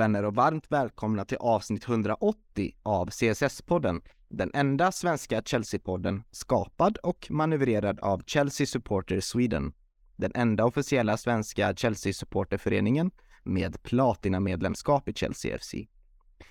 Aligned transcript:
Vänner 0.00 0.24
och 0.24 0.34
varmt 0.34 0.72
välkomna 0.72 1.24
till 1.24 1.36
avsnitt 1.40 1.88
180 1.88 2.74
av 2.82 3.10
CSS-podden. 3.10 4.00
Den 4.28 4.50
enda 4.54 4.92
svenska 4.92 5.40
Chelsea-podden 5.40 6.22
skapad 6.30 6.96
och 6.96 7.26
manövrerad 7.30 8.00
av 8.00 8.22
Chelsea 8.26 8.66
Supporter 8.66 9.20
Sweden. 9.20 9.72
Den 10.16 10.32
enda 10.34 10.64
officiella 10.64 11.16
svenska 11.16 11.74
Chelsea-supporterföreningen 11.74 13.10
med 13.42 13.82
platinamedlemskap 13.82 15.08
i 15.08 15.14
Chelsea 15.14 15.58
FC. 15.58 15.74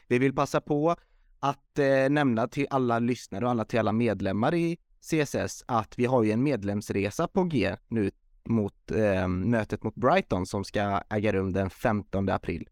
Vi 0.07 0.19
vill 0.19 0.35
passa 0.35 0.61
på 0.61 0.95
att 1.39 1.79
eh, 1.79 2.09
nämna 2.09 2.47
till 2.47 2.67
alla 2.69 2.99
lyssnare 2.99 3.45
och 3.45 3.51
alla 3.51 3.65
till 3.65 3.79
alla 3.79 3.91
medlemmar 3.91 4.53
i 4.53 4.77
CSS 5.01 5.63
att 5.67 5.99
vi 5.99 6.05
har 6.05 6.23
ju 6.23 6.31
en 6.31 6.43
medlemsresa 6.43 7.27
på 7.27 7.43
G 7.43 7.75
nu 7.87 8.11
mot 8.45 8.91
eh, 8.91 9.27
mötet 9.27 9.83
mot 9.83 9.95
Brighton 9.95 10.45
som 10.45 10.63
ska 10.63 11.01
äga 11.09 11.33
rum 11.33 11.53
den 11.53 11.69
15 11.69 12.29
april. 12.29 12.69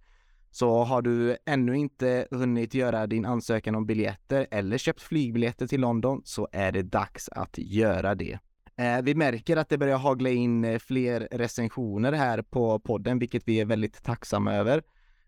Så 0.52 0.84
har 0.84 1.02
du 1.02 1.38
ännu 1.46 1.78
inte 1.78 2.28
hunnit 2.32 2.74
göra 2.74 3.08
din 3.08 3.26
ansökan 3.26 3.76
om 3.76 3.86
biljetter 3.86 4.48
eller 4.52 4.78
köpt 4.78 5.02
flygbiljetter 5.02 5.67
till 5.67 5.81
London 5.81 6.22
så 6.26 6.48
är 6.52 6.72
det 6.72 6.84
dags 6.84 7.30
att 7.30 7.58
göra 7.58 8.16
det. 8.16 8.39
Eh, 8.78 9.02
vi 9.02 9.16
märker 9.16 9.58
att 9.58 9.70
det 9.70 9.78
börjar 9.78 9.98
hagla 9.98 10.30
in 10.30 10.66
eh, 10.66 10.80
fler 10.80 11.28
recensioner 11.31 12.12
här 12.12 12.42
på 12.42 12.80
podden, 12.80 13.20
vilket 13.20 13.48
vi 13.48 13.59
är 13.59 13.66
väldigt 13.66 14.04
tacksamma 14.04 14.54
över. 14.54 14.84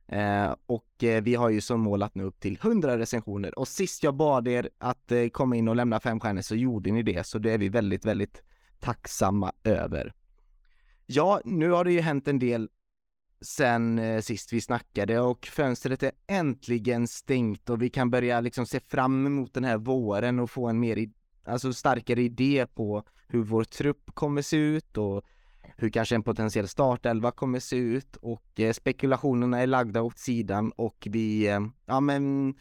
Eh, 0.08 0.56
och 0.66 0.88
vi 1.00 1.36
har 1.36 1.50
ju 1.50 1.62
som 1.62 1.82
mål 1.82 2.04
att 2.04 2.16
nå 2.16 2.24
upp 2.24 2.40
till 2.40 2.58
100 2.62 2.98
recensioner 2.98 3.60
och 3.60 3.68
sist 3.68 4.04
jag 4.04 4.16
bad 4.16 4.48
er 4.48 4.70
att 4.78 5.12
komma 5.32 5.56
in 5.56 5.68
och 5.68 5.76
lämna 5.76 6.00
fem 6.00 6.20
stjärnor 6.20 6.42
så 6.42 6.56
gjorde 6.56 6.92
ni 6.92 7.04
det, 7.04 7.26
så 7.26 7.40
det 7.40 7.52
är 7.52 7.58
vi 7.58 7.70
väldigt, 7.70 8.06
väldigt 8.06 8.44
tacksamma 8.80 9.52
över. 9.64 10.14
Ja, 11.06 11.42
nu 11.46 11.70
har 11.70 11.84
det 11.86 11.92
ju 11.92 12.02
hänt 12.02 12.28
en 12.28 12.40
del 12.40 12.70
sen 13.42 14.00
eh, 14.00 14.22
sist 14.22 14.54
vi 14.54 14.62
snackade 14.62 15.20
och 15.20 15.46
fönstret 15.46 16.04
är 16.04 16.12
äntligen 16.28 17.08
stängt 17.08 17.70
och 17.70 17.82
vi 17.82 17.90
kan 17.90 18.10
börja 18.10 18.42
liksom 18.42 18.66
se 18.66 18.80
fram 18.80 19.26
emot 19.26 19.54
den 19.54 19.64
här 19.64 19.78
våren 19.78 20.40
och 20.40 20.52
få 20.52 20.68
en 20.68 20.80
mer, 20.80 21.10
alltså 21.46 21.74
starkare 21.74 22.22
idé 22.22 22.68
på 22.76 23.04
hur 23.28 23.44
vår 23.44 23.64
trupp 23.64 24.12
kommer 24.14 24.42
se 24.42 24.58
ut 24.58 24.98
och 24.98 25.26
hur 25.78 25.90
kanske 25.90 26.16
en 26.16 26.24
potentiell 26.24 26.68
startelva 26.68 27.32
kommer 27.32 27.60
se 27.60 27.76
ut 27.76 28.16
och 28.16 28.60
eh, 28.60 28.74
spekulationerna 28.74 29.60
är 29.60 29.68
lagda 29.68 30.02
åt 30.02 30.20
sidan 30.20 30.72
och 30.72 31.08
vi, 31.10 31.48
eh, 31.48 31.60
ja 31.86 32.00
men 32.00 32.56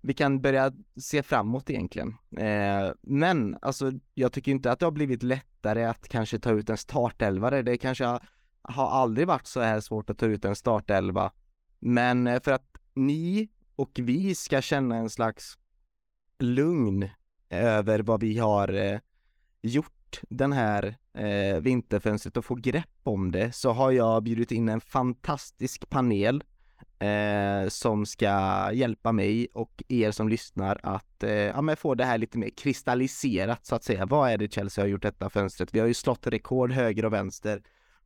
vi 0.00 0.14
kan 0.14 0.40
börja 0.40 0.72
se 0.96 1.22
framåt 1.22 1.70
egentligen. 1.70 2.14
Eh, 2.36 2.92
men 3.02 3.58
alltså, 3.62 3.92
jag 4.14 4.32
tycker 4.32 4.52
inte 4.52 4.72
att 4.72 4.78
det 4.78 4.86
har 4.86 4.90
blivit 4.90 5.22
lättare 5.22 5.84
att 5.84 6.08
kanske 6.08 6.38
ta 6.38 6.50
ut 6.50 6.70
en 6.70 6.76
startelva, 6.76 7.50
Det 7.50 7.76
kanske 7.76 8.04
har, 8.04 8.22
har 8.64 8.90
aldrig 8.90 9.26
varit 9.26 9.46
så 9.46 9.60
här 9.60 9.80
svårt 9.80 10.10
att 10.10 10.18
ta 10.18 10.26
ut 10.26 10.44
en 10.44 10.56
startelva. 10.56 11.32
Men 11.78 12.26
eh, 12.26 12.42
för 12.42 12.52
att 12.52 12.76
ni 12.94 13.48
och 13.76 13.90
vi 13.94 14.34
ska 14.34 14.60
känna 14.60 14.96
en 14.96 15.10
slags 15.10 15.58
lugn 16.38 17.08
över 17.50 17.98
vad 17.98 18.20
vi 18.20 18.38
har 18.38 18.74
eh, 18.74 18.98
gjort 19.62 20.20
den 20.28 20.52
här 20.52 20.96
eh, 21.14 21.60
vinterfönstret 21.60 22.36
och 22.36 22.44
få 22.44 22.54
grepp 22.54 23.00
om 23.02 23.32
det 23.32 23.52
så 23.52 23.70
har 23.70 23.90
jag 23.90 24.22
bjudit 24.22 24.52
in 24.52 24.68
en 24.68 24.80
fantastisk 24.80 25.90
panel 25.90 26.44
eh, 26.98 27.68
som 27.68 28.06
ska 28.06 28.70
hjälpa 28.72 29.12
mig 29.12 29.48
och 29.52 29.82
er 29.88 30.10
som 30.10 30.28
lyssnar 30.28 30.80
att 30.82 31.22
eh, 31.22 31.30
ja, 31.32 31.62
men 31.62 31.76
få 31.76 31.94
det 31.94 32.04
här 32.04 32.18
lite 32.18 32.38
mer 32.38 32.50
kristalliserat 32.50 33.66
så 33.66 33.74
att 33.74 33.84
säga. 33.84 34.06
Vad 34.06 34.30
är 34.30 34.38
det 34.38 34.52
Chelsea 34.52 34.84
har 34.84 34.88
gjort 34.88 35.02
detta 35.02 35.30
fönstret? 35.30 35.74
Vi 35.74 35.80
har 35.80 35.86
ju 35.86 35.94
slått 35.94 36.26
rekord 36.26 36.72
höger 36.72 37.04
och 37.04 37.12
vänster 37.12 37.62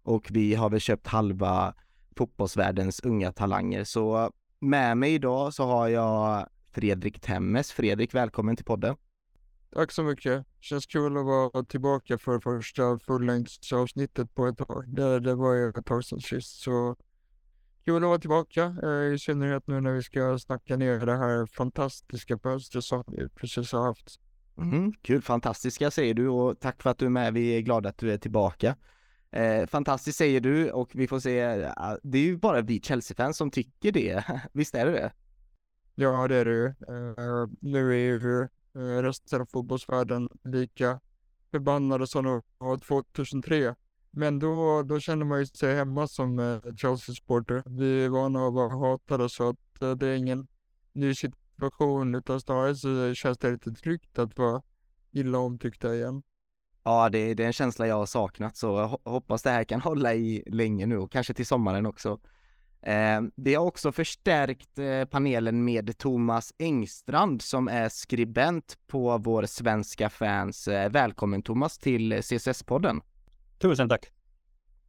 och 0.08 0.28
vi 0.30 0.54
har 0.54 0.70
väl 0.70 0.80
köpt 0.80 1.06
halva 1.06 1.74
fotbollsvärldens 2.16 3.00
unga 3.00 3.32
talanger. 3.32 3.84
Så 3.84 4.32
med 4.60 4.96
mig 4.96 5.14
idag 5.14 5.54
så 5.54 5.64
har 5.64 5.88
jag 5.88 6.48
Fredrik 6.72 7.20
Temmes. 7.20 7.72
Fredrik, 7.72 8.14
välkommen 8.14 8.56
till 8.56 8.64
podden. 8.64 8.96
Tack 9.74 9.92
så 9.92 10.02
mycket. 10.02 10.46
Känns 10.60 10.86
kul 10.86 11.16
att 11.16 11.24
vara 11.24 11.64
tillbaka 11.64 12.18
för 12.18 12.40
första 12.40 12.98
fullängdsavsnittet 12.98 14.34
på 14.34 14.46
ett 14.46 14.58
tag. 14.58 14.84
Det, 14.86 15.20
det 15.20 15.34
var 15.34 15.54
ju 15.54 15.68
ett 15.68 15.86
tag 15.86 16.04
sedan 16.04 16.20
sist, 16.20 16.62
så 16.62 16.96
kul 17.84 17.96
att 17.96 18.08
vara 18.08 18.18
tillbaka. 18.18 18.76
Eh, 18.82 19.14
I 19.14 19.18
synnerhet 19.18 19.66
nu 19.66 19.80
när 19.80 19.92
vi 19.92 20.02
ska 20.02 20.38
snacka 20.38 20.76
ner 20.76 21.06
det 21.06 21.16
här 21.16 21.46
fantastiska 21.46 22.38
fönstret 22.38 22.84
som 22.84 23.04
vi 23.06 23.28
precis 23.28 23.72
har 23.72 23.86
haft. 23.86 24.20
Mm, 24.58 24.92
kul, 25.02 25.22
fantastiska 25.22 25.90
säger 25.90 26.14
du 26.14 26.28
och 26.28 26.60
tack 26.60 26.82
för 26.82 26.90
att 26.90 26.98
du 26.98 27.06
är 27.06 27.10
med. 27.10 27.34
Vi 27.34 27.56
är 27.56 27.60
glada 27.60 27.88
att 27.88 27.98
du 27.98 28.12
är 28.12 28.18
tillbaka. 28.18 28.76
Eh, 29.30 29.66
fantastiskt 29.66 30.18
säger 30.18 30.40
du 30.40 30.70
och 30.70 30.90
vi 30.94 31.08
får 31.08 31.20
se. 31.20 31.40
Eh, 31.40 31.72
det 32.02 32.18
är 32.18 32.22
ju 32.22 32.36
bara 32.36 32.60
vi 32.60 32.80
Chelsea-fans 32.80 33.36
som 33.36 33.50
tycker 33.50 33.92
det. 33.92 34.24
Visst 34.52 34.74
är 34.74 34.86
det 34.86 34.92
det? 34.92 35.12
Ja, 35.94 36.28
det 36.28 36.36
är 36.36 36.44
det 36.44 36.50
ju. 36.50 36.66
Uh, 36.66 37.48
nu 37.60 37.90
är 37.90 37.96
ju 37.96 38.18
uh, 38.18 39.02
resten 39.02 39.40
av 39.40 39.46
fotbollsvärlden 39.46 40.28
lika 40.44 41.00
förbannade 41.50 42.06
som 42.06 42.24
de 42.24 42.42
var 42.58 42.78
2003. 42.78 43.74
Men 44.10 44.38
då, 44.38 44.82
då 44.82 45.00
känner 45.00 45.24
man 45.24 45.40
ju 45.40 45.46
sig 45.46 45.76
hemma 45.76 46.08
som 46.08 46.38
uh, 46.38 46.60
Chelsea-supporter. 46.76 47.62
Vi 47.66 48.04
är 48.04 48.08
vana 48.08 48.46
att 48.46 48.54
vara 48.54 48.76
hatade 48.76 49.28
så 49.28 49.48
att 49.48 49.82
uh, 49.82 49.94
det 49.94 50.06
är 50.08 50.16
ingen 50.16 50.48
ny 50.92 51.14
situation 51.14 52.14
utan 52.14 52.40
snarare 52.40 52.74
så 52.74 53.14
känns 53.14 53.38
det 53.38 53.50
lite 53.50 53.72
tryggt 53.72 54.18
att 54.18 54.38
vara 54.38 54.62
illa 55.12 55.38
omtyckta 55.38 55.94
igen. 55.94 56.22
Ja, 56.88 57.08
det, 57.08 57.34
det 57.34 57.42
är 57.42 57.46
en 57.46 57.52
känsla 57.52 57.86
jag 57.86 57.94
har 57.94 58.06
saknat 58.06 58.56
så 58.56 58.66
jag 59.04 59.12
hoppas 59.12 59.42
det 59.42 59.50
här 59.50 59.64
kan 59.64 59.80
hålla 59.80 60.14
i 60.14 60.42
länge 60.46 60.86
nu 60.86 60.98
och 60.98 61.12
kanske 61.12 61.34
till 61.34 61.46
sommaren 61.46 61.86
också. 61.86 62.20
Eh, 62.82 63.20
vi 63.36 63.54
har 63.54 63.64
också 63.64 63.92
förstärkt 63.92 64.78
eh, 64.78 65.04
panelen 65.04 65.64
med 65.64 65.98
Thomas 65.98 66.54
Engstrand 66.58 67.42
som 67.42 67.68
är 67.68 67.88
skribent 67.88 68.78
på 68.86 69.18
vår 69.18 69.42
svenska 69.42 70.10
fans. 70.10 70.68
Eh, 70.68 70.90
välkommen 70.90 71.42
Thomas 71.42 71.78
till 71.78 72.12
CSS-podden. 72.12 73.00
Tusen 73.58 73.88
tack. 73.88 74.06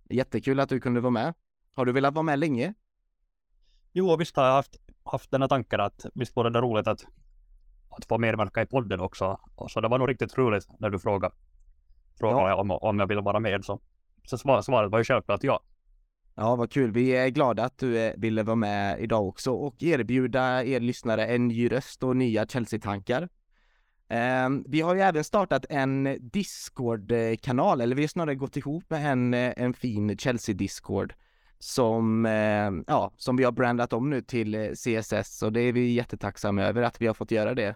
Jättekul 0.10 0.60
att 0.60 0.70
du 0.70 0.80
kunde 0.80 1.02
vara 1.02 1.12
med. 1.12 1.34
Har 1.76 1.86
du 1.86 1.92
velat 1.92 2.14
vara 2.14 2.24
med 2.24 2.40
länge? 2.40 2.74
Jo, 3.94 4.16
visst 4.16 4.36
har 4.36 4.46
jag 4.46 4.54
haft, 4.54 4.78
haft 5.04 5.31
den 5.31 5.42
här 5.42 5.50
tanken 5.50 5.80
att 5.80 6.06
visst 6.14 6.38
vore 6.38 6.50
det 6.50 6.62
roligt 6.62 6.88
att, 6.88 7.06
att 7.90 8.06
få 8.06 8.18
medverka 8.18 8.62
i 8.62 8.66
podden 8.66 9.00
också. 9.00 9.40
Och 9.56 9.72
så 9.72 9.81
det 9.81 9.88
var 9.88 9.98
nog 9.98 10.10
riktigt 10.10 10.38
roligt 10.38 10.68
när 10.80 10.90
du 10.90 11.00
frågade, 11.00 11.36
frågade 12.19 12.50
ja. 12.50 12.56
om, 12.56 12.72
om 12.72 13.00
jag 13.00 13.07
ville 13.07 13.22
vara 13.22 13.40
med. 13.40 13.66
Så, 13.66 13.80
så 14.25 14.38
svaret 14.38 14.91
var 14.91 14.97
ju 14.97 15.03
självklart 15.03 15.44
ja. 15.44 15.59
Ja, 16.35 16.56
vad 16.56 16.72
kul. 16.72 16.91
Vi 16.91 17.12
är 17.12 17.30
glada 17.30 17.63
att 17.63 17.78
du 17.78 17.97
eh, 17.97 18.13
ville 18.18 18.44
vara 18.44 18.56
med 18.56 19.00
idag 19.00 19.28
också 19.28 19.52
och 19.52 19.84
erbjuda 19.84 20.63
er 20.63 20.80
lyssnare 20.80 21.25
en 21.25 21.47
ny 21.47 21.72
röst 21.72 22.03
och 22.03 22.16
nya 22.16 22.46
Chelsea-tankar. 22.46 23.30
Ehm, 24.09 24.63
vi 24.68 24.81
har 24.81 24.96
ju 24.96 25.02
även 25.02 25.24
startat 25.24 25.66
en 25.69 26.18
Discord-kanal, 26.22 27.81
eller 27.81 27.96
vi 27.96 28.03
har 28.03 28.07
snarare 28.07 28.36
gått 28.36 28.57
ihop 28.57 28.84
med 28.88 29.12
en, 29.12 29.34
eh, 29.34 29.53
en 29.57 29.74
fin 29.74 30.18
Chelsea-Discord 30.18 31.13
som, 31.59 32.25
ehm, 32.25 32.84
ja, 32.88 33.12
som 33.18 33.38
vi 33.38 33.44
har 33.44 33.51
brandat 33.51 33.94
om 33.94 34.09
nu 34.09 34.22
till 34.22 34.56
eh, 34.56 34.69
CSS 34.72 35.41
och 35.44 35.54
det 35.54 35.62
är 35.62 35.74
vi 35.74 35.92
jättetacksamma 35.92 36.63
över 36.63 36.81
att 36.81 37.01
vi 37.01 37.07
har 37.07 37.13
fått 37.13 37.31
göra 37.31 37.54
det. 37.54 37.75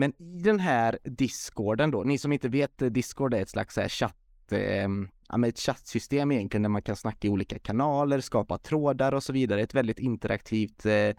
Men 0.00 0.12
i 0.22 0.40
den 0.42 0.60
här 0.60 0.98
Discorden 1.04 1.90
då, 1.90 2.02
ni 2.02 2.18
som 2.18 2.32
inte 2.32 2.48
vet, 2.48 2.82
eh, 2.82 2.88
Discord 2.88 3.34
är 3.34 3.42
ett 3.42 3.48
slags 3.48 3.78
eh, 3.78 3.88
chatt 3.88 4.52
eh, 4.52 4.88
ja, 5.28 5.36
med 5.36 5.48
ett 5.48 5.58
chattsystem 5.58 6.32
egentligen 6.32 6.62
där 6.62 6.70
man 6.70 6.82
kan 6.82 6.96
snacka 6.96 7.28
i 7.28 7.30
olika 7.30 7.58
kanaler, 7.58 8.20
skapa 8.20 8.58
trådar 8.58 9.12
och 9.12 9.22
så 9.22 9.32
vidare. 9.32 9.62
Ett 9.62 9.74
väldigt 9.74 9.98
interaktivt 9.98 10.86
eh, 10.86 11.10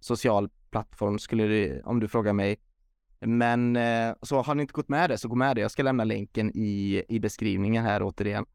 social 0.00 0.48
plattform 0.70 1.18
skulle 1.18 1.44
du, 1.46 1.82
om 1.84 2.00
du 2.00 2.08
frågar 2.08 2.32
mig. 2.32 2.56
Men 3.20 3.76
eh, 3.76 4.14
så 4.22 4.42
har 4.42 4.54
ni 4.54 4.62
inte 4.62 4.72
gått 4.72 4.88
med 4.88 5.10
det 5.10 5.18
så 5.18 5.28
gå 5.28 5.36
med 5.36 5.56
det. 5.56 5.60
Jag 5.60 5.70
ska 5.70 5.82
lämna 5.82 6.04
länken 6.04 6.50
i, 6.54 7.04
i 7.08 7.20
beskrivningen 7.20 7.84
här 7.84 8.02
återigen. 8.02 8.46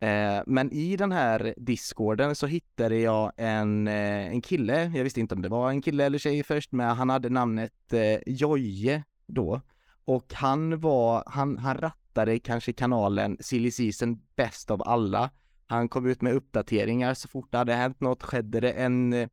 Eh, 0.00 0.42
men 0.46 0.72
i 0.72 0.96
den 0.96 1.12
här 1.12 1.54
discorden 1.56 2.34
så 2.34 2.46
hittade 2.46 2.96
jag 2.98 3.32
en, 3.36 3.88
eh, 3.88 4.26
en 4.26 4.40
kille. 4.40 4.92
Jag 4.94 5.04
visste 5.04 5.20
inte 5.20 5.34
om 5.34 5.42
det 5.42 5.48
var 5.48 5.70
en 5.70 5.82
kille 5.82 6.04
eller 6.04 6.18
tjej 6.18 6.42
först, 6.42 6.72
men 6.72 6.96
han 6.96 7.10
hade 7.10 7.28
namnet 7.30 7.92
eh, 7.92 8.18
Joje 8.26 9.04
då. 9.26 9.60
Och 10.04 10.34
han 10.34 10.80
var, 10.80 11.22
han, 11.26 11.58
han 11.58 11.76
rattade 11.76 12.38
kanske 12.38 12.72
kanalen 12.72 13.36
Silly 13.40 13.70
Season 13.70 14.20
bäst 14.36 14.70
av 14.70 14.82
alla. 14.82 15.30
Han 15.66 15.88
kom 15.88 16.06
ut 16.06 16.22
med 16.22 16.34
uppdateringar 16.34 17.14
så 17.14 17.28
fort 17.28 17.52
det 17.52 17.58
hade 17.58 17.74
hänt 17.74 18.00
något 18.00 18.22
skedde 18.22 18.60
det 18.60 18.72
en 18.72 19.28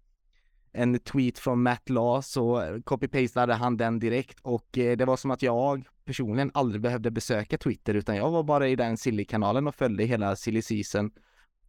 en 0.76 1.00
tweet 1.00 1.40
från 1.40 1.64
Matt 1.64 1.90
Law 1.90 2.22
så 2.22 2.60
copy-pastade 2.86 3.54
han 3.54 3.78
den 3.78 4.00
direkt 4.00 4.40
och 4.42 4.78
eh, 4.78 4.98
det 4.98 5.06
var 5.06 5.18
som 5.18 5.32
att 5.32 5.42
jag 5.42 5.88
personligen 6.06 6.52
aldrig 6.54 6.82
behövde 6.82 7.12
besöka 7.12 7.58
Twitter 7.58 7.94
utan 7.94 8.16
jag 8.16 8.32
var 8.32 8.44
bara 8.44 8.68
i 8.68 8.76
den 8.76 8.98
Silly-kanalen 8.98 9.68
och 9.68 9.76
följde 9.76 10.04
hela 10.04 10.36
Silly 10.36 10.62
Season. 10.62 11.12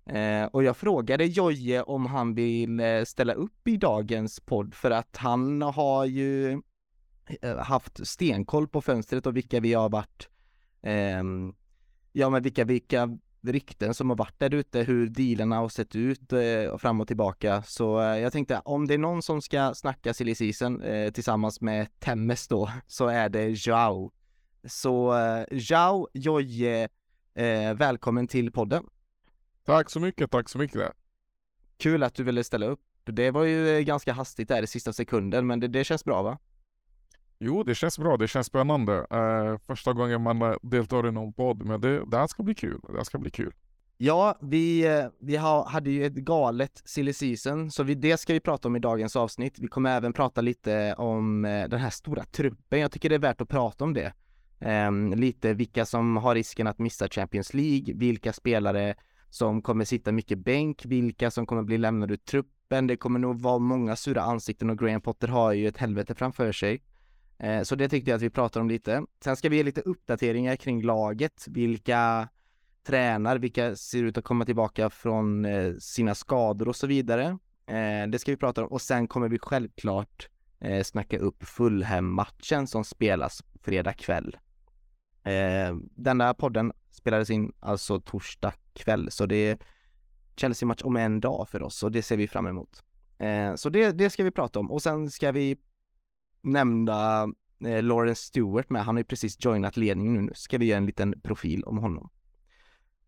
Eh, 0.07 0.45
och 0.45 0.65
jag 0.65 0.77
frågade 0.77 1.25
Joje 1.25 1.83
om 1.83 2.07
han 2.07 2.35
vill 2.35 2.81
eh, 2.81 3.05
ställa 3.05 3.33
upp 3.33 3.69
i 3.69 3.77
dagens 3.77 4.41
podd 4.41 4.75
för 4.75 4.91
att 4.91 5.17
han 5.17 5.63
har 5.63 6.05
ju 6.05 6.63
eh, 7.43 7.57
haft 7.57 8.07
stenkoll 8.07 8.69
på 8.69 8.81
fönstret 8.81 9.27
och 9.27 9.37
vilka 9.37 9.61
vi 9.61 9.75
har 9.75 9.89
varit, 9.89 10.29
eh, 10.83 11.23
ja 12.13 12.31
men 12.31 12.43
vilka, 12.43 12.65
vilka 12.65 13.19
rykten 13.49 13.95
som 13.95 14.11
har 14.11 14.17
varit 14.17 14.39
där 14.39 14.55
ute, 14.55 14.81
hur 14.81 15.07
dealarna 15.07 15.57
har 15.57 15.69
sett 15.69 15.97
ut 15.97 16.33
eh, 16.33 16.79
fram 16.79 17.01
och 17.01 17.07
tillbaka. 17.07 17.63
Så 17.63 18.01
eh, 18.01 18.19
jag 18.19 18.33
tänkte 18.33 18.63
om 18.65 18.87
det 18.87 18.95
är 18.95 18.99
någon 18.99 19.23
som 19.23 19.43
ska 19.43 19.75
snacka 19.75 20.15
silly 20.15 20.35
season 20.35 20.83
eh, 20.83 21.11
tillsammans 21.11 21.61
med 21.61 22.01
Temmes 22.01 22.49
då, 22.49 22.71
så 22.87 23.07
är 23.07 23.29
det 23.29 23.49
Joao. 23.49 24.13
Så 24.65 25.19
eh, 25.19 25.45
Joao 25.51 26.09
Jojje, 26.15 26.89
eh, 27.35 27.75
välkommen 27.75 28.27
till 28.27 28.53
podden. 28.53 28.85
Tack 29.65 29.91
så 29.91 30.01
mycket, 30.01 30.31
tack 30.31 30.49
så 30.49 30.59
mycket. 30.59 30.93
Kul 31.77 32.03
att 32.03 32.15
du 32.15 32.23
ville 32.25 32.45
ställa 32.45 32.67
upp. 32.67 32.81
Det 33.05 33.31
var 33.31 33.45
ju 33.45 33.77
eh, 33.77 33.81
ganska 33.81 34.13
hastigt 34.13 34.49
där 34.49 34.63
i 34.63 34.67
sista 34.67 34.93
sekunden, 34.93 35.47
men 35.47 35.61
det, 35.61 35.69
det 35.69 35.85
känns 35.85 36.05
bra 36.05 36.23
va? 36.23 36.39
Jo, 37.39 37.63
det 37.63 37.75
känns 37.75 37.99
bra. 37.99 38.17
Det 38.17 38.29
känns 38.29 38.47
spännande. 38.47 39.07
Eh, 39.11 39.59
första 39.67 39.93
gången 39.93 40.23
man 40.23 40.43
eh, 40.43 40.55
deltar 40.63 41.09
i 41.09 41.13
någon 41.13 41.33
podd, 41.33 41.65
men 41.65 41.81
det, 41.81 42.11
det 42.11 42.17
här 42.17 42.27
ska 42.27 42.43
bli 42.43 42.55
kul. 42.55 42.81
Det 42.89 42.97
här 42.97 43.05
ska 43.05 43.19
bli 43.19 43.31
kul. 43.31 43.53
Ja, 43.99 44.39
vi, 44.41 44.87
eh, 44.87 45.07
vi 45.21 45.37
har, 45.37 45.65
hade 45.65 45.91
ju 45.91 46.07
ett 46.07 46.15
galet 46.15 46.83
silly 46.85 47.13
season, 47.13 47.71
så 47.71 47.83
vi, 47.83 47.95
det 47.95 48.17
ska 48.17 48.33
vi 48.33 48.41
prata 48.41 48.69
om 48.69 48.77
i 48.77 48.79
dagens 48.79 49.17
avsnitt. 49.17 49.59
Vi 49.59 49.69
kommer 49.69 49.97
även 49.97 50.13
prata 50.13 50.41
lite 50.41 50.95
om 50.99 51.45
eh, 51.45 51.69
den 51.69 51.81
här 51.81 51.91
stora 51.91 52.25
truppen. 52.25 52.81
Jag 52.81 52.93
tycker 52.93 53.09
det 53.09 53.15
är 53.15 53.19
värt 53.19 53.41
att 53.41 53.49
prata 53.49 53.85
om 53.85 53.95
det. 53.95 54.13
Um, 54.59 55.13
lite 55.15 55.55
vilka 55.55 55.87
som 55.87 56.17
har 56.17 56.35
risken 56.35 56.67
att 56.67 56.79
missa 56.79 57.09
Champions 57.09 57.55
League, 57.55 57.95
vilka 57.95 58.33
spelare 58.33 58.95
som 59.31 59.63
kommer 59.63 59.85
sitta 59.85 60.13
mycket 60.13 60.39
bänk, 60.39 60.85
vilka 60.85 61.31
som 61.31 61.47
kommer 61.47 61.63
bli 61.63 61.79
lämnade 61.79 62.13
ur 62.13 62.19
truppen. 62.19 62.87
Det 62.87 62.97
kommer 62.97 63.19
nog 63.19 63.41
vara 63.41 63.59
många 63.59 63.97
sura 63.97 64.23
ansikten 64.23 64.71
och 64.71 64.79
Graham 64.79 65.01
Potter 65.01 65.29
har 65.29 65.53
ju 65.53 65.69
ett 65.69 65.77
helvete 65.77 66.15
framför 66.15 66.53
sig. 66.53 66.83
Eh, 67.39 67.63
så 67.63 67.75
det 67.75 67.89
tyckte 67.89 68.11
jag 68.11 68.17
att 68.17 68.23
vi 68.23 68.31
pratar 68.31 68.61
om 68.61 68.69
lite. 68.69 69.05
Sen 69.21 69.37
ska 69.37 69.49
vi 69.49 69.57
ge 69.57 69.63
lite 69.63 69.81
uppdateringar 69.81 70.57
kring 70.57 70.83
laget, 70.83 71.45
vilka 71.49 72.29
tränar, 72.83 73.39
vilka 73.39 73.77
ser 73.77 74.03
ut 74.03 74.19
att 74.19 74.25
komma 74.25 74.45
tillbaka 74.45 74.91
från 74.91 75.45
eh, 75.45 75.75
sina 75.79 76.15
skador 76.15 76.69
och 76.69 76.77
så 76.77 76.87
vidare. 76.87 77.39
Eh, 77.67 78.09
det 78.09 78.19
ska 78.19 78.33
vi 78.33 78.37
prata 78.37 78.65
om 78.65 78.73
och 78.73 78.83
sen 78.83 79.09
kommer 79.09 79.29
vi 79.29 79.39
självklart 79.39 80.29
snacka 80.85 81.19
upp 81.19 81.45
Fulham-matchen 81.45 82.67
som 82.67 82.85
spelas 82.85 83.43
fredag 83.63 83.93
kväll. 83.93 84.37
Denna 85.95 86.35
podden 86.35 86.73
spelades 86.91 87.31
in 87.31 87.53
alltså 87.61 88.01
torsdag 88.01 88.53
kväll, 88.73 89.11
så 89.11 89.27
det 89.27 89.37
är 89.37 89.59
Chelsea-match 90.37 90.83
om 90.83 90.97
en 90.97 91.21
dag 91.21 91.49
för 91.49 91.63
oss 91.63 91.83
och 91.83 91.93
det 91.93 92.03
ser 92.03 92.17
vi 92.17 92.29
fram 92.29 92.47
emot. 92.47 92.85
Så 93.57 93.69
det, 93.69 93.93
det 93.93 94.11
ska 94.11 94.25
vi 94.25 94.31
prata 94.31 94.61
om 94.61 94.71
och 94.71 94.83
sen 94.83 95.11
ska 95.11 95.33
vi 95.33 95.57
nämnda 96.47 97.29
eh, 97.65 97.83
Lawrence 97.83 98.23
Stewart 98.23 98.71
med. 98.71 98.85
Han 98.85 98.95
har 98.95 99.01
ju 99.01 99.05
precis 99.05 99.45
joinat 99.45 99.77
ledningen 99.77 100.15
nu. 100.15 100.21
Nu 100.21 100.33
ska 100.35 100.59
vi 100.59 100.67
göra 100.67 100.79
en 100.79 100.87
liten 100.87 101.21
profil 101.21 101.65
om 101.65 101.79
honom. 101.79 102.11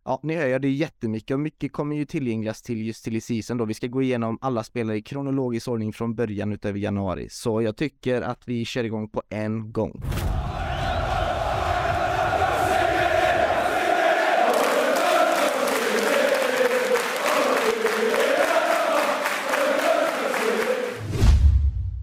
Ja, 0.05 0.21
ni 0.23 0.37
hör 0.37 0.47
ju, 0.47 0.59
det 0.59 0.69
är 0.69 0.73
jättemycket 0.73 1.35
och 1.35 1.41
mycket 1.41 1.73
kommer 1.73 1.97
ju 1.97 2.05
tillgängligas 2.05 2.63
till 2.63 2.87
just 2.87 3.05
till 3.05 3.17
i 3.17 3.21
season 3.21 3.57
då. 3.57 3.65
Vi 3.65 3.75
ska 3.75 3.87
gå 3.87 4.03
igenom 4.03 4.39
alla 4.41 4.65
spelare 4.65 4.97
i 4.97 5.03
kronologisk 5.03 5.69
ordning 5.69 5.93
från 5.93 6.15
början 6.15 6.53
utöver 6.53 6.79
januari. 6.79 7.29
Så 7.31 7.63
jag 7.63 7.77
tycker 7.77 8.23
att 8.23 8.49
vi 8.49 8.65
kör 8.65 8.85
igång 8.85 9.09
på 9.09 9.23
en 9.29 9.73
gång. 9.73 10.03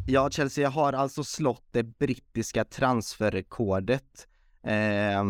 Ja, 0.08 0.30
Chelsea 0.30 0.70
har 0.70 0.94
alltså 0.94 1.24
slått 1.24 1.68
det 1.72 1.84
brittiska 1.84 2.66
transferrekordet 2.66 4.28
eh, 4.64 5.24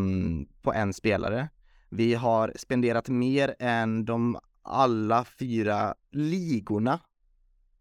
på 0.62 0.74
en 0.74 0.94
spelare. 0.94 1.50
Vi 1.90 2.14
har 2.14 2.54
spenderat 2.56 3.10
mer 3.10 3.56
än 3.60 4.06
de 4.06 4.40
alla 4.62 5.26
fyra 5.26 5.96
ligorna 6.12 7.00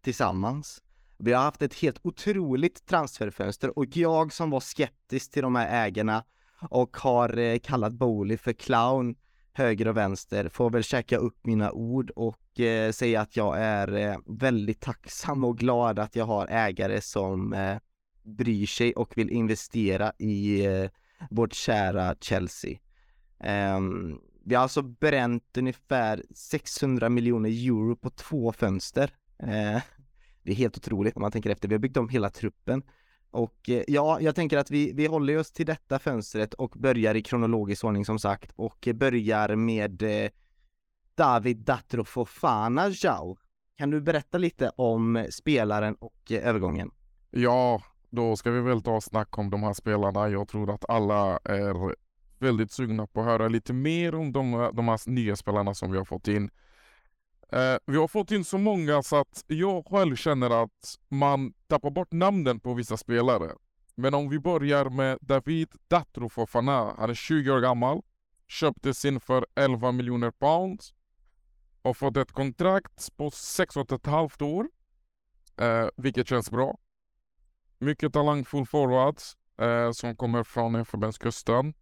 tillsammans. 0.02 0.82
Vi 1.19 1.32
har 1.32 1.43
haft 1.43 1.62
ett 1.62 1.75
helt 1.75 2.00
otroligt 2.02 2.87
transferfönster 2.87 3.79
och 3.79 3.96
jag 3.96 4.32
som 4.32 4.50
var 4.50 4.61
skeptisk 4.61 5.31
till 5.31 5.43
de 5.43 5.55
här 5.55 5.87
ägarna 5.87 6.25
och 6.70 6.96
har 6.96 7.38
eh, 7.38 7.58
kallat 7.58 7.93
Bowley 7.93 8.37
för 8.37 8.52
clown 8.52 9.14
höger 9.55 9.89
och 9.89 9.97
vänster 9.97 10.49
får 10.49 10.71
väl 10.71 10.83
käka 10.83 11.17
upp 11.17 11.47
mina 11.47 11.73
ord 11.73 12.11
och 12.11 12.61
eh, 12.61 12.93
säga 12.93 13.21
att 13.21 13.37
jag 13.37 13.59
är 13.59 13.97
eh, 13.97 14.17
väldigt 14.27 14.81
tacksam 14.81 15.45
och 15.45 15.59
glad 15.59 15.99
att 15.99 16.17
jag 16.17 16.25
har 16.25 16.47
ägare 16.47 17.01
som 17.01 17.53
eh, 17.53 17.77
bryr 18.23 18.67
sig 18.67 18.93
och 18.95 19.19
vill 19.19 19.31
investera 19.31 20.12
i 20.19 20.67
eh, 20.67 20.91
vårt 21.31 21.53
kära 21.53 22.15
Chelsea. 22.21 22.79
Ehm, 23.41 24.19
vi 24.45 24.55
har 24.55 24.62
alltså 24.62 24.83
bränt 24.83 25.56
ungefär 25.56 26.23
600 26.35 27.09
miljoner 27.09 27.51
euro 27.51 27.97
på 27.97 28.11
två 28.11 28.53
fönster. 28.53 29.11
Eh, 29.39 29.83
det 30.43 30.53
är 30.53 30.55
helt 30.55 30.77
otroligt 30.77 31.17
om 31.17 31.23
man 31.23 31.33
tänker 31.33 31.51
efter. 31.51 31.69
Vi 31.69 31.75
har 31.75 31.81
byggt 31.81 31.97
om 31.97 32.09
hela 32.09 32.31
truppen 32.31 32.83
och 33.35 33.71
eh, 33.71 33.83
ja, 33.87 34.21
jag 34.21 34.35
tänker 34.35 34.59
att 34.59 34.71
vi, 34.71 34.93
vi 34.93 35.07
håller 35.07 35.39
oss 35.39 35.53
till 35.53 35.67
detta 35.67 35.99
fönstret 35.99 36.55
och 36.55 36.71
börjar 36.71 37.15
i 37.15 37.23
kronologisk 37.23 37.85
ordning 37.85 38.05
som 38.05 38.19
sagt 38.19 38.53
och 38.57 38.89
börjar 38.95 39.57
med 39.57 40.03
eh, 40.03 40.31
David 41.15 41.57
Datro 41.57 42.05
Fofana 42.05 42.89
Jao. 42.89 43.37
Kan 43.77 43.91
du 43.91 44.01
berätta 44.01 44.39
lite 44.39 44.71
om 44.77 45.27
spelaren 45.31 45.95
och 45.95 46.33
eh, 46.33 46.49
övergången? 46.49 46.91
Ja, 47.31 47.83
då 48.11 48.37
ska 48.37 48.51
vi 48.51 48.61
väl 48.61 48.83
ta 48.83 49.01
snack 49.01 49.39
om 49.39 49.51
de 49.51 49.63
här 49.63 49.73
spelarna. 49.73 50.29
Jag 50.29 50.49
tror 50.49 50.75
att 50.75 50.91
alla 50.91 51.39
är 51.45 51.95
väldigt 52.39 52.73
sugna 52.73 53.07
på 53.07 53.21
att 53.21 53.27
höra 53.27 53.49
lite 53.49 53.73
mer 53.73 54.15
om 54.15 54.33
de, 54.33 54.71
de 54.75 54.89
här 54.89 55.11
nya 55.11 55.37
spelarna 55.37 55.75
som 55.75 55.91
vi 55.93 55.99
har 55.99 56.05
fått 56.05 56.29
in. 56.29 56.51
Eh, 57.55 57.79
vi 57.87 57.97
har 57.97 58.09
fått 58.09 58.31
in 58.31 58.45
så 58.45 58.59
många 58.59 59.03
så 59.03 59.17
att 59.17 59.45
jag 59.47 59.87
själv 59.87 60.17
känner 60.17 60.62
att 60.62 60.99
man 61.09 61.53
tappar 61.67 61.91
bort 61.91 62.12
namnen 62.12 62.61
på 62.61 62.75
vissa 62.75 62.97
spelare. 62.97 63.53
Men 63.94 64.15
om 64.15 64.29
vi 64.29 64.39
börjar 64.39 64.91
med 64.91 65.19
David 65.20 65.69
Datro 65.89 66.29
Fofana. 66.29 66.94
Han 66.99 67.11
är 67.11 67.15
20 67.15 67.51
år 67.51 67.61
gammal. 67.61 68.03
Köptes 68.49 69.05
in 69.05 69.20
för 69.20 69.46
11 69.55 69.93
miljoner 69.93 70.31
pound. 70.31 70.81
Och 71.82 71.96
fått 71.96 72.17
ett 72.17 72.32
kontrakt 72.32 73.17
på 73.17 73.31
6 73.31 73.77
och 73.77 73.93
ett 73.93 74.06
halvt 74.06 74.43
år. 74.43 74.69
Eh, 75.56 75.89
vilket 75.96 76.29
känns 76.29 76.51
bra. 76.51 76.79
Mycket 77.79 78.13
talangfull 78.13 78.67
forward 78.67 79.17
eh, 79.61 79.93
som 79.93 80.17
kommer 80.17 80.43
från 80.43 80.75
Elfenbenskusten. 80.75 81.75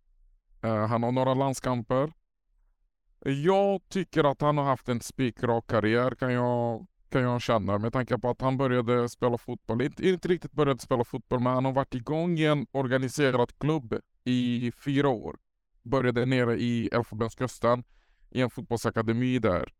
Eh, 0.62 0.87
han 0.87 1.02
har 1.02 1.12
några 1.12 1.35
landskamper. 1.35 2.12
Jag 3.25 3.88
tycker 3.88 4.25
att 4.25 4.41
han 4.41 4.59
har 4.59 4.64
haft 4.64 4.88
en 4.88 5.00
spikrak 5.00 5.67
karriär 5.67 6.14
kan 6.14 6.33
jag, 6.33 6.87
kan 7.09 7.23
jag 7.23 7.43
känna 7.43 7.79
med 7.79 7.93
tanke 7.93 8.19
på 8.19 8.31
att 8.31 8.41
han 8.41 8.57
började 8.57 9.09
spela 9.09 9.38
fotboll. 9.38 9.83
Inte, 9.83 10.09
inte 10.09 10.29
riktigt 10.29 10.52
började 10.52 10.81
spela 10.81 11.05
fotboll 11.05 11.41
men 11.41 11.52
han 11.52 11.64
har 11.64 11.73
varit 11.73 11.95
igång 11.95 12.38
i 12.38 12.47
en 12.47 12.67
organiserad 12.73 13.59
klubb 13.59 13.95
i 14.25 14.73
fyra 14.85 15.09
år. 15.09 15.37
Började 15.83 16.26
nere 16.26 16.57
i 16.57 16.88
Elfenbenskusten 16.93 17.85
i 18.31 18.41
en 18.41 18.50
fotbollsakademi 18.50 19.38
där. 19.38 19.73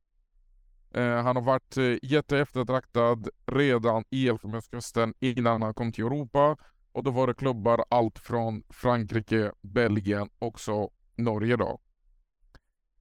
Eh, 0.95 1.23
han 1.23 1.37
har 1.37 1.43
varit 1.43 1.77
eh, 1.77 1.97
jätteeftertraktad 2.03 3.29
redan 3.47 4.05
i 4.11 4.29
Elfenbenskusten 4.29 5.15
innan 5.21 5.63
han 5.63 5.75
kom 5.75 5.93
till 5.93 6.05
Europa. 6.05 6.57
Och 6.93 7.05
då 7.05 7.11
var 7.11 7.27
det 7.27 7.35
klubbar 7.35 7.85
allt 7.89 8.19
från 8.19 8.63
Frankrike, 8.71 9.53
Belgien, 9.61 10.29
också 10.39 10.91
Norge 11.17 11.57
då. 11.57 11.81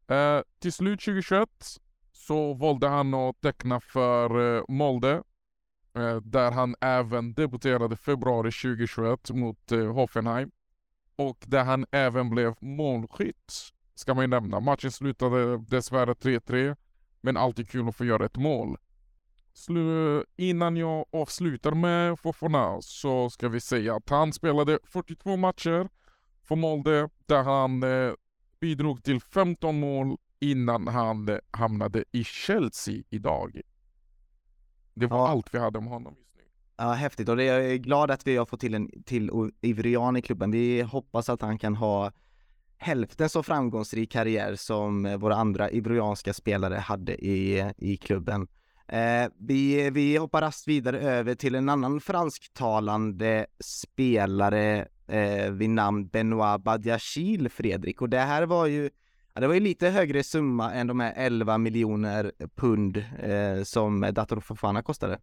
Eh, 0.08 0.42
till 0.60 0.74
slut 0.74 1.00
2021 1.00 1.50
så 2.12 2.54
valde 2.54 2.88
han 2.88 3.14
att 3.14 3.42
teckna 3.42 3.80
för 3.80 4.58
eh, 4.58 4.64
Molde. 4.68 5.24
Eh, 5.94 6.16
där 6.16 6.52
han 6.52 6.76
även 6.82 7.34
debuterade 7.34 7.96
februari 7.96 8.52
2021 8.52 9.30
mot 9.30 9.72
eh, 9.72 9.94
Hoffenheim. 9.94 10.52
Och 11.16 11.38
där 11.48 11.64
han 11.64 11.86
även 11.92 12.30
blev 12.30 12.56
målskytt, 12.62 13.54
ska 13.96 14.14
man 14.14 14.24
ju 14.24 14.28
nämna. 14.28 14.60
Matchen 14.60 14.92
slutade 14.92 15.58
dessvärre 15.58 16.14
3-3, 16.14 16.76
men 17.22 17.38
alltid 17.38 17.70
kul 17.70 17.88
att 17.88 17.96
få 17.96 18.06
göra 18.06 18.26
ett 18.26 18.38
mål. 18.38 18.78
Slu 19.54 20.24
innan 20.36 20.78
jag 20.78 21.06
avslutar 21.12 21.72
med 21.72 22.20
Fofana 22.20 22.82
så 22.82 23.30
ska 23.30 23.50
vi 23.50 23.60
säga 23.60 23.96
att 23.96 24.10
han 24.10 24.34
spelade 24.34 24.80
42 24.84 25.38
matcher 25.38 25.90
för 26.44 26.56
Molde 26.56 27.10
där 27.26 27.44
han 27.44 27.84
eh, 27.84 28.14
bidrog 28.62 29.04
till 29.04 29.20
15 29.20 29.80
mål 29.80 30.18
innan 30.40 30.88
han 30.88 31.40
hamnade 31.52 32.04
i 32.12 32.24
Chelsea 32.24 33.04
idag. 33.10 33.62
Det 34.94 35.08
var 35.08 35.18
ja. 35.18 35.28
allt 35.28 35.54
vi 35.54 35.60
hade 35.60 35.78
om 35.78 35.88
honom 35.88 36.16
just 36.18 36.36
nu. 36.36 36.44
Ja, 36.78 36.92
häftigt 36.92 37.30
och 37.30 37.38
det 37.38 37.44
är 37.44 37.60
jag 37.60 37.82
glad 37.82 38.12
att 38.12 38.28
vi 38.28 38.38
har 38.38 38.46
fått 38.46 38.60
till 38.60 38.74
en 38.74 39.04
till 39.06 39.32
Ivrian 39.62 40.18
i 40.18 40.22
klubben. 40.22 40.52
Vi 40.52 40.82
hoppas 40.82 41.30
att 41.30 41.42
han 41.42 41.58
kan 41.58 41.76
ha 41.76 42.12
hälften 42.78 43.30
så 43.30 43.44
framgångsrik 43.44 44.12
karriär 44.12 44.56
som 44.56 45.20
våra 45.20 45.36
andra 45.36 45.72
ivrianska 45.72 46.34
spelare 46.34 46.76
hade 46.76 47.26
i, 47.26 47.72
i 47.78 47.98
klubben. 47.98 48.48
Eh, 48.88 49.32
vi, 49.40 49.90
vi 49.90 50.18
hoppar 50.18 50.42
rast 50.42 50.68
vidare 50.68 51.00
över 51.00 51.36
till 51.36 51.56
en 51.56 51.70
annan 51.70 52.02
fransktalande 52.02 53.46
spelare 53.60 54.88
eh, 55.12 55.52
vid 55.52 55.70
namn 55.70 56.08
Benoit 56.08 56.64
Badiachil, 56.64 57.50
Fredrik. 57.50 58.02
Och 58.02 58.10
det 58.10 58.20
här 58.20 58.44
var 58.44 58.66
ju 58.66 58.90
Ja, 59.34 59.42
det 59.42 59.48
var 59.48 59.54
ju 59.54 59.60
lite 59.60 59.90
högre 59.90 60.24
summa 60.24 60.74
än 60.74 60.88
de 60.88 61.00
här 61.00 61.14
11 61.16 61.58
miljoner 61.58 62.32
pund 62.56 62.98
eh, 63.20 63.64
som 63.64 64.02
Dator 64.14 64.40
Fofana 64.40 64.84
kostade. 64.84 65.20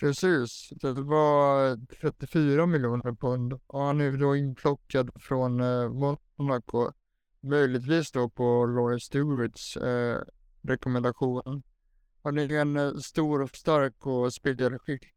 Precis, 0.00 0.68
det 0.70 0.92
var 0.92 1.76
34 2.00 2.66
miljoner 2.66 3.14
pund 3.14 3.52
och 3.66 3.80
han 3.80 4.00
är 4.00 4.12
då 4.12 4.36
inplockad 4.36 5.10
från 5.20 5.60
eh, 5.60 5.88
Monaco. 6.36 6.92
Möjligtvis 7.40 8.12
då 8.12 8.28
på 8.28 8.66
Laurie 8.66 9.00
Stewarts 9.00 9.76
eh, 9.76 10.22
rekommendation. 10.62 11.62
Han 12.22 12.38
är 12.38 12.52
en 12.52 12.76
eh, 12.76 12.94
stor 12.94 13.42
och 13.42 13.56
stark 13.56 14.06
och 14.06 14.32
spelskicklig 14.32 15.14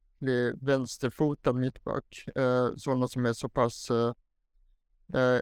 vänsterfotad 0.61 1.53
mittback. 1.53 2.25
Eh, 2.35 2.69
sådana 2.77 3.07
som 3.07 3.25
är 3.25 3.33
så 3.33 3.49
pass 3.49 3.91
eh, 3.91 4.13
eh 5.21 5.41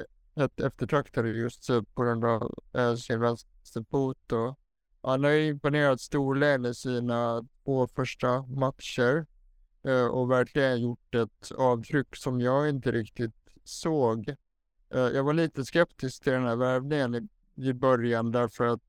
eftertraktade 0.55 1.29
just 1.29 1.69
eh, 1.69 1.81
på 1.81 2.03
grund 2.03 2.25
av 2.25 2.53
eh, 2.74 2.95
sin 2.95 3.19
vänsterfot. 3.19 4.31
Och 4.31 4.59
han 5.01 5.24
har 5.24 5.31
imponerat 5.31 6.01
storlän 6.01 6.65
i 6.65 6.74
sina 6.74 7.45
två 7.63 7.88
första 7.88 8.41
matcher 8.41 9.25
och 10.12 10.31
verkligen 10.31 10.81
gjort 10.81 11.15
ett 11.15 11.51
avtryck 11.51 12.15
som 12.15 12.41
jag 12.41 12.69
inte 12.69 12.91
riktigt 12.91 13.36
såg. 13.63 14.36
Jag 14.89 15.24
var 15.24 15.33
lite 15.33 15.65
skeptisk 15.65 16.24
till 16.24 16.33
den 16.33 16.45
här 16.45 16.55
värvningen 16.55 17.15
i, 17.15 17.27
i 17.69 17.74
början 17.74 18.31
därför 18.31 18.65
att 18.65 18.81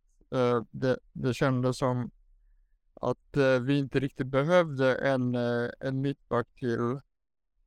det, 0.70 0.98
det 1.12 1.34
kändes 1.34 1.78
som 1.78 2.10
att 3.00 3.36
eh, 3.36 3.60
vi 3.60 3.78
inte 3.78 4.00
riktigt 4.00 4.26
behövde 4.26 4.94
en, 4.94 5.34
eh, 5.34 5.70
en 5.80 6.00
mittback 6.00 6.46
till. 6.54 6.90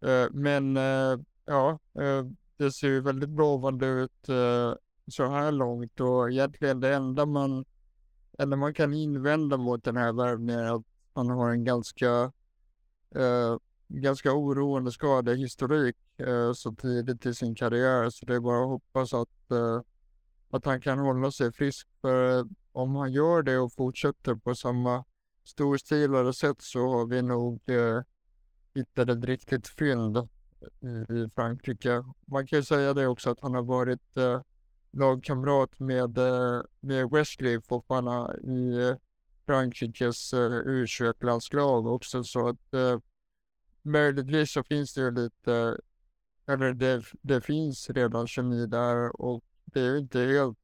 Eh, 0.01 0.29
men 0.31 0.77
eh, 0.77 1.19
ja, 1.45 1.79
eh, 1.99 2.25
det 2.57 2.71
ser 2.71 2.87
ju 2.87 3.01
väldigt 3.01 3.29
lovande 3.29 3.85
ut 3.87 4.29
eh, 4.29 4.73
så 5.07 5.29
här 5.29 5.51
långt 5.51 5.99
och 5.99 6.31
egentligen 6.31 6.79
det 6.79 6.93
enda 6.93 7.25
man 7.25 7.65
eller 8.39 8.55
man 8.55 8.73
kan 8.73 8.93
invända 8.93 9.57
mot 9.57 9.83
den 9.83 9.97
här 9.97 10.13
värvningen 10.13 10.59
är 10.59 10.75
att 10.75 10.85
han 11.13 11.29
har 11.29 11.51
en 11.51 11.63
ganska, 11.63 12.31
eh, 13.15 13.57
ganska 13.87 14.33
oroande 14.33 14.91
skadehistorik 14.91 15.95
eh, 16.17 16.53
så 16.53 16.75
tidigt 16.75 17.25
i 17.25 17.33
sin 17.33 17.55
karriär. 17.55 18.09
Så 18.09 18.25
det 18.25 18.35
är 18.35 18.39
bara 18.39 18.63
att 18.63 18.69
hoppas 18.69 19.13
att, 19.13 19.51
eh, 19.51 19.81
att 20.49 20.65
han 20.65 20.81
kan 20.81 20.99
hålla 20.99 21.31
sig 21.31 21.51
frisk. 21.51 21.87
För 22.01 22.47
om 22.71 22.95
han 22.95 23.11
gör 23.11 23.43
det 23.43 23.57
och 23.57 23.73
fortsätter 23.73 24.35
på 24.35 24.55
samma 24.55 25.03
storstilade 25.43 26.33
sätt 26.33 26.61
så 26.61 26.79
har 26.79 27.05
vi 27.05 27.21
nog 27.21 27.61
eh, 27.69 28.01
hittat 28.75 29.09
ett 29.09 29.23
riktigt 29.23 29.67
fynd 29.67 30.17
eh, 30.17 31.15
i 31.15 31.29
Frankrike. 31.35 32.03
Man 32.25 32.47
kan 32.47 32.59
ju 32.59 32.63
säga 32.63 32.93
det 32.93 33.07
också 33.07 33.29
att 33.29 33.39
han 33.41 33.53
har 33.53 33.63
varit 33.63 34.17
eh, 34.17 34.41
lagkamrat 34.91 35.79
med, 35.79 36.17
eh, 36.17 36.61
med 36.79 37.09
Wesley 37.09 37.61
Fofana 37.61 38.35
i 38.43 38.89
eh, 38.89 38.95
Frankrikes 39.45 40.33
eh, 40.33 40.51
U21-landslag 40.51 41.87
också 41.87 42.23
så 42.23 42.47
att 42.47 42.73
eh, 42.73 42.99
möjligtvis 43.81 44.51
så 44.51 44.63
finns 44.63 44.93
det 44.93 45.01
ju 45.01 45.11
lite, 45.11 45.77
eller 46.47 46.73
det, 46.73 47.03
det 47.21 47.41
finns 47.41 47.89
redan 47.89 48.27
kemi 48.27 48.65
där 48.65 49.21
och 49.21 49.43
det 49.65 49.81
är 49.81 49.91
ju 49.91 49.97
inte 49.97 50.19
helt 50.19 50.57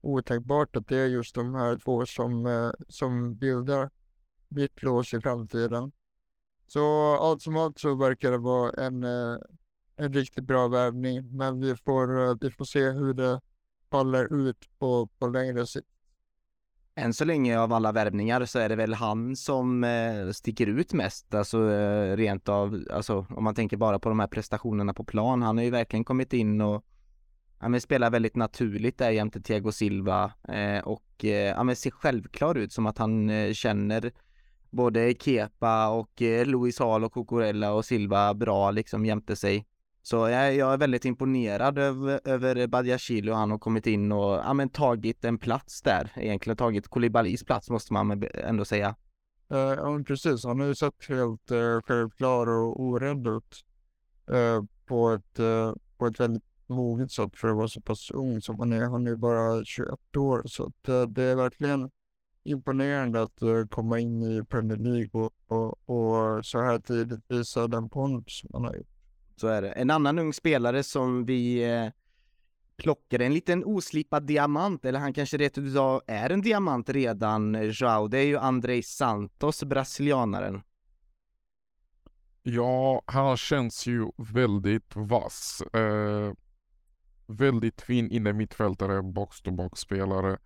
otänkbart 0.00 0.76
att 0.76 0.88
det 0.88 0.96
är 0.96 1.06
just 1.06 1.34
de 1.34 1.54
här 1.54 1.78
två 1.78 2.06
som, 2.06 2.46
eh, 2.46 2.70
som 2.88 3.34
bildar 3.34 3.90
mittlås 4.54 5.14
i 5.14 5.20
framtiden. 5.20 5.92
Så 6.66 7.14
allt 7.16 7.42
som 7.42 7.56
allt 7.56 7.78
så 7.78 7.94
verkar 7.94 8.30
det 8.30 8.38
vara 8.38 8.86
en, 8.86 9.04
eh, 9.04 9.36
en 9.96 10.12
riktigt 10.12 10.44
bra 10.44 10.68
värvning 10.68 11.36
men 11.36 11.60
vi 11.60 11.76
får, 11.76 12.28
eh, 12.28 12.34
vi 12.40 12.50
får 12.50 12.64
se 12.64 12.90
hur 12.90 13.14
det 13.14 13.40
faller 13.90 14.48
ut 14.48 14.78
på, 14.78 15.06
på 15.18 15.26
längre 15.26 15.66
sikt. 15.66 15.88
Än 16.96 17.14
så 17.14 17.24
länge 17.24 17.58
av 17.58 17.72
alla 17.72 17.92
värvningar 17.92 18.44
så 18.44 18.58
är 18.58 18.68
det 18.68 18.76
väl 18.76 18.94
han 18.94 19.36
som 19.36 19.84
eh, 19.84 20.30
sticker 20.30 20.66
ut 20.66 20.92
mest, 20.92 21.34
alltså 21.34 21.70
eh, 21.70 22.16
rent 22.16 22.48
av, 22.48 22.84
alltså 22.90 23.26
om 23.30 23.44
man 23.44 23.54
tänker 23.54 23.76
bara 23.76 23.98
på 23.98 24.08
de 24.08 24.20
här 24.20 24.26
prestationerna 24.26 24.94
på 24.94 25.04
plan. 25.04 25.42
Han 25.42 25.56
har 25.56 25.64
ju 25.64 25.70
verkligen 25.70 26.04
kommit 26.04 26.32
in 26.32 26.60
och 26.60 26.84
ja, 27.60 27.80
spelar 27.80 28.10
väldigt 28.10 28.36
naturligt 28.36 28.98
där 28.98 29.10
jämte 29.10 29.40
Thiago 29.40 29.72
Silva 29.72 30.32
eh, 30.48 30.78
och 30.78 31.24
eh, 31.24 31.30
ja, 31.30 31.62
men 31.62 31.76
ser 31.76 31.90
självklar 31.90 32.54
ut 32.54 32.72
som 32.72 32.86
att 32.86 32.98
han 32.98 33.30
eh, 33.30 33.52
känner 33.52 34.12
både 34.74 35.14
Kepa 35.20 35.88
och 35.88 36.22
eh, 36.22 36.46
Hall 36.78 37.04
och 37.04 37.12
Cucurella 37.12 37.72
och 37.72 37.84
Silva 37.84 38.34
bra 38.34 38.70
liksom 38.70 39.06
jämte 39.06 39.36
sig. 39.36 39.66
Så 40.02 40.16
jag, 40.28 40.54
jag 40.54 40.72
är 40.72 40.76
väldigt 40.76 41.04
imponerad 41.04 41.78
över, 41.78 42.20
över 42.24 42.66
Badiashile 42.66 43.32
och 43.32 43.38
han 43.38 43.50
har 43.50 43.58
kommit 43.58 43.86
in 43.86 44.12
och 44.12 44.34
ja, 44.34 44.54
men, 44.54 44.68
tagit 44.68 45.24
en 45.24 45.38
plats 45.38 45.82
där. 45.82 46.12
Egentligen 46.16 46.56
tagit 46.56 46.88
Kolibalis 46.88 47.44
plats 47.44 47.70
måste 47.70 47.92
man 47.92 48.24
ändå 48.34 48.64
säga. 48.64 48.96
Eh, 49.50 49.58
ja 49.58 50.00
precis, 50.06 50.44
han 50.44 50.60
har 50.60 50.66
ju 50.66 50.74
sett 50.74 51.08
helt 51.08 51.50
uh, 51.50 51.80
självklar 51.80 52.46
och 52.46 52.80
orädd 52.80 53.26
ut. 53.26 53.64
Uh, 54.32 54.64
på, 54.86 55.10
ett, 55.10 55.40
uh, 55.40 55.74
på 55.98 56.06
ett 56.06 56.20
väldigt 56.20 56.44
moget 56.66 57.10
sätt 57.12 57.36
för 57.36 57.48
att 57.48 57.56
vara 57.56 57.68
så 57.68 57.80
pass 57.80 58.10
ung 58.10 58.40
som 58.40 58.58
han 58.58 58.72
är. 58.72 58.84
Han 58.84 59.06
är 59.06 59.16
bara 59.16 59.64
21 59.64 60.16
år 60.16 60.42
så 60.46 60.64
att, 60.64 60.88
uh, 60.88 61.02
det 61.02 61.22
är 61.22 61.36
verkligen 61.36 61.90
imponerande 62.44 63.22
att 63.22 63.42
uh, 63.42 63.66
komma 63.66 63.98
in 63.98 64.22
i 64.22 64.44
Premier 64.44 64.76
League 64.76 65.10
och, 65.12 65.32
och, 65.46 65.90
och 65.90 66.46
så 66.46 66.60
här 66.60 66.78
tidigt 66.78 67.20
visa 67.28 67.68
den 67.68 67.88
pondus 67.88 68.38
som 68.40 68.50
han 68.52 68.64
har 68.64 68.74
gjort. 68.74 68.88
Så 69.36 69.46
är 69.48 69.62
det. 69.62 69.70
En 69.70 69.90
annan 69.90 70.18
ung 70.18 70.32
spelare 70.32 70.82
som 70.82 71.24
vi 71.24 71.72
eh, 71.72 71.90
plockade, 72.76 73.24
en 73.24 73.34
liten 73.34 73.64
oslipad 73.64 74.26
diamant, 74.26 74.84
eller 74.84 74.98
han 74.98 75.12
kanske 75.12 75.38
rätt 75.38 75.58
utav 75.58 76.02
är 76.06 76.30
en 76.30 76.42
diamant 76.42 76.88
redan, 76.88 77.70
Joao, 77.72 78.08
det 78.08 78.18
är 78.18 78.26
ju 78.26 78.38
Andrei 78.38 78.82
Santos, 78.82 79.64
brasilianaren. 79.64 80.62
Ja, 82.42 83.02
han 83.06 83.36
känns 83.36 83.86
ju 83.86 84.10
väldigt 84.16 84.96
vass. 84.96 85.62
Eh, 85.72 86.32
väldigt 87.26 87.80
fin 87.80 88.10
inne 88.10 88.32
mittfältare, 88.32 89.02
box-to-box-spelare 89.02 90.38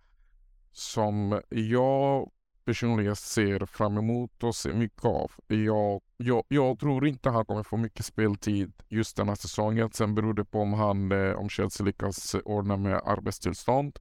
som 0.71 1.41
jag 1.49 2.31
personligen 2.65 3.15
ser 3.15 3.65
fram 3.65 3.97
emot 3.97 4.43
och 4.43 4.55
ser 4.55 4.73
mycket 4.73 5.05
av. 5.05 5.31
Jag, 5.47 6.01
jag, 6.17 6.43
jag 6.47 6.79
tror 6.79 7.07
inte 7.07 7.29
han 7.29 7.45
kommer 7.45 7.63
få 7.63 7.77
mycket 7.77 8.05
speltid 8.05 8.73
just 8.89 9.17
den 9.17 9.27
här 9.27 9.35
säsongen. 9.35 9.89
Sen 9.91 10.15
beror 10.15 10.33
det 10.33 10.45
på 10.45 10.61
om 10.61 10.73
han, 10.73 11.11
eh, 11.11 11.33
om 11.33 11.49
Chelsea 11.49 11.85
lyckas 11.85 12.35
ordna 12.45 12.77
med 12.77 13.01
arbetstillstånd. 13.05 13.99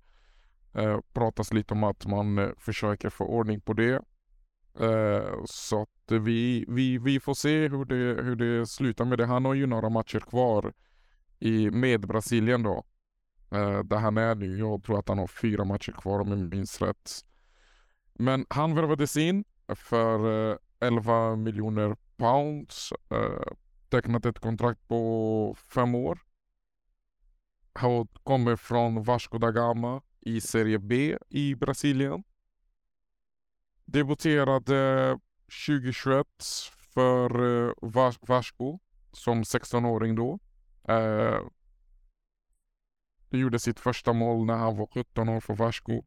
Eh, 0.74 1.00
pratas 1.12 1.52
lite 1.52 1.74
om 1.74 1.84
att 1.84 2.06
man 2.06 2.38
eh, 2.38 2.48
försöker 2.58 3.10
få 3.10 3.24
ordning 3.24 3.60
på 3.60 3.72
det. 3.72 4.02
Eh, 4.80 5.44
så 5.44 5.82
att 5.82 6.12
vi, 6.12 6.64
vi, 6.68 6.98
vi 6.98 7.20
får 7.20 7.34
se 7.34 7.68
hur 7.68 7.84
det, 7.84 8.22
hur 8.22 8.36
det 8.36 8.66
slutar 8.66 9.04
med 9.04 9.18
det. 9.18 9.26
Han 9.26 9.44
har 9.44 9.54
ju 9.54 9.66
några 9.66 9.88
matcher 9.88 10.20
kvar 10.20 10.72
i, 11.38 11.70
med 11.70 12.00
Brasilien 12.00 12.62
då. 12.62 12.84
Eh, 13.50 13.82
där 13.82 13.96
han 13.96 14.18
är 14.18 14.34
nu. 14.34 14.58
Jag 14.58 14.82
tror 14.82 14.98
att 14.98 15.08
han 15.08 15.18
har 15.18 15.26
fyra 15.26 15.64
matcher 15.64 15.92
kvar 15.92 16.20
om 16.20 16.28
jag 16.28 16.38
minns 16.38 16.82
rätt. 16.82 17.10
Men 18.14 18.46
han 18.50 18.74
värvades 18.74 19.16
in 19.16 19.44
för 19.68 20.50
eh, 20.50 20.56
11 20.80 21.36
miljoner 21.36 21.96
pounds. 22.16 22.92
Eh, 23.10 23.52
tecknat 23.88 24.26
ett 24.26 24.38
kontrakt 24.38 24.88
på 24.88 25.56
fem 25.74 25.94
år. 25.94 26.18
Han 27.72 28.08
kommer 28.22 28.56
från 28.56 29.02
Vasco 29.02 29.38
da 29.38 29.50
Gama 29.50 30.02
i 30.20 30.40
Serie 30.40 30.78
B 30.78 31.18
i 31.28 31.54
Brasilien. 31.54 32.24
Debuterade 33.84 35.08
eh, 35.10 35.16
2021 35.66 36.26
för 36.94 37.66
eh, 37.68 37.72
Vasco 38.20 38.78
som 39.12 39.42
16-åring 39.42 40.14
då 40.14 40.38
gjorde 43.30 43.58
sitt 43.58 43.80
första 43.80 44.12
mål 44.12 44.46
när 44.46 44.56
han 44.56 44.76
var 44.76 44.86
17 44.86 45.28
år 45.28 45.40
för 45.40 45.54
Vasco. 45.54 46.02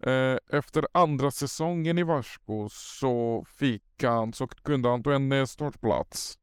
Eh, 0.00 0.36
efter 0.58 0.86
andra 0.92 1.30
säsongen 1.30 1.98
i 1.98 2.02
Vasco 2.02 2.68
så 2.70 3.44
fick 3.48 4.02
han, 4.02 4.32
så 4.32 4.46
kunde 4.46 4.88
han 4.88 5.02
ta 5.02 5.12
en 5.12 5.46
startplats. 5.46 6.38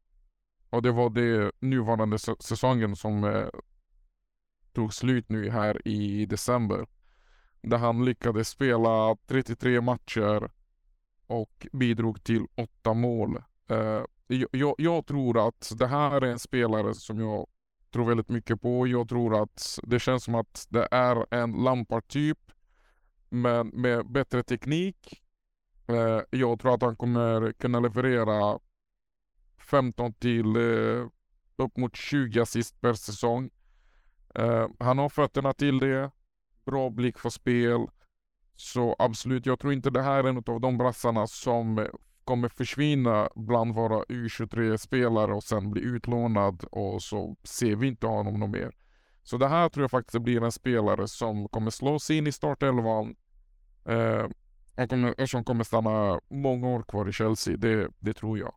Och 0.70 0.82
det 0.82 0.92
var 0.92 1.10
det 1.10 1.52
nuvarande 1.60 2.20
säsongen 2.20 2.96
som 2.96 3.24
eh, 3.24 3.48
tog 4.74 4.94
slut 4.94 5.30
nu 5.30 5.50
här 5.50 5.88
i 5.88 6.26
december. 6.26 6.88
Där 7.62 7.78
han 7.78 8.06
lyckades 8.06 8.50
spela 8.50 9.16
33 9.28 9.82
matcher 9.82 10.52
och 11.28 11.68
bidrog 11.72 12.24
till 12.24 12.46
åtta 12.56 12.94
mål. 12.94 13.44
Eh, 13.68 14.04
jag, 14.28 14.50
jag, 14.52 14.76
jag, 14.78 15.06
tror 15.06 15.48
att 15.48 15.72
det 15.76 15.88
här 15.88 16.22
är 16.22 16.32
en 16.32 16.40
spelare 16.40 16.94
som 16.94 17.20
jag 17.20 17.48
tror 17.92 18.06
väldigt 18.06 18.30
mycket 18.30 18.62
på. 18.62 18.88
Jag 18.88 19.10
tror 19.10 19.44
att 19.44 19.80
det 19.84 20.00
känns 20.00 20.24
som 20.24 20.36
att 20.36 20.68
det 20.70 20.88
är 20.92 21.34
en 21.34 21.52
Lampard-typ 21.52 22.52
men 23.30 23.68
med 23.68 24.12
bättre 24.12 24.44
teknik. 24.44 25.22
Eh, 25.88 26.22
jag 26.30 26.60
tror 26.60 26.74
att 26.74 26.82
han 26.82 26.96
kommer 26.96 27.52
kunna 27.52 27.80
leverera 27.80 28.60
15 29.58 30.14
till 30.14 30.56
eh, 30.56 31.08
upp 31.56 31.78
mot 31.78 31.96
20 31.96 32.42
assist 32.42 32.82
per 32.82 32.94
säsong. 32.94 33.50
Eh, 34.36 34.68
han 34.80 34.98
har 34.98 35.10
fötterna 35.10 35.54
till 35.54 35.80
det. 35.80 36.12
bra 36.66 36.90
blick 36.90 37.20
för 37.20 37.30
spel. 37.30 37.88
Så 38.56 38.96
absolut, 39.00 39.46
jag 39.46 39.60
tror 39.60 39.74
inte 39.74 39.90
det 39.90 40.02
här 40.02 40.24
är 40.24 40.30
en 40.30 40.38
av 40.38 40.62
de 40.62 40.78
brassarna 40.78 41.28
som 41.28 41.88
kommer 42.32 42.50
försvinna 42.50 43.30
bland 43.36 43.76
våra 43.76 44.04
U23-spelare 44.04 45.34
och 45.34 45.44
sen 45.44 45.72
bli 45.72 45.82
utlånad 45.82 46.64
och 46.72 47.04
så 47.04 47.36
ser 47.44 47.76
vi 47.76 47.88
inte 47.88 48.08
honom 48.08 48.40
något 48.40 48.50
mer. 48.50 48.72
Så 49.24 49.38
det 49.38 49.48
här 49.48 49.70
tror 49.70 49.84
jag 49.84 49.92
faktiskt 49.92 50.24
blir 50.24 50.44
en 50.44 50.52
spelare 50.52 51.08
som 51.08 51.48
kommer 51.48 51.72
slå 51.72 52.00
sig 52.00 52.18
in 52.18 52.28
i 52.28 52.32
startelvan 52.32 53.16
eh, 53.86 54.26
och, 55.18 55.30
som 55.30 55.44
kommer 55.44 55.64
stanna 55.64 56.20
många 56.30 56.68
år 56.68 56.84
kvar 56.84 57.10
i 57.10 57.12
Chelsea. 57.12 57.58
Det, 57.58 57.90
det 58.00 58.14
tror 58.14 58.40
jag. 58.40 58.54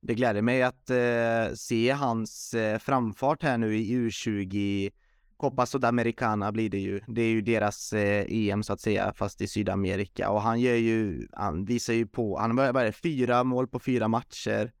Det 0.00 0.14
gläder 0.14 0.42
mig 0.42 0.62
att 0.62 0.90
eh, 0.90 1.54
se 1.54 1.90
hans 1.90 2.54
eh, 2.54 2.78
framfart 2.78 3.42
här 3.42 3.58
nu 3.58 3.76
i 3.76 3.96
U20 3.96 4.90
Copa 5.36 5.66
Sudamericana 5.66 6.52
blir 6.52 6.70
det 6.70 6.78
ju. 6.78 7.00
Det 7.06 7.22
är 7.22 7.28
ju 7.28 7.40
deras 7.40 7.92
eh, 7.92 8.26
EM 8.28 8.62
så 8.62 8.72
att 8.72 8.80
säga, 8.80 9.12
fast 9.16 9.40
i 9.40 9.46
Sydamerika. 9.46 10.30
Och 10.30 10.42
han 10.42 10.60
gör 10.60 10.74
ju, 10.74 11.28
han 11.32 11.64
visar 11.64 11.92
ju 11.94 12.06
på, 12.06 12.38
han 12.38 12.58
har 12.58 12.72
bara 12.72 12.92
fyra 12.92 13.44
mål 13.44 13.68
på 13.68 13.78
fyra 13.78 14.08
matcher. 14.08 14.72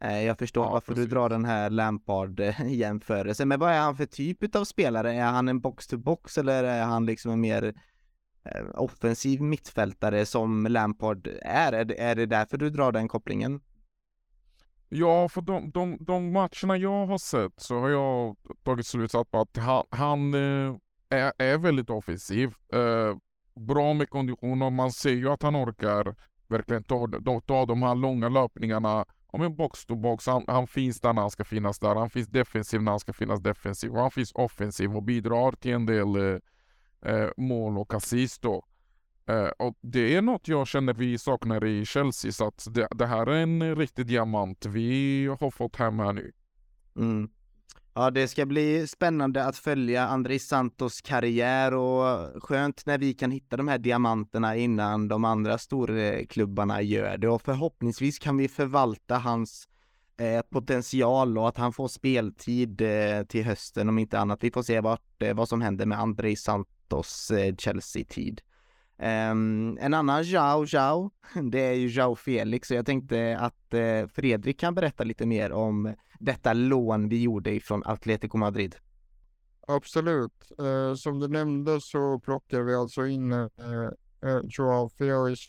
Eh, 0.00 0.22
jag 0.22 0.38
förstår 0.38 0.66
ja, 0.66 0.72
varför 0.72 0.92
precis. 0.92 1.08
du 1.08 1.14
drar 1.14 1.28
den 1.28 1.44
här 1.44 1.70
Lampard-jämförelsen. 1.70 3.48
Men 3.48 3.60
vad 3.60 3.72
är 3.72 3.80
han 3.80 3.96
för 3.96 4.06
typ 4.06 4.56
av 4.56 4.64
spelare? 4.64 5.14
Är 5.14 5.30
han 5.30 5.48
en 5.48 5.60
box-to-box 5.60 6.38
eller 6.38 6.64
är 6.64 6.82
han 6.82 7.06
liksom 7.06 7.32
en 7.32 7.40
mer 7.40 7.74
eh, 8.44 8.64
offensiv 8.74 9.42
mittfältare 9.42 10.26
som 10.26 10.66
Lampard 10.66 11.28
är? 11.42 11.72
Är 11.72 11.84
det, 11.84 12.00
är 12.00 12.14
det 12.14 12.26
därför 12.26 12.56
du 12.58 12.70
drar 12.70 12.92
den 12.92 13.08
kopplingen? 13.08 13.60
Ja, 14.94 15.28
för 15.28 15.40
de, 15.40 15.70
de, 15.70 15.96
de 16.00 16.32
matcherna 16.32 16.76
jag 16.76 17.06
har 17.06 17.18
sett 17.18 17.60
så 17.60 17.80
har 17.80 17.88
jag 17.88 18.36
tagit 18.62 18.86
slutsats 18.86 19.30
på 19.30 19.40
att 19.40 19.56
han, 19.56 19.84
han 19.90 20.34
eh, 20.34 20.76
är, 21.08 21.32
är 21.38 21.58
väldigt 21.58 21.90
offensiv. 21.90 22.54
Eh, 22.72 23.16
bra 23.54 23.92
med 23.94 24.10
kondition 24.10 24.62
och 24.62 24.72
man 24.72 24.92
ser 24.92 25.10
ju 25.10 25.28
att 25.28 25.42
han 25.42 25.56
orkar 25.56 26.14
verkligen 26.48 26.84
ta, 26.84 27.08
ta 27.46 27.66
de 27.66 27.82
här 27.82 27.94
långa 27.94 28.28
löpningarna. 28.28 29.04
Om 29.26 29.42
en 29.42 29.56
box 29.56 29.86
to 29.86 29.94
box, 29.94 30.26
han, 30.26 30.44
han 30.46 30.66
finns 30.66 31.00
där 31.00 31.12
när 31.12 31.22
han 31.22 31.30
ska 31.30 31.44
finnas 31.44 31.78
där. 31.78 31.94
Han 31.94 32.10
finns 32.10 32.28
defensiv 32.28 32.82
när 32.82 32.92
han 32.92 33.00
ska 33.00 33.12
finnas 33.12 33.40
defensiv. 33.40 33.92
Och 33.92 34.00
han 34.00 34.10
finns 34.10 34.32
offensiv 34.34 34.96
och 34.96 35.02
bidrar 35.02 35.52
till 35.52 35.72
en 35.72 35.86
del 35.86 36.16
eh, 36.16 37.12
eh 37.12 37.30
mål 37.36 37.78
och 37.78 37.94
assist 37.94 38.42
då. 38.42 38.64
Eh, 39.26 39.48
och 39.58 39.78
det 39.80 40.14
är 40.16 40.22
något 40.22 40.48
jag 40.48 40.66
känner 40.66 40.94
vi 40.94 41.18
saknar 41.18 41.64
i 41.64 41.84
Chelsea, 41.84 42.32
så 42.32 42.46
att 42.46 42.66
det, 42.70 42.88
det 42.90 43.06
här 43.06 43.26
är 43.26 43.42
en 43.42 43.76
riktig 43.76 44.06
diamant 44.06 44.66
vi 44.66 45.26
har 45.40 45.50
fått 45.50 45.76
hem 45.76 45.98
här 45.98 46.12
nu. 46.12 46.32
Mm. 46.96 47.30
Ja, 47.94 48.10
det 48.10 48.28
ska 48.28 48.46
bli 48.46 48.86
spännande 48.86 49.44
att 49.44 49.56
följa 49.56 50.06
André 50.06 50.38
Santos 50.38 51.00
karriär 51.00 51.74
och 51.74 52.42
skönt 52.42 52.86
när 52.86 52.98
vi 52.98 53.14
kan 53.14 53.30
hitta 53.30 53.56
de 53.56 53.68
här 53.68 53.78
diamanterna 53.78 54.56
innan 54.56 55.08
de 55.08 55.24
andra 55.24 55.58
storklubbarna 55.58 56.82
gör 56.82 57.18
det 57.18 57.28
och 57.28 57.42
förhoppningsvis 57.42 58.18
kan 58.18 58.36
vi 58.36 58.48
förvalta 58.48 59.18
hans 59.18 59.68
eh, 60.16 60.42
potential 60.50 61.38
och 61.38 61.48
att 61.48 61.56
han 61.56 61.72
får 61.72 61.88
speltid 61.88 62.80
eh, 62.80 63.24
till 63.28 63.44
hösten 63.44 63.88
om 63.88 63.98
inte 63.98 64.18
annat. 64.18 64.44
Vi 64.44 64.50
får 64.50 64.62
se 64.62 64.80
vart, 64.80 65.22
eh, 65.22 65.34
vad 65.34 65.48
som 65.48 65.60
händer 65.60 65.86
med 65.86 66.00
André 66.00 66.36
Santos 66.36 67.30
eh, 67.30 67.54
Chelsea-tid. 67.56 68.40
Um, 69.02 69.78
en 69.80 69.94
annan 69.94 70.22
Jao 70.22 70.64
Jao, 70.66 71.10
det 71.50 71.60
är 71.60 71.72
ju 71.72 71.88
Jao 71.88 72.16
Felix 72.16 72.70
och 72.70 72.76
jag 72.76 72.86
tänkte 72.86 73.38
att 73.38 73.74
uh, 73.74 74.06
Fredrik 74.06 74.60
kan 74.60 74.74
berätta 74.74 75.04
lite 75.04 75.26
mer 75.26 75.52
om 75.52 75.94
detta 76.18 76.52
lån 76.52 77.08
vi 77.08 77.22
gjorde 77.22 77.54
ifrån 77.54 77.82
Atletico 77.84 78.38
Madrid. 78.38 78.76
Absolut. 79.66 80.52
Uh, 80.60 80.94
som 80.94 81.18
du 81.20 81.28
nämnde 81.28 81.80
så 81.80 82.18
plockade 82.18 82.62
vi 82.62 82.74
alltså 82.74 83.06
in 83.06 83.32
uh, 83.32 83.48
uh, 84.24 84.40
Joao 84.44 84.88
Felix 84.88 85.40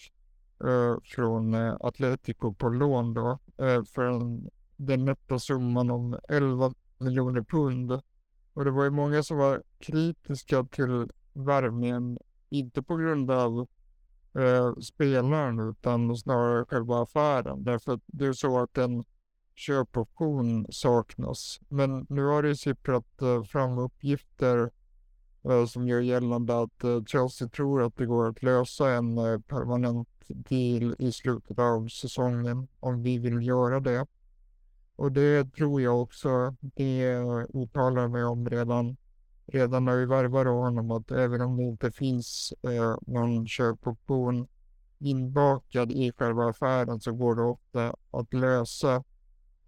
från 1.16 1.54
Atletico 1.80 2.54
på 2.54 2.70
lån 2.70 3.14
då 3.14 3.40
för 3.94 4.02
en, 4.02 4.50
den 4.76 5.06
nätta 5.06 5.40
summan 5.40 5.92
om 5.92 6.20
11 6.30 6.74
miljoner 6.98 7.42
pund. 7.42 7.92
Och 8.54 8.66
det 8.66 8.72
var 8.72 8.84
ju 8.84 8.90
många 8.90 9.24
som 9.24 9.38
var 9.38 9.64
kritiska 9.80 10.64
till 10.64 11.08
värvningen 11.34 12.18
inte 12.54 12.84
på 12.84 12.96
grund 12.96 13.32
av 13.32 13.68
eh, 14.36 14.76
spelaren 14.76 15.60
utan 15.60 16.18
snarare 16.18 16.66
själva 16.66 17.02
affären. 17.02 17.64
Därför 17.64 17.94
att 17.94 18.02
det 18.06 18.26
är 18.26 18.34
så 18.34 18.60
att 18.60 18.78
en 18.78 19.04
köpoption 19.56 20.66
saknas. 20.70 21.60
Men 21.68 22.06
nu 22.10 22.24
har 22.26 22.44
det 22.44 22.56
sipprat 22.56 23.22
eh, 23.22 23.44
fram 23.44 23.78
uppgifter 23.78 24.72
eh, 25.44 25.66
som 25.66 25.88
gör 25.88 26.02
gällande 26.02 26.62
att 26.62 26.84
eh, 26.84 27.04
Chelsea 27.04 27.48
tror 27.48 27.84
att 27.84 27.98
det 27.98 28.06
går 28.06 28.30
att 28.30 28.44
lösa 28.44 28.90
en 28.92 29.18
eh, 29.18 29.40
permanent 29.40 30.10
deal 30.28 30.96
i 31.00 31.12
slutet 31.12 31.60
av 31.60 31.88
säsongen 31.88 32.68
om 32.80 33.04
vi 33.04 33.18
vill 33.18 33.48
göra 33.48 33.80
det. 33.80 34.06
Och 34.96 35.12
det 35.12 35.54
tror 35.54 35.82
jag 35.82 36.02
också. 36.02 36.56
Det 36.62 37.04
eh, 37.04 37.46
uttalar 37.54 38.08
mig 38.08 38.24
om 38.24 38.50
redan 38.50 38.98
redan 39.46 39.86
när 39.86 39.98
vi 39.98 40.06
värvade 40.06 40.50
honom 40.50 40.92
att 40.92 41.12
även 41.12 41.42
om 41.42 41.58
det 41.58 41.64
inte 41.64 41.92
finns 41.92 42.54
eh, 42.62 42.98
någon 43.02 43.48
köpoption 43.48 44.48
inbakad 45.00 45.92
i 45.92 46.12
själva 46.18 46.50
affären 46.50 47.00
så 47.00 47.14
går 47.14 47.36
det 47.36 47.42
ofta 47.42 47.96
att 48.12 48.34
lösa 48.34 49.04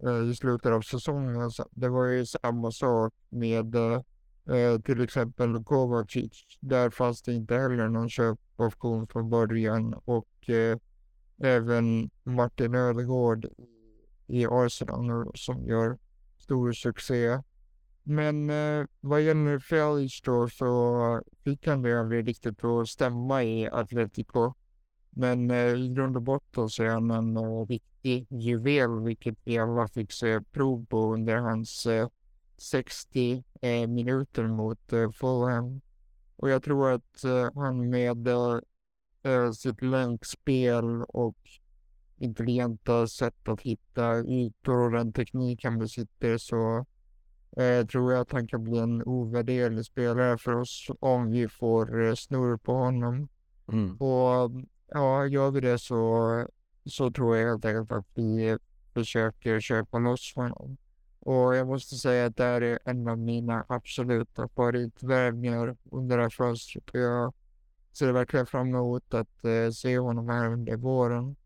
eh, 0.02 0.30
i 0.30 0.34
slutet 0.34 0.72
av 0.72 0.80
säsongen. 0.80 1.50
Det 1.70 1.88
var 1.88 2.06
ju 2.06 2.26
samma 2.26 2.70
sak 2.70 3.14
med 3.28 3.74
eh, 3.74 4.80
till 4.84 5.00
exempel 5.00 5.64
Kovacic. 5.64 6.58
Där 6.60 6.90
fanns 6.90 7.22
det 7.22 7.34
inte 7.34 7.54
heller 7.54 7.88
någon 7.88 8.08
köpoption 8.08 9.06
från 9.06 9.30
början 9.30 9.94
och 10.04 10.50
eh, 10.50 10.78
även 11.38 12.10
Martin 12.24 12.74
Ödegård 12.74 13.46
i 14.26 14.46
Arsenal 14.46 15.30
som 15.34 15.66
gör 15.66 15.98
stor 16.38 16.72
succé 16.72 17.38
men 18.08 18.50
eh, 18.50 18.86
vad 19.00 19.22
gäller 19.22 19.58
Felix 19.58 20.20
då 20.20 20.48
så 20.48 21.22
fick 21.44 21.66
han 21.66 21.82
det 21.82 22.00
aldrig 22.00 22.28
riktigt 22.28 22.64
att 22.64 22.88
stämma 22.88 23.44
i 23.44 23.68
Atletico. 23.68 24.54
Men 25.10 25.50
eh, 25.50 25.74
i 25.74 25.88
grund 25.88 26.16
och 26.16 26.22
botten 26.22 26.68
så 26.68 26.82
är 26.82 26.88
han 26.88 27.10
en 27.10 27.36
uh, 27.36 27.66
riktig 27.66 28.26
juvel, 28.30 29.00
vilket 29.00 29.38
vi 29.44 29.58
alla 29.58 29.88
fick 29.88 30.12
se 30.12 30.40
prov 30.40 30.86
på 30.86 31.14
under 31.14 31.36
hans 31.36 31.86
eh, 31.86 32.08
60 32.58 33.44
eh, 33.60 33.86
minuter 33.86 34.46
mot 34.46 34.92
eh, 34.92 35.10
Fulham. 35.10 35.80
Och 36.36 36.50
jag 36.50 36.62
tror 36.62 36.92
att 36.92 37.24
eh, 37.24 37.50
han 37.54 37.90
med 37.90 38.28
eh, 38.28 38.58
eh, 39.22 39.52
sitt 39.52 39.82
länkspel 39.82 41.02
och 41.02 41.36
intelligenta 42.16 43.06
sätt 43.06 43.48
att 43.48 43.60
hitta 43.60 44.18
ytor 44.18 44.78
och 44.78 44.90
den 44.90 45.12
teknik 45.12 45.64
han 45.64 45.78
besitter 45.78 46.38
så 46.38 46.86
eh, 47.56 47.86
tror 47.86 48.12
jag 48.12 48.20
att 48.20 48.32
han 48.32 48.46
kan 48.46 48.64
bli 48.64 48.78
en 48.78 49.02
ovärderlig 49.02 49.84
spelare 49.84 50.38
för 50.38 50.54
oss 50.54 50.90
om 51.00 51.30
vi 51.30 51.48
får 51.48 52.04
eh, 52.04 52.14
snurr 52.14 52.56
på 52.56 52.72
honom. 52.72 53.28
Mm. 53.72 53.96
Och 53.96 54.50
ja, 54.88 55.26
gör 55.26 55.50
vi 55.50 55.60
det 55.60 55.78
så, 55.78 56.46
så 56.84 57.10
tror 57.10 57.36
jag 57.36 57.48
helt 57.48 57.64
enkelt 57.64 57.92
att 57.92 58.06
vi 58.14 58.58
försöker 58.94 59.60
köpa 59.60 59.98
loss 59.98 60.32
honom. 60.34 60.76
Och 61.20 61.56
jag 61.56 61.66
måste 61.66 61.94
säga 61.94 62.26
att 62.26 62.36
det 62.36 62.44
här 62.44 62.60
är 62.60 62.78
en 62.84 63.08
av 63.08 63.18
mina 63.18 63.64
absoluta 63.68 64.48
favoritvärvningar 64.48 65.76
under 65.90 66.16
det 66.16 66.22
här 66.22 66.30
fönstret. 66.30 66.84
Jag 66.92 67.34
ser 67.92 68.12
verkligen 68.12 68.46
fram 68.46 68.68
emot 68.68 69.14
att 69.14 69.44
eh, 69.44 69.70
se 69.72 69.98
honom 69.98 70.28
här 70.28 70.52
under 70.52 70.76
våren. 70.76 71.36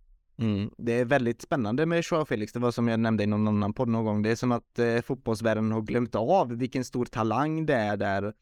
Mm. 0.40 0.70
Det 0.78 0.92
är 0.92 1.04
väldigt 1.04 1.42
spännande 1.42 1.86
med 1.86 2.04
Joao 2.10 2.24
Felix, 2.24 2.52
det 2.52 2.58
var 2.58 2.70
som 2.70 2.88
jag 2.88 3.00
nämnde 3.00 3.24
i 3.24 3.26
någon 3.26 3.48
annan 3.48 3.72
podd 3.72 3.88
någon 3.88 4.04
gång. 4.04 4.22
Det 4.22 4.30
är 4.30 4.36
som 4.36 4.52
att 4.52 4.78
eh, 4.78 5.00
fotbollsvärlden 5.00 5.72
har 5.72 5.82
glömt 5.82 6.14
av 6.14 6.56
vilken 6.56 6.84
stor 6.84 7.04
talang 7.04 7.66
det 7.66 7.74
är 7.74 7.96
där. 7.96 8.34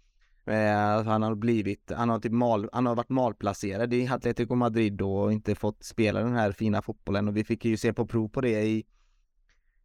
Eh, 0.47 1.05
han 1.05 1.23
har 1.23 1.35
blivit, 1.35 1.93
han 1.97 2.09
har 2.09 2.19
typ 2.19 2.33
mal, 2.33 2.69
han 2.73 2.87
har 2.87 2.95
varit 2.95 3.09
malplacerad 3.09 3.95
i 3.95 4.09
Atletico 4.09 4.55
Madrid 4.55 4.93
då 4.93 5.17
och 5.17 5.33
inte 5.33 5.55
fått 5.55 5.85
spela 5.85 6.21
den 6.21 6.33
här 6.33 6.53
fina 6.53 6.83
fotbollen 6.83 7.29
och 7.29 7.37
vi 7.37 7.45
fick 7.45 7.65
ju 7.65 7.77
se 7.77 7.93
på 7.93 8.07
prov 8.07 8.29
på 8.29 8.41
det 8.41 8.63
i 8.63 8.85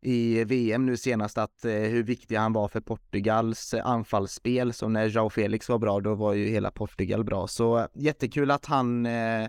i 0.05 0.43
VM 0.43 0.85
nu 0.85 0.97
senast 0.97 1.37
att 1.37 1.65
eh, 1.65 1.71
hur 1.71 2.03
viktig 2.03 2.35
han 2.35 2.53
var 2.53 2.67
för 2.67 2.81
Portugals 2.81 3.73
eh, 3.73 3.85
anfallsspel. 3.85 4.73
Så 4.73 4.87
när 4.87 5.05
Joao 5.05 5.29
Felix 5.29 5.69
var 5.69 5.77
bra, 5.77 5.99
då 5.99 6.15
var 6.15 6.33
ju 6.33 6.45
hela 6.47 6.71
Portugal 6.71 7.23
bra. 7.23 7.47
Så 7.47 7.79
eh, 7.79 7.85
jättekul 7.93 8.51
att 8.51 8.65
han 8.65 9.05
eh, 9.05 9.47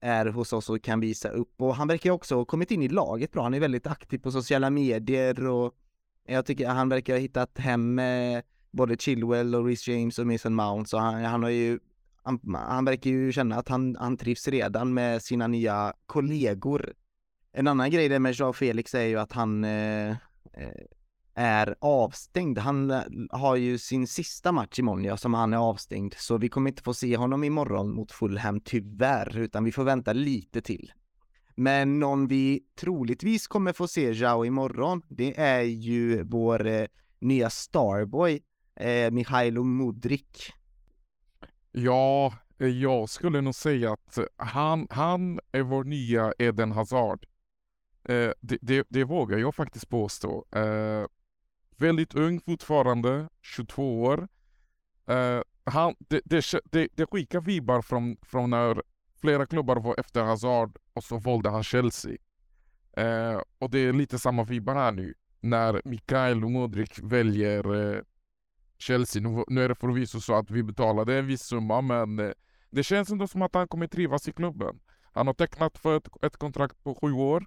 är 0.00 0.26
hos 0.26 0.52
oss 0.52 0.70
och 0.70 0.82
kan 0.82 1.00
visa 1.00 1.28
upp 1.28 1.62
och 1.62 1.74
han 1.74 1.88
verkar 1.88 2.10
också 2.10 2.34
ha 2.34 2.44
kommit 2.44 2.70
in 2.70 2.82
i 2.82 2.88
laget 2.88 3.32
bra. 3.32 3.42
Han 3.42 3.54
är 3.54 3.60
väldigt 3.60 3.86
aktiv 3.86 4.18
på 4.18 4.32
sociala 4.32 4.70
medier 4.70 5.46
och 5.46 5.74
jag 6.26 6.46
tycker 6.46 6.68
han 6.68 6.88
verkar 6.88 7.12
ha 7.12 7.20
hittat 7.20 7.58
hem 7.58 7.94
med 7.94 8.42
både 8.70 8.96
Chilwell 8.96 9.54
och 9.54 9.66
Rhys 9.66 9.88
James 9.88 10.18
och 10.18 10.26
Mason 10.26 10.54
Mount 10.54 10.88
så 10.88 10.98
han, 10.98 11.24
han 11.24 11.42
har 11.42 11.50
ju 11.50 11.78
han, 12.22 12.40
han, 12.54 12.84
verkar 12.84 13.10
ju 13.10 13.32
känna 13.32 13.56
att 13.56 13.68
han, 13.68 13.96
han 13.96 14.16
trivs 14.16 14.48
redan 14.48 14.94
med 14.94 15.22
sina 15.22 15.46
nya 15.46 15.94
kollegor. 16.06 16.92
En 17.52 17.68
annan 17.68 17.90
grej 17.90 18.08
där 18.08 18.18
med 18.18 18.34
Jean 18.34 18.54
Felix 18.54 18.94
är 18.94 19.04
ju 19.04 19.18
att 19.18 19.32
han 19.32 19.64
eh, 19.64 20.10
eh, 20.10 20.16
är 21.34 21.76
avstängd. 21.80 22.58
Han 22.58 22.90
eh, 22.90 23.02
har 23.30 23.56
ju 23.56 23.78
sin 23.78 24.06
sista 24.06 24.52
match 24.52 24.78
imorgon 24.78 25.04
ja, 25.04 25.16
som 25.16 25.34
han 25.34 25.52
är 25.52 25.56
avstängd, 25.56 26.14
så 26.16 26.38
vi 26.38 26.48
kommer 26.48 26.70
inte 26.70 26.82
få 26.82 26.94
se 26.94 27.16
honom 27.16 27.44
imorgon 27.44 27.94
mot 27.94 28.12
Fulham 28.12 28.60
tyvärr, 28.60 29.38
utan 29.38 29.64
vi 29.64 29.72
får 29.72 29.84
vänta 29.84 30.12
lite 30.12 30.60
till. 30.60 30.92
Men 31.54 31.98
någon 31.98 32.26
vi 32.26 32.60
troligtvis 32.80 33.46
kommer 33.46 33.72
få 33.72 33.88
se 33.88 34.12
Jao 34.12 34.44
imorgon, 34.44 35.02
det 35.08 35.40
är 35.40 35.62
ju 35.62 36.22
vår 36.22 36.66
eh, 36.66 36.86
nya 37.18 37.50
Starboy, 37.50 38.40
eh, 38.76 39.10
Mihailo 39.10 39.64
Mudrik. 39.64 40.52
Ja, 41.72 42.34
eh, 42.58 42.68
jag 42.68 43.08
skulle 43.08 43.40
nog 43.40 43.54
säga 43.54 43.92
att 43.92 44.18
han, 44.36 44.86
han 44.90 45.40
är 45.52 45.62
vår 45.62 45.84
nya 45.84 46.32
Eden 46.38 46.72
Hazard. 46.72 47.26
Eh, 48.04 48.32
det, 48.40 48.58
det, 48.60 48.86
det, 48.88 49.04
vågar 49.04 49.38
jag 49.38 49.54
faktiskt 49.54 49.88
påstå. 49.88 50.44
Eh, 50.52 51.04
väldigt 51.80 52.14
ung 52.14 52.40
fortfarande, 52.40 53.28
22 53.42 54.02
år. 54.02 54.28
Uh, 55.10 55.42
han, 55.64 55.94
det, 55.98 56.20
det, 56.24 56.44
det, 56.64 56.88
det 56.94 57.06
skickar 57.06 57.40
vibbar 57.40 57.82
från, 57.82 58.16
från 58.22 58.50
när 58.50 58.82
flera 59.20 59.46
klubbar 59.46 59.76
var 59.76 60.00
efter 60.00 60.22
Hazard 60.22 60.78
och 60.92 61.04
så 61.04 61.18
valde 61.18 61.50
han 61.50 61.62
Chelsea. 61.62 62.16
Uh, 62.98 63.42
och 63.58 63.70
det 63.70 63.78
är 63.78 63.92
lite 63.92 64.18
samma 64.18 64.44
vibbar 64.44 64.74
här 64.74 64.92
nu 64.92 65.14
när 65.40 65.82
Mikael 65.84 66.40
Modric 66.40 66.98
väljer 67.02 67.74
uh, 67.74 68.02
Chelsea. 68.78 69.22
Nu, 69.22 69.44
nu 69.48 69.64
är 69.64 69.68
det 69.68 69.74
förvisso 69.74 70.20
så 70.20 70.34
att 70.34 70.50
vi 70.50 70.62
betalade 70.62 71.18
en 71.18 71.26
viss 71.26 71.42
summa 71.42 71.80
men 71.80 72.34
det 72.70 72.82
känns 72.82 73.10
ändå 73.10 73.26
som 73.26 73.42
att 73.42 73.54
han 73.54 73.68
kommer 73.68 73.86
trivas 73.86 74.28
i 74.28 74.32
klubben. 74.32 74.80
Han 75.12 75.26
har 75.26 75.34
tecknat 75.34 75.78
för 75.78 75.96
ett, 75.96 76.08
ett 76.22 76.36
kontrakt 76.36 76.82
på 76.82 76.94
sju 76.94 77.12
år. 77.12 77.46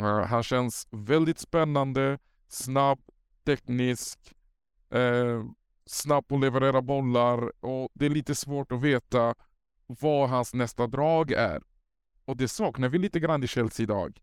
Uh, 0.00 0.22
han 0.22 0.42
känns 0.42 0.88
väldigt 0.90 1.38
spännande, 1.38 2.18
snabb, 2.48 3.00
teknisk, 3.48 4.34
eh, 4.90 5.44
snabb 5.86 6.28
på 6.28 6.34
att 6.34 6.40
leverera 6.40 6.82
bollar 6.82 7.64
och 7.64 7.88
det 7.94 8.06
är 8.06 8.10
lite 8.10 8.34
svårt 8.34 8.72
att 8.72 8.82
veta 8.82 9.34
vad 9.86 10.28
hans 10.28 10.54
nästa 10.54 10.86
drag 10.86 11.32
är. 11.32 11.62
Och 12.24 12.36
det 12.36 12.48
saknar 12.48 12.88
vi 12.88 12.98
lite 12.98 13.20
grann 13.20 13.44
i 13.44 13.46
Chelsea 13.46 13.84
idag. 13.84 14.20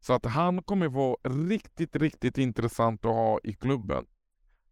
Så 0.00 0.12
att 0.12 0.26
han 0.26 0.62
kommer 0.62 0.88
vara 0.88 1.16
riktigt, 1.22 1.96
riktigt 1.96 2.38
intressant 2.38 3.04
att 3.04 3.10
ha 3.10 3.40
i 3.44 3.52
klubben. 3.52 4.06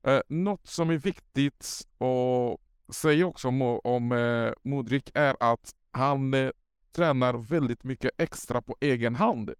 Eh, 0.02 0.20
något 0.28 0.66
som 0.66 0.90
är 0.90 0.98
viktigt 0.98 1.86
att 1.98 2.94
säga 2.94 3.26
också 3.26 3.48
om, 3.48 3.62
om 3.84 4.12
eh, 4.12 4.52
Modric 4.62 5.04
är 5.14 5.36
att 5.40 5.74
han 5.90 6.34
eh, 6.34 6.50
tränar 6.92 7.34
väldigt 7.34 7.84
mycket 7.84 8.10
extra 8.18 8.62
på 8.62 8.76
egen 8.80 9.14
hand. 9.14 9.54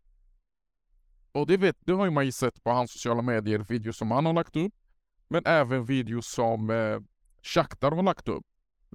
Och 1.33 1.47
det, 1.47 1.57
vet, 1.57 1.77
det 1.81 1.93
har 1.93 2.11
man 2.11 2.25
ju 2.25 2.33
sett 2.33 2.65
på 2.65 2.71
hans 2.71 2.93
sociala 2.93 3.23
medier, 3.23 3.59
videos 3.59 3.97
som 3.97 4.11
han 4.11 4.27
har 4.27 4.33
lagt 4.33 4.57
upp. 4.57 4.73
Men 5.29 5.43
även 5.47 5.85
videos 5.85 6.27
som 6.27 6.71
eh, 6.71 6.99
Shakhtar 7.43 7.91
har 7.91 8.03
lagt 8.03 8.29
upp. 8.29 8.47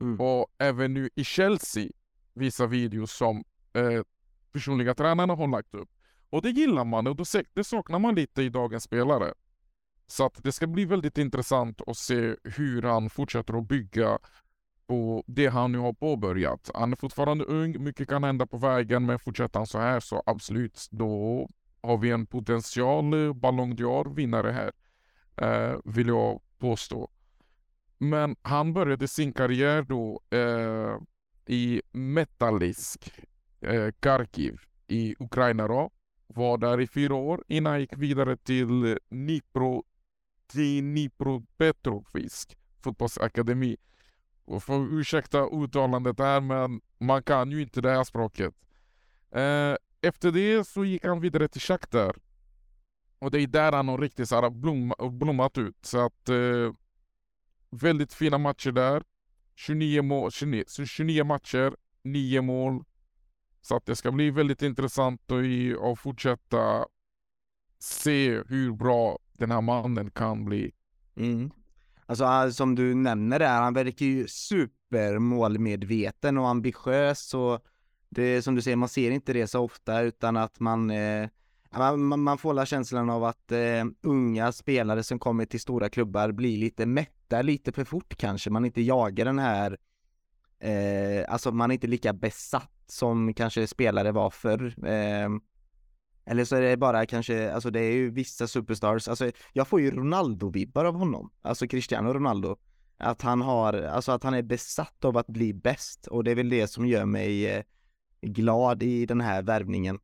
Mm. 0.02 0.21
Och 0.21 0.47
även 0.58 0.93
nu 0.93 1.10
i 1.15 1.23
Chelsea 1.23 1.89
visar 2.34 2.67
videos 2.67 3.12
som 3.12 3.43
eh, 3.73 4.02
personliga 4.52 4.95
tränarna 4.95 5.36
har 5.36 5.47
lagt 5.47 5.76
upp. 5.76 5.89
Och 6.30 6.41
det 6.41 6.50
gillar 6.50 6.86
man 6.86 7.08
och 7.08 7.15
det 7.54 7.63
saknar 7.63 8.00
man 8.00 8.15
lite 8.15 8.41
i 8.41 8.50
dagens 8.50 8.84
spelare. 8.84 9.34
Så 10.08 10.26
att 10.26 10.43
det 10.43 10.52
ska 10.52 10.67
bli 10.67 10.86
väldigt 10.86 11.17
intressant 11.17 11.82
att 11.88 11.97
se 11.97 12.36
hur 12.43 12.82
han 12.82 13.10
fortsätter 13.10 13.58
att 13.58 13.67
bygga 13.67 14.19
på 14.88 15.23
det 15.28 15.47
han 15.47 15.71
nu 15.71 15.78
har 15.78 15.93
påbörjat. 15.93 16.71
Han 16.73 16.91
är 16.91 16.95
fortfarande 16.95 17.45
ung, 17.45 17.84
mycket 17.84 18.10
kan 18.10 18.23
hända 18.23 18.45
på 18.45 18.58
vägen, 18.58 19.06
men 19.06 19.19
fortsätter 19.19 19.60
han 19.60 19.67
så 19.67 19.80
här 19.80 20.00
så 20.00 20.23
absolut, 20.26 20.88
då 20.91 21.50
har 21.88 21.97
vi 21.97 22.12
en 22.12 22.26
potential 22.26 23.34
Ballon 23.34 23.76
d'Or 23.76 24.15
vinnare 24.15 24.52
här, 24.52 24.71
eh, 25.38 25.80
vill 25.86 26.08
jag 26.08 26.41
påstå. 26.58 27.10
Men 27.97 28.36
han 28.41 28.73
började 28.73 29.08
sin 29.08 29.34
karriär 29.34 29.82
då 29.82 30.21
eh, 30.30 30.97
i 31.45 31.82
Metalisk, 31.91 33.12
eh, 33.62 33.91
Kharkiv 34.00 34.60
i 34.88 35.15
Ukraina 35.19 35.67
då. 35.67 35.91
Var 36.28 36.58
där 36.58 36.82
i 36.82 36.88
fyra 36.88 37.15
år 37.15 37.43
innan 37.47 37.71
han 37.71 37.80
gick 37.80 37.97
vidare 37.97 38.38
till 38.38 38.97
Dnipro, 39.10 39.84
Dnipro 40.54 41.45
Petrofisk 41.58 42.58
fotbollsakademi. 42.84 43.78
Och 44.45 44.63
får 44.63 44.93
ursäkta 44.93 45.50
uttalandet 45.52 46.19
här 46.19 46.41
men 46.41 46.82
man 46.97 47.23
kan 47.23 47.52
ju 47.52 47.62
inte 47.62 47.82
det 47.82 47.89
här 47.91 48.04
språket. 48.04 48.54
Eh, 49.32 49.76
efter 50.08 50.32
det 50.32 50.67
så 50.67 50.86
gick 50.86 51.06
han 51.06 51.20
vidare 51.20 51.48
till 51.48 51.62
Shakhtar. 51.62 52.15
Och 53.20 53.32
det 53.32 53.41
är 53.41 53.48
där 53.48 53.72
han 53.72 53.88
har 53.88 53.98
riktigt 53.98 54.30
så 54.30 54.50
blom, 54.50 54.93
blommat 55.12 55.58
ut. 55.58 55.86
Så 55.86 56.06
att 56.06 56.30
eh, 56.30 56.72
väldigt 57.70 58.13
fina 58.13 58.38
matcher 58.38 58.72
där. 58.72 59.04
29, 59.56 60.02
mål, 60.02 60.32
29, 60.32 60.63
29 60.86 61.24
matcher, 61.24 61.76
9 62.04 62.41
mål. 62.41 62.84
Så 63.62 63.76
att 63.76 63.86
det 63.86 63.96
ska 63.96 64.12
bli 64.12 64.32
väldigt 64.32 64.62
intressant 64.62 65.22
att 65.91 66.00
fortsätta 66.00 66.86
se 67.80 68.43
hur 68.48 68.72
bra 68.72 69.20
den 69.34 69.52
här 69.52 69.62
mannen 69.62 70.12
kan 70.12 70.46
bli. 70.46 70.72
Mm. 71.15 71.52
Alltså 72.06 72.26
ah, 72.26 72.52
som 72.52 72.76
du 72.76 72.96
nämner 72.96 73.39
där, 73.39 73.62
han 73.62 73.74
verkar 73.74 74.06
ju 74.06 74.28
supermålmedveten 74.28 76.38
och 76.38 76.50
ambitiös 76.50 77.34
och 77.34 77.65
det 78.10 78.24
är 78.24 78.41
som 78.41 78.56
du 78.56 78.62
säger, 78.62 78.78
man 78.78 78.89
ser 78.89 79.12
inte 79.12 79.34
det 79.34 79.48
så 79.48 79.60
ofta 79.60 80.02
utan 80.02 80.38
att 80.38 80.60
man 80.60 80.91
eh, 80.91 81.30
man, 81.72 82.20
man 82.24 82.38
får 82.38 82.54
la 82.54 82.65
känslan 82.65 83.10
av 83.10 83.24
att 83.24 83.52
eh, 83.52 83.86
unga 84.02 84.52
spelare 84.52 85.04
som 85.04 85.20
kommer 85.20 85.46
till 85.46 85.60
stora 85.60 85.89
klubbar 85.89 86.32
blir 86.32 86.58
lite 86.58 86.86
mätta 86.86 87.41
lite 87.41 87.72
för 87.72 87.84
fort 87.84 88.15
kanske, 88.17 88.50
man 88.50 88.65
inte 88.65 88.82
jagar 88.82 89.26
den 89.26 89.39
här 89.39 89.78
eh, 90.60 91.34
alltså 91.34 91.52
man 91.52 91.72
är 91.72 91.74
inte 91.74 91.88
lika 91.88 92.13
besatt 92.13 92.72
som 92.88 93.34
kanske 93.34 93.67
spelare 93.67 94.12
var 94.12 94.30
förr. 94.30 94.88
Eh, 94.88 95.30
eller 96.26 96.46
så 96.46 96.56
är 96.56 96.62
det 96.62 96.78
bara 96.78 97.06
kanske, 97.06 97.54
alltså 97.54 97.70
det 97.70 97.80
är 97.80 97.91
ju 97.91 98.12
vissa 98.12 98.48
superstars, 98.48 99.08
alltså 99.08 99.32
jag 99.54 99.67
får 99.67 99.82
ju 99.82 99.91
Ronaldo-vibbar 99.91 100.86
av 100.86 100.96
honom, 100.96 101.32
alltså 101.41 101.67
Cristiano 101.67 102.13
Ronaldo. 102.13 102.56
Att 103.00 103.22
han 103.22 103.41
har, 103.41 103.74
alltså 103.74 104.12
att 104.12 104.24
han 104.24 104.34
är 104.34 104.41
besatt 104.41 105.06
av 105.06 105.17
att 105.17 105.28
bli 105.28 105.54
bäst 105.54 106.08
och 106.08 106.24
det 106.24 106.32
är 106.32 106.36
väl 106.36 106.50
det 106.50 106.67
som 106.67 106.88
gör 106.88 107.06
mig 107.06 107.48
eh, 107.48 107.63
glad 108.21 108.84
i 108.84 109.06
den 109.06 109.21
här 109.21 109.41
värvningen. 109.41 109.99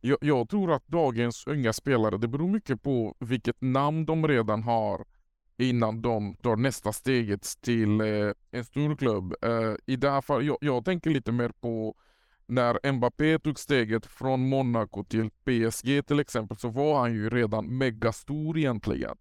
Jag, 0.00 0.18
jag, 0.20 0.48
tror 0.48 0.72
att 0.72 0.86
dagens 0.86 1.46
unga 1.46 1.72
spelare, 1.72 2.18
det 2.18 2.28
beror 2.28 2.48
mycket 2.48 2.82
på 2.82 3.16
vilket 3.18 3.56
namn 3.60 4.06
de 4.06 4.28
redan 4.28 4.62
har 4.62 5.04
innan 5.56 6.02
de 6.02 6.36
tar 6.36 6.56
nästa 6.56 6.92
steget 6.92 7.54
till 7.60 8.00
eh, 8.00 8.32
en 8.50 8.64
stor 8.64 8.96
klubb. 8.96 9.34
Eh, 9.42 9.74
I 9.86 9.96
det 9.96 10.10
här 10.10 10.20
fallet, 10.20 10.46
jag, 10.46 10.56
jag, 10.60 10.84
tänker 10.84 11.10
lite 11.10 11.32
mer 11.32 11.48
på 11.60 11.94
när 12.46 12.92
Mbappé 12.92 13.38
tog 13.38 13.58
steget 13.58 14.06
från 14.06 14.48
Monaco 14.48 15.04
till 15.04 15.30
PSG 15.30 16.06
till 16.06 16.20
exempel, 16.20 16.56
så 16.56 16.68
var 16.68 17.00
han 17.00 17.14
ju 17.14 17.30
redan 17.30 17.78
megastor 17.78 18.58
egentligen. 18.58 19.16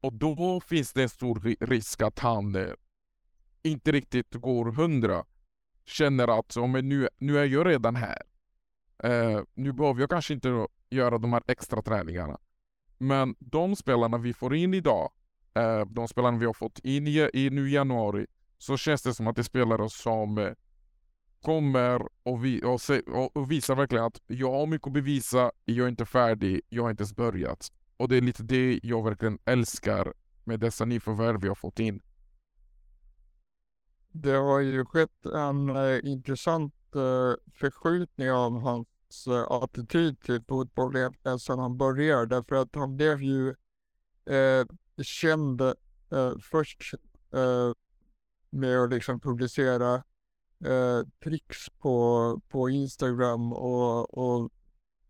Och 0.00 0.12
då 0.12 0.60
finns 0.60 0.92
det 0.92 1.02
en 1.02 1.08
stor 1.08 1.66
risk 1.66 2.02
att 2.02 2.18
han 2.18 2.54
eh, 2.54 2.68
inte 3.62 3.92
riktigt 3.92 4.34
går 4.34 4.72
hundra. 4.72 5.24
Känner 5.84 6.38
att 6.38 6.56
men 6.70 6.88
nu, 6.88 7.08
nu 7.18 7.38
är 7.38 7.44
jag 7.44 7.66
redan 7.66 7.96
här. 7.96 8.22
Eh, 9.02 9.40
nu 9.54 9.72
behöver 9.72 10.00
jag 10.00 10.10
kanske 10.10 10.34
inte 10.34 10.66
göra 10.90 11.18
de 11.18 11.32
här 11.32 11.42
extra 11.46 11.82
träningarna. 11.82 12.38
Men 12.98 13.34
de 13.38 13.76
spelarna 13.76 14.18
vi 14.18 14.32
får 14.32 14.54
in 14.54 14.74
idag, 14.74 15.12
eh, 15.54 15.84
de 15.86 16.08
spelarna 16.08 16.38
vi 16.38 16.46
har 16.46 16.52
fått 16.52 16.78
in 16.78 17.06
i, 17.06 17.30
i 17.32 17.50
nu 17.50 17.68
i 17.68 17.72
januari, 17.72 18.26
så 18.58 18.76
känns 18.76 19.02
det 19.02 19.14
som 19.14 19.26
att 19.26 19.36
det 19.36 19.40
är 19.40 19.44
spelare 19.44 19.90
som 19.90 20.38
eh, 20.38 20.52
kommer 21.42 22.08
och, 22.22 22.44
vi, 22.44 22.64
och, 22.64 22.80
se, 22.80 23.00
och, 23.00 23.36
och 23.36 23.50
visar 23.50 23.74
verkligen 23.74 24.04
att 24.04 24.20
jag 24.26 24.52
har 24.52 24.66
mycket 24.66 24.86
att 24.86 24.92
bevisa, 24.92 25.52
jag 25.64 25.84
är 25.84 25.88
inte 25.88 26.06
färdig, 26.06 26.60
jag 26.68 26.82
har 26.82 26.90
inte 26.90 27.02
ens 27.02 27.16
börjat. 27.16 27.72
Och 27.96 28.08
det 28.08 28.16
är 28.16 28.20
lite 28.20 28.42
det 28.42 28.80
jag 28.82 29.04
verkligen 29.04 29.38
älskar 29.44 30.12
med 30.44 30.60
dessa 30.60 30.84
nyförvärv 30.84 31.40
vi 31.40 31.48
har 31.48 31.54
fått 31.54 31.78
in. 31.78 32.02
Det 34.12 34.36
har 34.36 34.60
ju 34.60 34.84
skett 34.84 35.26
en 35.26 35.76
eh, 35.76 36.00
intressant 36.04 36.74
eh, 36.94 37.34
förskjutning 37.54 38.30
av 38.30 38.60
hans 38.60 39.26
eh, 39.26 39.50
attityd 39.50 40.20
till 40.20 40.42
fotboll 40.48 40.96
egentligen 40.96 41.38
sedan 41.38 41.58
han 41.58 41.76
började. 41.76 42.26
Därför 42.26 42.56
att 42.56 42.74
han 42.74 42.96
blev 42.96 43.22
ju 43.22 43.48
eh, 44.26 44.66
känd 45.02 45.60
eh, 45.60 46.32
först 46.42 46.94
eh, 47.32 47.72
med 48.50 48.78
att 48.78 48.90
liksom 48.90 49.20
publicera 49.20 50.02
tricks 51.24 51.70
på, 51.78 52.40
på 52.48 52.70
Instagram 52.70 53.52
och, 53.52 54.18
och 54.18 54.50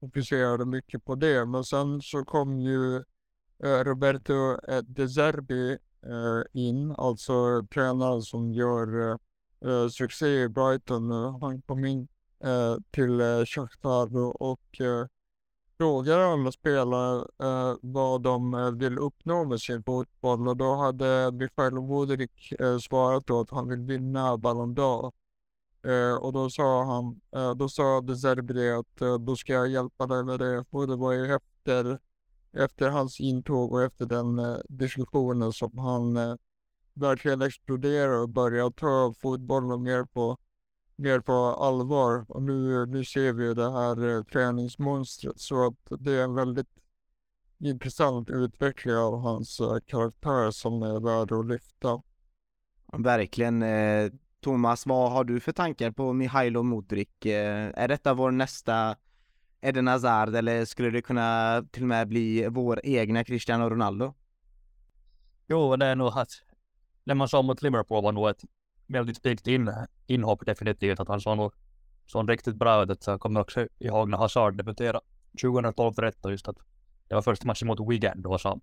fokuserade 0.01 0.67
mycket 0.67 1.05
på 1.05 1.15
det. 1.15 1.47
Men 1.47 1.65
sen 1.65 2.03
så 2.03 2.25
kom 2.25 2.61
ju 2.61 3.05
Roberto 3.63 4.57
De 4.83 5.09
Zerbi 5.09 5.79
Eh, 6.07 6.61
in, 6.61 6.95
alltså 6.99 7.67
tränaren 7.75 8.23
som 8.23 8.53
gör 8.53 9.11
eh, 9.65 9.89
succé 9.89 10.43
i 10.43 10.49
Brighton. 10.49 11.11
Han 11.41 11.63
kom 11.63 11.85
in 11.85 12.09
eh, 12.45 12.77
till 12.91 13.21
eh, 13.21 13.45
Shakhtar 13.45 14.43
och 14.43 14.81
eh, 14.81 15.07
frågar 15.79 16.19
alla 16.19 16.53
spelare 16.53 17.27
eh, 17.43 17.77
vad 17.83 18.23
de 18.23 18.55
eh, 18.55 18.71
vill 18.71 18.99
uppnå 18.99 19.45
med 19.45 19.61
sin 19.61 19.83
fotboll 19.83 20.49
och 20.49 20.57
då 20.57 20.75
hade 20.75 21.33
Mikhail 21.33 21.75
Modric 21.75 22.53
eh, 22.53 22.79
svarat 22.79 23.27
då 23.27 23.41
att 23.41 23.51
han 23.51 23.69
vill 23.69 23.81
vinna 23.81 24.37
Ballon 24.37 24.75
d'Or. 24.75 25.13
Eh, 25.85 26.17
och 26.17 26.33
då 26.33 26.51
sa 26.51 26.85
han, 26.85 27.21
eh, 27.37 27.55
då 27.55 27.69
sa 27.69 28.01
Deserbi 28.01 28.71
att 28.71 29.01
eh, 29.01 29.19
då 29.19 29.37
ska 29.37 29.53
jag 29.53 29.69
hjälpa 29.69 30.07
dig 30.07 30.25
med 30.25 30.39
det. 30.39 30.65
Och 30.71 30.87
det 30.87 30.97
var 30.97 31.13
ju 31.13 31.35
efter, 31.35 31.99
efter 32.53 32.89
hans 32.89 33.21
intåg 33.21 33.73
och 33.73 33.83
efter 33.83 34.07
den 34.07 34.39
eh, 34.39 34.57
diskussionen 34.69 35.53
som 35.53 35.79
han 35.79 36.17
eh, 36.17 36.35
verkligen 36.95 37.43
exploderade 37.43 38.19
och 38.19 38.29
började 38.29 38.73
ta 38.73 39.15
fotbollen 39.19 39.83
mer 39.83 40.05
på, 40.05 40.37
mer 40.97 41.21
på 41.21 41.33
allvar. 41.33 42.25
Och 42.29 42.43
nu, 42.43 42.87
nu 42.87 43.05
ser 43.05 43.33
vi 43.33 43.45
ju 43.45 43.55
det 43.55 43.73
här 43.73 44.09
eh, 44.09 44.23
träningsmonstret 44.23 45.41
så 45.41 45.67
att 45.67 46.01
det 46.01 46.13
är 46.13 46.25
en 46.25 46.35
väldigt 46.35 46.81
intressant 47.59 48.31
utveckling 48.31 48.95
av 48.95 49.21
hans 49.21 49.61
eh, 49.61 49.79
karaktär 49.87 50.51
som 50.51 50.83
är 50.83 51.01
värd 51.01 51.33
att 51.33 51.47
lyfta. 51.47 52.03
Verkligen. 52.93 53.63
Eh, 53.63 54.11
Thomas, 54.41 54.87
vad 54.87 55.13
har 55.13 55.25
du 55.25 55.41
för 55.41 55.53
tankar 55.53 55.91
på 55.91 56.13
Mihailo 56.13 56.63
Modric? 56.63 57.09
Eh, 57.27 57.71
är 57.75 57.89
detta 57.89 58.15
vår 58.15 58.31
nästa 58.31 58.97
Eden 59.61 59.87
Hazard 59.87 60.35
eller 60.35 60.65
skulle 60.65 60.91
det 60.91 61.03
kunna 61.03 61.63
till 61.71 61.83
och 61.83 61.89
med 61.89 62.09
bli 62.09 62.49
vår 62.51 62.81
egna 62.85 63.25
Cristiano 63.25 63.71
Ronaldo? 63.71 64.15
Jo, 65.49 65.77
det 65.77 65.87
är 65.87 65.97
nog 65.97 66.19
att 66.19 66.31
det 67.05 67.15
man 67.15 67.29
sa 67.29 67.43
mot 67.43 67.63
Liverpool 67.63 68.03
var 68.03 68.13
nog 68.13 68.29
ett 68.29 68.45
väldigt 68.87 69.23
piggt 69.23 69.47
in, 69.47 69.73
inhopp 70.07 70.47
definitivt. 70.47 71.01
Att 71.01 71.09
han 71.09 71.21
såg 71.21 71.37
nog 71.37 71.53
såg 72.07 72.31
riktigt 72.31 72.57
bra 72.57 72.83
ut. 72.83 73.07
Jag 73.07 73.21
kommer 73.21 73.41
också 73.41 73.69
ihåg 73.79 74.09
när 74.09 74.19
Hazard 74.19 74.57
debuterade 74.57 75.01
2012-13 75.43 76.31
just 76.31 76.49
att 76.49 76.57
det 77.09 77.15
var 77.15 77.23
första 77.23 77.47
matchen 77.47 77.69
mot 77.69 77.91
Wigan 77.91 78.23
då 78.23 78.39
så 78.39 78.61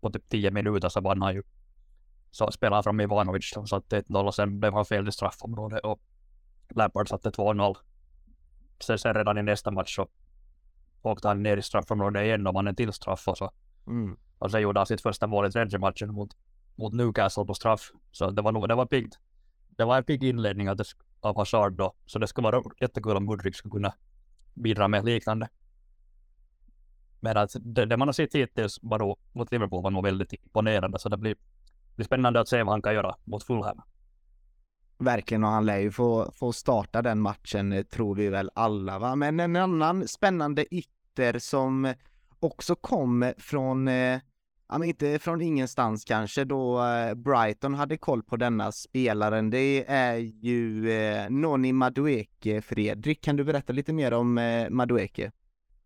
på 0.00 0.10
typ 0.10 0.28
10 0.28 0.50
minuter 0.50 0.88
så 0.88 1.00
vann 1.00 1.22
han 1.22 1.34
ju. 1.34 1.42
Så 2.30 2.50
spelade 2.50 2.76
han 2.76 2.82
fram 2.82 3.00
Ivanovic 3.00 3.50
som 3.50 3.66
satte 3.66 4.00
1-0 4.00 4.26
och 4.26 4.34
sen 4.34 4.60
blev 4.60 4.72
han 4.72 4.84
fel 4.84 5.08
i 5.08 5.12
straffområdet 5.12 5.80
och 5.84 6.00
Lampard 6.68 7.08
satte 7.08 7.30
2-0. 7.30 7.76
Sen, 8.84 8.98
sen 8.98 9.14
redan 9.14 9.38
i 9.38 9.42
nästa 9.42 9.70
match 9.70 9.96
så 9.96 10.08
åkte 11.02 11.28
han 11.28 11.42
ner 11.42 11.56
i 11.56 11.62
straffområdet 11.62 12.22
igen 12.22 12.46
och 12.46 12.54
vann 12.54 12.66
en 12.66 12.76
till 12.76 12.92
straff 12.92 13.28
och 13.28 13.38
så. 13.38 13.50
Mm. 13.86 14.16
Och 14.38 14.50
sen 14.50 14.60
gjorde 14.60 14.80
han 14.80 14.86
sitt 14.86 15.00
första 15.00 15.26
mål 15.26 15.46
i 15.46 15.50
tredje 15.50 15.78
matchen 15.78 16.14
mot, 16.14 16.36
mot 16.76 16.92
Newcastle 16.92 17.44
på 17.44 17.54
straff. 17.54 17.90
Så 18.12 18.30
det 18.30 18.42
var 18.42 18.52
nog, 18.52 18.68
det 18.68 18.74
var 18.74 18.86
piggt. 18.86 19.18
Det 19.68 19.84
var 19.84 19.96
en 19.96 20.04
pigg 20.04 20.24
inledning 20.24 20.70
av, 20.70 20.76
det, 20.76 20.84
av 21.20 21.36
Hazard 21.36 21.72
då. 21.72 21.94
Så 22.06 22.18
det 22.18 22.26
skulle 22.26 22.50
vara 22.50 22.62
jättekul 22.80 23.16
om 23.16 23.24
Mudryk 23.24 23.56
skulle 23.56 23.72
kunna 23.72 23.94
bidra 24.54 24.88
med 24.88 25.04
liknande. 25.04 25.48
Men 27.20 27.36
att 27.36 27.56
det, 27.60 27.86
det 27.86 27.96
man 27.96 28.08
har 28.08 28.12
sett 28.12 28.34
hittills 28.34 28.78
var 28.82 28.98
då, 28.98 29.16
mot 29.32 29.52
Liverpool 29.52 29.82
var 29.82 29.90
nog 29.90 30.04
väldigt 30.04 30.32
imponerande. 30.32 30.98
Så 30.98 31.08
det 31.08 31.16
blir, 31.16 31.36
blir 31.96 32.06
spännande 32.06 32.40
att 32.40 32.48
se 32.48 32.62
vad 32.62 32.72
han 32.72 32.82
kan 32.82 32.94
göra 32.94 33.16
mot 33.24 33.44
Fulham. 33.44 33.80
Verkligen, 34.98 35.44
och 35.44 35.50
han 35.50 35.66
lär 35.66 35.78
ju 35.78 35.90
få, 35.90 36.32
få 36.34 36.52
starta 36.52 37.02
den 37.02 37.20
matchen 37.20 37.72
eh, 37.72 37.82
tror 37.82 38.14
vi 38.14 38.28
väl 38.28 38.50
alla 38.54 38.98
va. 38.98 39.16
Men 39.16 39.40
en 39.40 39.56
annan 39.56 40.08
spännande 40.08 40.74
ytter 40.74 41.38
som 41.38 41.94
också 42.40 42.74
kom 42.76 43.32
från, 43.38 43.88
eh, 43.88 44.20
ja 44.68 44.78
men 44.78 44.88
inte 44.88 45.18
från 45.18 45.42
ingenstans 45.42 46.04
kanske 46.04 46.44
då 46.44 46.84
eh, 46.84 47.14
Brighton 47.14 47.74
hade 47.74 47.96
koll 47.96 48.22
på 48.22 48.36
denna 48.36 48.72
spelaren. 48.72 49.50
Det 49.50 49.84
är 49.88 50.16
ju 50.16 50.90
eh, 50.90 51.30
Noni 51.30 51.72
Madueke 51.72 52.62
Fredrik. 52.62 53.24
Kan 53.24 53.36
du 53.36 53.44
berätta 53.44 53.72
lite 53.72 53.92
mer 53.92 54.12
om 54.12 54.38
eh, 54.38 54.70
Madueke? 54.70 55.32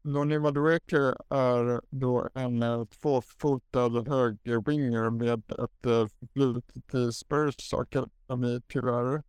Noni 0.08 0.38
Madueke 0.38 1.14
är 1.28 1.80
då 1.90 2.28
en 2.34 2.62
eh, 2.62 2.84
tvåfotad 2.84 4.08
högerwinger 4.08 5.10
med 5.10 5.52
ett 5.52 5.86
eh, 5.86 6.06
förflutet 6.06 6.94
i 6.94 7.12
Spurs 7.12 7.74
akademi 7.74 8.60
tyvärr. 8.68 9.22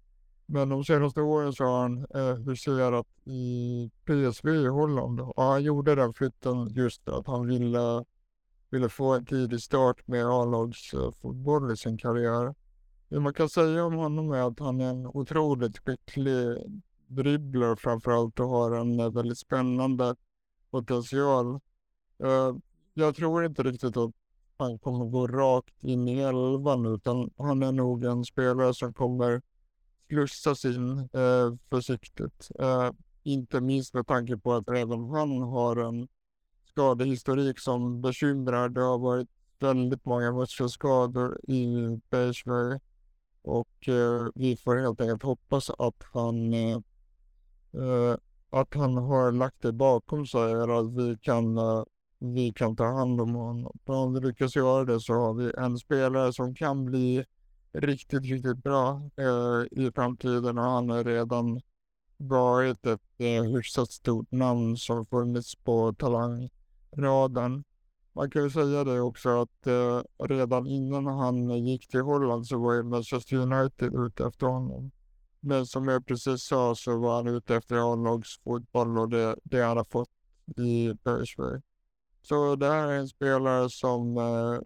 Men 0.46 0.70
de 0.70 0.84
senaste 0.84 1.22
åren 1.22 1.54
så 1.54 1.64
har 1.64 1.82
han 1.82 2.06
eh, 2.16 2.36
huserat 2.36 3.08
i 3.26 3.92
PSV 4.06 4.50
i 4.50 4.68
Holland 4.68 5.22
och 5.22 5.44
han 5.44 5.64
gjorde 5.64 5.96
den 5.96 6.14
flytten 6.14 6.68
just 6.68 7.04
för 7.04 7.20
att 7.20 7.28
han 7.28 7.48
ville, 7.48 8.06
ville 8.70 8.90
få 8.90 9.14
en 9.14 9.26
tidig 9.26 9.62
start 9.62 10.08
med 10.08 10.26
A-lagsfotboll 10.26 11.72
i 11.72 11.78
sin 11.78 11.98
karriär. 11.98 12.56
Det 13.10 13.20
man 13.20 13.34
kan 13.34 13.50
säga 13.50 13.86
om 13.86 13.94
honom 13.94 14.32
är 14.32 14.48
att 14.48 14.60
han 14.60 14.82
är 14.82 14.90
en 14.90 15.08
otroligt 15.08 15.78
skicklig 15.78 16.58
dribbler 17.08 17.76
framförallt 17.76 18.40
och 18.40 18.50
har 18.50 18.72
en 18.72 19.00
eh, 19.00 19.12
väldigt 19.12 19.38
spännande 19.38 20.16
potential. 20.72 21.60
Eh, 22.24 22.56
jag 22.94 23.16
tror 23.16 23.46
inte 23.46 23.64
riktigt 23.64 23.98
att 23.98 24.12
han 24.58 24.80
kommer 24.80 25.06
gå 25.06 25.28
rakt 25.28 25.84
in 25.84 26.08
i 26.08 26.20
elvan 26.20 26.86
utan 26.86 27.30
han 27.38 27.64
är 27.64 27.72
nog 27.72 28.04
en 28.04 28.26
spelare 28.26 28.74
som 28.74 28.94
kommer 28.94 29.42
slussas 30.10 30.66
in 30.66 31.00
eh, 31.00 31.54
försiktigt. 31.70 32.50
Eh, 32.60 32.92
inte 33.24 33.62
minst 33.62 33.94
med 33.94 34.08
tanke 34.08 34.38
på 34.38 34.54
att 34.54 34.70
även 34.70 35.10
han 35.10 35.42
har 35.42 35.76
en 35.76 36.08
skadehistorik 36.70 37.60
som 37.60 38.02
bekymrar. 38.02 38.70
Det 38.70 38.82
har 38.82 38.98
varit 38.98 39.30
väldigt 39.60 40.06
många 40.06 40.32
muskelskador 40.32 41.40
i 41.50 41.66
Bergsberg 42.10 42.80
och 43.42 43.88
eh, 43.88 44.28
vi 44.36 44.58
får 44.58 44.76
helt 44.76 45.02
enkelt 45.02 45.24
hoppas 45.24 45.70
att 45.70 46.04
han 46.14 46.54
eh, 46.54 46.78
eh 47.74 48.16
att 48.50 48.74
han 48.74 48.98
har 48.98 49.32
lagt 49.32 49.62
det 49.62 49.74
bakom 49.74 50.26
sig 50.26 50.52
eller 50.52 50.80
att 50.80 50.94
vi 50.94 51.18
kan, 51.22 51.58
eh, 51.58 51.84
vi 52.20 52.54
kan 52.54 52.76
ta 52.76 52.86
hand 52.86 53.22
om 53.22 53.36
honom. 53.36 53.78
Och 53.86 53.96
om 53.96 54.14
vi 54.14 54.20
lyckas 54.20 54.56
göra 54.56 54.86
det 54.86 55.00
så 55.00 55.14
har 55.14 55.34
vi 55.34 55.52
en 55.58 55.78
spelare 55.78 56.34
som 56.34 56.56
kan 56.56 56.86
bli 56.86 57.26
riktigt, 57.74 58.24
riktigt 58.24 58.64
bra 58.64 59.02
eh, 59.18 59.84
i 59.84 59.92
framtiden 59.96 60.58
och 60.58 60.64
han 60.64 60.90
har 60.90 61.04
redan 61.04 61.62
varit 62.18 62.86
ett 62.86 63.02
eh, 63.18 63.44
hyfsat 63.44 63.92
stort 63.92 64.32
namn 64.32 64.78
som 64.78 65.06
funnits 65.06 65.56
på 65.56 65.94
talangraden. 65.94 67.64
Man 68.14 68.32
kan 68.32 68.44
ju 68.44 68.50
säga 68.50 68.84
det 68.84 69.02
också 69.02 69.42
att 69.42 69.68
eh, 69.68 70.02
redan 70.28 70.68
innan 70.68 71.06
han 71.06 71.66
gick 71.66 71.88
till 71.88 72.02
Holland 72.02 72.48
så 72.48 72.58
var 72.58 72.74
ju 72.74 72.84
Manchester 72.84 73.36
United 73.38 73.94
ute 73.94 74.26
efter 74.26 74.48
honom. 74.48 74.92
Men 75.40 75.66
som 75.66 75.88
jag 75.88 76.06
precis 76.06 76.44
sa 76.44 76.76
så 76.76 76.98
var 77.00 77.16
han 77.16 77.28
ute 77.28 77.56
efter 77.56 77.94
A-lagsfotboll 77.94 78.98
och 78.98 79.10
det, 79.10 79.36
det 79.44 79.62
han 79.62 79.78
har 79.78 79.84
fått 79.84 80.10
i 80.58 80.96
Persberg. 81.04 81.62
Så 82.22 82.56
det 82.56 82.68
här 82.68 82.88
är 82.88 82.98
en 82.98 83.08
spelare 83.08 83.70
som, 83.70 84.18
eh, 84.18 84.62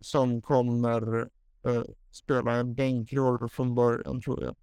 som 0.00 0.42
kommer 0.42 1.28
eh, 1.66 1.82
spela 2.10 2.52
en 2.52 2.74
bänkroll 2.74 3.48
från 3.48 3.74
början 3.74 4.20
tror 4.22 4.42
jag. 4.42 4.56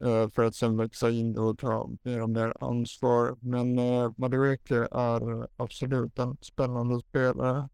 Eh, 0.00 0.28
för 0.30 0.44
att 0.44 0.54
sen 0.54 0.76
växa 0.76 1.10
in 1.10 1.38
och 1.38 1.58
ta 1.58 1.90
mer 2.02 2.22
och 2.22 2.30
mer 2.30 2.52
ansvar. 2.60 3.36
Men 3.40 3.78
eh, 3.78 4.12
Madueke 4.16 4.88
är 4.90 5.48
absolut 5.56 6.18
en 6.18 6.36
spännande 6.40 7.00
spelare. 7.00 7.68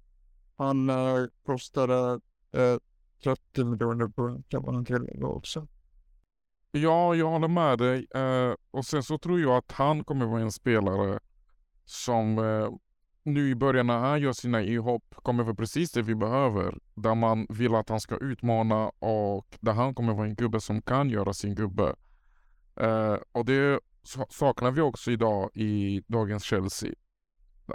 Han 0.56 0.90
eh, 0.90 1.26
kostade 1.46 2.20
eh, 2.52 2.76
30 3.24 3.64
miljoner 3.64 4.08
pund 4.08 4.48
kan 4.48 4.62
man 4.62 4.84
tillägga 4.84 5.26
också. 5.26 5.66
Ja, 6.76 7.14
jag 7.14 7.28
håller 7.28 7.48
med 7.48 7.78
dig. 7.78 8.06
Eh, 8.14 8.54
och 8.70 8.84
sen 8.84 9.02
så 9.02 9.18
tror 9.18 9.40
jag 9.40 9.56
att 9.56 9.72
han 9.72 10.04
kommer 10.04 10.26
vara 10.26 10.40
en 10.40 10.52
spelare 10.52 11.18
som 11.84 12.38
eh, 12.38 12.68
nu 13.22 13.50
i 13.50 13.54
början 13.54 13.86
när 13.86 13.98
han 13.98 14.20
gör 14.20 14.32
sina 14.32 14.62
inhopp 14.62 15.14
kommer 15.22 15.44
vara 15.44 15.54
precis 15.54 15.92
det 15.92 16.02
vi 16.02 16.14
behöver. 16.14 16.78
Där 16.94 17.14
man 17.14 17.46
vill 17.48 17.74
att 17.74 17.88
han 17.88 18.00
ska 18.00 18.16
utmana 18.16 18.88
och 18.98 19.56
där 19.60 19.72
han 19.72 19.94
kommer 19.94 20.14
vara 20.14 20.26
en 20.26 20.34
gubbe 20.34 20.60
som 20.60 20.82
kan 20.82 21.10
göra 21.10 21.32
sin 21.32 21.54
gubbe. 21.54 21.94
Eh, 22.80 23.16
och 23.32 23.44
det 23.44 23.80
saknar 24.28 24.70
vi 24.70 24.80
också 24.80 25.10
idag 25.10 25.50
i 25.54 26.02
dagens 26.06 26.44
Chelsea. 26.44 26.94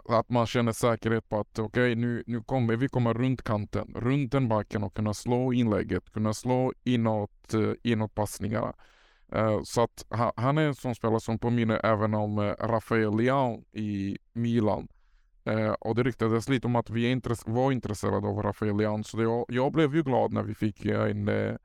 Att 0.10 0.30
man 0.30 0.45
känner 0.45 0.71
säkerhet 0.71 1.30
på 1.30 1.39
att 1.39 1.60
okej, 1.60 1.95
nu, 1.95 2.23
nu 2.28 2.41
kommer 2.41 2.75
vi 2.75 2.89
komma 2.89 3.13
runt 3.13 3.43
kanten, 3.43 3.93
runt 3.95 4.32
den 4.32 4.47
backen 4.47 4.84
och 4.84 4.93
kunna 4.93 5.13
slå 5.13 5.54
inlägget, 5.54 6.12
kunna 6.12 6.34
slå 6.34 6.73
inåt, 6.84 7.54
eh, 7.54 7.71
inåt 7.84 8.15
passningarna. 8.15 8.73
Eh, 9.32 9.62
så 9.63 9.82
att 9.82 10.06
han, 10.10 10.32
han 10.36 10.58
är 10.58 10.62
en 10.62 10.75
sån 10.75 10.95
spelare 10.95 11.19
som 11.19 11.39
påminner 11.39 11.86
även 11.86 12.13
om 12.13 12.39
eh, 12.39 12.54
Rafael 12.60 13.12
Leão 13.12 13.63
i 13.71 14.17
Milan. 14.34 14.88
Och 15.80 15.95
det 15.95 16.04
ryktades 16.04 16.49
lite 16.49 16.67
om 16.67 16.75
att 16.75 16.89
vi 16.89 17.15
intress- 17.15 17.43
var 17.52 17.71
intresserade 17.71 18.28
av 18.28 18.38
Rafael 18.43 18.73
Leão, 18.73 19.04
så 19.04 19.17
det, 19.17 19.23
jag, 19.23 19.45
jag 19.47 19.71
blev 19.71 19.95
ju 19.95 20.04
glad 20.04 20.34
när 20.34 20.43
vi 20.43 20.56
fick 20.56 20.86
in 20.86 21.28
eh, 21.28 21.56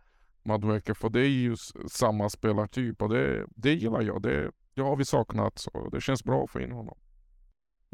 Madueke, 0.43 0.95
för 0.95 1.11
det 1.11 1.21
är 1.21 1.29
ju 1.29 1.57
samma 1.89 2.29
spelartyp 2.29 3.03
och 3.03 3.09
det, 3.09 3.47
det 3.49 3.73
gillar 3.73 4.03
jag. 4.03 4.23
Det, 4.23 4.51
det 4.75 4.83
har 4.83 4.97
vi 4.97 5.05
saknat, 5.05 5.59
så 5.59 5.89
det 5.93 6.01
känns 6.01 6.25
bra 6.25 6.45
att 6.45 6.51
få 6.51 6.61
in 6.61 6.73
honom. 6.73 6.97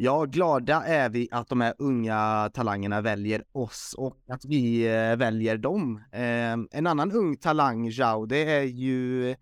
Ja, 0.03 0.25
glada 0.25 0.85
är 0.85 1.11
vi 1.11 1.29
att 1.31 1.49
de 1.49 1.61
här 1.61 1.75
unga 1.79 2.51
talangerna 2.55 3.01
väljer 3.01 3.45
oss 3.53 3.95
och 3.99 4.17
att 4.29 4.45
vi 4.45 4.87
eh, 4.87 5.17
väljer 5.17 5.59
dem. 5.59 6.03
Ehm, 6.13 6.69
en 6.71 6.87
annan 6.87 7.13
ung 7.13 7.37
talang, 7.37 7.93
Zhao, 7.93 8.27
det 8.27 8.51
är 8.51 8.63
ju 8.63 9.35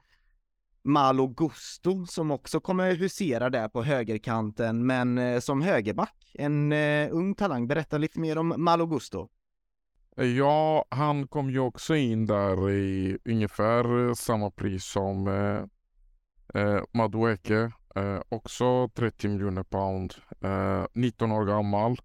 Malo 0.82 1.26
Gusto 1.26 2.06
som 2.06 2.30
också 2.30 2.60
kommer 2.60 2.94
husera 2.94 3.50
där 3.50 3.68
på 3.68 3.82
högerkanten, 3.82 4.86
men 4.86 5.18
eh, 5.18 5.40
som 5.40 5.62
högerback. 5.62 6.34
En 6.34 6.72
eh, 6.72 7.08
ung 7.10 7.34
talang. 7.34 7.66
Berätta 7.68 7.98
lite 7.98 8.20
mer 8.20 8.38
om 8.38 8.54
Malo 8.56 8.86
Gusto. 8.86 9.28
Ja, 10.16 10.84
han 10.90 11.28
kom 11.28 11.50
ju 11.50 11.58
också 11.58 11.96
in 11.96 12.26
där 12.26 12.70
i 12.70 13.18
ungefär 13.24 14.14
samma 14.14 14.50
pris 14.50 14.84
som 14.84 15.28
eh, 16.54 16.82
Madueke. 16.92 17.72
Eh, 17.98 18.20
också 18.28 18.88
30 18.88 19.28
miljoner 19.28 19.62
pound. 19.62 20.14
Eh, 20.40 20.84
19 20.92 21.32
år 21.32 21.44
gammal. 21.44 21.98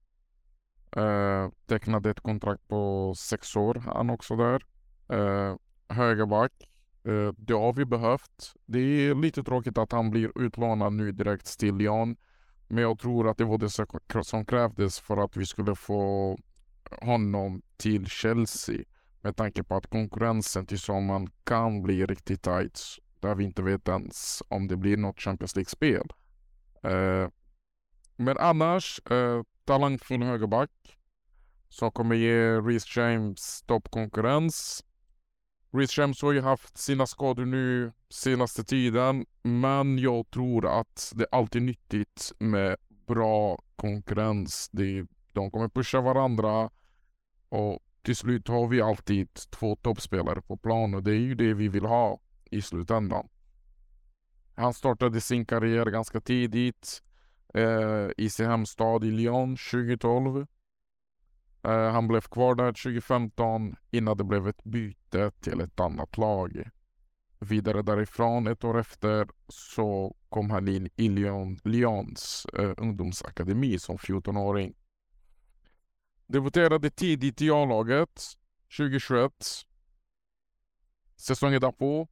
Eh, 0.95 1.49
tecknade 1.67 2.09
ett 2.09 2.19
kontrakt 2.19 2.67
på 2.67 3.13
sex 3.17 3.55
år 3.55 3.83
han 3.85 4.09
också 4.09 4.35
där. 4.35 4.65
Eh, 5.09 5.55
högerback. 5.87 6.51
Eh, 7.03 7.33
det 7.37 7.53
har 7.53 7.73
vi 7.73 7.85
behövt. 7.85 8.53
Det 8.65 8.79
är 8.79 9.15
lite 9.15 9.43
tråkigt 9.43 9.77
att 9.77 9.91
han 9.91 10.11
blir 10.11 10.31
utlånad 10.41 10.93
nu 10.93 11.11
direkt 11.11 11.59
till 11.59 11.75
Lyon. 11.75 12.15
Men 12.67 12.83
jag 12.83 12.99
tror 12.99 13.29
att 13.29 13.37
det 13.37 13.45
var 13.45 13.57
det 13.57 14.23
som 14.23 14.45
krävdes 14.45 14.99
för 14.99 15.17
att 15.17 15.37
vi 15.37 15.45
skulle 15.45 15.75
få 15.75 16.37
honom 17.01 17.61
till 17.77 18.07
Chelsea. 18.07 18.83
Med 19.21 19.35
tanke 19.35 19.63
på 19.63 19.75
att 19.75 19.87
konkurrensen 19.87 20.65
till 20.65 20.79
sommaren 20.79 21.27
kan 21.43 21.83
bli 21.83 22.05
riktigt 22.05 22.41
tight. 22.41 22.79
Där 23.23 23.35
vi 23.35 23.43
inte 23.43 23.61
vet 23.61 23.87
ens 23.87 24.43
om 24.47 24.67
det 24.67 24.77
blir 24.77 24.97
något 24.97 25.19
Champions 25.19 25.55
League-spel. 25.55 26.07
Eh, 26.83 27.29
men 28.15 28.37
annars, 28.37 28.99
eh, 29.11 29.43
talangfull 29.65 30.23
högerback. 30.23 30.97
Som 31.69 31.91
kommer 31.91 32.15
ge 32.15 32.61
Reece 32.61 32.97
James 32.97 33.61
toppkonkurrens. 33.61 34.85
Reece 35.71 35.97
James 35.97 36.21
har 36.21 36.31
ju 36.31 36.41
haft 36.41 36.77
sina 36.77 37.05
skador 37.05 37.45
nu 37.45 37.91
senaste 38.09 38.63
tiden. 38.63 39.25
Men 39.41 39.99
jag 39.99 40.29
tror 40.31 40.79
att 40.79 41.11
det 41.15 41.27
alltid 41.31 41.61
är 41.61 41.65
nyttigt 41.65 42.31
med 42.39 42.75
bra 43.07 43.59
konkurrens. 43.75 44.69
De, 44.71 45.07
de 45.31 45.51
kommer 45.51 45.69
pusha 45.69 46.01
varandra. 46.01 46.69
Och 47.49 47.79
till 48.01 48.15
slut 48.15 48.47
har 48.47 48.67
vi 48.67 48.81
alltid 48.81 49.33
två 49.33 49.75
toppspelare 49.75 50.41
på 50.41 50.57
plan 50.57 50.93
och 50.93 51.03
det 51.03 51.11
är 51.11 51.19
ju 51.19 51.35
det 51.35 51.53
vi 51.53 51.67
vill 51.67 51.85
ha 51.85 52.19
i 52.53 52.61
slutändan. 52.61 53.27
Han 54.55 54.73
startade 54.73 55.21
sin 55.21 55.45
karriär 55.45 55.85
ganska 55.85 56.21
tidigt 56.21 57.03
eh, 57.53 58.09
i 58.17 58.29
sin 58.29 58.45
hemstad 58.45 59.03
i 59.03 59.11
Lyon 59.11 59.57
2012. 59.57 60.47
Eh, 61.63 61.91
han 61.91 62.07
blev 62.07 62.21
kvar 62.21 62.55
där 62.55 62.71
2015 62.71 63.75
innan 63.91 64.17
det 64.17 64.23
blev 64.23 64.47
ett 64.47 64.63
byte 64.63 65.31
till 65.31 65.61
ett 65.61 65.79
annat 65.79 66.17
lag. 66.17 66.69
Vidare 67.39 67.81
därifrån 67.81 68.47
ett 68.47 68.63
år 68.63 68.79
efter 68.79 69.27
så 69.47 70.15
kom 70.29 70.49
han 70.49 70.67
in 70.67 70.89
i 70.95 71.09
Lyon, 71.09 71.59
Lyons 71.63 72.47
eh, 72.53 72.73
ungdomsakademi 72.77 73.79
som 73.79 73.97
14-åring. 73.97 74.73
Debuterade 76.27 76.89
tidigt 76.89 77.41
i 77.41 77.49
A-laget 77.49 78.23
2021. 78.77 79.31
Säsongen 81.15 81.61
därpå 81.61 82.07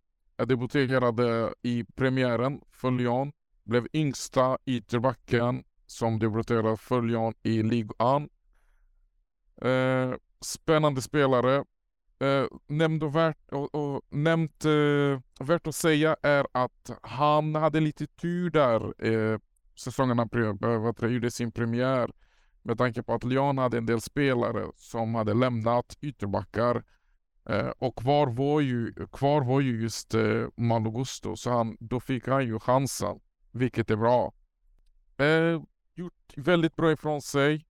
debuterade 0.46 1.54
i 1.62 1.84
premiären 1.96 2.62
för 2.72 2.92
Lyon. 2.92 3.32
Blev 3.64 3.88
yngsta 3.94 4.58
ytterbacken 4.66 5.64
som 5.86 6.20
debuterade 6.20 6.78
för 6.78 7.02
Lyon 7.02 7.34
i 7.44 7.64
Ligue 7.64 7.92
1. 9.60 9.66
Eh, 9.66 10.16
spännande 10.42 11.02
spelare. 11.02 11.66
Eh, 12.20 12.46
nämnd 12.68 13.04
och 13.04 13.16
värt, 13.16 13.52
och, 13.52 13.76
och 13.76 14.02
nämnt, 14.10 14.66
eh, 14.66 15.46
värt 15.46 15.68
att 15.68 15.76
säga 15.76 16.16
är 16.22 16.48
att 16.52 16.92
han 17.02 17.56
hade 17.56 17.80
lite 17.80 18.08
tur 18.08 18.50
där 18.50 19.06
eh, 19.06 19.40
säsongen 19.76 20.20
han 20.20 20.30
eh, 21.02 21.10
gjorde 21.10 21.32
sin 21.32 21.52
premiär. 21.52 22.12
Med 22.64 22.78
tanke 22.78 23.04
på 23.04 23.14
att 23.14 23.24
Lyon 23.24 23.58
hade 23.58 23.78
en 23.78 23.86
del 23.86 24.02
spelare 24.02 24.68
som 24.76 25.16
hade 25.16 25.34
lämnat 25.34 25.98
ytterbackar 26.02 26.84
Eh, 27.50 27.70
och 27.80 27.96
kvar 27.96 28.28
var 28.28 28.62
ju, 28.62 28.94
kvar 29.12 29.42
var 29.42 29.60
ju 29.60 29.82
just 29.82 30.14
eh, 30.14 30.48
Malogusto, 30.56 31.36
så 31.36 31.52
han, 31.52 31.78
då 31.80 32.00
fick 32.00 32.28
han 32.28 32.46
ju 32.46 32.60
chansen, 32.60 33.20
vilket 33.52 33.90
är 33.92 33.96
bra. 33.96 34.34
Eh, 35.18 35.62
gjort 35.96 36.34
väldigt 36.36 36.76
bra 36.76 36.92
ifrån 36.92 37.22
sig. 37.22 37.66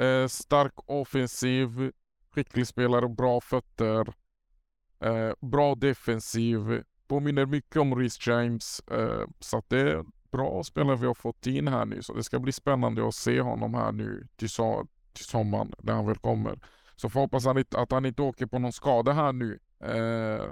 Eh, 0.00 0.26
stark 0.26 0.72
offensiv, 0.76 1.92
skicklig 2.30 2.66
spelare, 2.66 3.08
bra 3.08 3.40
fötter. 3.40 4.14
Eh, 5.00 5.32
bra 5.40 5.74
defensiv, 5.74 6.82
påminner 7.06 7.46
mycket 7.46 7.76
om 7.76 7.94
Rhys 7.94 8.26
James. 8.26 8.80
Eh, 8.90 9.26
så 9.40 9.58
att 9.58 9.68
det 9.68 9.80
är 9.80 10.04
bra 10.30 10.62
spelare 10.62 10.96
vi 10.96 11.06
har 11.06 11.14
fått 11.14 11.46
in 11.46 11.68
här 11.68 11.84
nu, 11.84 12.02
så 12.02 12.14
det 12.14 12.24
ska 12.24 12.38
bli 12.38 12.52
spännande 12.52 13.08
att 13.08 13.14
se 13.14 13.40
honom 13.40 13.74
här 13.74 13.92
nu 13.92 14.26
till, 14.36 14.50
so 14.50 14.86
till 15.12 15.24
sommaren 15.24 15.72
när 15.78 15.92
han 15.92 16.06
väl 16.06 16.18
kommer. 16.18 16.58
Så 16.96 17.08
får 17.08 17.20
hoppas 17.20 17.44
han 17.46 17.64
att 17.76 17.92
han 17.92 18.06
inte 18.06 18.22
åker 18.22 18.46
på 18.46 18.58
någon 18.58 18.72
skada 18.72 19.12
här 19.12 19.32
nu 19.32 19.58
eh, 19.80 20.50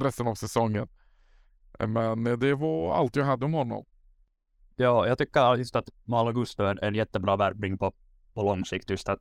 resten 0.00 0.26
av 0.26 0.34
säsongen. 0.34 0.88
Eh, 1.78 1.86
men 1.86 2.38
det 2.38 2.54
var 2.54 2.94
allt 2.94 3.16
jag 3.16 3.24
hade 3.24 3.44
om 3.44 3.54
honom. 3.54 3.84
Ja, 4.76 5.06
jag 5.06 5.18
tycker 5.18 5.56
just 5.56 5.76
att 5.76 5.88
Malo 6.04 6.32
Gusto 6.32 6.62
är 6.62 6.84
en 6.84 6.94
jättebra 6.94 7.36
värvning 7.36 7.78
på, 7.78 7.92
på 8.34 8.42
lång 8.42 8.64
sikt. 8.64 8.90
Just 8.90 9.08
att 9.08 9.20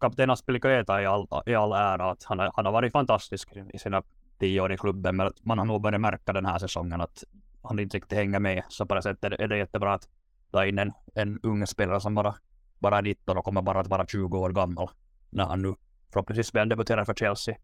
kapten 0.00 0.30
Aspilicueta 0.30 1.02
i 1.02 1.06
all, 1.06 1.26
i 1.46 1.54
all 1.54 1.72
ära, 1.72 2.10
att 2.10 2.24
han, 2.24 2.38
han 2.38 2.64
har 2.64 2.72
varit 2.72 2.92
fantastisk 2.92 3.52
i 3.74 3.78
sina 3.78 4.02
tio 4.38 4.60
år 4.60 4.72
i 4.72 4.76
klubben, 4.76 5.16
men 5.16 5.32
man 5.42 5.58
har 5.58 5.64
nog 5.64 5.82
börjat 5.82 6.00
märka 6.00 6.32
den 6.32 6.46
här 6.46 6.58
säsongen 6.58 7.00
att 7.00 7.24
han 7.62 7.78
inte 7.78 7.96
riktigt 7.96 8.18
hänger 8.18 8.40
med. 8.40 8.62
Så 8.68 8.86
på 8.86 8.94
det 8.94 9.02
sättet 9.02 9.32
är 9.32 9.48
det 9.48 9.58
jättebra 9.58 9.94
att 9.94 10.08
ta 10.50 10.66
in 10.66 10.78
en, 10.78 10.92
en 11.14 11.40
ung 11.42 11.66
spelare 11.66 12.00
som 12.00 12.14
bara, 12.14 12.34
bara 12.78 12.98
är 12.98 13.02
19 13.02 13.38
och 13.38 13.44
kommer 13.44 13.62
bara 13.62 13.80
att 13.80 13.88
vara 13.88 14.06
20 14.06 14.38
år 14.38 14.50
gammal 14.50 14.90
när 15.30 15.44
han 15.44 15.62
nu 15.62 15.74
förhoppningsvis 16.12 16.54
väl 16.54 16.68
debuterar 16.68 17.04
för 17.04 17.14
Chelsea. 17.14 17.56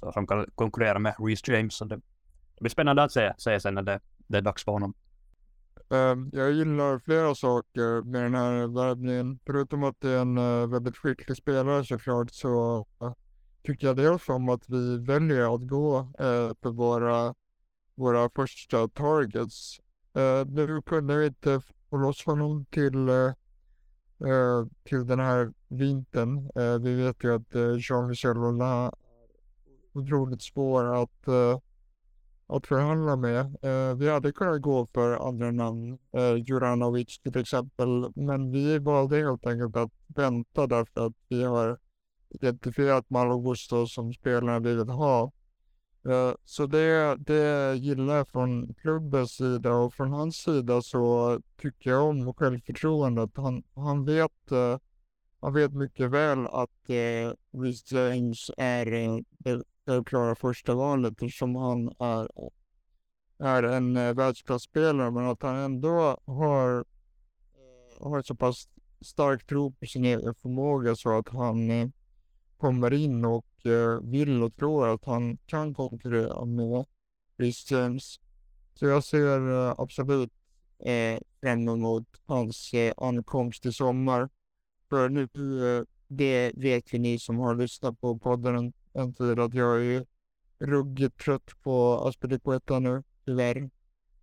Så 0.00 0.12
som 0.12 0.26
kan 0.26 0.46
konkurrera 0.54 0.98
med 0.98 1.14
Reece 1.18 1.48
James. 1.48 1.74
Så 1.74 1.84
det, 1.84 1.96
det 1.96 2.60
blir 2.60 2.70
spännande 2.70 3.02
att 3.02 3.12
se, 3.12 3.32
se 3.38 3.60
sen 3.60 3.74
när 3.74 3.82
det, 3.82 4.00
det 4.26 4.38
är 4.38 4.42
dags 4.42 4.64
för 4.64 4.72
honom. 4.72 4.94
Ehm, 5.90 6.30
jag 6.32 6.52
gillar 6.52 6.98
flera 6.98 7.34
saker 7.34 8.02
med 8.02 8.22
den 8.22 8.34
här 8.34 8.66
värvningen. 8.66 9.38
Förutom 9.46 9.84
att 9.84 10.00
det 10.00 10.10
är 10.10 10.20
en 10.20 10.38
eh, 10.38 10.66
väldigt 10.66 10.96
skicklig 10.96 11.36
spelare 11.36 11.84
såklart 11.84 12.30
så 12.30 12.86
tycker 13.62 13.86
jag 13.86 13.96
dels 13.96 14.28
om 14.28 14.48
att 14.48 14.68
vi 14.68 14.98
väljer 14.98 15.54
att 15.54 15.68
gå 15.68 15.98
eh, 15.98 16.48
för 16.48 16.54
på 16.54 16.70
våra, 16.70 17.34
våra 17.94 18.30
första 18.30 18.88
targets. 18.88 19.80
Eh, 20.14 20.46
nu 20.46 20.82
kunde 20.82 21.16
vi 21.16 21.26
inte 21.26 21.60
få 21.90 21.96
loss 21.96 22.26
honom 22.26 22.64
till 22.64 23.08
eh, 24.26 24.66
till 24.84 25.06
den 25.06 25.20
här 25.20 25.52
vintern. 25.68 26.50
Eh, 26.54 26.78
vi 26.78 26.94
vet 26.94 27.24
ju 27.24 27.34
att 27.34 27.54
eh, 27.54 27.76
Jean-Michel 27.78 28.34
Rollin 28.34 28.60
är 28.60 28.90
otroligt 29.92 30.42
svår 30.42 31.02
att, 31.02 31.28
eh, 31.28 31.58
att 32.46 32.66
förhandla 32.66 33.16
med. 33.16 33.40
Eh, 33.62 33.94
vi 33.94 34.08
hade 34.08 34.32
kunnat 34.32 34.62
gå 34.62 34.86
för 34.94 35.28
andra 35.28 35.50
namn, 35.50 35.98
eh, 36.12 36.34
Juranovic 36.34 37.18
till 37.18 37.40
exempel, 37.40 38.12
men 38.14 38.50
vi 38.50 38.78
valde 38.78 39.16
helt 39.16 39.46
enkelt 39.46 39.76
att 39.76 39.92
vänta 40.06 40.66
därför 40.66 41.06
att 41.06 41.12
vi 41.28 41.44
har 41.44 41.78
identifierat 42.30 43.10
Malo 43.10 43.40
Gusto 43.40 43.86
som 43.86 44.12
spelarna 44.12 44.58
vi 44.58 44.74
vill 44.74 44.88
ha. 44.88 45.32
Så 46.44 46.66
det, 46.66 47.16
det 47.16 47.74
gillar 47.76 48.16
jag 48.16 48.28
från 48.28 48.74
klubbens 48.74 49.32
sida 49.32 49.74
och 49.74 49.94
från 49.94 50.12
hans 50.12 50.36
sida 50.36 50.82
så 50.82 51.40
tycker 51.60 51.90
jag 51.90 52.08
om 52.08 52.34
självförtroendet. 52.34 53.30
Han, 53.36 53.62
han, 53.74 54.04
vet, 54.04 54.52
eh, 54.52 54.78
han 55.40 55.54
vet 55.54 55.72
mycket 55.72 56.10
väl 56.10 56.46
att 56.46 56.90
uh, 56.90 57.60
Reece 57.62 57.92
James 57.92 58.50
är 58.56 58.92
eh, 58.92 59.18
det 59.84 60.04
klara 60.06 60.34
första 60.34 60.74
valet 60.74 61.12
eftersom 61.12 61.56
han 61.56 61.88
är, 61.98 62.28
är 63.38 63.62
en 63.62 63.94
världsklasspelare 63.94 65.10
men 65.10 65.26
att 65.26 65.42
han 65.42 65.56
ändå 65.56 66.18
har, 66.24 66.84
har 68.00 68.22
så 68.22 68.34
pass 68.34 68.68
stark 69.00 69.46
tro 69.46 69.72
på 69.72 69.86
sin 69.86 70.04
egen 70.04 70.34
förmåga 70.34 70.96
så 70.96 71.18
att 71.18 71.28
han 71.28 71.92
kommer 72.56 72.92
in 72.92 73.24
och 73.24 73.46
Eh, 73.66 74.10
vill 74.10 74.42
och 74.42 74.56
tror 74.56 74.88
att 74.94 75.04
han 75.04 75.38
kan 75.46 75.74
konkurrera 75.74 76.44
med 76.44 76.84
Chris 77.36 77.70
James. 77.70 78.20
Så 78.74 78.86
jag 78.86 79.04
ser 79.04 79.50
eh, 79.50 79.74
absolut 79.78 80.32
eh, 80.78 81.20
fram 81.40 81.68
emot 81.68 82.06
hans 82.26 82.74
eh, 82.74 82.92
ankomst 82.96 83.66
i 83.66 83.72
sommar. 83.72 84.28
För 84.88 85.08
nu, 85.08 85.22
eh, 85.22 85.84
det 86.08 86.52
vet 86.56 86.94
ju 86.94 86.98
ni 86.98 87.18
som 87.18 87.38
har 87.38 87.54
lyssnat 87.54 88.00
på 88.00 88.18
podden 88.18 88.72
en 88.92 89.14
tid 89.14 89.38
att 89.38 89.54
jag 89.54 89.84
är 89.84 90.06
ruggigt 90.58 91.18
trött 91.18 91.50
på 91.62 91.94
Aspelikueta 92.08 92.78
nu, 92.78 93.02
tyvärr. 93.24 93.70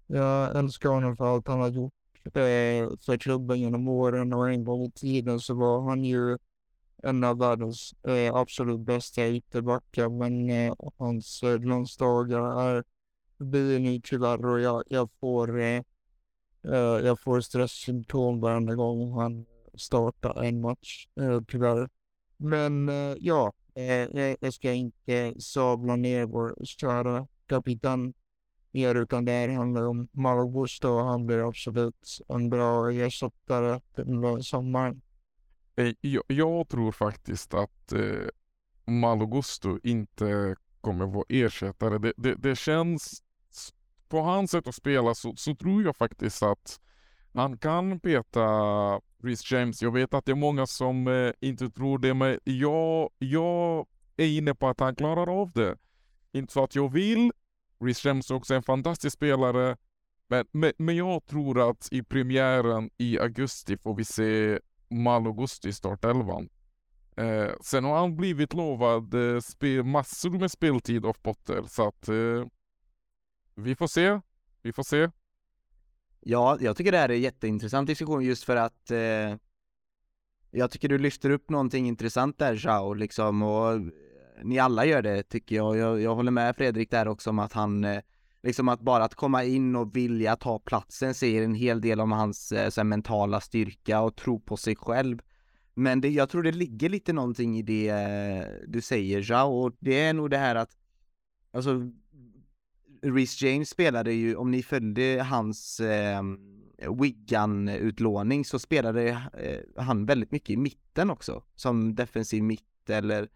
Jag 0.08 0.60
älskar 0.60 0.90
honom 0.90 1.18
för 1.18 1.26
allt 1.26 1.48
han 1.48 1.60
har 1.60 1.70
gjort 1.70 1.94
eh, 2.26 2.90
för 3.06 3.18
klubben 3.18 3.60
genom 3.60 3.88
åren 3.88 4.34
och 4.34 4.50
en 4.50 4.64
gång 4.64 4.86
i 4.86 4.92
tiden 4.92 5.40
så 5.40 5.54
var 5.54 5.82
han 5.82 6.04
ju 6.04 6.38
en 7.04 7.24
av 7.24 7.38
världens 7.38 7.93
eh, 8.04 8.36
absolut 8.36 8.80
bästa 8.80 9.28
ytterbackar, 9.28 10.10
men 10.10 10.50
eh, 10.50 10.74
hans 10.97 11.43
eh, 11.43 11.58
glansdagar 11.58 12.62
är 12.62 12.84
förbi 13.38 13.80
nu 13.80 14.02
tyvärr 14.04 14.45
och 14.45 14.60
jag, 14.60 14.84
jag 14.88 15.10
får 15.20 15.60
eh, 15.60 15.82
eh, 16.64 17.06
jag 17.06 17.20
får 17.20 17.41
stresssymptom 17.41 18.39
varenda 18.39 18.76
gång 18.76 19.20
han 19.20 19.45
startar 19.74 20.43
en 20.43 20.62
match, 20.62 21.08
eh, 21.22 21.41
tyvärr. 21.47 21.89
Men 22.38 22.89
eh, 22.89 23.16
ja, 23.20 23.54
eh, 23.76 24.02
eh 24.02 24.36
jag 24.39 24.54
ska 24.54 24.74
inte 24.74 25.34
sabla 25.39 25.95
ner 25.95 26.26
vår 26.26 26.56
kära 26.66 27.28
kapten. 27.47 28.14
mer, 28.72 28.95
utan 28.95 29.26
det 29.26 29.32
här 29.32 29.50
handlar 29.50 29.88
om 29.88 30.08
Malgusto 30.12 30.89
och 30.89 31.06
han 31.06 31.26
blir 31.26 31.47
absolut 31.47 32.20
en 32.28 32.50
bra 32.50 32.91
ersättare 32.91 33.80
till 33.95 34.43
sommaren. 34.43 35.02
Eh, 35.80 35.93
jag, 36.01 36.23
jag 36.27 36.69
tror 36.69 36.91
faktiskt 36.91 37.53
att 37.53 37.91
eh, 37.91 38.27
Malo 38.86 39.25
Gusto 39.25 39.80
inte 39.84 40.55
kommer 40.82 41.05
vara 41.05 41.25
ersättare. 41.30 41.97
Det, 41.97 42.13
det, 42.17 42.36
det 42.36 42.55
känns, 42.55 43.23
på 44.09 44.21
hans 44.21 44.51
sätt 44.51 44.67
att 44.67 44.75
spela 44.75 45.15
så, 45.15 45.36
så 45.36 45.55
tror 45.55 45.84
jag 45.84 45.95
faktiskt 45.95 46.43
att 46.43 46.80
han 47.34 47.57
kan 47.57 47.99
peta 47.99 48.45
Rhys 49.23 49.51
James. 49.51 49.82
Jag 49.82 49.91
vet 49.91 50.13
att 50.13 50.25
det 50.25 50.32
är 50.32 50.36
många 50.36 50.67
som 50.67 51.07
eh, 51.07 51.32
inte 51.39 51.69
tror 51.69 51.99
det, 51.99 52.13
men 52.13 52.39
jag, 52.43 53.09
jag 53.17 53.88
är 54.17 54.27
inne 54.27 54.55
på 54.55 54.67
att 54.67 54.80
han 54.80 54.95
klarar 54.95 55.41
av 55.41 55.51
det. 55.51 55.77
Inte 56.32 56.53
så 56.53 56.63
att 56.63 56.75
jag 56.75 56.93
vill. 56.93 57.32
Rhys 57.80 58.05
James 58.05 58.32
är 58.32 58.36
också 58.36 58.53
en 58.53 58.63
fantastisk 58.63 59.13
spelare. 59.13 59.77
Men, 60.27 60.45
men, 60.51 60.73
men 60.77 60.95
jag 60.95 61.25
tror 61.25 61.69
att 61.69 61.88
i 61.91 62.03
premiären 62.03 62.89
i 62.97 63.19
augusti 63.19 63.77
får 63.77 63.95
vi 63.95 64.05
se 64.05 64.59
Malo 64.90 65.34
Gusto 65.34 65.74
startelvan. 65.74 66.50
Eh, 67.18 67.52
sen 67.62 67.84
har 67.84 67.98
han 67.98 68.16
blivit 68.16 68.54
lovad 68.54 69.14
eh, 69.14 69.40
spel, 69.40 69.84
massor 69.84 70.30
med 70.30 70.52
speltid 70.52 71.06
av 71.06 71.14
Potter 71.14 71.64
så 71.68 71.88
att 71.88 72.08
eh, 72.08 72.46
vi 73.56 73.76
får 73.76 73.88
se. 73.88 74.20
Vi 74.62 74.74
får 74.74 74.84
se. 74.84 75.10
Ja, 76.20 76.58
jag 76.62 76.78
tycker 76.78 76.92
det 76.92 76.98
här 76.98 77.10
är 77.10 77.14
en 77.14 77.22
jätteintressant 77.22 77.88
diskussion 77.88 78.24
just 78.24 78.44
för 78.44 78.56
att 78.56 78.92
eh, 78.92 79.36
jag 80.52 80.72
tycker 80.72 80.90
du 80.90 80.98
lyfter 80.98 81.30
upp 81.30 81.50
någonting 81.50 81.88
intressant 81.88 82.38
där 82.38 82.58
Shao. 82.58 82.94
liksom 82.94 83.42
och 83.44 83.82
ni 84.44 84.60
alla 84.60 84.86
gör 84.86 85.02
det 85.02 85.24
tycker 85.24 85.56
jag. 85.56 85.78
Jag, 85.78 86.02
jag 86.02 86.16
håller 86.16 86.32
med 86.32 86.56
Fredrik 86.56 86.92
där 86.92 87.08
också 87.08 87.30
om 87.30 87.40
att 87.40 87.54
han 87.54 87.84
eh, 87.84 88.02
liksom 88.44 88.70
att 88.70 88.82
bara 88.82 89.04
att 89.04 89.16
komma 89.16 89.44
in 89.44 89.76
och 89.76 89.96
vilja 89.96 90.36
ta 90.36 90.60
platsen 90.60 91.14
säger 91.14 91.44
en 91.44 91.56
hel 91.56 91.82
del 91.82 92.00
om 92.02 92.12
hans 92.12 92.52
eh, 92.52 92.70
så 92.70 92.82
här, 92.82 92.86
mentala 92.86 93.42
styrka 93.42 94.02
och 94.02 94.16
tro 94.16 94.40
på 94.40 94.58
sig 94.58 94.76
själv. 94.76 95.20
Men 95.74 96.02
det, 96.02 96.10
jag 96.10 96.30
tror 96.30 96.44
det 96.44 96.52
ligger 96.52 96.90
lite 96.90 97.14
någonting 97.14 97.58
i 97.58 97.62
det 97.62 97.90
eh, 97.90 98.46
du 98.68 98.82
säger 98.82 99.26
Ja, 99.30 99.44
och 99.44 99.76
det 99.80 100.00
är 100.00 100.14
nog 100.14 100.30
det 100.30 100.38
här 100.38 100.56
att 100.56 100.78
alltså 101.52 101.92
Reece 103.02 103.42
James 103.42 103.70
spelade 103.70 104.14
ju, 104.14 104.36
om 104.36 104.52
ni 104.52 104.64
följde 104.64 105.26
hans 105.30 105.80
eh, 105.80 106.24
Wigan-utlåning 107.02 108.46
så 108.46 108.60
spelade 108.60 109.10
eh, 109.34 109.84
han 109.84 110.06
väldigt 110.06 110.32
mycket 110.32 110.50
i 110.50 110.58
mitten 110.58 111.10
också, 111.10 111.44
som 111.56 111.96
defensiv 111.96 112.44
mitt 112.44 112.90
eller 112.90 113.30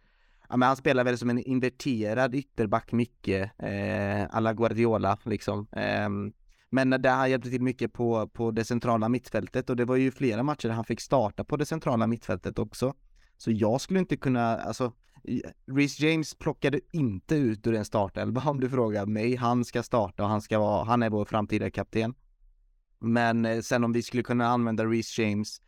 Ja 0.53 0.57
men 0.57 0.67
han 0.67 0.77
spelar 0.77 1.03
väl 1.03 1.17
som 1.17 1.29
en 1.29 1.39
inverterad 1.39 2.35
ytterback 2.35 2.91
mycket, 2.91 3.51
eh, 3.59 4.35
alla 4.35 4.53
Guardiola 4.53 5.17
liksom. 5.23 5.67
Eh, 5.71 6.09
men 6.69 6.89
där 6.89 7.15
han 7.15 7.29
hjälpte 7.29 7.49
till 7.49 7.61
mycket 7.61 7.93
på, 7.93 8.27
på 8.27 8.51
det 8.51 8.65
centrala 8.65 9.09
mittfältet 9.09 9.69
och 9.69 9.75
det 9.75 9.85
var 9.85 9.95
ju 9.95 10.11
flera 10.11 10.43
matcher 10.43 10.67
där 10.67 10.75
han 10.75 10.85
fick 10.85 11.01
starta 11.01 11.43
på 11.43 11.57
det 11.57 11.65
centrala 11.65 12.07
mittfältet 12.07 12.59
också. 12.59 12.93
Så 13.37 13.51
jag 13.51 13.81
skulle 13.81 13.99
inte 13.99 14.17
kunna, 14.17 14.57
alltså 14.57 14.93
Reece 15.71 15.99
James 15.99 16.35
plockade 16.35 16.79
inte 16.91 17.35
ut 17.35 17.67
ur 17.67 17.75
en 17.75 17.85
startelva 17.85 18.41
om 18.45 18.59
du 18.59 18.69
frågar 18.69 19.05
mig. 19.05 19.35
Han 19.35 19.65
ska 19.65 19.83
starta 19.83 20.23
och 20.23 20.29
han 20.29 20.41
ska 20.41 20.59
vara, 20.59 20.83
han 20.83 21.03
är 21.03 21.09
vår 21.09 21.25
framtida 21.25 21.71
kapten. 21.71 22.13
Men 22.99 23.45
eh, 23.45 23.59
sen 23.61 23.83
om 23.83 23.93
vi 23.93 24.03
skulle 24.03 24.23
kunna 24.23 24.47
använda 24.47 24.85
Reece 24.85 25.19
James 25.19 25.61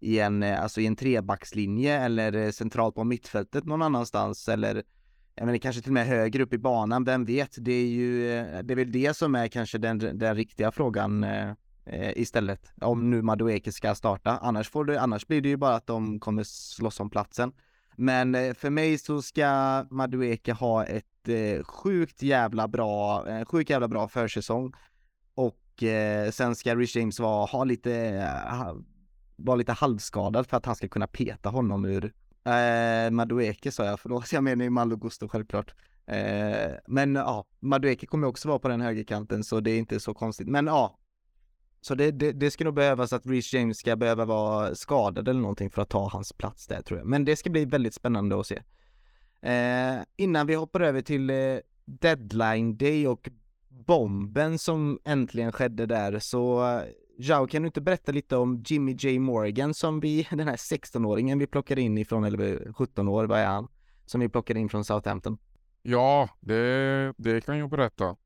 i 0.00 0.18
en, 0.18 0.42
eh, 0.42 0.62
alltså 0.62 0.80
i 0.80 0.86
en 0.86 0.96
trebackslinje 0.96 2.00
eller 2.00 2.32
eh, 2.32 2.50
centralt 2.50 2.94
på 2.94 3.04
mittfältet 3.04 3.64
någon 3.64 3.82
annanstans 3.82 4.48
eller 4.48 4.82
jag 5.34 5.46
menar 5.46 5.58
kanske 5.58 5.82
till 5.82 5.90
och 5.90 5.94
med 5.94 6.06
högre 6.06 6.42
upp 6.42 6.52
i 6.52 6.58
banan, 6.58 7.04
vem 7.04 7.24
vet? 7.24 7.56
Det 7.58 7.72
är 7.72 7.86
ju, 7.86 8.38
eh, 8.38 8.62
det 8.62 8.74
är 8.74 8.76
väl 8.76 8.92
det 8.92 9.16
som 9.16 9.34
är 9.34 9.48
kanske 9.48 9.78
den, 9.78 9.98
den 9.98 10.34
riktiga 10.36 10.72
frågan 10.72 11.24
eh, 11.24 11.52
istället. 12.16 12.72
Om 12.80 13.10
nu 13.10 13.22
Madueke 13.22 13.72
ska 13.72 13.94
starta, 13.94 14.38
annars 14.42 14.70
får 14.70 14.84
det, 14.84 15.00
annars 15.00 15.26
blir 15.26 15.40
det 15.40 15.48
ju 15.48 15.56
bara 15.56 15.74
att 15.74 15.86
de 15.86 16.20
kommer 16.20 16.42
slåss 16.42 17.00
om 17.00 17.10
platsen. 17.10 17.52
Men 17.96 18.54
för 18.54 18.70
mig 18.70 18.98
så 18.98 19.22
ska 19.22 19.84
Madueke 19.90 20.52
ha 20.52 20.84
ett 20.84 21.28
eh, 21.28 21.64
sjukt 21.64 22.22
jävla 22.22 22.68
bra, 22.68 23.28
eh, 23.28 23.44
sjukt 23.44 23.70
jävla 23.70 23.88
bra 23.88 24.08
försäsong. 24.08 24.72
Och 25.34 25.82
eh, 25.82 26.30
sen 26.30 26.56
ska 26.56 26.76
Rich 26.76 26.96
James 26.96 27.20
vara, 27.20 27.46
ha 27.46 27.64
lite, 27.64 28.24
var 29.40 29.46
vara 29.46 29.56
lite 29.56 29.72
halvskadad 29.72 30.46
för 30.46 30.56
att 30.56 30.66
han 30.66 30.76
ska 30.76 30.88
kunna 30.88 31.06
peta 31.06 31.48
honom 31.48 31.84
ur 31.84 32.04
eh, 32.44 33.10
Madueke 33.10 33.72
sa 33.72 33.84
jag, 33.84 34.00
förlåt 34.00 34.32
jag 34.32 34.44
menar 34.44 34.64
ju 34.64 34.70
Malo 34.70 34.96
Gusto 34.96 35.28
självklart. 35.28 35.74
Eh, 36.06 36.72
men 36.86 37.14
ja, 37.14 37.44
Madueke 37.60 38.06
kommer 38.06 38.26
också 38.26 38.48
vara 38.48 38.58
på 38.58 38.68
den 38.68 38.80
högerkanten 38.80 39.44
så 39.44 39.60
det 39.60 39.70
är 39.70 39.78
inte 39.78 40.00
så 40.00 40.14
konstigt. 40.14 40.48
Men 40.48 40.66
ja, 40.66 40.98
så 41.80 41.94
det, 41.94 42.10
det, 42.10 42.32
det 42.32 42.50
ska 42.50 42.64
nog 42.64 42.74
behövas 42.74 43.12
att 43.12 43.26
Reece 43.26 43.52
James 43.54 43.78
ska 43.78 43.96
behöva 43.96 44.24
vara 44.24 44.74
skadad 44.74 45.28
eller 45.28 45.40
någonting 45.40 45.70
för 45.70 45.82
att 45.82 45.88
ta 45.88 46.08
hans 46.08 46.32
plats 46.32 46.66
där 46.66 46.82
tror 46.82 46.98
jag. 46.98 47.08
Men 47.08 47.24
det 47.24 47.36
ska 47.36 47.50
bli 47.50 47.64
väldigt 47.64 47.94
spännande 47.94 48.40
att 48.40 48.46
se. 48.46 48.62
Eh, 49.42 50.02
innan 50.16 50.46
vi 50.46 50.54
hoppar 50.54 50.80
över 50.80 51.00
till 51.02 51.30
eh, 51.30 51.36
deadline 51.84 52.76
day 52.76 53.08
och 53.08 53.30
bomben 53.68 54.58
som 54.58 54.98
äntligen 55.04 55.52
skedde 55.52 55.86
där 55.86 56.18
så 56.18 56.74
eh, 56.76 56.82
Jao, 57.22 57.46
kan 57.46 57.62
du 57.62 57.66
inte 57.66 57.80
berätta 57.80 58.12
lite 58.12 58.36
om 58.36 58.62
Jimmy 58.66 58.92
J 58.92 59.18
Morgan 59.18 59.74
som 59.74 60.00
vi, 60.00 60.28
den 60.30 60.48
här 60.48 60.56
16-åringen 60.56 61.38
vi 61.38 61.46
plockade 61.46 61.80
in 61.80 61.98
ifrån, 61.98 62.24
eller 62.24 62.72
17 62.72 63.08
år, 63.08 63.24
vad 63.24 63.38
är 63.38 63.46
han? 63.46 63.68
Som 64.06 64.20
vi 64.20 64.28
plockade 64.28 64.60
in 64.60 64.68
från 64.68 64.84
Southampton. 64.84 65.38
Ja, 65.82 66.28
det, 66.40 67.14
det 67.16 67.40
kan 67.40 67.58
jag 67.58 67.70
berätta. 67.70 68.16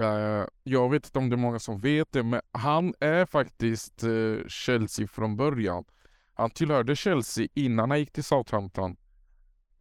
Eh, 0.00 0.46
jag 0.62 0.90
vet 0.90 1.06
inte 1.06 1.18
om 1.18 1.28
det 1.30 1.34
är 1.34 1.38
många 1.38 1.58
som 1.58 1.80
vet 1.80 2.12
det, 2.12 2.22
men 2.22 2.40
han 2.52 2.94
är 3.00 3.26
faktiskt 3.26 4.02
eh, 4.02 4.46
Chelsea 4.48 5.06
från 5.06 5.36
början. 5.36 5.84
Han 6.34 6.50
tillhörde 6.50 6.96
Chelsea 6.96 7.48
innan 7.54 7.90
han 7.90 7.98
gick 7.98 8.12
till 8.12 8.24
Southampton. 8.24 8.96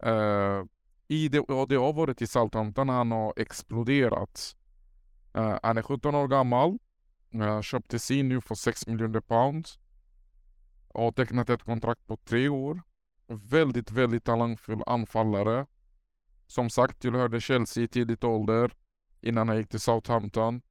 Eh, 0.04 0.64
I 1.08 1.28
det, 1.28 1.40
och 1.40 1.68
det 1.68 1.76
har 1.76 1.94
varit 1.94 2.22
i 2.22 2.28
Southampton 2.28 2.90
han 2.90 3.12
har 3.12 3.34
exploderat. 3.38 4.56
han 5.64 5.78
är 5.78 5.82
17 5.82 6.16
år 6.16 6.28
gammal 6.28 6.78
köpte 7.32 7.64
köptes 7.64 8.12
in 8.12 8.30
nu 8.30 8.42
för 8.42 8.56
6 8.56 8.88
miljoner 8.88 9.20
pound. 9.20 9.68
Och 10.88 11.04
har 11.04 11.12
tecknat 11.12 11.50
ett 11.50 11.64
kontrakt 11.64 12.08
på 12.08 12.18
tre 12.18 12.50
år. 12.50 12.82
Väldigt, 13.28 13.92
väldigt 13.92 14.24
talangfull 14.24 14.84
anfallare. 14.86 15.66
Som 16.48 16.70
sagt 16.70 17.00
tillhörde 17.00 17.42
Chelsea 17.42 17.84
i 17.84 17.88
tidigt 17.88 18.24
ålder 18.24 18.74
innan 19.22 19.48
han 19.48 19.58
gick 19.58 19.70
till 19.70 19.80
Southampton. 19.80 20.62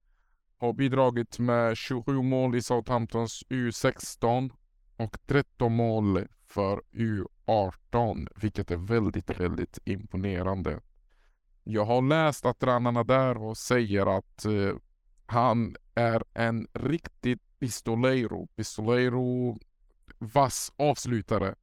Har 0.57 0.73
bidragit 0.73 1.39
med 1.39 1.77
27 1.77 2.23
mål 2.23 2.57
i 2.57 2.63
Southamptons 2.63 3.45
U16 3.49 4.51
och 4.97 5.17
13 5.27 5.73
mål 5.73 6.27
för 6.47 6.83
U18, 6.93 8.29
vilket 8.37 8.71
är 8.71 8.77
väldigt, 8.77 9.41
väldigt 9.41 9.79
imponerande. 9.85 10.81
Jag 11.65 11.85
har 11.85 12.03
läst 12.03 12.47
att 12.47 12.59
tränarna 12.59 13.05
där 13.05 13.43
och 13.43 13.57
säger 13.57 14.19
att 14.19 14.45
eh, 14.45 14.75
han 15.27 15.77
är 16.01 16.23
en 16.35 16.67
riktigt 16.73 17.41
pistolero. 17.59 18.47
Pistolero, 18.57 19.59
vass 20.19 20.73
avslutare. 20.77 21.55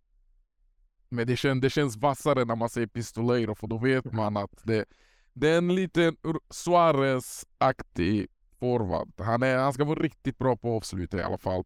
Men 1.09 1.27
det, 1.27 1.37
kän, 1.37 1.61
det 1.61 1.69
känns 1.69 1.97
vassare 1.97 2.45
när 2.45 2.55
man 2.55 2.69
säger 2.69 2.87
pistolero 2.87 3.55
för 3.55 3.67
då 3.67 3.77
vet 3.77 4.13
man 4.13 4.37
att 4.37 4.63
det, 4.63 4.85
det 5.33 5.49
är 5.49 5.57
en 5.57 5.75
liten 5.75 6.17
Suarez-aktig 6.49 8.27
forward. 8.59 9.11
Han, 9.17 9.43
är, 9.43 9.57
han 9.57 9.73
ska 9.73 9.83
vara 9.83 9.99
riktigt 9.99 10.37
bra 10.37 10.57
på 10.57 10.75
avslut 10.75 11.13
i 11.13 11.21
alla 11.21 11.37
fall. 11.37 11.63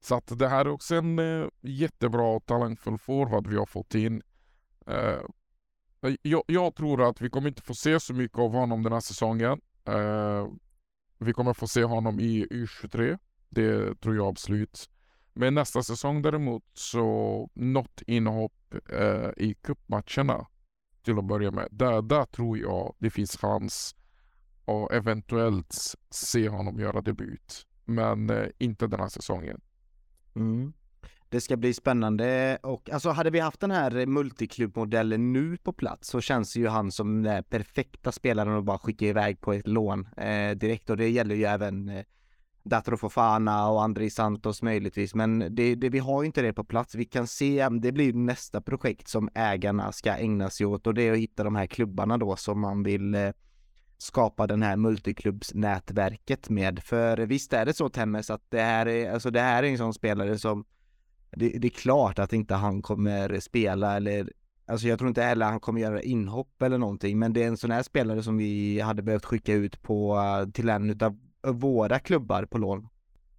Så 0.00 0.14
att 0.14 0.38
det 0.38 0.48
här 0.48 0.64
är 0.64 0.68
också 0.68 0.94
en 0.94 1.18
eh, 1.18 1.48
jättebra 1.60 2.22
och 2.22 2.46
talangfull 2.46 2.98
forward 2.98 3.46
vi 3.46 3.56
har 3.56 3.66
fått 3.66 3.94
in. 3.94 4.22
Eh, 4.86 5.20
jag, 6.22 6.42
jag, 6.46 6.74
tror 6.74 7.08
att 7.08 7.20
vi 7.20 7.30
kommer 7.30 7.48
inte 7.48 7.62
få 7.62 7.74
se 7.74 8.00
så 8.00 8.14
mycket 8.14 8.38
av 8.38 8.52
honom 8.52 8.82
den 8.82 8.92
här 8.92 9.00
säsongen. 9.00 9.60
Eh, 9.84 10.46
vi 11.18 11.32
kommer 11.32 11.52
få 11.52 11.66
se 11.66 11.84
honom 11.84 12.20
i 12.20 12.46
U23. 12.46 13.18
Det 13.48 14.00
tror 14.00 14.16
jag 14.16 14.26
absolut. 14.26 14.90
Men 15.32 15.54
nästa 15.54 15.82
säsong 15.82 16.22
däremot 16.22 16.64
så 16.72 17.50
något 17.54 18.02
inhopp 18.06 18.74
eh, 18.92 19.30
i 19.36 19.56
cupmatcherna 19.62 20.46
till 21.02 21.18
att 21.18 21.24
börja 21.24 21.50
med. 21.50 21.68
Där, 21.70 22.02
där 22.02 22.24
tror 22.24 22.58
jag 22.58 22.94
det 22.98 23.10
finns 23.10 23.36
chans 23.36 23.96
att 24.64 24.92
eventuellt 24.92 25.74
se 26.10 26.48
honom 26.48 26.80
göra 26.80 27.00
debut. 27.00 27.66
Men 27.84 28.30
eh, 28.30 28.46
inte 28.58 28.86
den 28.86 29.00
här 29.00 29.08
säsongen. 29.08 29.60
Mm 30.34 30.72
det 31.28 31.40
ska 31.40 31.56
bli 31.56 31.74
spännande 31.74 32.58
och 32.62 32.90
alltså 32.90 33.10
hade 33.10 33.30
vi 33.30 33.40
haft 33.40 33.60
den 33.60 33.70
här 33.70 34.06
multiklubbmodellen 34.06 35.32
nu 35.32 35.56
på 35.56 35.72
plats 35.72 36.08
så 36.08 36.20
känns 36.20 36.56
ju 36.56 36.68
han 36.68 36.92
som 36.92 37.22
den 37.22 37.44
perfekta 37.44 38.12
spelaren 38.12 38.58
att 38.58 38.64
bara 38.64 38.78
skicka 38.78 39.06
iväg 39.06 39.40
på 39.40 39.52
ett 39.52 39.68
lån 39.68 40.08
eh, 40.16 40.50
direkt 40.50 40.90
och 40.90 40.96
det 40.96 41.08
gäller 41.08 41.34
ju 41.34 41.44
även 41.44 41.88
eh, 41.88 42.04
Datro 42.64 42.96
Fofana 42.96 43.68
och 43.68 43.82
Andrei 43.82 44.10
Santos 44.10 44.62
möjligtvis, 44.62 45.14
men 45.14 45.38
det, 45.50 45.74
det, 45.74 45.88
vi 45.88 45.98
har 45.98 46.22
ju 46.22 46.26
inte 46.26 46.42
det 46.42 46.52
på 46.52 46.64
plats. 46.64 46.94
Vi 46.94 47.04
kan 47.04 47.26
se, 47.26 47.68
det 47.68 47.92
blir 47.92 48.12
nästa 48.12 48.60
projekt 48.60 49.08
som 49.08 49.28
ägarna 49.34 49.92
ska 49.92 50.12
ägna 50.12 50.50
sig 50.50 50.66
åt 50.66 50.86
och 50.86 50.94
det 50.94 51.02
är 51.02 51.12
att 51.12 51.18
hitta 51.18 51.44
de 51.44 51.56
här 51.56 51.66
klubbarna 51.66 52.18
då 52.18 52.36
som 52.36 52.60
man 52.60 52.82
vill 52.82 53.14
eh, 53.14 53.30
skapa 53.98 54.46
den 54.46 54.62
här 54.62 54.76
multiklubbsnätverket 54.76 56.48
med. 56.48 56.82
För 56.82 57.16
visst 57.16 57.52
är 57.52 57.66
det 57.66 57.74
så 57.74 57.88
Temmes 57.88 58.30
att 58.30 58.42
det 58.48 58.62
här 58.62 58.88
är, 58.88 59.12
alltså 59.12 59.30
det 59.30 59.40
här 59.40 59.62
är 59.62 59.70
en 59.70 59.78
sån 59.78 59.94
spelare 59.94 60.38
som 60.38 60.64
det, 61.36 61.48
det, 61.48 61.68
är 61.68 61.70
klart 61.70 62.18
att 62.18 62.32
inte 62.32 62.54
han 62.54 62.82
kommer 62.82 63.40
spela 63.40 63.96
eller 63.96 64.32
Alltså 64.68 64.88
jag 64.88 64.98
tror 64.98 65.08
inte 65.08 65.22
heller 65.22 65.46
han 65.46 65.60
kommer 65.60 65.80
göra 65.80 66.02
inhopp 66.02 66.62
eller 66.62 66.78
någonting 66.78 67.18
men 67.18 67.32
det 67.32 67.42
är 67.42 67.46
en 67.46 67.56
sån 67.56 67.70
här 67.70 67.82
spelare 67.82 68.22
som 68.22 68.36
vi 68.36 68.80
hade 68.80 69.02
behövt 69.02 69.24
skicka 69.24 69.52
ut 69.52 69.82
på 69.82 70.18
till 70.54 70.68
en 70.68 70.90
utav 70.90 71.18
våra 71.42 71.98
klubbar 71.98 72.44
på 72.44 72.58
lån. 72.58 72.88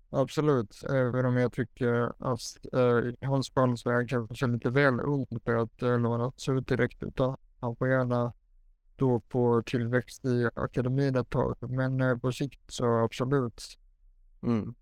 Absolut, 0.09 0.83
även 0.89 1.25
om 1.25 1.37
jag 1.37 1.53
tycker 1.53 2.03
att 2.19 2.73
eh, 2.73 3.27
Hans 3.27 3.49
Palmsberg 3.49 4.07
kanske 4.07 4.45
är 4.45 4.49
lite 4.49 4.69
väl 4.69 4.99
ung 4.99 5.25
för 5.45 5.55
att 5.55 5.81
eh, 5.81 5.99
lånas 5.99 6.49
ut 6.49 6.67
direkt 6.67 7.03
utan 7.03 7.37
han 7.59 7.75
får 7.75 7.87
gärna 7.89 8.33
då 8.95 9.19
på 9.19 9.63
tillväxt 9.65 10.25
i 10.25 10.49
akademin 10.55 11.15
ett 11.15 11.29
tag. 11.29 11.55
Men 11.59 12.01
eh, 12.01 12.17
på 12.17 12.31
sikt 12.31 12.61
så 12.67 12.97
absolut. 12.97 13.77
Mm. 14.43 14.75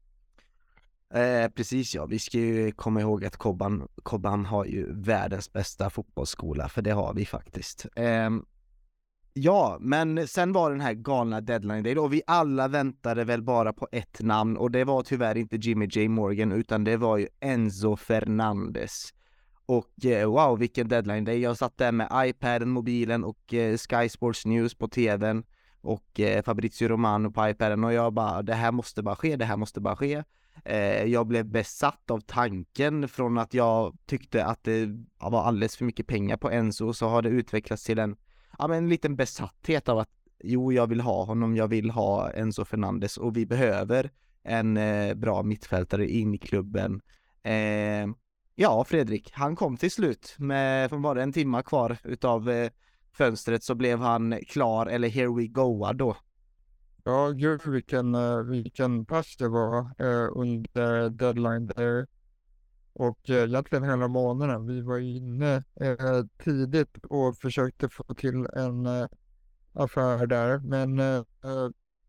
Eh, 1.16 1.50
precis 1.50 1.96
ja, 1.96 2.06
vi 2.06 2.20
ska 2.20 2.38
ju 2.38 2.72
komma 2.72 3.02
ihåg 3.02 3.26
att 3.26 3.38
Kobban, 3.38 3.88
Kobban 4.04 4.46
har 4.46 4.66
ju 4.66 4.94
världens 4.94 5.54
bästa 5.54 5.90
fotbollsskola, 5.90 6.70
för 6.70 6.82
det 6.82 6.92
har 6.92 7.14
vi 7.14 7.26
faktiskt. 7.26 7.86
Eh, 7.96 8.30
ja, 9.34 9.78
men 9.80 10.28
sen 10.28 10.54
var 10.54 10.72
den 10.72 10.82
här 10.82 10.94
galna 10.94 11.42
deadline 11.42 11.84
day 11.84 11.98
och 11.98 12.14
vi 12.14 12.22
alla 12.28 12.68
väntade 12.68 13.24
väl 13.24 13.42
bara 13.42 13.74
på 13.74 13.88
ett 13.92 14.22
namn 14.22 14.58
och 14.58 14.72
det 14.72 14.84
var 14.84 15.04
tyvärr 15.04 15.38
inte 15.38 15.56
Jimmy 15.56 15.86
J 15.86 16.08
Morgan 16.10 16.52
utan 16.52 16.84
det 16.84 16.98
var 16.98 17.18
ju 17.18 17.28
Enzo 17.40 17.96
Fernandes. 17.96 19.14
Och 19.66 20.06
eh, 20.06 20.30
wow, 20.30 20.60
vilken 20.60 20.88
deadline 20.88 21.26
day. 21.26 21.40
Jag 21.40 21.58
satt 21.58 21.78
där 21.78 21.92
med 21.92 22.10
iPaden, 22.16 22.70
mobilen 22.70 23.24
och 23.24 23.54
eh, 23.54 23.78
Sky 23.78 24.10
Sports 24.10 24.46
News 24.46 24.76
på 24.76 24.88
tvn 24.88 25.44
och 25.82 26.20
eh, 26.20 26.44
Fabrizio 26.44 26.88
Romano 26.88 27.32
på 27.32 27.50
iPaden 27.50 27.84
och 27.84 27.94
jag 27.94 28.14
bara, 28.14 28.42
det 28.42 28.54
här 28.54 28.72
måste 28.72 29.04
bara 29.04 29.16
ske, 29.16 29.36
det 29.36 29.46
här 29.46 29.58
måste 29.58 29.82
bara 29.82 29.96
ske. 29.96 30.24
Eh, 30.66 31.04
jag 31.04 31.28
blev 31.28 31.46
besatt 31.46 32.12
av 32.12 32.20
tanken 32.20 33.08
från 33.08 33.38
att 33.38 33.54
jag 33.54 33.98
tyckte 34.06 34.46
att 34.46 34.64
det 34.64 34.90
var 35.20 35.44
alldeles 35.44 35.78
för 35.78 35.86
mycket 35.86 36.08
pengar 36.08 36.38
på 36.38 36.50
Enzo 36.50 36.94
så 36.94 37.08
har 37.08 37.22
det 37.22 37.30
utvecklats 37.30 37.84
till 37.84 38.00
en, 38.00 38.16
ja 38.58 38.68
men 38.68 38.78
en 38.78 38.90
liten 38.90 39.16
besatthet 39.16 39.90
av 39.90 40.00
att 40.00 40.10
jo, 40.44 40.72
jag 40.72 40.88
vill 40.88 41.02
ha 41.02 41.24
honom, 41.24 41.56
jag 41.56 41.68
vill 41.68 41.90
ha 41.90 42.32
Enzo 42.32 42.66
Fernandes 42.66 43.18
och 43.18 43.38
vi 43.38 43.46
behöver 43.46 44.12
en 44.44 44.78
eh, 44.78 45.14
bra 45.14 45.44
mittfältare 45.44 46.10
in 46.10 46.34
i 46.34 46.38
klubben. 46.38 47.02
Eh, 47.44 48.08
ja, 48.56 48.84
Fredrik, 48.84 49.32
han 49.34 49.56
kom 49.56 49.78
till 49.78 49.92
slut 49.92 50.36
med, 50.38 51.02
bara 51.02 51.24
en 51.24 51.34
timma 51.34 51.64
kvar 51.64 51.98
utav 52.04 52.50
eh, 52.50 52.70
fönstret 53.12 53.64
så 53.64 53.76
blev 53.76 54.00
han 54.00 54.40
klar, 54.48 54.86
eller 54.86 55.10
here 55.10 55.36
we 55.36 55.48
go 55.48 55.94
då. 55.94 56.18
Ja, 57.08 57.32
gud 57.32 57.62
vilken, 57.66 58.16
eh, 58.16 58.38
vilken 58.38 59.06
pass 59.06 59.38
det 59.38 59.48
var 59.48 59.80
eh, 59.80 60.30
under 60.36 61.10
deadline 61.10 61.66
där. 61.68 62.08
Och 62.94 63.30
eh, 63.30 63.44
egentligen 63.44 63.84
hela 63.84 64.08
månaden. 64.08 64.68
Vi 64.68 64.82
var 64.82 64.98
inne 65.00 65.64
eh, 65.82 66.24
tidigt 66.44 66.98
och 67.10 67.38
försökte 67.38 67.90
få 67.90 68.04
till 68.14 68.48
en 68.56 68.88
affär 69.74 70.28
där. 70.28 70.60
Men 70.60 70.98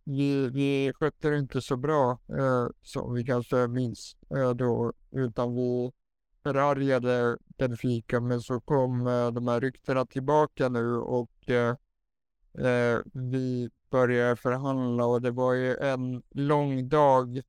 vi, 0.05 0.49
vi 0.49 0.93
skötte 0.95 1.31
det 1.31 1.39
inte 1.39 1.61
så 1.61 1.77
bra 1.77 2.19
eh, 2.39 2.67
som 2.83 3.15
vi 3.15 3.25
kanske 3.25 3.69
minns 3.69 4.17
då. 4.57 4.93
Utan 5.11 5.55
vi 5.55 5.93
förargade 6.43 7.39
Benfica. 7.59 8.21
Men 8.21 8.41
så 8.41 8.61
kom 8.61 9.05
de 9.35 9.49
här 9.49 9.61
ryktena 9.61 10.07
tillbaka 10.07 10.69
nu 10.69 10.97
och 10.97 11.31
vi 13.13 13.71
började 13.97 14.37
förhandla 14.37 15.07
och 15.07 15.23
det 15.23 15.31
var 15.31 15.53
ju 15.55 15.77
en 15.77 16.23
lång 16.31 16.89
dag 16.89 17.41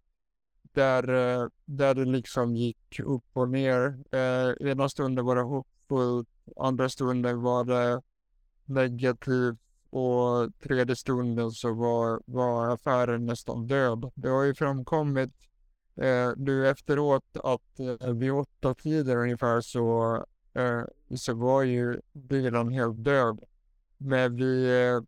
där, 0.74 1.04
eh, 1.10 1.48
där 1.66 1.96
det 1.96 2.06
liksom 2.06 2.56
gick 2.56 3.00
upp 3.00 3.26
och 3.34 3.50
ner. 3.50 4.00
Eh, 4.12 4.68
ena 4.70 4.90
stunden 4.90 5.26
var 5.26 5.36
det 5.36 5.42
hoppfullt, 5.42 6.30
andra 6.56 6.90
stunden 6.90 7.42
var 7.42 7.64
det 7.64 8.02
negativt 8.66 9.60
och 9.90 10.60
tredje 10.64 10.96
stunden 10.96 11.52
så 11.52 11.74
var, 11.74 12.22
var 12.26 12.74
affären 12.74 13.26
nästan 13.26 13.68
död. 13.68 14.12
Det 14.16 14.30
har 14.30 14.44
ju 14.44 14.54
framkommit 14.54 15.34
eh, 15.96 16.32
nu 16.38 16.68
efteråt 16.68 17.38
att 17.44 17.80
eh, 17.80 18.14
vid 18.14 18.32
åtta 18.32 18.74
tider 18.74 19.18
ungefär 19.18 19.62
så, 19.62 20.16
eh, 20.54 20.82
så 21.16 21.34
var 21.34 21.64
ju 21.64 22.02
bilen 22.14 22.72
helt 22.74 23.04
död. 23.04 23.40
Men 23.98 24.36
vi 24.36 24.52
Eh, 24.82 25.02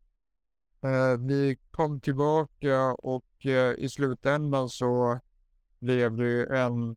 Eh, 0.82 1.18
vi 1.20 1.58
kom 1.72 2.00
tillbaka 2.00 2.94
och 2.94 3.46
eh, 3.46 3.74
i 3.78 3.90
slutändan 3.90 4.70
så 4.70 5.20
blev 5.80 6.18
det 6.18 6.58
en 6.58 6.96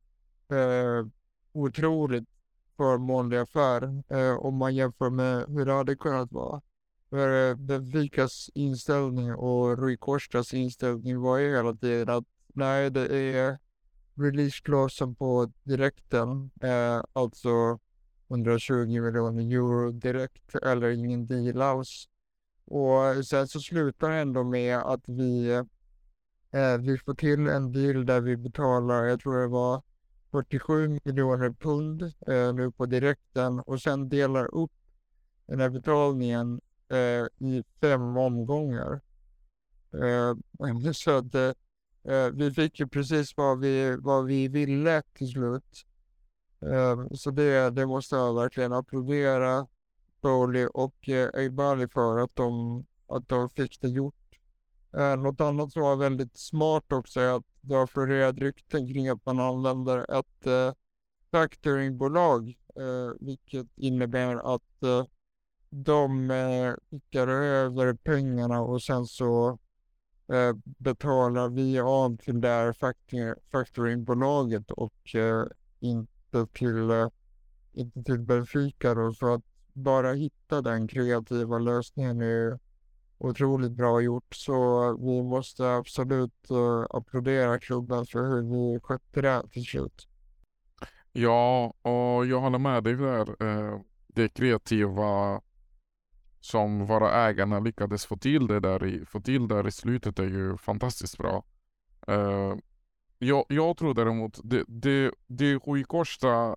eh, 0.48 1.06
otroligt 1.52 2.28
förmånlig 2.76 3.36
affär 3.38 4.02
om 4.38 4.56
man 4.56 4.74
jämför 4.74 5.10
med 5.10 5.44
hur 5.48 5.66
det 5.66 5.72
hade 5.72 5.96
kunnat 5.96 6.32
vara. 6.32 6.62
För 7.12 7.50
eh, 7.50 7.54
Benficas 7.56 8.50
inställning 8.54 9.34
och 9.34 9.78
Rui 9.78 9.96
Costas 9.96 10.54
inställning 10.54 11.20
var 11.20 11.38
ju 11.38 11.56
hela 11.56 11.74
tiden 11.74 12.08
att 12.08 12.24
nej, 12.54 12.90
det 12.90 13.36
är 13.36 13.58
releaseklausen 14.14 15.14
på 15.14 15.52
direkten, 15.62 16.50
eh, 16.60 17.02
alltså 17.12 17.78
120 18.28 18.74
miljoner 18.86 19.56
euro 19.56 19.90
direkt 19.90 20.54
eller 20.54 20.90
ingen 20.90 21.26
deal 21.26 21.62
alls. 21.62 22.08
Och 22.72 23.26
sen 23.26 23.48
så 23.48 23.60
slutar 23.60 24.10
det 24.10 24.16
ändå 24.16 24.44
med 24.44 24.78
att 24.78 25.00
vi, 25.06 25.50
eh, 26.50 26.78
vi 26.80 26.98
får 26.98 27.14
till 27.14 27.46
en 27.46 27.72
deal 27.72 28.06
där 28.06 28.20
vi 28.20 28.36
betalar, 28.36 29.04
jag 29.04 29.20
tror 29.20 29.40
det 29.40 29.48
var 29.48 29.82
47 30.30 31.00
miljoner 31.04 31.50
pund 31.50 32.02
eh, 32.02 32.54
nu 32.54 32.72
på 32.72 32.86
direkten 32.86 33.60
och 33.60 33.82
sen 33.82 34.08
delar 34.08 34.54
upp 34.54 34.72
den 35.46 35.60
här 35.60 35.70
betalningen 35.70 36.60
eh, 36.88 37.48
i 37.48 37.64
fem 37.80 38.16
omgångar. 38.16 39.00
Eh, 39.92 40.92
så 40.92 41.10
att 41.18 41.34
eh, 41.34 41.52
eh, 42.14 42.30
vi 42.32 42.50
fick 42.50 42.80
ju 42.80 42.88
precis 42.88 43.36
vad 43.36 43.60
vi, 43.60 43.96
vad 44.00 44.24
vi 44.24 44.48
ville 44.48 45.02
till 45.14 45.28
slut. 45.28 45.86
Eh, 46.62 47.06
så 47.14 47.30
det, 47.30 47.70
det 47.70 47.86
måste 47.86 48.16
jag 48.16 48.34
verkligen 48.34 48.72
applådera 48.72 49.66
Bowley 50.22 50.66
och 50.66 51.08
eh, 51.08 51.30
Eibali 51.34 51.88
för 51.88 52.18
att 52.18 52.36
de, 52.36 52.84
att 53.06 53.28
de 53.28 53.48
fick 53.48 53.80
det 53.80 53.88
gjort. 53.88 54.14
Eh, 54.96 55.16
något 55.16 55.40
annat 55.40 55.72
som 55.72 55.82
var 55.82 55.96
väldigt 55.96 56.36
smart 56.38 56.92
också 56.92 57.20
är 57.20 57.36
att 57.36 57.46
det 57.60 57.74
har 57.74 57.86
florerat 57.86 58.38
rykten 58.38 58.88
kring 58.88 59.08
att 59.08 59.26
man 59.26 59.40
använder 59.40 60.18
ett 60.18 60.46
eh, 60.46 60.74
factoringbolag, 61.30 62.48
eh, 62.76 63.16
vilket 63.20 63.66
innebär 63.76 64.54
att 64.54 64.82
eh, 64.82 65.04
de 65.70 66.30
eh, 66.30 66.74
skickar 66.90 67.28
över 67.28 67.94
pengarna 67.94 68.60
och 68.60 68.82
sen 68.82 69.06
så 69.06 69.58
eh, 70.32 70.52
betalar 70.64 71.48
vi 71.48 71.80
av 71.80 72.16
till 72.16 72.40
det 72.40 72.48
här 72.48 72.72
factoringbolaget 73.50 74.70
och 74.70 75.14
eh, 75.14 75.44
inte 75.80 76.46
till, 76.52 76.90
eh, 76.90 77.08
inte 77.72 78.02
till 78.02 78.20
Benfica 78.20 78.94
då, 78.94 79.12
så 79.12 79.34
att 79.34 79.51
bara 79.72 80.12
hitta 80.12 80.62
den 80.62 80.88
kreativa 80.88 81.58
lösningen 81.58 82.20
är 82.20 82.58
otroligt 83.18 83.72
bra 83.72 84.00
gjort. 84.00 84.34
Så 84.34 84.90
vi 84.96 85.22
måste 85.22 85.70
absolut 85.74 86.50
uh, 86.50 86.86
applådera 86.90 87.58
klubben 87.58 88.06
för 88.06 88.22
hur 88.24 88.42
vi 88.42 88.80
skötte 88.80 89.20
det 89.20 89.48
till 89.52 89.64
slut. 89.64 90.08
Ja, 91.12 91.74
och 91.82 92.26
jag 92.26 92.40
håller 92.40 92.58
med 92.58 92.84
dig 92.84 92.94
där. 92.94 93.42
Uh, 93.42 93.80
det 94.06 94.28
kreativa 94.28 95.40
som 96.40 96.86
våra 96.86 97.28
ägarna 97.28 97.60
lyckades 97.60 98.06
få 98.06 98.16
till 98.16 98.46
det 98.46 98.60
där 98.60 98.86
i, 98.86 99.04
få 99.06 99.20
till 99.20 99.48
där 99.48 99.68
i 99.68 99.70
slutet 99.70 100.18
är 100.18 100.28
ju 100.28 100.56
fantastiskt 100.56 101.18
bra. 101.18 101.44
Uh, 102.08 102.56
jag, 103.18 103.44
jag 103.48 103.76
tror 103.76 103.94
däremot, 103.94 104.40
det, 104.44 104.64
det, 104.68 105.14
det 105.26 105.54
Rui 105.54 105.84
Costa 105.84 106.56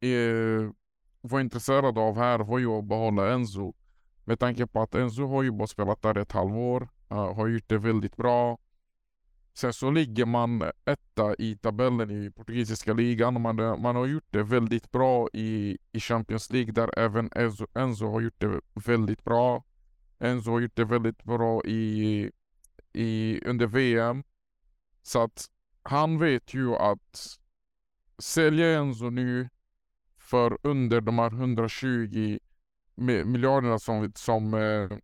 är 0.00 0.72
var 1.20 1.40
intresserad 1.40 1.98
av 1.98 2.16
här 2.16 2.38
var 2.38 2.58
ju 2.58 2.66
att 2.66 2.84
behålla 2.84 3.32
Enzo. 3.32 3.72
Med 4.24 4.38
tanke 4.38 4.66
på 4.66 4.82
att 4.82 4.94
Enzo 4.94 5.26
har 5.26 5.42
ju 5.42 5.50
bara 5.50 5.66
spelat 5.66 6.02
där 6.02 6.18
ett 6.18 6.32
halvår, 6.32 6.88
uh, 7.12 7.34
har 7.34 7.48
gjort 7.48 7.68
det 7.68 7.78
väldigt 7.78 8.16
bra. 8.16 8.58
Sen 9.54 9.72
så 9.72 9.90
ligger 9.90 10.26
man 10.26 10.62
etta 10.84 11.34
i 11.38 11.56
tabellen 11.56 12.10
i 12.10 12.30
portugisiska 12.30 12.92
ligan. 12.92 13.42
Man, 13.42 13.58
eh, 13.58 13.76
man 13.76 13.96
har 13.96 14.06
gjort 14.06 14.26
det 14.30 14.42
väldigt 14.42 14.90
bra 14.90 15.28
i, 15.32 15.78
i 15.92 16.00
Champions 16.00 16.50
League 16.52 16.72
där 16.72 16.98
även 16.98 17.30
Enzo, 17.34 17.66
Enzo 17.74 18.10
har 18.10 18.20
gjort 18.20 18.40
det 18.40 18.60
väldigt 18.74 19.24
bra. 19.24 19.64
Enzo 20.18 20.50
har 20.50 20.60
gjort 20.60 20.76
det 20.76 20.84
väldigt 20.84 21.24
bra 21.24 21.64
i, 21.64 22.30
i, 22.92 23.40
under 23.44 23.66
VM. 23.66 24.22
Så 25.02 25.22
att 25.22 25.46
han 25.82 26.18
vet 26.18 26.54
ju 26.54 26.74
att 26.74 27.38
sälja 28.18 28.78
Enzo 28.78 29.10
nu 29.10 29.48
för 30.30 30.58
under 30.62 31.00
de 31.00 31.18
här 31.18 31.30
120 31.30 32.38
miljarderna 33.24 33.78
som, 33.78 34.12
som, 34.14 34.54
eh, 34.54 34.98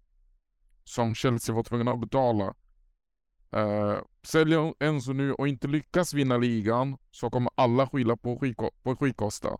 som 0.84 1.14
Chelsea 1.14 1.54
var 1.54 1.62
tvungna 1.62 1.92
att 1.92 2.00
betala. 2.00 2.54
Uh, 3.56 3.98
säljer 4.22 4.74
Enzo 4.80 5.12
nu 5.12 5.32
och 5.32 5.48
inte 5.48 5.68
lyckas 5.68 6.14
vinna 6.14 6.36
ligan 6.36 6.96
så 7.10 7.30
kommer 7.30 7.52
alla 7.54 7.86
skylla 7.86 8.16
på, 8.16 8.38
Skiko 8.38 8.70
på 8.82 8.96
Skikosta. 8.96 9.58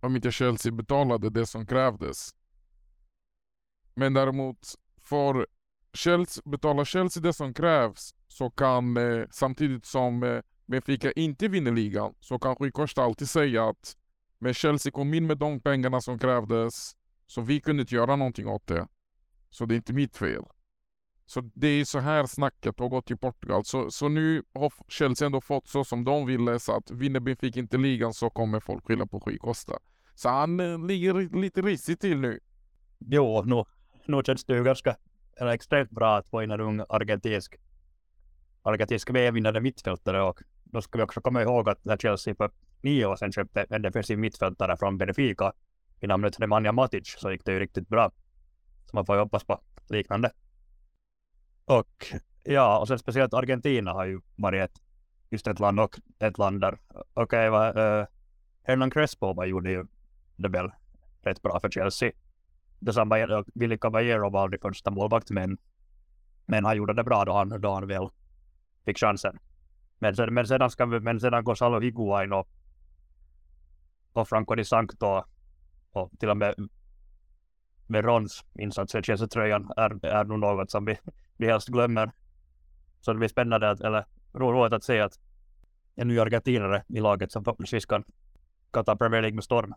Om 0.00 0.16
inte 0.16 0.30
Chelsea 0.30 0.72
betalade 0.72 1.30
det 1.30 1.46
som 1.46 1.66
krävdes. 1.66 2.34
Men 3.94 4.14
däremot, 4.14 4.74
får 5.00 5.46
Chelsea, 5.92 6.42
betalar 6.46 6.84
Chelsea 6.84 7.22
det 7.22 7.32
som 7.32 7.54
krävs 7.54 8.14
så 8.28 8.50
kan 8.50 8.96
eh, 8.96 9.26
samtidigt 9.30 9.86
som 9.86 10.22
eh, 10.22 10.40
Benfica 10.66 11.12
inte 11.12 11.48
vinner 11.48 11.72
ligan 11.72 12.14
så 12.20 12.38
kan 12.38 12.56
Skikosta 12.56 13.02
alltid 13.02 13.28
säga 13.28 13.68
att 13.68 13.96
men 14.42 14.54
Chelsea 14.54 14.92
kom 14.92 15.14
in 15.14 15.26
med 15.26 15.38
de 15.38 15.60
pengarna 15.60 16.00
som 16.00 16.18
krävdes 16.18 16.96
så 17.26 17.40
vi 17.40 17.60
kunde 17.60 17.80
inte 17.80 17.94
göra 17.94 18.16
någonting 18.16 18.48
åt 18.48 18.66
det. 18.66 18.88
Så 19.50 19.66
det 19.66 19.74
är 19.74 19.76
inte 19.76 19.92
mitt 19.92 20.16
fel. 20.16 20.42
Så 21.26 21.50
det 21.54 21.66
är 21.66 21.84
så 21.84 21.98
här 21.98 22.26
snacket 22.26 22.78
har 22.78 22.88
gått 22.88 23.10
i 23.10 23.16
Portugal. 23.16 23.64
Så, 23.64 23.90
så 23.90 24.08
nu 24.08 24.42
har 24.54 24.72
Chelsea 24.88 25.26
ändå 25.26 25.40
fått 25.40 25.68
så 25.68 25.84
som 25.84 26.04
de 26.04 26.26
ville 26.26 26.58
så 26.58 26.76
att 26.76 26.90
vinner 26.90 27.20
Benfica 27.20 27.60
inte 27.60 27.78
ligan 27.78 28.14
så 28.14 28.30
kommer 28.30 28.60
folk 28.60 28.86
skylla 28.86 29.06
på 29.06 29.18
Rui 29.18 29.38
Costa. 29.38 29.78
Så 30.14 30.28
han 30.28 30.60
eh, 30.60 30.86
ligger 30.86 31.40
lite 31.40 31.62
risigt 31.62 32.00
till 32.00 32.18
nu. 32.18 32.40
Jo, 32.98 33.42
nu, 33.44 33.64
nu 34.06 34.22
känns 34.26 34.44
det 34.44 34.56
ju 34.56 34.64
ganska 34.64 34.96
eller 35.36 35.50
extremt 35.50 35.90
bra 35.90 36.16
att 36.16 36.28
få 36.28 36.42
in 36.42 36.50
en 36.50 36.60
ung 36.60 36.80
argentinsk 36.88 37.56
argentinsk 38.62 39.10
VM-vinnande 39.10 39.60
mittfältare 39.60 40.22
och 40.22 40.42
då 40.64 40.82
ska 40.82 40.98
vi 40.98 41.04
också 41.04 41.20
komma 41.20 41.42
ihåg 41.42 41.68
att 41.68 41.84
när 41.84 41.96
Chelsea 41.96 42.34
för 42.34 42.50
nio 42.82 43.06
år 43.06 43.16
sedan 43.16 43.32
köpte 43.32 43.66
en 43.70 43.82
defensiv 43.82 44.18
mittfältare 44.18 44.76
från 44.76 44.98
Benfica 44.98 45.52
i 46.00 46.06
namnet 46.06 46.38
Nemanja 46.38 46.72
Matic 46.72 47.14
så 47.18 47.30
gick 47.30 47.44
det 47.44 47.52
ju 47.52 47.60
riktigt 47.60 47.88
bra. 47.88 48.10
Så 48.84 48.96
man 48.96 49.06
får 49.06 49.16
ju 49.16 49.22
hoppas 49.22 49.44
på 49.44 49.60
liknande. 49.88 50.30
Och 51.64 52.06
ja, 52.44 52.78
och 52.78 52.88
sen 52.88 52.98
speciellt 52.98 53.34
Argentina 53.34 53.92
har 53.92 54.04
ju 54.04 54.20
varit 54.36 54.62
ett, 54.62 54.82
just 55.30 55.46
ett 55.46 55.60
land 55.60 55.80
och 55.80 55.98
ett 56.18 56.38
land 56.38 56.60
där, 56.60 56.78
okej, 57.14 57.50
okay, 57.50 57.82
uh, 57.82 58.00
eh, 58.00 58.06
Hernan 58.62 58.90
Crespo 58.90 59.32
var 59.32 59.44
gjorde 59.44 59.70
ju 59.70 59.84
det 60.36 60.48
väl 60.48 60.70
rätt 61.22 61.42
bra 61.42 61.60
för 61.60 61.70
Chelsea. 61.70 62.12
Detsamma 62.78 63.44
Willy 63.54 63.78
Caballero 63.78 64.30
var 64.30 64.42
aldrig 64.42 64.62
första 64.62 64.90
målvakt, 64.90 65.30
men, 65.30 65.58
men 66.46 66.64
han 66.64 66.76
gjorde 66.76 66.94
det 66.94 67.04
bra 67.04 67.24
då 67.24 67.32
han, 67.32 67.60
då 67.60 67.74
han 67.74 67.86
väl 67.86 68.08
fick 68.84 68.98
chansen. 68.98 69.38
Men, 69.98 70.16
sen, 70.16 70.34
men 70.34 70.46
sedan 70.46 70.70
ska 70.70 70.86
vi, 70.86 71.00
men 71.00 71.20
sedan 71.20 71.44
Gonzalo 71.44 71.80
Higuain 71.80 72.32
och, 72.32 72.48
och 74.12 74.28
Franco 74.28 74.54
Di 74.54 74.64
Sancto 74.64 75.22
och 75.92 76.10
till 76.18 76.30
och 76.30 76.36
med 76.36 76.54
med 77.86 78.04
Rons 78.04 78.44
insats 78.58 78.94
i 78.94 79.02
Chelsea-tröjan 79.02 79.70
är, 79.76 80.06
är 80.06 80.24
nog 80.24 80.38
något 80.38 80.70
som 80.70 80.84
vi, 80.84 80.98
vi 81.36 81.46
helst 81.46 81.68
glömmer. 81.68 82.12
Så 83.00 83.12
det 83.12 83.18
blir 83.18 83.28
spännande, 83.28 83.70
att, 83.70 83.80
eller 83.80 84.06
roligt 84.34 84.72
att 84.72 84.84
se 84.84 85.00
att 85.00 85.18
en 85.96 86.08
ny 86.08 86.18
argentinare 86.18 86.84
i 86.88 87.00
laget 87.00 87.32
som 87.32 87.44
förhoppningsvis 87.44 87.86
kan, 87.86 88.04
kan 88.72 88.84
ta 88.84 88.96
Premier 88.96 89.22
League 89.22 89.34
med 89.34 89.44
storm. 89.44 89.74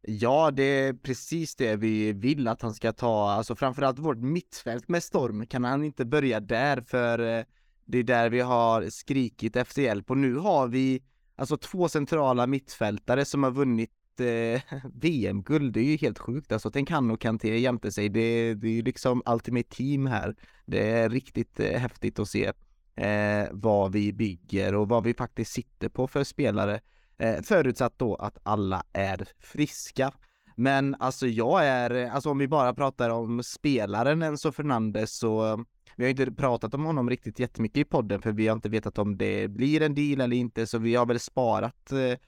Ja, 0.00 0.50
det 0.50 0.62
är 0.62 0.92
precis 0.92 1.56
det 1.56 1.76
vi 1.76 2.12
vill 2.12 2.48
att 2.48 2.62
han 2.62 2.74
ska 2.74 2.92
ta, 2.92 3.30
alltså 3.30 3.56
framförallt 3.56 3.98
vårt 3.98 4.18
mittfält 4.18 4.88
med 4.88 5.02
storm. 5.02 5.46
Kan 5.46 5.64
han 5.64 5.84
inte 5.84 6.04
börja 6.04 6.40
där 6.40 6.80
för 6.80 7.18
eh, 7.18 7.44
det 7.84 7.98
är 7.98 8.02
där 8.02 8.30
vi 8.30 8.40
har 8.40 8.90
skrikit 8.90 9.56
efter 9.56 9.82
hjälp 9.82 10.10
och 10.10 10.18
nu 10.18 10.36
har 10.36 10.68
vi 10.68 11.02
alltså 11.36 11.56
två 11.56 11.88
centrala 11.88 12.46
mittfältare 12.46 13.24
som 13.24 13.42
har 13.42 13.50
vunnit 13.50 13.90
eh, 14.20 14.62
VM-guld, 14.94 15.72
det 15.72 15.80
är 15.80 15.84
ju 15.84 15.96
helt 15.96 16.18
sjukt 16.18 16.52
alltså. 16.52 16.70
Tänk 16.70 16.90
han 16.90 17.10
och 17.10 17.20
Kanté 17.20 17.58
jämte 17.58 17.92
sig, 17.92 18.08
det, 18.08 18.54
det 18.54 18.68
är 18.68 18.72
ju 18.72 18.82
liksom 18.82 19.22
Ultimate 19.26 19.68
Team 19.68 20.06
här. 20.06 20.36
Det 20.66 20.90
är 20.90 21.08
riktigt 21.08 21.60
eh, 21.60 21.80
häftigt 21.80 22.18
att 22.18 22.28
se 22.28 22.52
eh, 22.96 23.48
vad 23.50 23.92
vi 23.92 24.12
bygger 24.12 24.74
och 24.74 24.88
vad 24.88 25.04
vi 25.04 25.14
faktiskt 25.14 25.52
sitter 25.52 25.88
på 25.88 26.06
för 26.06 26.24
spelare. 26.24 26.80
Eh, 27.18 27.42
förutsatt 27.42 27.98
då 27.98 28.14
att 28.14 28.38
alla 28.42 28.84
är 28.92 29.28
friska. 29.38 30.12
Men 30.56 30.94
alltså 30.98 31.26
jag 31.26 31.66
är, 31.66 32.10
alltså 32.10 32.30
om 32.30 32.38
vi 32.38 32.48
bara 32.48 32.74
pratar 32.74 33.10
om 33.10 33.42
spelaren 33.42 34.22
Enzo 34.22 34.52
Fernandes 34.52 35.18
så 35.18 35.64
vi 35.96 36.04
har 36.04 36.10
inte 36.10 36.32
pratat 36.32 36.74
om 36.74 36.84
honom 36.84 37.10
riktigt 37.10 37.38
jättemycket 37.38 37.78
i 37.78 37.84
podden 37.84 38.22
för 38.22 38.32
vi 38.32 38.48
har 38.48 38.56
inte 38.56 38.68
vetat 38.68 38.98
om 38.98 39.16
det 39.16 39.48
blir 39.48 39.82
en 39.82 39.94
deal 39.94 40.20
eller 40.20 40.36
inte 40.36 40.66
så 40.66 40.78
vi 40.78 40.94
har 40.94 41.06
väl 41.06 41.20
sparat 41.20 41.92
eh, 41.92 42.18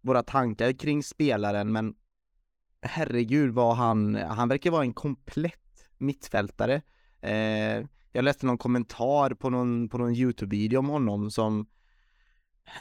våra 0.00 0.22
tankar 0.22 0.72
kring 0.72 1.02
spelaren 1.02 1.72
men 1.72 1.94
herregud 2.82 3.50
vad 3.50 3.76
han, 3.76 4.14
han 4.14 4.48
verkar 4.48 4.70
vara 4.70 4.82
en 4.82 4.94
komplett 4.94 5.90
mittfältare. 5.98 6.82
Eh, 7.20 7.86
jag 8.12 8.24
läste 8.24 8.46
någon 8.46 8.58
kommentar 8.58 9.34
på 9.34 9.50
någon, 9.50 9.88
på 9.88 9.98
någon 9.98 10.14
Youtube-video 10.14 10.78
om 10.78 10.88
honom 10.88 11.30
som 11.30 11.66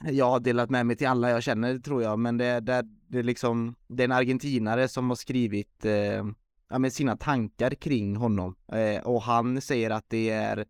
jag 0.04 0.26
har 0.26 0.39
delat 0.39 0.70
med 0.70 0.86
mig 0.86 0.96
till 0.96 1.08
alla 1.08 1.30
jag 1.30 1.44
känner 1.44 1.80
tror 1.80 2.04
jag, 2.04 2.20
men 2.20 2.38
det, 2.38 2.60
det, 2.60 2.84
det 3.08 3.24
liksom, 3.24 3.76
det 3.88 4.04
är 4.04 4.06
en 4.06 4.12
argentinare 4.12 4.88
som 4.88 5.10
har 5.10 5.16
skrivit 5.16 5.86
eh, 5.86 6.26
ja, 6.72 6.80
med 6.80 6.93
sina 6.93 7.17
tankar 7.17 7.72
kring 7.72 8.15
honom 8.15 8.55
eh, 8.72 9.03
och 9.03 9.22
han 9.22 9.61
säger 9.61 9.89
att 9.89 10.09
det 10.09 10.30
är 10.30 10.65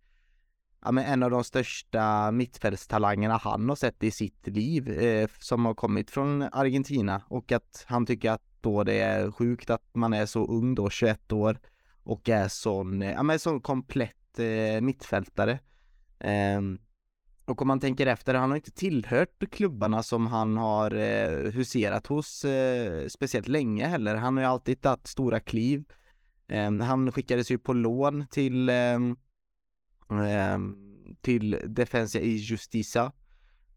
ja, 0.84 0.92
men 0.92 1.06
en 1.06 1.24
av 1.24 1.32
de 1.32 1.44
största 1.44 2.32
mittfältstalangerna 2.32 3.38
han 3.38 3.70
har 3.70 3.76
sett 3.76 4.04
i 4.04 4.12
sitt 4.12 4.48
liv 4.48 4.90
eh, 4.90 5.30
som 5.40 5.66
har 5.66 5.74
kommit 5.74 6.12
från 6.12 6.42
Argentina 6.42 7.22
och 7.28 7.52
att 7.52 7.86
han 7.88 8.06
tycker 8.06 8.32
att 8.32 8.44
då 8.62 8.84
det 8.84 9.00
är 9.00 9.32
sjukt 9.32 9.70
att 9.70 9.90
man 9.94 10.14
är 10.14 10.26
så 10.26 10.46
ung 10.46 10.76
då, 10.76 10.90
21 10.90 11.32
år 11.32 11.60
och 12.04 12.30
är 12.30 12.48
sån, 12.48 13.02
eh, 13.02 13.12
ja 13.12 13.24
men 13.24 13.40
sån 13.40 13.62
komplett 13.62 14.40
eh, 14.40 14.82
mittfältare. 14.82 15.60
Ehm, 16.20 16.80
och 17.52 17.62
om 17.62 17.68
man 17.68 17.80
tänker 17.80 18.08
efter, 18.08 18.34
han 18.34 18.50
har 18.50 18.56
inte 18.56 18.72
tillhört 18.72 19.52
klubbarna 19.52 20.04
som 20.04 20.28
han 20.28 20.58
har 20.58 20.96
eh, 20.96 21.52
huserat 21.52 22.08
hos 22.08 22.46
eh, 22.46 23.08
speciellt 23.08 23.48
länge 23.48 23.88
heller. 23.88 24.16
Han 24.16 24.38
har 24.38 24.44
ju 24.44 24.50
alltid 24.50 24.82
tagit 24.82 25.08
stora 25.08 25.40
kliv. 25.40 25.84
Eh, 26.48 26.72
han 26.72 27.12
skickades 27.12 27.52
ju 27.52 27.58
på 27.58 27.74
lån 27.74 28.28
till 28.28 28.70
eh, 28.70 29.00
till 31.22 31.62
Defensa 31.66 32.20
i 32.20 32.36
Justicia 32.36 33.12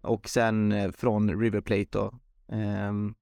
och 0.00 0.28
sen 0.28 0.72
eh, 0.72 0.90
från 0.90 1.40
River 1.40 1.60
Plate 1.60 1.88
då. 1.90 2.14
Ehm, 2.48 3.14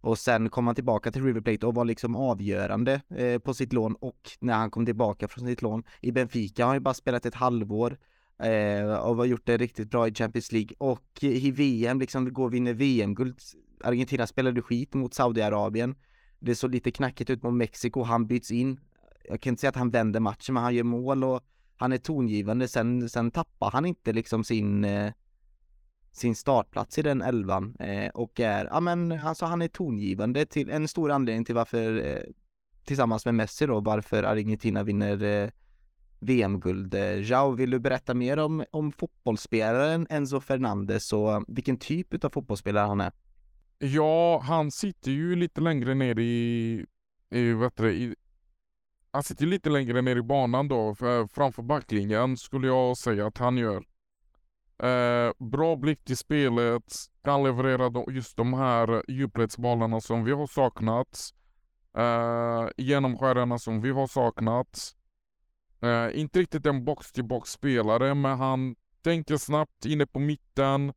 och 0.00 0.18
sen 0.18 0.50
kom 0.50 0.66
han 0.66 0.74
tillbaka 0.74 1.12
till 1.12 1.24
River 1.24 1.40
Plate 1.40 1.66
och 1.66 1.74
var 1.74 1.84
liksom 1.84 2.16
avgörande 2.16 3.00
eh, 3.08 3.38
på 3.38 3.54
sitt 3.54 3.72
lån 3.72 3.94
och 3.94 4.30
när 4.40 4.54
han 4.54 4.70
kom 4.70 4.86
tillbaka 4.86 5.28
från 5.28 5.46
sitt 5.46 5.62
lån 5.62 5.84
i 6.00 6.12
Benfica 6.12 6.62
har 6.62 6.68
han 6.68 6.76
ju 6.76 6.80
bara 6.80 6.94
spelat 6.94 7.26
ett 7.26 7.34
halvår 7.34 7.98
eh, 8.38 8.94
och 8.94 9.16
har 9.16 9.24
gjort 9.24 9.46
det 9.46 9.56
riktigt 9.56 9.90
bra 9.90 10.08
i 10.08 10.14
Champions 10.14 10.52
League 10.52 10.76
och 10.78 11.22
i 11.22 11.50
VM 11.50 12.00
liksom 12.00 12.32
går 12.32 12.50
vinner 12.50 12.74
VM-guld. 12.74 13.40
Argentina 13.84 14.26
spelade 14.26 14.62
skit 14.62 14.94
mot 14.94 15.14
Saudiarabien. 15.14 15.94
Det 16.38 16.54
såg 16.54 16.70
lite 16.70 16.90
knackigt 16.90 17.30
ut 17.30 17.42
mot 17.42 17.54
Mexiko, 17.54 18.02
han 18.02 18.26
byts 18.26 18.50
in. 18.50 18.80
Jag 19.28 19.40
kan 19.40 19.50
inte 19.50 19.60
säga 19.60 19.68
att 19.68 19.76
han 19.76 19.90
vänder 19.90 20.20
matchen 20.20 20.54
men 20.54 20.62
han 20.62 20.74
gör 20.74 20.84
mål 20.84 21.24
och 21.24 21.40
han 21.76 21.92
är 21.92 21.98
tongivande, 21.98 22.68
sen, 22.68 23.08
sen 23.08 23.30
tappar 23.30 23.70
han 23.70 23.86
inte 23.86 24.12
liksom 24.12 24.44
sin 24.44 24.84
eh, 24.84 25.12
sin 26.16 26.34
startplats 26.34 26.98
i 26.98 27.02
den 27.02 27.22
elvan 27.22 27.76
eh, 27.80 28.10
och 28.10 28.40
är, 28.40 28.64
ja 28.64 28.80
men 28.80 29.12
alltså 29.12 29.46
han 29.46 29.62
är 29.62 29.68
tongivande 29.68 30.46
till 30.46 30.70
en 30.70 30.88
stor 30.88 31.10
anledning 31.10 31.44
till 31.44 31.54
varför 31.54 32.06
eh, 32.06 32.22
tillsammans 32.84 33.24
med 33.24 33.34
Messi 33.34 33.66
då 33.66 33.80
varför 33.80 34.22
Argentina 34.22 34.82
vinner 34.82 35.22
eh, 35.22 35.50
VM-guld. 36.20 36.94
Eh, 36.94 37.30
Jao, 37.30 37.50
vill 37.50 37.70
du 37.70 37.78
berätta 37.78 38.14
mer 38.14 38.38
om, 38.38 38.64
om 38.70 38.92
fotbollsspelaren 38.92 40.06
Enzo 40.10 40.40
Fernandez 40.40 41.12
och 41.12 41.44
vilken 41.48 41.78
typ 41.78 42.24
av 42.24 42.30
fotbollsspelare 42.30 42.86
han 42.86 43.00
är? 43.00 43.12
Ja, 43.78 44.40
han 44.44 44.70
sitter 44.70 45.10
ju 45.10 45.36
lite 45.36 45.60
längre 45.60 45.94
ner 45.94 46.18
i, 46.18 46.86
i, 47.30 47.52
vet 47.52 47.76
du, 47.76 47.92
i 47.92 48.14
han 49.16 49.22
sitter 49.22 49.46
lite 49.46 49.70
längre 49.70 50.02
ner 50.02 50.16
i 50.16 50.22
banan 50.22 50.68
då, 50.68 50.94
för, 50.94 51.26
framför 51.26 51.62
backlinjen 51.62 52.36
skulle 52.36 52.66
jag 52.66 52.96
säga 52.96 53.26
att 53.26 53.38
han 53.38 53.56
gör. 53.56 53.84
Eh, 54.82 55.32
bra 55.38 55.76
blick 55.76 56.04
till 56.04 56.16
spelet, 56.16 56.94
kan 57.24 57.44
leverera 57.44 57.90
då, 57.90 58.06
just 58.10 58.36
de 58.36 58.54
här 58.54 59.02
djupledsbollarna 59.08 60.00
som 60.00 60.24
vi 60.24 60.32
har 60.32 60.46
saknat. 60.46 61.30
Eh, 61.98 62.68
genomskärarna 62.76 63.58
som 63.58 63.80
vi 63.80 63.90
har 63.90 64.06
saknat. 64.06 64.92
Eh, 65.80 66.20
inte 66.20 66.40
riktigt 66.40 66.66
en 66.66 66.84
box-till-box 66.84 67.50
spelare, 67.50 68.14
men 68.14 68.38
han 68.38 68.76
tänker 69.02 69.36
snabbt 69.36 69.84
inne 69.84 70.06
på 70.06 70.18
mitten. 70.18 70.92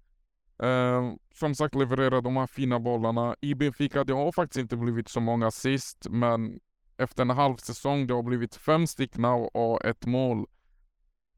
Eh, 0.64 1.14
som 1.34 1.56
sagt 1.56 1.76
levererar 1.76 2.22
de 2.22 2.38
här 2.38 2.48
fina 2.48 2.80
bollarna. 2.80 3.36
I 3.42 3.56
Benfica, 3.56 4.04
det 4.04 4.14
har 4.14 4.32
faktiskt 4.32 4.60
inte 4.60 4.78
blivit 4.78 5.10
så 5.10 5.20
många 5.20 5.48
assist, 5.48 6.08
men 6.10 6.60
efter 6.98 7.22
en 7.22 7.30
halv 7.30 7.56
säsong, 7.58 8.08
det 8.08 8.14
har 8.14 8.24
blivit 8.24 8.56
fem 8.56 8.88
stycken 8.88 9.26
och 9.26 9.86
ett 9.86 10.06
mål. 10.06 10.46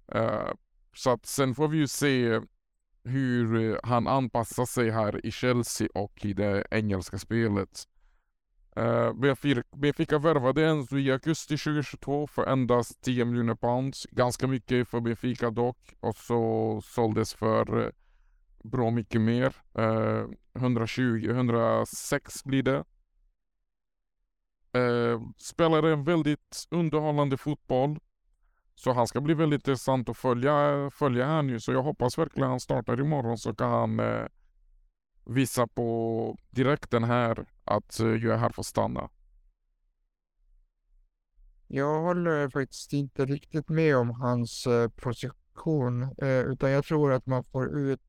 Eh, 0.07 0.51
så 0.95 1.09
att 1.09 1.25
sen 1.25 1.55
får 1.55 1.67
vi 1.67 1.77
ju 1.77 1.87
se 1.87 2.41
hur 3.03 3.79
han 3.83 4.07
anpassar 4.07 4.65
sig 4.65 4.89
här 4.89 5.25
i 5.25 5.31
Chelsea 5.31 5.87
och 5.93 6.25
i 6.25 6.33
det 6.33 6.67
engelska 6.71 7.17
spelet. 7.17 7.87
Eh, 8.76 8.84
uh, 8.84 9.61
Benfica 9.76 10.17
värvade 10.17 10.65
Enzo 10.65 10.97
i 10.97 11.11
augusti 11.11 11.57
2022 11.57 12.28
för 12.28 12.45
endast 12.45 13.01
10 13.01 13.26
miljoner 13.26 13.55
pounds. 13.55 14.07
Ganska 14.11 14.47
mycket 14.47 14.88
för 14.88 14.99
Benfica 14.99 15.49
dock. 15.49 15.95
Och 15.99 16.15
så 16.15 16.82
såldes 16.84 17.34
för 17.34 17.78
uh, 17.78 17.89
bra 18.63 18.91
mycket 18.91 19.22
mer. 19.22 19.55
Uh, 19.80 20.30
120, 20.55 21.30
106 21.30 22.43
blir 22.43 22.63
det. 22.63 22.84
Eh, 24.74 24.82
uh, 24.82 25.22
spelade 25.38 25.91
en 25.91 26.03
väldigt 26.03 26.67
underhållande 26.69 27.38
fotboll. 27.38 27.99
Så 28.76 28.93
han 28.93 29.07
ska 29.07 29.22
bli 29.22 29.34
väldigt 29.34 29.67
intressant 29.67 30.09
att 30.09 30.17
följa, 30.17 30.89
följa 30.91 31.26
här 31.26 31.41
nu. 31.41 31.59
Så 31.59 31.72
jag 31.72 31.84
hoppas 31.84 32.17
verkligen 32.17 32.49
han 32.49 32.59
startar 32.59 32.99
imorgon 32.99 33.38
så 33.38 33.55
kan 33.55 33.72
han 33.72 33.99
uh, 33.99 34.28
visa 35.26 35.67
på 35.67 36.38
direkten 36.49 37.03
här 37.03 37.45
att 37.63 37.99
eh, 37.99 38.07
jag 38.07 38.34
är 38.34 38.38
här 38.38 38.49
för 38.49 38.61
att 38.61 38.65
stanna. 38.65 39.09
Jag 41.67 42.01
håller 42.01 42.49
faktiskt 42.49 42.93
inte 42.93 43.26
riktigt 43.26 43.69
med 43.69 43.97
om 43.97 44.09
hans 44.09 44.67
eh, 44.67 44.89
position, 44.89 46.03
eh, 46.03 46.39
utan 46.39 46.72
jag 46.72 46.86
tror 46.86 47.13
att 47.13 47.26
man 47.26 47.43
får 47.43 47.80
ut 47.80 48.01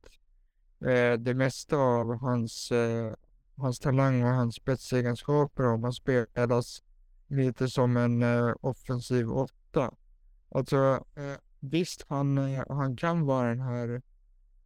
det 1.19 1.35
mesta 1.35 1.77
av 1.77 2.19
hans, 2.21 2.73
hans 3.57 3.79
talang 3.79 4.23
och 4.23 4.29
hans 4.29 4.55
spetsegenskaper 4.55 5.67
om 5.67 5.83
han 5.83 5.93
spelas 5.93 6.83
lite 7.27 7.69
som 7.69 7.97
en 7.97 8.25
offensiv 8.61 9.31
åtta. 9.31 9.95
Alltså, 10.49 11.05
visst, 11.61 12.05
han, 12.09 12.39
han 12.69 12.97
kan 12.97 13.27
vara 13.27 13.49
den 13.49 13.61
här 13.61 14.03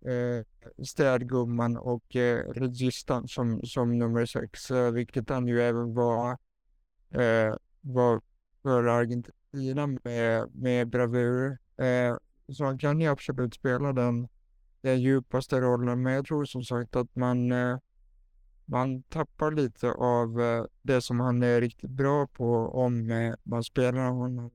eh, 0.07 0.44
städgumman 0.84 1.76
och 1.76 2.16
eh, 2.16 2.52
registan 2.52 3.28
som, 3.28 3.61
som 3.62 3.98
nummer 3.98 4.26
sex, 4.26 4.70
eh, 4.70 4.90
vilket 4.90 5.28
han 5.28 5.48
ju 5.48 5.62
även 5.62 5.94
var, 5.94 6.30
eh, 7.11 7.54
var 7.80 8.20
för 8.62 8.84
Argentina 8.84 9.86
med, 9.86 10.54
med 10.54 10.88
bravur. 10.88 11.59
Eh, 11.76 12.16
så 12.52 12.64
han 12.64 12.78
kan 12.78 13.00
ju 13.00 13.07
absolut 13.07 13.54
spela 13.54 13.92
den, 13.92 14.28
den 14.80 15.00
djupaste 15.00 15.61
rollen, 15.61 16.02
men 16.02 16.12
jag 16.12 16.26
tror 16.26 16.44
som 16.44 16.62
sagt 16.62 16.96
att 16.96 17.16
man, 17.16 17.52
eh, 17.52 17.78
man 18.64 19.02
tappar 19.02 19.52
lite 19.52 19.90
av 19.90 20.40
eh, 20.40 20.64
det 20.82 21.02
som 21.02 21.20
han 21.20 21.42
är 21.42 21.61
riktigt 21.61 21.90
bra 21.90 22.26
på 22.26 22.54
om 22.54 23.11
eh, 23.11 23.34
man 23.42 23.64
spelar 23.64 24.11
honom 24.11 24.50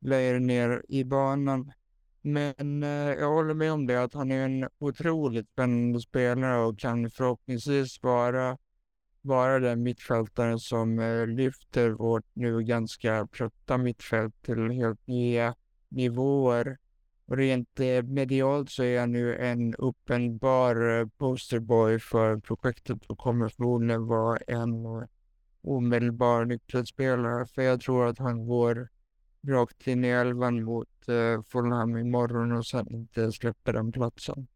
längre 0.00 0.38
ner 0.38 0.82
i 0.88 1.04
banan. 1.04 1.72
Men 2.28 2.82
eh, 2.82 2.88
jag 2.88 3.28
håller 3.28 3.54
med 3.54 3.72
om 3.72 3.86
det 3.86 4.02
att 4.02 4.14
han 4.14 4.30
är 4.30 4.44
en 4.44 4.68
otroligt 4.78 5.48
spännande 5.48 6.00
spelare 6.00 6.64
och 6.64 6.78
kan 6.78 7.10
förhoppningsvis 7.10 8.02
vara, 8.02 8.58
vara 9.20 9.58
den 9.58 9.82
mittfältaren 9.82 10.58
som 10.58 10.98
eh, 10.98 11.26
lyfter 11.26 11.90
vårt 11.90 12.24
nu 12.32 12.62
ganska 12.62 13.26
trötta 13.26 13.78
mittfält 13.78 14.42
till 14.42 14.70
helt 14.70 15.06
nya 15.06 15.54
nivåer. 15.88 16.78
Och 17.26 17.36
rent 17.36 17.80
eh, 17.80 18.02
medialt 18.02 18.70
så 18.70 18.82
är 18.82 19.00
han 19.00 19.12
nu 19.12 19.36
en 19.36 19.74
uppenbar 19.74 21.00
eh, 21.00 21.06
posterboy 21.18 21.98
för 21.98 22.36
projektet 22.36 23.06
och 23.06 23.18
kommer 23.18 23.48
förmodligen 23.48 24.06
vara 24.06 24.38
en 24.46 24.72
omedelbar 25.62 26.44
nyckelspelare. 26.44 27.46
För 27.46 27.62
jag 27.62 27.80
tror 27.80 28.06
att 28.06 28.18
han 28.18 28.46
går 28.46 28.88
rakt 29.46 29.86
in 29.86 30.04
i 30.04 30.08
elvan 30.08 30.64
mot 30.64 31.08
eh, 31.08 31.42
Fulham 31.42 31.96
imorgon 31.96 32.52
och 32.52 32.66
sen 32.66 32.94
inte 32.94 33.32
släpper 33.32 33.72
den 33.72 33.92
platsen. 33.92 34.46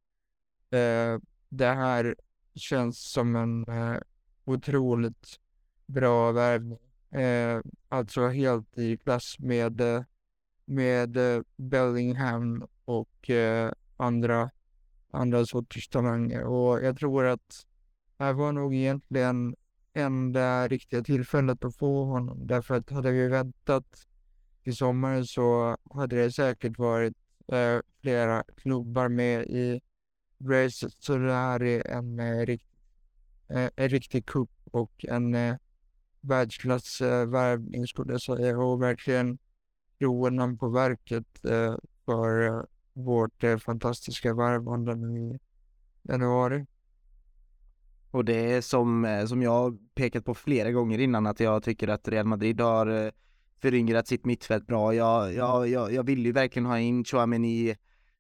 Eh, 0.70 1.18
det 1.48 1.66
här 1.66 2.14
känns 2.54 3.12
som 3.12 3.36
en 3.36 3.64
eh, 3.68 4.00
otroligt 4.44 5.40
bra 5.86 6.32
värvning. 6.32 6.78
Eh, 7.10 7.60
alltså 7.88 8.28
helt 8.28 8.78
i 8.78 8.96
klass 8.96 9.36
med, 9.38 9.80
eh, 9.80 10.02
med 10.64 11.16
eh, 11.16 11.42
Bellingham 11.56 12.66
och 12.84 13.30
eh, 13.30 13.72
andra, 13.96 14.50
andra 15.10 15.46
sorters 15.46 15.88
talanger. 15.88 16.44
Och 16.44 16.84
jag 16.84 16.98
tror 16.98 17.26
att 17.26 17.66
det 18.16 18.24
här 18.24 18.32
var 18.32 18.52
nog 18.52 18.74
egentligen 18.74 19.56
enda 19.94 20.68
riktiga 20.68 21.02
tillfället 21.02 21.64
att 21.64 21.76
få 21.76 22.04
honom. 22.04 22.46
Därför 22.46 22.74
att 22.74 22.90
hade 22.90 23.10
vi 23.10 23.28
väntat 23.28 24.06
i 24.64 24.72
sommaren 24.72 25.26
så 25.26 25.76
hade 25.94 26.16
det 26.16 26.32
säkert 26.32 26.78
varit 26.78 27.14
eh, 27.52 27.80
flera 28.00 28.44
klubbar 28.56 29.08
med 29.08 29.42
i 29.42 29.80
racet. 30.44 30.92
Så 30.98 31.16
det 31.16 31.32
här 31.32 31.62
är 31.62 31.86
en, 31.86 32.18
eh, 32.18 32.46
rikt, 32.46 32.66
eh, 33.48 33.68
en 33.76 33.88
riktig 33.88 34.26
kupp 34.26 34.50
och 34.70 35.04
en 35.08 35.34
eh, 35.34 35.56
världsklassvärvning 36.20 37.80
eh, 37.80 37.86
skulle 37.86 38.12
jag 38.12 38.22
säga 38.22 38.58
och 38.58 38.82
verkligen 38.82 39.38
kronan 39.98 40.58
på 40.58 40.68
verket 40.68 41.44
eh, 41.44 41.76
för 42.04 42.46
eh, 42.46 42.62
vårt 42.92 43.44
eh, 43.44 43.58
fantastiska 43.58 44.34
värvande 44.34 44.92
i 44.92 45.38
januari. 46.02 46.66
Och 48.10 48.24
det 48.24 48.52
är 48.52 48.60
som, 48.60 49.04
eh, 49.04 49.26
som 49.26 49.42
jag 49.42 49.78
pekat 49.94 50.24
på 50.24 50.34
flera 50.34 50.70
gånger 50.70 50.98
innan 50.98 51.26
att 51.26 51.40
jag 51.40 51.62
tycker 51.62 51.88
att 51.88 52.08
Real 52.08 52.26
Madrid 52.26 52.60
har 52.60 52.86
eh, 52.86 53.10
föryngrat 53.62 54.08
sitt 54.08 54.24
mittfält 54.24 54.66
bra. 54.66 54.94
Jag, 54.94 55.34
jag, 55.34 55.68
jag, 55.68 55.92
jag 55.92 56.02
vill 56.02 56.26
ju 56.26 56.32
verkligen 56.32 56.66
ha 56.66 56.78
in 56.78 57.04
Chouameni 57.04 57.76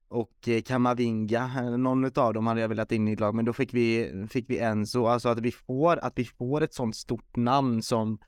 och 0.08 0.48
eh, 0.48 0.62
Kamavinga, 0.62 1.76
någon 1.76 2.04
av 2.04 2.34
dem 2.34 2.46
hade 2.46 2.60
jag 2.60 2.68
velat 2.68 2.92
in 2.92 3.08
i 3.08 3.12
ett 3.12 3.20
lag, 3.20 3.34
men 3.34 3.44
då 3.44 3.52
fick 3.52 3.74
vi, 3.74 4.12
fick 4.30 4.50
vi 4.50 4.58
Enzo, 4.58 5.06
alltså 5.06 5.28
att 5.28 5.40
vi 5.40 5.52
får, 5.52 5.96
att 5.96 6.12
vi 6.16 6.24
får 6.24 6.60
ett 6.60 6.74
sånt 6.74 6.96
stort 6.96 7.36
namn 7.36 7.82
som 7.82 8.18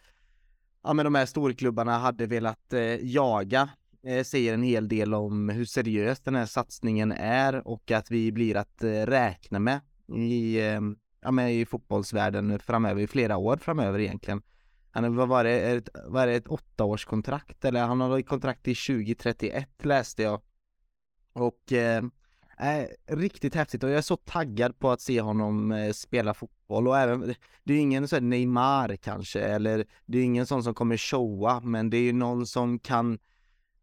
ja 0.83 0.93
men 0.93 1.05
de 1.05 1.15
här 1.15 1.27
storklubbarna 1.27 1.99
hade 1.99 2.27
velat 2.27 2.73
eh, 2.73 3.07
jaga 3.07 3.69
eh, 4.07 4.25
säger 4.25 4.55
en 4.55 4.63
hel 4.63 4.89
del 4.89 5.15
om 5.15 5.49
hur 5.49 5.65
seriös 5.65 6.21
den 6.21 6.35
här 6.35 6.47
satsningen 6.47 7.13
är 7.13 7.69
och 7.69 7.91
att 7.91 8.11
vi 8.11 8.33
blir 8.33 8.57
att 8.57 8.85
eh, 8.85 8.91
räkna 8.91 9.59
med 9.59 9.81
i, 10.17 10.61
eh, 10.61 10.81
ja, 11.23 11.31
men 11.31 11.49
i 11.49 11.67
fotbollsvärlden 11.67 12.59
framöver, 12.59 13.03
i 13.03 13.07
flera 13.07 13.37
år 13.37 13.57
framöver 13.57 13.99
egentligen. 13.99 14.43
Han 14.95 15.17
vad 15.17 15.29
var 15.29 15.45
det, 15.45 15.61
ett, 15.61 15.89
var 16.07 16.27
det 16.27 16.33
ett 16.33 16.49
åttaårskontrakt 16.49 17.65
eller 17.65 17.81
han 17.81 18.01
har 18.01 18.23
kontrakt 18.23 18.63
till 18.63 18.77
2031 18.77 19.69
läste 19.83 20.23
jag. 20.23 20.41
Och 21.33 21.73
eh, 21.73 22.05
riktigt 23.07 23.55
häftigt 23.55 23.83
och 23.83 23.91
jag 23.91 23.99
är 23.99 24.03
så 24.03 24.17
taggad 24.17 24.79
på 24.79 24.91
att 24.91 25.01
se 25.01 25.21
honom 25.21 25.73
eh, 25.73 25.93
spela 25.93 26.35
fotboll 26.35 26.89
och 26.89 26.99
även, 26.99 27.35
det 27.65 27.73
är 27.73 27.77
ju 27.77 27.83
ingen 27.83 28.09
sån 28.09 28.31
Neymar 28.31 28.97
kanske 28.97 29.41
eller 29.41 29.85
det 30.07 30.19
är 30.19 30.23
ingen 30.23 30.47
sån 30.47 30.65
som 30.65 30.75
kommer 30.75 30.97
showa 30.97 31.61
men 31.61 31.91
det 31.91 31.97
är 31.97 32.03
ju 32.03 32.13
någon 32.13 32.47
som 32.47 32.79
kan 32.79 33.19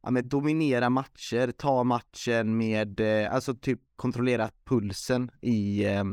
ja, 0.04 0.12
men 0.12 0.28
dominera 0.30 0.90
matcher, 0.90 1.52
ta 1.52 1.84
matchen 1.84 2.58
med, 2.58 3.00
eh, 3.00 3.34
alltså 3.34 3.56
typ 3.56 3.80
kontrollera 3.96 4.50
pulsen 4.66 5.32
i, 5.42 5.86
eh, 5.86 6.04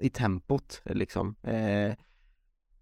i 0.00 0.08
tempot 0.08 0.82
liksom. 0.84 1.36
Eh, 1.42 1.94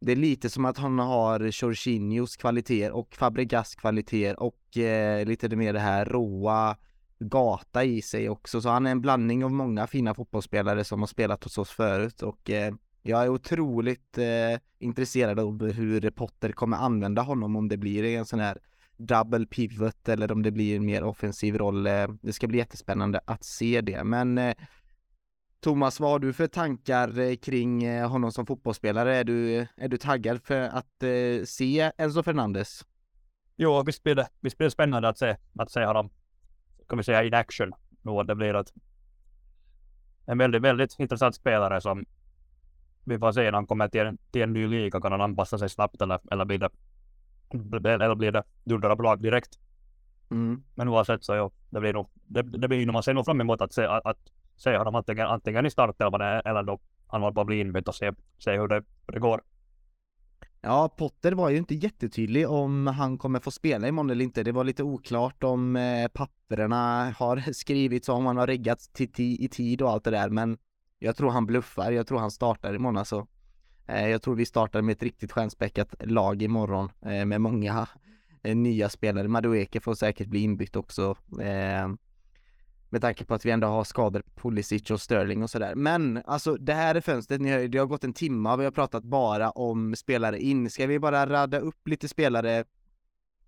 det 0.04 0.12
är 0.12 0.16
lite 0.16 0.50
som 0.50 0.64
att 0.64 0.78
han 0.78 0.98
har 0.98 1.40
Jorginhos 1.40 2.36
kvaliteter 2.36 2.92
och 2.92 3.14
Fabregas 3.14 3.74
kvaliteter 3.74 4.42
och 4.42 4.78
eh, 4.78 5.26
lite 5.26 5.56
mer 5.56 5.72
det 5.72 5.80
här 5.80 6.04
råa 6.04 6.76
gata 7.18 7.84
i 7.84 8.02
sig 8.02 8.28
också. 8.28 8.60
Så 8.60 8.68
han 8.68 8.86
är 8.86 8.90
en 8.90 9.00
blandning 9.00 9.44
av 9.44 9.52
många 9.52 9.86
fina 9.86 10.14
fotbollsspelare 10.14 10.84
som 10.84 11.00
har 11.00 11.06
spelat 11.06 11.44
hos 11.44 11.58
oss 11.58 11.70
förut 11.70 12.22
och 12.22 12.50
eh, 12.50 12.74
jag 13.02 13.22
är 13.22 13.28
otroligt 13.28 14.18
eh, 14.18 14.60
intresserad 14.78 15.40
av 15.40 15.72
hur 15.72 16.10
Potter 16.10 16.52
kommer 16.52 16.76
använda 16.76 17.22
honom 17.22 17.56
om 17.56 17.68
det 17.68 17.76
blir 17.76 18.04
en 18.04 18.26
sån 18.26 18.40
här 18.40 18.58
double 18.96 19.46
pivot 19.46 20.08
eller 20.08 20.32
om 20.32 20.42
det 20.42 20.50
blir 20.50 20.76
en 20.76 20.86
mer 20.86 21.04
offensiv 21.04 21.58
roll. 21.58 21.86
Eh, 21.86 22.08
det 22.22 22.32
ska 22.32 22.46
bli 22.46 22.58
jättespännande 22.58 23.20
att 23.24 23.44
se 23.44 23.80
det, 23.80 24.04
men 24.04 24.38
eh, 24.38 24.54
Thomas, 25.64 26.00
vad 26.00 26.10
har 26.10 26.18
du 26.18 26.32
för 26.32 26.46
tankar 26.46 27.18
eh, 27.18 27.36
kring 27.36 27.84
eh, 27.84 28.10
honom 28.10 28.32
som 28.32 28.46
fotbollsspelare? 28.46 29.16
Är 29.16 29.24
du, 29.24 29.66
är 29.76 29.88
du 29.88 29.96
taggad 29.96 30.42
för 30.42 30.60
att 30.60 31.02
eh, 31.02 31.44
se 31.44 31.92
Enzo 31.98 32.22
Fernandes? 32.22 32.84
Jo, 33.56 33.82
visst 33.86 34.02
blir 34.02 34.14
det, 34.14 34.28
visst 34.40 34.58
blir 34.58 34.66
det 34.66 34.70
spännande 34.70 35.08
att 35.08 35.18
se, 35.18 35.36
att 35.58 35.70
se 35.70 35.84
honom, 35.84 36.10
kan 36.88 36.98
vi 36.98 37.04
säga, 37.04 37.24
in 37.24 37.34
action. 37.34 37.72
Det 38.26 38.34
blir 38.34 38.54
ett, 38.54 38.72
en 40.26 40.38
väldigt, 40.38 40.62
väldigt 40.62 40.98
intressant 40.98 41.34
spelare 41.34 41.80
som 41.80 42.04
vi 43.04 43.18
får 43.18 43.32
se 43.32 43.42
när 43.42 43.52
han 43.52 43.66
kommer 43.66 43.88
till 43.88 44.00
en, 44.00 44.18
till 44.30 44.42
en 44.42 44.52
ny 44.52 44.66
liga. 44.66 45.00
Kan 45.00 45.12
han 45.12 45.20
anpassa 45.20 45.58
sig 45.58 45.68
snabbt 45.68 46.02
eller, 46.02 46.20
eller 46.30 46.44
blir 46.44 46.58
det 46.58 46.70
eller 47.92 48.14
blir 48.14 48.32
det 48.32 48.42
dunder 48.64 48.90
av 48.90 49.02
lag 49.02 49.22
direkt? 49.22 49.58
Mm. 50.30 50.62
Men 50.74 50.88
oavsett 50.88 51.24
så 51.24 51.34
ja, 51.34 51.50
det 51.70 51.80
blir 51.80 51.92
nog, 51.92 52.08
det, 52.14 52.42
det 52.42 52.68
blir 52.68 52.92
man 52.92 53.02
ser 53.02 53.14
nog 53.14 53.24
fram 53.24 53.40
emot 53.40 53.60
att 53.60 53.72
se, 53.72 53.84
att, 53.84 54.06
att 54.06 54.30
se 54.56 54.76
honom 54.76 54.94
antingen, 54.94 55.26
antingen 55.26 55.66
i 55.66 55.70
startelvan 55.70 56.20
eller 56.20 56.62
då 56.62 56.78
han 57.06 57.20
var 57.20 57.32
på 57.32 57.40
att 57.40 57.46
bli 57.46 57.60
inbytt 57.60 57.88
och 57.88 57.94
se, 57.94 58.12
se 58.38 58.56
hur 58.58 58.68
det, 58.68 58.84
hur 59.06 59.12
det 59.12 59.20
går. 59.20 59.40
Ja, 60.60 60.88
Potter 60.88 61.32
var 61.32 61.50
ju 61.50 61.56
inte 61.56 61.74
jättetydlig 61.74 62.50
om 62.50 62.86
han 62.86 63.18
kommer 63.18 63.40
få 63.40 63.50
spela 63.50 63.88
imorgon 63.88 64.10
eller 64.10 64.24
inte. 64.24 64.42
Det 64.42 64.52
var 64.52 64.64
lite 64.64 64.82
oklart 64.82 65.44
om 65.44 65.76
eh, 65.76 66.08
papperna 66.08 67.10
har 67.18 67.36
skrivits 67.52 68.08
om 68.08 68.26
han 68.26 68.36
har 68.36 68.46
riggat 68.46 68.78
till, 68.92 69.10
i 69.18 69.48
tid 69.48 69.82
och 69.82 69.90
allt 69.90 70.04
det 70.04 70.10
där, 70.10 70.28
men 70.28 70.58
jag 70.98 71.16
tror 71.16 71.30
han 71.30 71.46
bluffar. 71.46 71.92
Jag 71.92 72.06
tror 72.06 72.18
han 72.18 72.30
startar 72.30 72.74
imorgon 72.74 72.96
alltså. 72.96 73.26
Eh, 73.86 74.08
jag 74.08 74.22
tror 74.22 74.34
vi 74.34 74.46
startar 74.46 74.82
med 74.82 74.92
ett 74.92 75.02
riktigt 75.02 75.32
stjärnspäckat 75.32 75.94
lag 76.00 76.42
imorgon 76.42 76.90
eh, 77.02 77.24
med 77.24 77.40
många 77.40 77.88
eh, 78.42 78.56
nya 78.56 78.88
spelare. 78.88 79.28
Madueke 79.28 79.80
får 79.80 79.94
säkert 79.94 80.28
bli 80.28 80.40
inbytt 80.40 80.76
också. 80.76 81.16
Eh, 81.40 81.88
med 82.94 83.00
tanke 83.00 83.24
på 83.24 83.34
att 83.34 83.46
vi 83.46 83.50
ändå 83.50 83.66
har 83.66 83.84
skador 83.84 84.20
på 84.20 84.40
Pulisic 84.40 84.90
och 84.90 85.00
Sterling 85.00 85.42
och 85.42 85.50
sådär. 85.50 85.74
Men 85.74 86.22
alltså 86.26 86.56
det 86.56 86.74
här 86.74 86.94
är 86.94 87.00
fönstret, 87.00 87.40
ni 87.40 87.50
hör, 87.50 87.68
det 87.68 87.78
har 87.78 87.86
gått 87.86 88.04
en 88.04 88.12
timme 88.12 88.52
och 88.52 88.60
vi 88.60 88.64
har 88.64 88.70
pratat 88.70 89.04
bara 89.04 89.50
om 89.50 89.96
spelare 89.96 90.38
in. 90.38 90.70
Ska 90.70 90.86
vi 90.86 90.98
bara 90.98 91.26
radda 91.26 91.58
upp 91.58 91.88
lite 91.88 92.08
spelare 92.08 92.64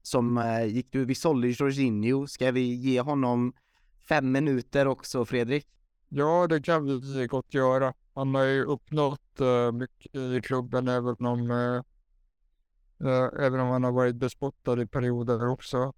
som 0.03 0.39
eh, 0.39 0.65
gick 0.65 0.93
du? 0.93 1.05
Vi 1.05 1.15
sålde 1.15 1.49
Jorginho. 1.49 2.27
Ska 2.27 2.51
vi 2.51 2.75
ge 2.75 3.01
honom 3.01 3.53
fem 4.09 4.33
minuter 4.33 4.87
också, 4.87 5.25
Fredrik? 5.25 5.67
Ja, 6.09 6.47
det 6.47 6.63
kan 6.63 6.85
vi 6.85 7.27
gott 7.27 7.55
göra. 7.55 7.95
Han 8.15 8.35
har 8.35 8.45
ju 8.45 8.65
uppnått 8.65 9.41
uh, 9.41 9.73
mycket 9.73 10.15
i 10.15 10.41
klubben 10.45 10.89
även 10.89 11.27
om, 11.27 11.51
uh, 11.51 11.83
uh, 13.05 13.29
även 13.41 13.61
om 13.61 13.69
han 13.69 13.85
har 13.85 13.93
varit 13.93 14.17
bespottad 14.17 14.83
i 14.83 14.87
perioder 14.87 15.49
också. 15.49 15.93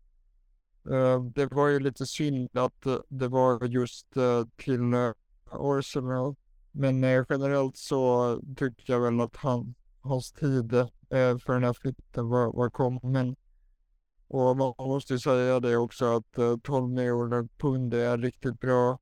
Eh, 0.90 1.22
det 1.22 1.46
var 1.46 1.68
ju 1.68 1.80
lite 1.80 2.06
synd 2.06 2.58
att 2.58 2.86
eh, 2.86 2.96
det 3.08 3.28
var 3.28 3.64
just 3.64 4.16
eh, 4.16 4.44
till 4.56 4.80
Arsenal. 5.50 6.34
Men 6.72 7.02
generellt 7.02 7.76
så 7.76 8.40
tycker 8.56 8.92
jag 8.92 9.00
väl 9.00 9.20
att 9.20 9.36
han, 9.36 9.74
hans 10.00 10.32
tid 10.32 10.70
för 11.10 11.52
den 11.52 11.64
här 11.64 11.72
flytten 11.72 12.28
var, 12.28 12.52
var 12.52 12.70
kommen. 12.70 13.36
Och 14.28 14.56
man 14.56 14.74
måste 14.78 15.12
ju 15.12 15.18
säga 15.18 15.60
det 15.60 15.76
också 15.76 16.16
att 16.16 16.62
12 16.62 16.88
miljoner 16.88 17.48
pund 17.58 17.94
är 17.94 18.18
riktigt 18.18 18.60
bra 18.60 18.98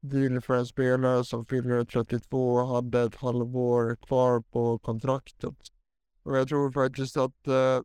deal 0.00 0.40
för 0.40 0.54
en 0.54 0.66
spelare 0.66 1.24
som 1.24 1.46
fyller 1.46 1.84
32 1.84 2.52
och 2.52 2.68
hade 2.68 3.02
ett 3.02 3.14
halvår 3.14 3.96
kvar 3.96 4.40
på 4.40 4.78
kontraktet. 4.78 5.56
Och 6.22 6.36
jag 6.36 6.48
tror 6.48 6.72
faktiskt 6.72 7.16
att 7.16 7.44
det 7.44 7.82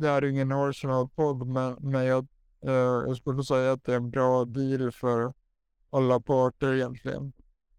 det 0.00 0.08
är 0.08 0.24
ingen 0.24 0.52
Arsenal-podd, 0.52 1.46
men, 1.46 1.76
men 1.80 2.04
jag, 2.04 2.26
Eh, 2.62 2.72
jag 3.06 3.16
skulle 3.16 3.44
säga 3.44 3.72
att 3.72 3.84
det 3.84 3.92
är 3.92 3.96
en 3.96 4.10
bra 4.10 4.44
deal 4.44 4.92
för 4.92 5.32
alla 5.90 6.20
parter 6.20 6.74
egentligen. 6.74 7.32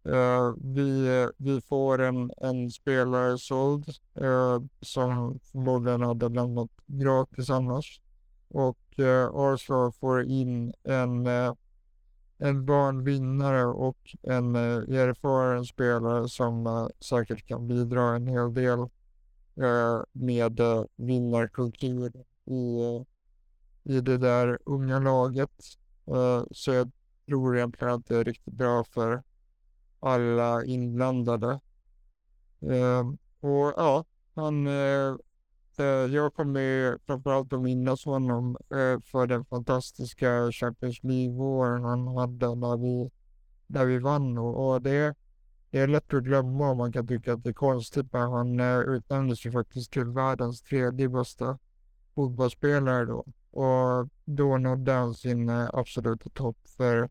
Uh, 0.07 0.55
vi, 0.63 1.27
vi 1.37 1.61
får 1.61 2.01
en, 2.01 2.31
en 2.37 2.71
spelare 2.71 3.37
såld 3.37 3.85
uh, 4.21 4.59
som 4.81 5.39
förmodligen 5.51 6.01
hade 6.01 6.29
lämnat 6.29 6.69
gratis 6.85 7.49
annars. 7.49 8.01
Och 8.47 8.79
uh, 8.99 9.29
Arsenal 9.35 9.91
får 9.91 10.23
in 10.23 10.73
en 10.83 11.27
en 12.41 12.65
barnvinnare 12.65 13.65
och 13.65 14.15
en 14.23 14.55
eh, 14.55 14.99
erfaren 14.99 15.65
spelare 15.65 16.29
som 16.29 16.67
eh, 16.67 16.87
säkert 16.99 17.47
kan 17.47 17.67
bidra 17.67 18.15
en 18.15 18.27
hel 18.27 18.53
del 18.53 18.79
eh, 19.55 20.01
med 20.11 20.59
eh, 20.59 20.83
vinnarkultur 20.95 22.11
i, 22.45 22.81
eh, 22.81 23.01
i 23.83 24.01
det 24.01 24.17
där 24.17 24.59
unga 24.65 24.99
laget. 24.99 25.51
Eh, 26.07 26.43
så 26.51 26.71
jag 26.71 26.91
tror 27.25 27.57
egentligen 27.57 27.93
att 27.93 28.05
det 28.05 28.15
är 28.15 28.23
riktigt 28.23 28.53
bra 28.53 28.83
för 28.83 29.23
alla 29.99 30.65
inblandade. 30.65 31.59
Ehm, 32.61 33.17
och 33.39 33.73
ja, 33.77 34.05
han 34.35 34.67
eh, 34.67 35.15
eh, 35.77 35.85
jag 35.85 36.33
kommer 36.33 36.97
framförallt 37.05 37.53
att 37.53 37.61
minnas 37.61 38.05
honom 38.05 38.57
för 39.03 39.27
den 39.27 39.45
fantastiska 39.45 40.51
Champions 40.51 41.03
League-våren 41.03 41.83
han 41.83 42.07
hade 42.07 42.55
när 42.55 42.77
vi, 42.77 43.11
när 43.67 43.85
vi 43.85 43.99
vann. 43.99 44.37
Och 44.37 44.81
det, 44.81 45.15
det 45.69 45.79
är 45.79 45.87
lätt 45.87 46.13
att 46.13 46.23
glömma 46.23 46.69
om 46.69 46.77
man 46.77 46.91
kan 46.91 47.07
tycka 47.07 47.33
att 47.33 47.43
det 47.43 47.49
är 47.49 47.53
konstigt, 47.53 48.13
men 48.13 48.31
han 48.31 48.59
utnämndes 48.95 49.45
ju 49.45 49.51
faktiskt 49.51 49.91
till 49.91 50.05
världens 50.05 50.61
tredje 50.61 51.09
bästa 51.09 51.59
fotbollsspelare 52.15 53.05
då. 53.05 53.25
Och 53.51 54.09
då 54.25 54.57
nådde 54.57 54.91
han 54.91 55.13
sin 55.13 55.49
absoluta 55.49 56.29
topp 56.29 56.57
för 56.77 57.09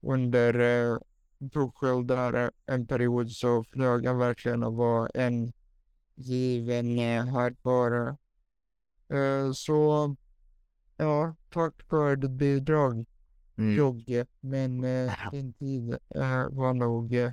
under 0.00 0.58
eh, 0.58 0.98
där 2.04 2.50
en 2.66 2.86
period 2.86 3.30
så 3.30 3.64
flög 3.64 4.06
han 4.06 4.18
verkligen 4.18 4.62
och 4.62 4.74
var 4.74 5.10
en 5.14 5.52
given 6.14 7.28
hardware. 7.28 8.16
Uh, 9.12 9.52
så 9.52 10.16
ja, 10.96 11.34
tack 11.50 11.82
för 11.88 12.16
ditt 12.16 12.30
bidrag 12.30 13.06
mm. 13.56 13.76
Jogge. 13.76 14.26
Men 14.40 14.80
din 15.32 15.52
tid 15.52 15.98
var 16.50 16.74
nog 16.74 17.32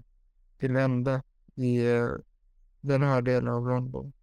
till 0.60 0.76
ända 0.76 1.24
i 1.56 1.80
den 2.82 3.04
här 3.04 3.22
delen 3.22 3.54
av 3.54 3.68
London. 3.68 4.14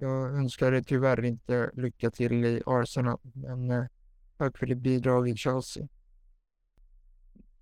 Jag 0.00 0.34
önskar 0.34 0.70
dig 0.70 0.84
tyvärr 0.84 1.24
inte 1.24 1.70
lycka 1.74 2.10
till 2.10 2.44
i 2.44 2.62
Arsenal, 2.66 3.18
men 3.34 3.70
uh, 3.70 3.84
tack 4.38 4.58
för 4.58 4.66
ditt 4.66 4.78
bidrag 4.78 5.28
i 5.28 5.36
Chelsea. 5.36 5.88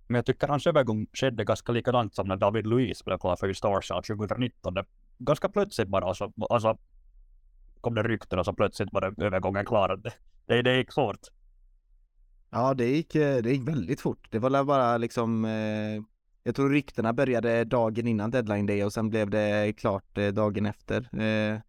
Men 0.07 0.15
jag 0.15 0.25
tycker 0.25 0.47
hans 0.47 0.67
övergång 0.67 1.07
skedde 1.13 1.43
ganska 1.43 1.71
likadant 1.71 2.15
som 2.15 2.27
när 2.27 2.35
David 2.35 2.67
Luiz 2.67 3.05
blev 3.05 3.17
klar 3.17 3.35
för 3.35 3.47
just 3.47 3.65
Arsenal 3.65 4.03
2019. 4.03 4.73
Det 4.73 4.85
ganska 5.17 5.49
plötsligt 5.49 5.87
bara, 5.87 6.05
alltså, 6.05 6.31
alltså 6.49 6.77
kom 7.81 7.95
det 7.95 8.03
rykten 8.03 8.39
och 8.39 8.45
så 8.45 8.53
plötsligt 8.53 8.89
var 8.91 9.01
det 9.01 9.25
övergången 9.25 9.65
klar. 9.65 9.97
Det, 9.97 10.13
det, 10.45 10.61
det 10.61 10.77
gick 10.77 10.93
fort. 10.93 11.19
Ja, 12.49 12.73
det 12.73 12.85
gick, 12.85 13.15
eh, 13.15 13.37
det 13.43 13.51
gick 13.51 13.67
väldigt 13.67 14.01
fort. 14.01 14.27
Det 14.31 14.39
var 14.39 14.63
bara 14.63 14.97
liksom 14.97 15.45
eh, 15.45 16.03
Jag 16.43 16.55
tror 16.55 16.69
ryktena 16.69 17.13
började 17.13 17.63
dagen 17.63 18.07
innan 18.07 18.31
deadline 18.31 18.65
day 18.65 18.83
och 18.83 18.93
sen 18.93 19.09
blev 19.09 19.29
det 19.29 19.73
klart 19.77 20.17
eh, 20.17 20.27
dagen 20.27 20.65
efter. 20.65 21.21
Eh, 21.21 21.59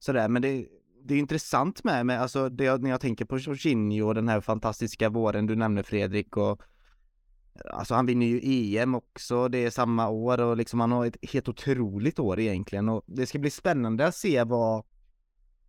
sådär, 0.00 0.28
men 0.28 0.42
det, 0.42 0.66
det 1.04 1.14
är 1.14 1.18
intressant 1.18 1.84
med, 1.84 2.06
med 2.06 2.20
alltså 2.22 2.48
det, 2.48 2.82
när 2.82 2.90
jag 2.90 3.00
tänker 3.00 3.24
på 3.24 3.38
Jorginho 3.38 4.06
och 4.06 4.14
den 4.14 4.28
här 4.28 4.40
fantastiska 4.40 5.08
våren 5.08 5.46
du 5.46 5.56
nämner 5.56 5.82
Fredrik 5.82 6.36
och 6.36 6.62
Alltså 7.64 7.94
han 7.94 8.06
vinner 8.06 8.26
ju 8.26 8.40
EM 8.42 8.94
också, 8.94 9.48
det 9.48 9.58
är 9.58 9.70
samma 9.70 10.08
år 10.08 10.40
och 10.40 10.56
liksom 10.56 10.80
han 10.80 10.92
har 10.92 11.06
ett 11.06 11.16
helt 11.32 11.48
otroligt 11.48 12.18
år 12.18 12.40
egentligen 12.40 12.88
och 12.88 13.04
det 13.06 13.26
ska 13.26 13.38
bli 13.38 13.50
spännande 13.50 14.06
att 14.06 14.14
se 14.14 14.44
vad 14.44 14.84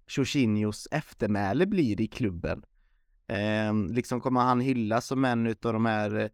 Jorginhos 0.08 0.88
eftermäle 0.92 1.66
blir 1.66 2.02
i 2.02 2.08
klubben. 2.08 2.66
Eh, 3.28 3.74
liksom 3.90 4.22
kommer 4.22 4.42
han 4.42 4.60
hyllas 4.60 5.06
som 5.06 5.26
en 5.26 5.48
utav 5.48 5.74
de 5.74 5.86
här 5.86 6.32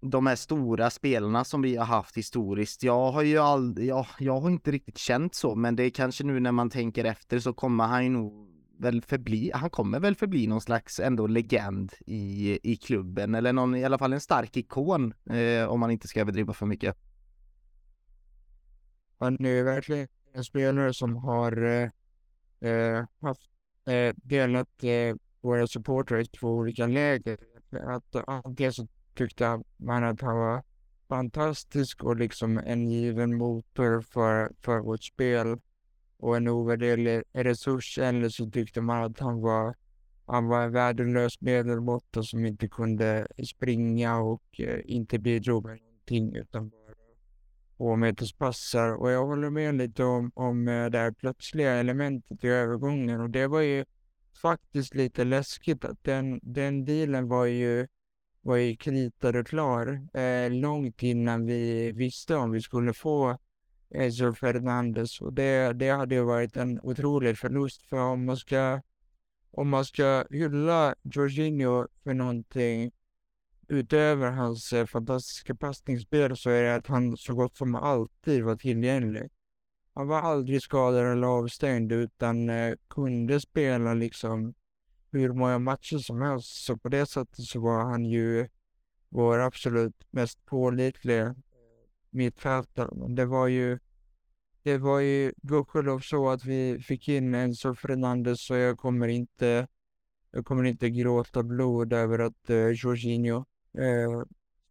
de 0.00 0.26
här 0.26 0.36
stora 0.36 0.90
spelarna 0.90 1.44
som 1.44 1.62
vi 1.62 1.76
har 1.76 1.84
haft 1.84 2.16
historiskt. 2.16 2.82
Jag 2.82 3.12
har 3.12 3.22
ju 3.22 3.38
aldrig, 3.38 3.88
jag, 3.88 4.06
jag 4.18 4.40
har 4.40 4.50
inte 4.50 4.70
riktigt 4.70 4.98
känt 4.98 5.34
så, 5.34 5.54
men 5.54 5.76
det 5.76 5.82
är 5.82 5.90
kanske 5.90 6.24
nu 6.24 6.40
när 6.40 6.52
man 6.52 6.70
tänker 6.70 7.04
efter 7.04 7.38
så 7.38 7.52
kommer 7.52 7.84
han 7.84 8.04
ju 8.04 8.10
nog 8.10 8.50
väl 8.78 9.02
förbli, 9.02 9.50
han 9.54 9.70
kommer 9.70 10.00
väl 10.00 10.14
förbli 10.14 10.46
någon 10.46 10.60
slags 10.60 11.00
ändå 11.00 11.26
legend 11.26 11.92
i, 12.06 12.58
i 12.62 12.76
klubben 12.76 13.34
eller 13.34 13.52
någon, 13.52 13.74
i 13.74 13.84
alla 13.84 13.98
fall 13.98 14.12
en 14.12 14.20
stark 14.20 14.56
ikon 14.56 15.14
eh, 15.30 15.68
om 15.68 15.80
man 15.80 15.90
inte 15.90 16.08
ska 16.08 16.20
överdriva 16.20 16.52
för 16.52 16.66
mycket. 16.66 16.96
Han 19.18 19.44
är 19.44 19.62
verkligen 19.62 20.08
en 20.32 20.44
spelare 20.44 20.94
som 20.94 21.16
har 21.16 21.62
eh, 21.62 21.90
eh 22.70 23.04
haft 23.20 23.50
eh, 23.86 24.14
delat 24.16 24.84
eh, 24.84 25.16
våra 25.40 25.66
supportrar 25.66 26.18
i 26.18 26.26
två 26.26 26.48
olika 26.48 26.86
läger. 26.86 27.38
Att 27.86 28.16
antingen 28.26 28.72
så 28.72 28.86
tyckte 29.20 29.62
man 29.76 30.04
att 30.04 30.20
han 30.20 30.36
var 30.36 30.62
fantastisk 31.08 32.04
och 32.04 32.16
liksom 32.16 32.58
en 32.58 32.90
given 32.90 33.36
motor 33.36 34.00
för, 34.00 34.52
för 34.60 34.80
vårt 34.80 35.02
spel 35.02 35.58
och 36.18 36.36
en 36.36 36.48
ovärderlig 36.48 37.22
resurs 37.32 37.98
eller 37.98 38.28
så 38.28 38.50
tyckte 38.50 38.80
man 38.80 39.04
att 39.04 39.18
han 39.18 39.40
var, 39.40 39.74
han 40.26 40.46
var 40.46 40.62
en 40.62 40.72
värdelös 40.72 41.40
medelmåtta 41.40 42.22
som 42.22 42.46
inte 42.46 42.68
kunde 42.68 43.26
springa 43.48 44.18
och 44.18 44.60
eh, 44.60 44.80
inte 44.84 45.18
bidrog 45.18 45.64
med 45.64 45.78
någonting 45.80 46.36
utan 46.36 46.68
bara 46.68 46.94
tvåmeterspassar. 47.76 48.94
Och 48.94 49.10
jag 49.10 49.26
håller 49.26 49.50
med 49.50 49.74
lite 49.74 50.04
om, 50.04 50.32
om 50.34 50.68
eh, 50.68 50.86
det 50.86 50.98
här 50.98 51.12
plötsliga 51.12 51.72
elementet 51.72 52.44
i 52.44 52.48
övergången 52.48 53.20
och 53.20 53.30
det 53.30 53.46
var 53.46 53.60
ju 53.60 53.84
faktiskt 54.42 54.94
lite 54.94 55.24
läskigt 55.24 55.84
att 55.84 56.04
den, 56.04 56.40
den 56.42 56.84
dealen 56.84 57.28
var 57.28 57.46
ju 57.46 57.86
var 58.42 58.56
ju 58.56 58.76
kritad 58.76 59.36
och 59.36 59.46
klar 59.46 60.08
eh, 60.14 60.50
långt 60.50 61.02
innan 61.02 61.46
vi 61.46 61.92
visste 61.92 62.36
om 62.36 62.50
vi 62.50 62.60
skulle 62.60 62.92
få 62.92 63.30
eh, 63.30 63.36
Enzo 63.90 64.32
Fernandes 64.32 65.20
och 65.20 65.32
det, 65.32 65.72
det 65.72 65.88
hade 65.88 66.14
ju 66.14 66.22
varit 66.22 66.56
en 66.56 66.80
otrolig 66.82 67.38
förlust 67.38 67.82
för 67.82 67.98
om 67.98 68.24
man 68.24 68.36
ska 68.36 68.80
om 69.52 69.68
man 69.68 69.84
ska 69.84 70.24
hylla 70.30 70.94
Jorginho 71.02 71.86
för 72.04 72.14
någonting 72.14 72.92
utöver 73.68 74.30
hans 74.30 74.72
eh, 74.72 74.86
fantastiska 74.86 75.54
passningsspel 75.54 76.36
så 76.36 76.50
är 76.50 76.62
det 76.62 76.74
att 76.74 76.86
han 76.86 77.16
så 77.16 77.34
gott 77.34 77.56
som 77.56 77.74
alltid 77.74 78.44
var 78.44 78.56
tillgänglig. 78.56 79.30
Han 79.94 80.08
var 80.08 80.20
aldrig 80.20 80.62
skadad 80.62 81.12
eller 81.12 81.26
avstängd 81.26 81.92
utan 81.92 82.50
eh, 82.50 82.74
kunde 82.88 83.40
spela 83.40 83.94
liksom 83.94 84.54
hur 85.12 85.32
många 85.32 85.58
matcher 85.58 85.98
som 85.98 86.22
helst. 86.22 86.64
Så 86.64 86.76
på 86.76 86.88
det 86.88 87.06
sättet 87.06 87.44
så 87.44 87.60
var 87.60 87.84
han 87.84 88.04
ju 88.04 88.48
vår 89.08 89.38
absolut 89.38 90.06
mest 90.10 90.46
pålitliga 90.46 91.34
mittfältare. 92.10 92.90
Men 92.92 93.14
det 93.14 93.26
var 93.26 93.46
ju 93.46 93.78
det 94.62 94.78
var 94.78 95.00
ju 95.00 95.32
gudskelov 95.42 95.98
så 95.98 96.28
att 96.28 96.44
vi 96.44 96.78
fick 96.78 97.08
in 97.08 97.34
Enzo 97.34 97.74
Fernandez 97.74 98.40
så 98.40 98.54
jag 98.54 98.78
kommer 98.78 99.08
inte 99.08 99.66
jag 100.30 100.44
kommer 100.44 100.64
inte 100.64 100.90
gråta 100.90 101.42
blod 101.42 101.92
över 101.92 102.18
att 102.18 102.50
eh, 102.50 102.68
Jorginho 102.68 103.44
eh, 103.78 104.22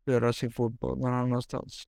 spelar 0.02 0.32
sin 0.32 0.52
fotboll 0.52 1.00
någon 1.00 1.14
annanstans. 1.14 1.88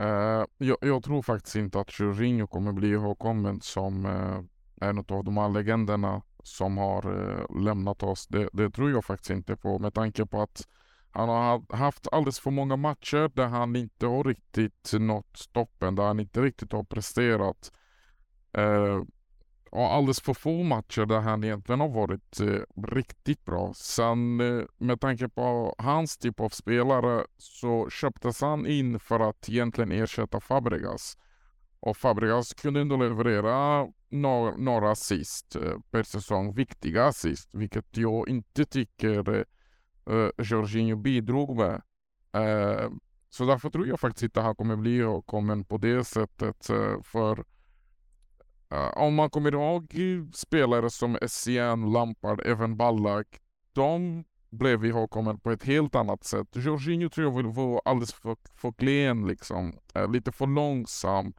Uh, 0.00 0.44
jag, 0.58 0.76
jag, 0.80 1.04
tror 1.04 1.22
faktiskt 1.22 1.56
inte 1.56 1.80
att 1.80 2.00
Jorginho 2.00 2.46
kommer 2.46 2.72
bli 2.72 2.88
ihågkommen 2.88 3.60
som 3.60 4.04
uh, 4.06 4.42
en 4.80 4.98
av 4.98 5.24
de 5.24 5.36
här 5.36 5.48
legenderna 5.48 6.22
som 6.42 6.78
har 6.78 7.30
eh, 7.30 7.62
lämnat 7.62 8.02
oss. 8.02 8.26
Det, 8.26 8.48
det, 8.52 8.70
tror 8.70 8.90
jag 8.90 9.04
faktiskt 9.04 9.30
inte 9.30 9.56
på 9.56 9.78
med 9.78 9.94
tanke 9.94 10.26
på 10.26 10.42
att 10.42 10.68
han 11.10 11.28
har 11.28 11.76
haft 11.76 12.08
alldeles 12.12 12.40
för 12.40 12.50
många 12.50 12.76
matcher 12.76 13.30
där 13.34 13.46
han 13.46 13.76
inte 13.76 14.06
har 14.06 14.24
riktigt 14.24 14.92
nått 14.92 15.36
stoppen, 15.36 15.94
där 15.94 16.04
han 16.04 16.20
inte 16.20 16.40
riktigt 16.40 16.72
har 16.72 16.84
presterat. 16.84 17.72
Eh, 18.52 19.02
och 19.72 19.92
alldeles 19.92 20.20
för 20.20 20.34
få 20.34 20.62
matcher 20.62 21.06
där 21.06 21.20
han 21.20 21.44
egentligen 21.44 21.80
har 21.80 21.88
varit 21.88 22.40
eh, 22.40 22.82
riktigt 22.86 23.44
bra. 23.44 23.72
Sen 23.74 24.40
eh, 24.40 24.64
med 24.78 25.00
tanke 25.00 25.28
på 25.28 25.74
hans 25.78 26.18
typ 26.18 26.40
av 26.40 26.48
spelare 26.48 27.26
så 27.38 27.90
köptes 27.90 28.40
han 28.40 28.66
in 28.66 29.00
för 29.00 29.20
att 29.20 29.48
egentligen 29.48 29.92
ersätta 29.92 30.40
Fabregas. 30.40 31.16
Och 31.82 31.96
Fabregas 31.96 32.54
kunde 32.54 32.80
ändå 32.80 32.96
leverera 32.96 33.86
några, 34.08 34.56
några 34.56 34.90
assist 34.90 35.56
eh, 35.56 35.78
per 35.90 36.02
säsong, 36.02 36.54
viktiga 36.54 37.04
assist, 37.04 37.54
vilket 37.54 37.96
jag 37.96 38.28
inte 38.28 38.64
tycker 38.64 39.34
eh, 39.34 40.16
eh, 40.16 40.30
Jorginho 40.38 40.96
bidrog 40.96 41.56
med. 41.56 41.82
Eh, 42.32 42.90
så 43.30 43.44
därför 43.44 43.70
tror 43.70 43.86
jag 43.86 44.00
faktiskt 44.00 44.22
inte 44.22 44.40
han 44.40 44.56
kommer 44.56 44.76
bli 44.76 44.96
ihågkommen 44.96 45.64
på 45.64 45.78
det 45.78 46.04
sättet. 46.04 46.70
Eh, 46.70 47.02
för 47.02 47.44
eh, 48.70 48.88
om 48.96 49.14
man 49.14 49.30
kommer 49.30 49.54
ihåg 49.54 49.94
spelare 50.34 50.90
som 50.90 51.18
Essien, 51.22 51.92
Lampard, 51.92 52.40
även 52.46 52.76
Ballack. 52.76 53.40
De 53.72 54.24
blev 54.50 54.84
ihågkommen 54.84 55.40
på 55.40 55.50
ett 55.50 55.62
helt 55.62 55.94
annat 55.94 56.24
sätt. 56.24 56.48
Jorginho 56.52 57.08
tror 57.08 57.32
jag 57.32 57.54
var 57.54 57.82
alldeles 57.84 58.12
för, 58.12 58.36
för 58.54 58.72
klen 58.72 59.26
liksom. 59.26 59.78
Lite 60.08 60.32
för 60.32 60.46
långsam. 60.46 61.32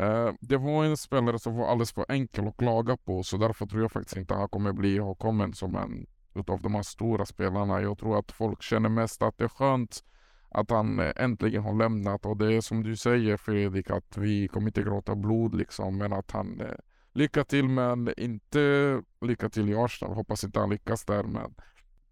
Uh, 0.00 0.32
det 0.40 0.56
var 0.56 0.84
en 0.84 0.96
spelare 0.96 1.38
som 1.38 1.56
var 1.56 1.68
alldeles 1.68 1.92
för 1.92 2.06
enkel 2.08 2.48
att 2.48 2.56
klaga 2.56 2.96
på 2.96 3.22
så 3.22 3.36
därför 3.36 3.66
tror 3.66 3.82
jag 3.82 3.92
faktiskt 3.92 4.16
inte 4.16 4.34
han 4.34 4.48
kommer 4.48 4.72
bli 4.72 4.94
ihågkommen 4.94 5.54
som 5.54 5.76
en 5.76 6.06
utav 6.34 6.62
de 6.62 6.74
här 6.74 6.82
stora 6.82 7.26
spelarna. 7.26 7.82
Jag 7.82 7.98
tror 7.98 8.18
att 8.18 8.32
folk 8.32 8.62
känner 8.62 8.88
mest 8.88 9.22
att 9.22 9.38
det 9.38 9.44
är 9.44 9.48
skönt 9.48 10.04
att 10.50 10.70
han 10.70 10.98
eh, 10.98 11.12
äntligen 11.16 11.62
har 11.62 11.74
lämnat 11.74 12.26
och 12.26 12.36
det 12.36 12.54
är 12.54 12.60
som 12.60 12.82
du 12.82 12.96
säger 12.96 13.36
Fredrik 13.36 13.90
att 13.90 14.16
vi 14.16 14.48
kommer 14.48 14.66
inte 14.66 14.82
gråta 14.82 15.14
blod 15.14 15.54
liksom 15.54 15.98
men 15.98 16.12
att 16.12 16.30
han 16.30 16.60
eh, 16.60 16.74
lycka 17.12 17.44
till 17.44 17.68
men 17.68 18.10
inte 18.16 19.02
lycka 19.20 19.48
till 19.48 19.68
i 19.68 19.74
Arsenal. 19.74 20.14
Hoppas 20.14 20.44
inte 20.44 20.60
han 20.60 20.70
lyckas 20.70 21.04
där 21.04 21.22
men. 21.22 21.54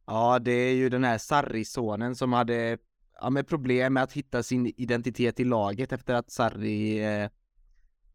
Ja 0.07 0.39
det 0.39 0.53
är 0.53 0.74
ju 0.74 0.89
den 0.89 1.05
här 1.05 1.18
Sarri-sonen 1.18 2.14
som 2.16 2.32
hade 2.32 2.78
ja, 3.20 3.30
med 3.30 3.49
problem 3.49 3.95
med 3.95 4.03
att 4.03 4.12
hitta 4.12 4.43
sin 4.43 4.72
identitet 4.76 5.41
i 5.41 5.45
laget 5.45 5.93
efter 5.93 6.14
att 6.14 6.30
Sarri 6.30 7.05
eh, 7.05 7.28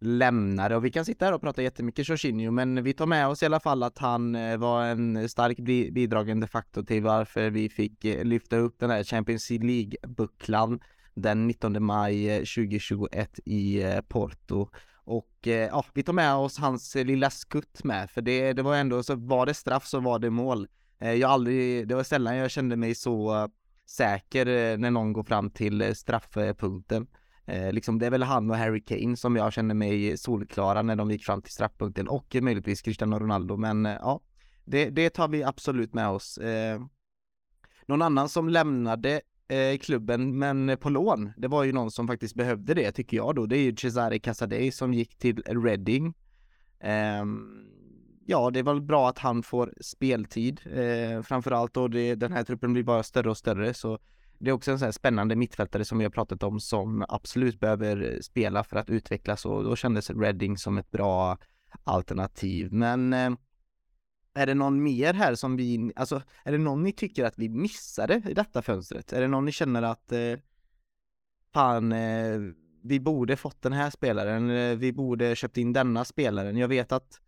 lämnade 0.01 0.75
och 0.75 0.85
vi 0.85 0.91
kan 0.91 1.05
sitta 1.05 1.25
här 1.25 1.33
och 1.33 1.41
prata 1.41 1.61
jättemycket 1.61 2.09
Jorginho 2.09 2.51
men 2.51 2.83
vi 2.83 2.93
tar 2.93 3.05
med 3.05 3.27
oss 3.27 3.43
i 3.43 3.45
alla 3.45 3.59
fall 3.59 3.83
att 3.83 3.97
han 3.97 4.35
eh, 4.35 4.57
var 4.57 4.85
en 4.85 5.29
stark 5.29 5.57
bidragande 5.93 6.47
faktor 6.47 6.83
till 6.83 7.03
varför 7.03 7.49
vi 7.49 7.69
fick 7.69 8.05
eh, 8.05 8.23
lyfta 8.23 8.57
upp 8.57 8.79
den 8.79 8.89
här 8.89 9.03
Champions 9.03 9.49
League-bucklan 9.49 10.79
den 11.13 11.47
19 11.47 11.83
maj 11.83 12.29
eh, 12.29 12.37
2021 12.37 13.39
i 13.45 13.83
Porto. 14.07 14.69
Och 15.03 15.37
ja, 15.41 15.85
vi 15.93 16.03
tar 16.03 16.13
med 16.13 16.35
oss 16.35 16.57
hans 16.57 16.95
lilla 16.95 17.29
skutt 17.29 17.83
med 17.83 18.09
för 18.09 18.21
det, 18.21 18.53
det 18.53 18.61
var 18.61 18.75
ändå 18.75 19.03
så 19.03 19.15
var 19.15 19.45
det 19.45 19.53
straff 19.53 19.85
så 19.87 19.99
var 19.99 20.19
det 20.19 20.29
mål. 20.29 20.67
Jag 20.99 21.23
aldrig, 21.23 21.87
det 21.87 21.95
var 21.95 22.03
sällan 22.03 22.35
jag 22.35 22.51
kände 22.51 22.75
mig 22.75 22.95
så 22.95 23.49
säker 23.85 24.77
när 24.77 24.91
någon 24.91 25.13
går 25.13 25.23
fram 25.23 25.49
till 25.49 25.95
straffpunkten. 25.95 27.07
Eh, 27.51 27.71
liksom 27.71 27.99
det 27.99 28.05
är 28.05 28.11
väl 28.11 28.23
han 28.23 28.49
och 28.49 28.57
Harry 28.57 28.81
Kane 28.81 29.17
som 29.17 29.35
jag 29.35 29.53
känner 29.53 29.75
mig 29.75 30.17
solklara 30.17 30.81
när 30.81 30.95
de 30.95 31.11
gick 31.11 31.25
fram 31.25 31.41
till 31.41 31.51
straffpunkten 31.51 32.07
och 32.07 32.35
möjligtvis 32.41 32.81
Cristiano 32.81 33.19
Ronaldo 33.19 33.57
men 33.57 33.85
eh, 33.85 33.97
ja 34.01 34.21
det, 34.65 34.89
det, 34.89 35.09
tar 35.09 35.27
vi 35.27 35.43
absolut 35.43 35.93
med 35.93 36.09
oss. 36.09 36.37
Eh, 36.37 36.81
någon 37.85 38.01
annan 38.01 38.29
som 38.29 38.49
lämnade 38.49 39.21
eh, 39.47 39.77
klubben 39.77 40.37
men 40.39 40.77
på 40.77 40.89
lån, 40.89 41.31
det 41.37 41.47
var 41.47 41.63
ju 41.63 41.73
någon 41.73 41.91
som 41.91 42.07
faktiskt 42.07 42.35
behövde 42.35 42.73
det 42.73 42.91
tycker 42.91 43.17
jag 43.17 43.35
då. 43.35 43.45
Det 43.45 43.57
är 43.57 43.63
ju 43.63 43.75
Cesare 43.75 44.19
Casadei 44.19 44.71
som 44.71 44.93
gick 44.93 45.17
till 45.17 45.43
Reading. 45.45 46.13
Ehm, 46.79 47.65
ja, 48.25 48.49
det 48.51 48.59
är 48.59 48.63
väl 48.63 48.81
bra 48.81 49.09
att 49.09 49.19
han 49.19 49.43
får 49.43 49.73
speltid 49.81 50.61
eh, 50.65 51.21
framförallt 51.21 51.77
och 51.77 51.89
det, 51.89 52.15
den 52.15 52.31
här 52.31 52.43
truppen 52.43 52.73
blir 52.73 52.83
bara 52.83 53.03
större 53.03 53.29
och 53.29 53.37
större 53.37 53.73
så 53.73 53.99
det 54.41 54.49
är 54.49 54.53
också 54.53 54.71
en 54.71 54.79
sån 54.79 54.85
här 54.85 54.91
spännande 54.91 55.35
mittfältare 55.35 55.85
som 55.85 55.97
vi 55.97 56.03
har 56.03 56.11
pratat 56.11 56.43
om 56.43 56.59
som 56.59 57.05
absolut 57.09 57.59
behöver 57.59 58.13
eh, 58.13 58.19
spela 58.19 58.63
för 58.63 58.77
att 58.77 58.89
utvecklas 58.89 59.45
och 59.45 59.63
då 59.63 59.75
kändes 59.75 60.09
Reading 60.09 60.57
som 60.57 60.77
ett 60.77 60.91
bra 60.91 61.37
alternativ. 61.83 62.73
Men 62.73 63.13
eh, 63.13 63.31
är 64.33 64.45
det 64.45 64.53
någon 64.53 64.83
mer 64.83 65.13
här 65.13 65.35
som 65.35 65.57
vi, 65.57 65.91
alltså 65.95 66.21
är 66.43 66.51
det 66.51 66.57
någon 66.57 66.83
ni 66.83 66.91
tycker 66.91 67.25
att 67.25 67.39
vi 67.39 67.49
missade 67.49 68.21
i 68.29 68.33
detta 68.33 68.61
fönstret? 68.61 69.13
Är 69.13 69.21
det 69.21 69.27
någon 69.27 69.45
ni 69.45 69.51
känner 69.51 69.81
att 69.81 70.11
eh, 70.11 70.37
fan, 71.53 71.91
eh, 71.91 72.39
vi 72.83 72.99
borde 72.99 73.35
fått 73.35 73.61
den 73.61 73.73
här 73.73 73.89
spelaren, 73.89 74.49
eh, 74.49 74.77
vi 74.77 74.93
borde 74.93 75.35
köpt 75.35 75.57
in 75.57 75.73
denna 75.73 76.05
spelaren. 76.05 76.57
Jag 76.57 76.67
vet 76.67 76.91
att 76.91 77.19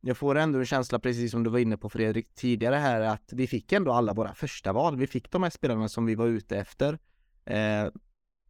jag 0.00 0.16
får 0.16 0.34
ändå 0.34 0.58
en 0.58 0.66
känsla, 0.66 0.98
precis 0.98 1.30
som 1.30 1.42
du 1.42 1.50
var 1.50 1.58
inne 1.58 1.76
på 1.76 1.88
Fredrik 1.88 2.34
tidigare 2.34 2.74
här, 2.74 3.00
att 3.00 3.32
vi 3.32 3.46
fick 3.46 3.72
ändå 3.72 3.92
alla 3.92 4.14
våra 4.14 4.34
första 4.34 4.72
val. 4.72 4.96
Vi 4.96 5.06
fick 5.06 5.30
de 5.30 5.42
här 5.42 5.50
spelarna 5.50 5.88
som 5.88 6.06
vi 6.06 6.14
var 6.14 6.26
ute 6.26 6.56
efter. 6.56 6.98
Eh, 7.44 7.88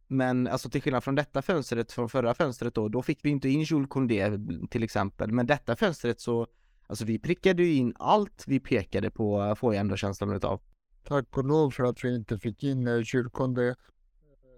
men 0.07 0.47
alltså 0.47 0.69
till 0.69 0.81
skillnad 0.81 1.03
från 1.03 1.15
detta 1.15 1.41
fönstret, 1.41 1.91
från 1.91 2.09
förra 2.09 2.33
fönstret 2.33 2.75
då, 2.75 2.89
då 2.89 3.01
fick 3.01 3.25
vi 3.25 3.29
inte 3.29 3.49
in 3.49 3.61
Jules 3.61 3.89
Koundé 3.89 4.31
till 4.69 4.83
exempel. 4.83 5.31
Men 5.31 5.47
detta 5.47 5.75
fönstret 5.75 6.19
så, 6.19 6.47
alltså 6.87 7.05
vi 7.05 7.19
prickade 7.19 7.63
ju 7.63 7.73
in 7.73 7.93
allt 7.99 8.43
vi 8.47 8.59
pekade 8.59 9.11
på, 9.11 9.55
får 9.55 9.73
jag 9.73 9.81
ändå 9.81 9.95
känslan 9.95 10.35
utav. 10.35 10.61
Tack 11.03 11.37
och 11.37 11.45
lov 11.45 11.71
för 11.71 11.83
att 11.83 12.03
vi 12.03 12.15
inte 12.15 12.39
fick 12.39 12.63
in 12.63 12.87
eh, 12.87 13.01
Jules 13.13 13.31
Koundé. 13.31 13.75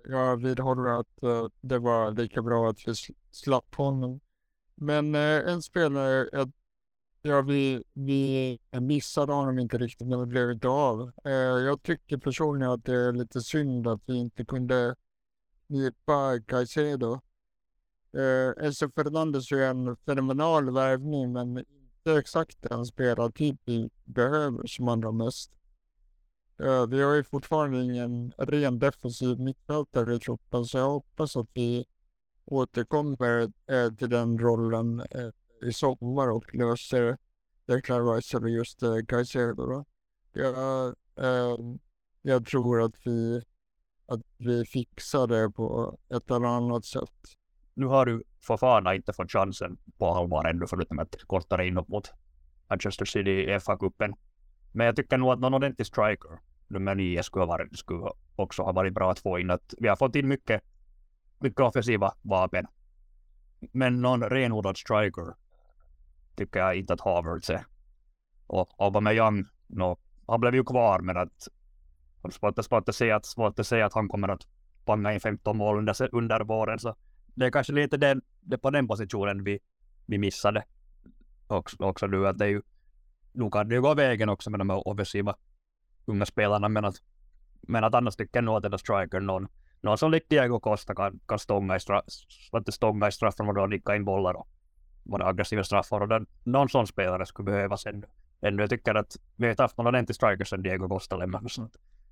Jag 0.05 0.37
vidhåller 0.37 0.99
att 0.99 1.23
eh, 1.23 1.45
det 1.61 1.79
var 1.79 2.11
lika 2.11 2.41
bra 2.41 2.69
att 2.69 2.87
vi 2.87 2.93
slapp 3.31 3.75
honom. 3.75 4.19
Men 4.75 5.15
eh, 5.15 5.51
en 5.51 5.61
spelare 5.61 6.29
jag 6.31 6.51
Ja, 7.25 7.41
vi, 7.41 7.83
vi 7.93 8.59
missade 8.71 9.33
honom 9.33 9.59
inte 9.59 9.77
riktigt, 9.77 10.07
men 10.07 10.19
det 10.19 10.25
blev 10.25 10.51
inte 10.51 10.67
eh, 10.67 10.73
av. 10.73 11.11
Jag 11.61 11.83
tycker 11.83 12.17
personligen 12.17 12.71
att 12.71 12.85
det 12.85 12.95
är 12.95 13.13
lite 13.13 13.41
synd 13.41 13.87
att 13.87 14.01
vi 14.05 14.15
inte 14.15 14.45
kunde 14.45 14.95
hjälpa 15.67 16.39
Caicedo. 16.47 17.19
Enzo 18.57 18.85
eh, 18.85 18.91
Fernandes 18.95 19.51
är 19.51 19.57
en 19.57 19.95
fenomenal 19.95 20.71
värvning, 20.73 21.33
men 21.33 21.57
inte 21.57 22.19
exakt 22.19 22.61
den 22.61 22.85
spelartyp 22.85 23.55
vi 23.65 23.89
behöver 24.05 24.67
som 24.67 24.87
andra 24.87 25.11
mest. 25.11 25.51
Eh, 26.59 26.87
vi 26.87 27.01
har 27.01 27.15
ju 27.15 27.23
fortfarande 27.23 27.83
ingen 27.83 28.33
ren 28.37 28.79
defensiv 28.79 29.39
mittfältare 29.39 30.15
i 30.15 30.19
truppen, 30.19 30.65
så 30.65 30.77
jag 30.77 30.89
hoppas 30.89 31.37
att 31.37 31.49
vi 31.53 31.85
återkommer 32.45 33.51
till 33.97 34.09
den 34.09 34.39
rollen 34.39 35.03
i 35.63 35.73
sommar 35.73 36.31
och 36.31 36.55
löser 36.55 37.17
Declan 37.65 38.15
Rice 38.15 38.49
just 38.49 38.83
eh, 38.83 38.97
Caicedo 39.07 39.65
då. 39.65 39.85
Jag, 40.33 40.87
eh, 41.19 41.57
jag 42.21 42.45
tror 42.45 42.81
att 42.81 42.95
vi, 43.03 43.41
att 44.05 44.21
vi 44.37 44.65
fixar 44.65 45.27
det 45.27 45.51
på 45.51 45.97
ett 46.09 46.31
eller 46.31 46.47
annat 46.47 46.85
sätt. 46.85 47.37
Nu 47.73 47.85
har 47.85 48.05
du 48.05 48.23
Fofana 48.41 48.95
inte 48.95 49.13
fått 49.13 49.31
chansen 49.31 49.77
på 49.97 50.07
allvar 50.07 50.45
ännu 50.45 50.67
förutom 50.67 50.99
ett 50.99 51.23
kortare 51.27 51.67
inhopp 51.67 51.87
mot 51.87 52.11
Manchester 52.69 53.05
City 53.05 53.31
i 53.31 53.59
FA-cupen. 53.59 54.13
Men 54.71 54.85
jag 54.85 54.95
tycker 54.95 55.17
nog 55.17 55.31
att 55.31 55.39
någon 55.39 55.53
ordentlig 55.53 55.87
striker, 55.87 56.39
nummer 56.67 56.95
nio, 56.95 57.23
skulle, 57.23 57.45
ha 57.45 57.47
varit, 57.47 57.77
skulle 57.77 58.09
också 58.35 58.63
ha 58.63 58.71
varit 58.71 58.93
bra 58.93 59.11
att 59.11 59.19
få 59.19 59.39
in. 59.39 59.51
Att 59.51 59.73
vi 59.77 59.87
har 59.87 59.95
fått 59.95 60.15
in 60.15 60.27
mycket, 60.27 60.61
mycket 61.39 61.59
offensiva 61.59 62.13
vapen. 62.21 62.65
Men 63.71 64.01
någon 64.01 64.23
renodlad 64.23 64.77
striker 64.77 65.33
tycker 66.35 66.59
jag 66.59 66.75
inte 66.75 66.93
att 66.93 67.01
Havertz 67.01 67.49
är. 67.49 67.65
Och 68.47 68.69
Aubameyang, 68.77 69.45
no, 69.67 69.97
han 70.27 70.39
blev 70.39 70.55
ju 70.55 70.63
kvar 70.63 70.99
men 70.99 71.17
att 71.17 71.47
svårt, 72.31 72.65
svårt, 72.65 72.89
att 72.89 72.95
säga 72.95 73.15
att, 73.15 73.25
svårt 73.25 73.59
att 73.59 73.67
säga 73.67 73.85
att 73.85 73.93
han 73.93 74.07
kommer 74.07 74.27
att 74.27 74.47
panga 74.85 75.13
in 75.13 75.19
15 75.19 75.57
mål 75.57 75.77
under, 75.77 76.15
under 76.15 76.39
våren. 76.39 76.79
Så 76.79 76.95
det 77.35 77.45
är 77.45 77.51
kanske 77.51 77.73
lite 77.73 77.97
den, 77.97 78.21
det 78.41 78.57
på 78.57 78.69
den 78.69 78.87
positionen 78.87 79.43
vi, 79.43 79.59
vi 80.05 80.17
missade 80.17 80.63
också, 81.47 81.83
också 81.83 82.07
nu. 82.07 82.27
Att 82.27 82.37
det 82.37 82.45
är 82.45 82.49
ju, 82.49 82.61
nu 83.31 83.49
kan 83.49 83.69
det 83.69 83.75
ju 83.75 83.81
gå 83.81 83.93
vägen 83.93 84.29
också 84.29 84.49
med 84.49 84.59
de 84.59 84.69
här 84.69 84.87
offensiva 84.87 85.35
unga 86.05 86.25
spelarna. 86.25 86.69
Men 86.69 86.85
att, 86.85 86.95
men 87.61 87.83
att 87.83 87.95
annars 87.95 88.15
tycker 88.15 88.37
jag 88.37 88.43
nog 88.43 88.55
att 88.55 88.63
den 88.63 88.79
striker, 88.79 89.19
någon, 89.19 89.47
någon 89.81 89.97
som 89.97 90.11
likt 90.11 90.29
Diego 90.29 90.59
Costa 90.59 90.95
kan, 90.95 91.19
kan 91.27 91.39
stånga 91.39 91.75
i, 91.75 91.79
straff, 91.79 92.03
stånga 92.69 93.07
i 93.07 93.11
straffområdet 93.11 93.63
och 93.63 93.69
nicka 93.69 93.95
in 93.95 94.05
bollar 94.05 94.33
och 94.33 94.47
våra 95.03 95.25
aggressiva 95.25 95.63
straffar. 95.63 96.01
Och 96.01 96.07
den, 96.07 96.25
någon 96.43 96.69
sån 96.69 96.87
spelare 96.87 97.25
skulle 97.25 97.45
behövas 97.45 97.85
ännu. 97.85 98.07
ännu. 98.41 98.63
Jag 98.63 98.69
tycker 98.69 98.95
att 98.95 99.17
vi 99.35 99.45
har 99.45 99.51
inte 99.51 99.63
haft 99.63 99.77
någon 99.77 99.87
ordentlig 99.87 100.15
striker 100.15 100.45
sedan 100.45 100.63
Diego 100.63 100.87
Costa 100.87 101.15
lämnade 101.15 101.49
för 101.49 101.69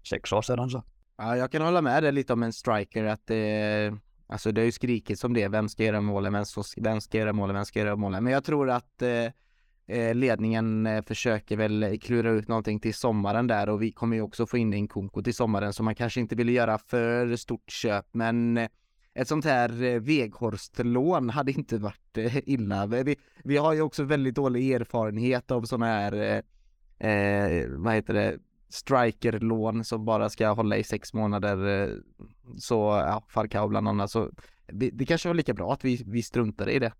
sex 0.09 0.33
år 0.33 0.41
sedan. 0.41 0.69
Så. 0.69 0.83
Ja, 1.17 1.37
jag 1.37 1.51
kan 1.51 1.61
hålla 1.61 1.81
med 1.81 2.03
dig 2.03 2.11
lite 2.11 2.33
om 2.33 2.43
en 2.43 2.53
striker 2.53 3.03
att 3.03 3.27
det 3.27 3.93
Alltså 4.31 4.51
det 4.51 4.61
har 4.61 4.65
ju 4.65 4.71
skrikits 4.71 5.21
som 5.21 5.33
det, 5.33 5.47
vem 5.47 5.69
ska 5.69 5.83
göra 5.83 6.01
målen, 6.01 6.33
vem 6.33 6.45
ska, 6.45 6.63
vem 6.77 7.01
ska 7.01 7.17
göra 7.17 7.33
målen, 7.33 7.55
vem 7.55 7.65
ska 7.65 7.79
göra 7.79 7.95
målen. 7.95 8.23
Men 8.23 8.33
jag 8.33 8.43
tror 8.43 8.69
att 8.69 9.01
eh, 9.01 9.25
eh 9.97 10.15
ledningen 10.15 10.87
eh, 10.87 11.01
försöker 11.01 11.57
väl 11.57 11.99
klura 12.01 12.29
ut 12.31 12.47
någonting 12.47 12.79
till 12.79 12.93
sommaren 12.93 13.47
där 13.47 13.69
och 13.69 13.81
vi 13.81 13.91
kommer 13.91 14.15
ju 14.15 14.21
också 14.21 14.45
få 14.45 14.57
in 14.57 14.73
en 14.73 14.87
Kunko 14.87 15.21
till 15.21 15.35
sommaren 15.35 15.73
så 15.73 15.83
man 15.83 15.95
kanske 15.95 16.19
inte 16.19 16.35
vill 16.35 16.49
göra 16.49 16.77
för 16.77 17.35
stort 17.35 17.71
köp 17.71 18.05
men 18.11 18.57
eh, 18.57 18.69
ett 19.13 19.27
sånt 19.27 19.45
här 19.45 19.83
eh, 19.83 19.99
Veghorst-lån 19.99 21.29
hade 21.29 21.51
inte 21.51 21.77
varit 21.77 22.17
eh, 22.17 22.49
illa. 22.49 22.85
Vi, 22.85 23.15
vi 23.43 23.57
har 23.57 23.73
ju 23.73 23.81
också 23.81 24.03
väldigt 24.03 24.35
dålig 24.35 24.71
erfarenhet 24.71 25.51
av 25.51 25.63
sådana 25.63 25.85
här, 25.85 26.43
eh, 26.99 27.11
eh, 27.11 27.69
vad 27.69 27.93
heter 27.93 28.13
det, 28.13 28.37
strikerlån 28.69 29.83
som 29.83 30.05
bara 30.05 30.29
ska 30.29 30.49
hålla 30.49 30.77
i 30.77 30.83
sex 30.83 31.13
månader. 31.13 31.89
Så, 32.57 32.75
ja, 32.75 33.23
Falcao 33.27 33.67
bland 33.67 33.87
annat. 33.87 34.11
Så 34.11 34.29
det 34.71 35.05
kanske 35.05 35.29
var 35.29 35.33
lika 35.33 35.53
bra 35.53 35.73
att 35.73 35.85
vi, 35.85 36.03
vi 36.07 36.23
struntade 36.23 36.71
i 36.71 36.79
det. 36.79 36.93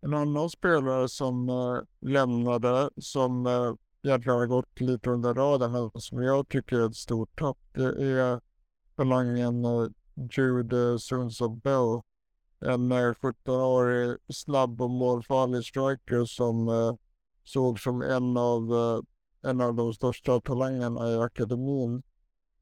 En 0.00 0.14
annan 0.14 0.50
spelare 0.50 1.08
som 1.08 1.48
äh, 1.48 2.08
lämnade, 2.10 2.90
som 2.96 3.46
äh, 3.46 3.74
egentligen 4.02 4.38
har 4.38 4.46
gått 4.46 4.80
lite 4.80 5.10
under 5.10 5.34
radarn, 5.34 5.72
men 5.72 5.90
som 6.00 6.22
jag 6.22 6.48
tycker 6.48 6.76
är 6.76 6.86
ett 6.86 6.96
stort 6.96 7.38
tapp, 7.38 7.58
det 7.72 8.04
är 8.04 8.40
talangen 8.96 9.64
äh, 9.64 9.86
Jude 10.16 10.92
eh, 10.92 10.96
Sundsvall 10.96 11.56
Bell. 11.56 12.02
En 12.60 12.92
17-årig 12.92 14.18
snabb 14.28 14.82
och 14.82 14.90
målfarlig 14.90 15.64
striker 15.64 16.24
som 16.24 16.68
äh, 16.68 16.94
såg 17.44 17.80
som 17.80 18.02
en 18.02 18.36
av 18.36 18.72
eh, 18.72 19.00
en 19.50 19.60
av 19.60 19.74
de 19.74 19.94
största 19.94 20.40
talangerna 20.40 21.10
i 21.10 21.16
akademin 21.16 22.02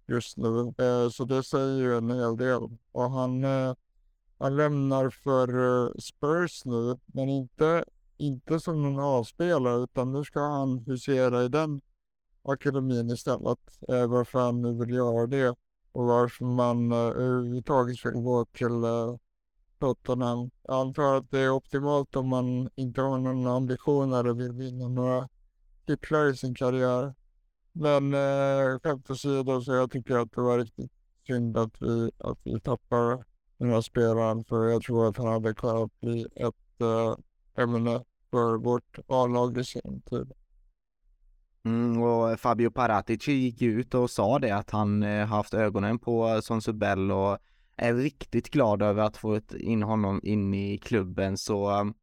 just 0.06 0.36
nu. 0.36 0.74
Eh, 0.78 1.08
så 1.08 1.24
det 1.24 1.42
säger 1.42 1.78
ju 1.78 1.96
en 1.96 2.10
hel 2.10 2.36
del. 2.36 2.78
Och 2.92 3.10
han, 3.10 3.44
han 4.38 4.56
lämnar 4.56 5.10
för 5.10 6.00
Spurs 6.00 6.64
nu, 6.64 6.98
men 7.06 7.28
inte, 7.28 7.84
inte 8.16 8.60
som 8.60 8.82
någon 8.82 9.00
avspelare 9.00 9.84
utan 9.84 10.12
nu 10.12 10.24
ska 10.24 10.40
han 10.40 10.78
husera 10.78 11.44
i 11.44 11.48
den 11.48 11.80
akademin 12.42 13.10
istället. 13.10 13.58
Varför 14.08 14.38
han 14.38 14.62
nu 14.62 14.72
vill 14.72 14.94
göra 14.94 15.26
det 15.26 15.54
och 15.94 16.04
varför 16.04 16.44
man 16.44 16.92
eh, 16.92 16.98
överhuvudtaget 16.98 17.96
ska 17.96 18.10
gå 18.10 18.44
till 18.44 18.84
eh, 18.84 19.16
Tottenham. 19.78 20.50
Jag 20.62 20.80
antar 20.80 21.16
att 21.16 21.30
det 21.30 21.38
är 21.38 21.50
optimalt 21.50 22.16
om 22.16 22.28
man 22.28 22.70
inte 22.74 23.00
har 23.00 23.18
någon 23.18 23.46
ambition 23.46 24.12
eller 24.12 24.34
vill 24.34 24.52
vinna 24.52 24.88
några 24.88 25.28
titlar 25.86 26.30
i 26.30 26.36
sin 26.36 26.54
karriär. 26.54 27.14
Men 27.72 28.14
eh, 28.14 28.78
skämt 28.82 29.10
åsido 29.10 29.60
så 29.60 29.72
jag 29.72 29.90
tycker 29.90 30.16
att 30.16 30.32
det 30.32 30.40
var 30.40 30.58
riktigt 30.58 30.92
synd 31.26 31.56
att 31.56 31.82
vi, 31.82 32.10
att 32.18 32.38
vi 32.44 32.60
tappar 32.60 33.24
den 33.58 33.70
här 33.70 33.80
spelaren 33.80 34.44
för 34.44 34.68
jag 34.68 34.82
tror 34.82 35.08
att 35.08 35.16
han 35.16 35.26
hade 35.26 35.54
kunnat 35.54 36.00
bli 36.00 36.26
ett 36.36 36.80
eh, 36.80 37.62
ämne 37.62 38.04
för 38.30 38.56
vårt 38.56 38.98
A-lag 39.06 39.58
i 39.58 39.64
sin 39.64 40.02
tid. 40.10 40.32
Mm, 41.64 42.02
och 42.02 42.40
Fabio 42.40 42.70
Paratici 42.70 43.32
gick 43.32 43.62
ut 43.62 43.94
och 43.94 44.10
sa 44.10 44.38
det 44.38 44.50
att 44.50 44.70
han 44.70 45.02
eh, 45.02 45.26
haft 45.26 45.54
ögonen 45.54 45.98
på 45.98 46.42
Sonsubel 46.42 47.10
och 47.10 47.38
är 47.76 47.94
riktigt 47.94 48.50
glad 48.50 48.82
över 48.82 49.02
att 49.02 49.16
få 49.16 49.40
in 49.58 49.82
honom 49.82 50.20
in 50.22 50.54
i 50.54 50.78
klubben 50.78 51.38
så 51.38 51.80
um, 51.80 51.94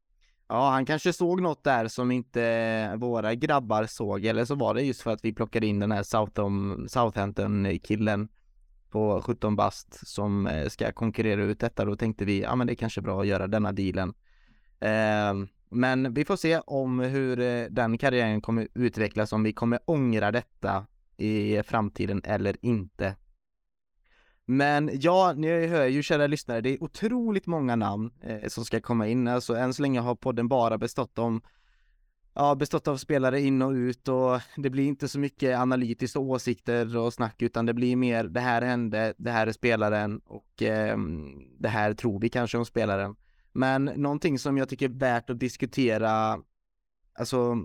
Ja, 0.52 0.70
han 0.70 0.86
kanske 0.86 1.14
såg 1.14 1.42
något 1.42 1.64
där 1.64 1.88
som 1.88 2.12
inte 2.12 2.96
våra 2.96 3.36
grabbar 3.36 3.86
såg, 3.86 4.26
eller 4.26 4.46
så 4.46 4.56
var 4.56 4.74
det 4.74 4.82
just 4.82 5.02
för 5.02 5.12
att 5.12 5.26
vi 5.26 5.34
plockade 5.34 5.68
in 5.68 5.80
den 5.80 5.92
här 5.92 6.04
Southampton-killen 6.88 8.30
på 8.90 9.22
17 9.22 9.56
bast 9.56 10.08
som 10.08 10.48
eh, 10.48 10.68
ska 10.68 10.92
konkurrera 10.92 11.44
ut 11.44 11.60
detta. 11.60 11.86
Då 11.86 11.96
tänkte 11.96 12.26
vi, 12.26 12.42
ja 12.42 12.56
men 12.56 12.68
det 12.68 12.74
är 12.74 12.76
kanske 12.76 13.02
bra 13.02 13.22
att 13.22 13.28
göra 13.28 13.48
denna 13.48 13.72
dealen. 13.72 14.14
Eh, 14.80 15.34
men 15.72 16.14
vi 16.14 16.26
får 16.26 16.36
se 16.36 16.60
om 16.60 17.00
hur 17.00 17.40
eh, 17.40 17.66
den 17.70 17.98
karriären 17.98 18.42
kommer 18.42 18.68
utvecklas, 18.74 19.34
om 19.34 19.44
vi 19.44 19.54
kommer 19.54 19.80
ångra 19.86 20.32
detta 20.32 20.86
i 21.18 21.64
framtiden 21.64 22.22
eller 22.24 22.58
inte. 22.62 23.16
Men 24.46 24.90
ja, 24.94 25.34
ni 25.38 25.68
hör 25.68 25.86
ju 25.86 26.04
kära 26.04 26.28
lyssnare, 26.28 26.62
det 26.62 26.70
är 26.70 26.84
otroligt 26.84 27.48
många 27.48 27.76
namn 27.76 28.12
eh, 28.22 28.48
som 28.48 28.66
ska 28.66 28.82
komma 28.82 29.08
in. 29.08 29.28
Alltså 29.28 29.56
än 29.56 29.74
så 29.74 29.82
länge 29.82 30.00
har 30.00 30.16
podden 30.16 30.48
bara 30.48 30.78
bestått 30.78 31.20
om 31.20 31.42
Ja, 32.34 32.56
bestått 32.56 32.88
av 32.88 32.98
spelare 32.98 33.42
in 33.42 33.62
och 33.62 33.72
ut 33.72 34.08
och 34.08 34.40
det 34.58 34.70
blir 34.70 34.84
inte 34.88 35.08
så 35.08 35.20
mycket 35.20 35.60
analytiskt 35.60 36.16
och 36.16 36.24
åsikter 36.24 36.98
och 36.98 37.14
snack 37.14 37.42
utan 37.42 37.66
det 37.66 37.74
blir 37.74 37.96
mer 37.96 38.24
det 38.24 38.40
här 38.40 38.62
hände, 38.62 39.14
det 39.18 39.32
här 39.32 39.48
är 39.48 39.52
spelaren 39.52 40.20
och 40.26 40.62
eh, 40.62 40.98
det 41.60 41.68
här 41.68 41.94
tror 41.94 42.20
vi 42.20 42.30
kanske 42.30 42.58
om 42.58 42.66
spelaren. 42.66 43.16
Men 43.52 43.86
någonting 43.86 44.40
som 44.40 44.58
jag 44.58 44.70
tycker 44.70 44.86
är 44.90 44.94
värt 44.94 45.30
att 45.30 45.40
diskutera, 45.40 46.44
alltså 47.14 47.58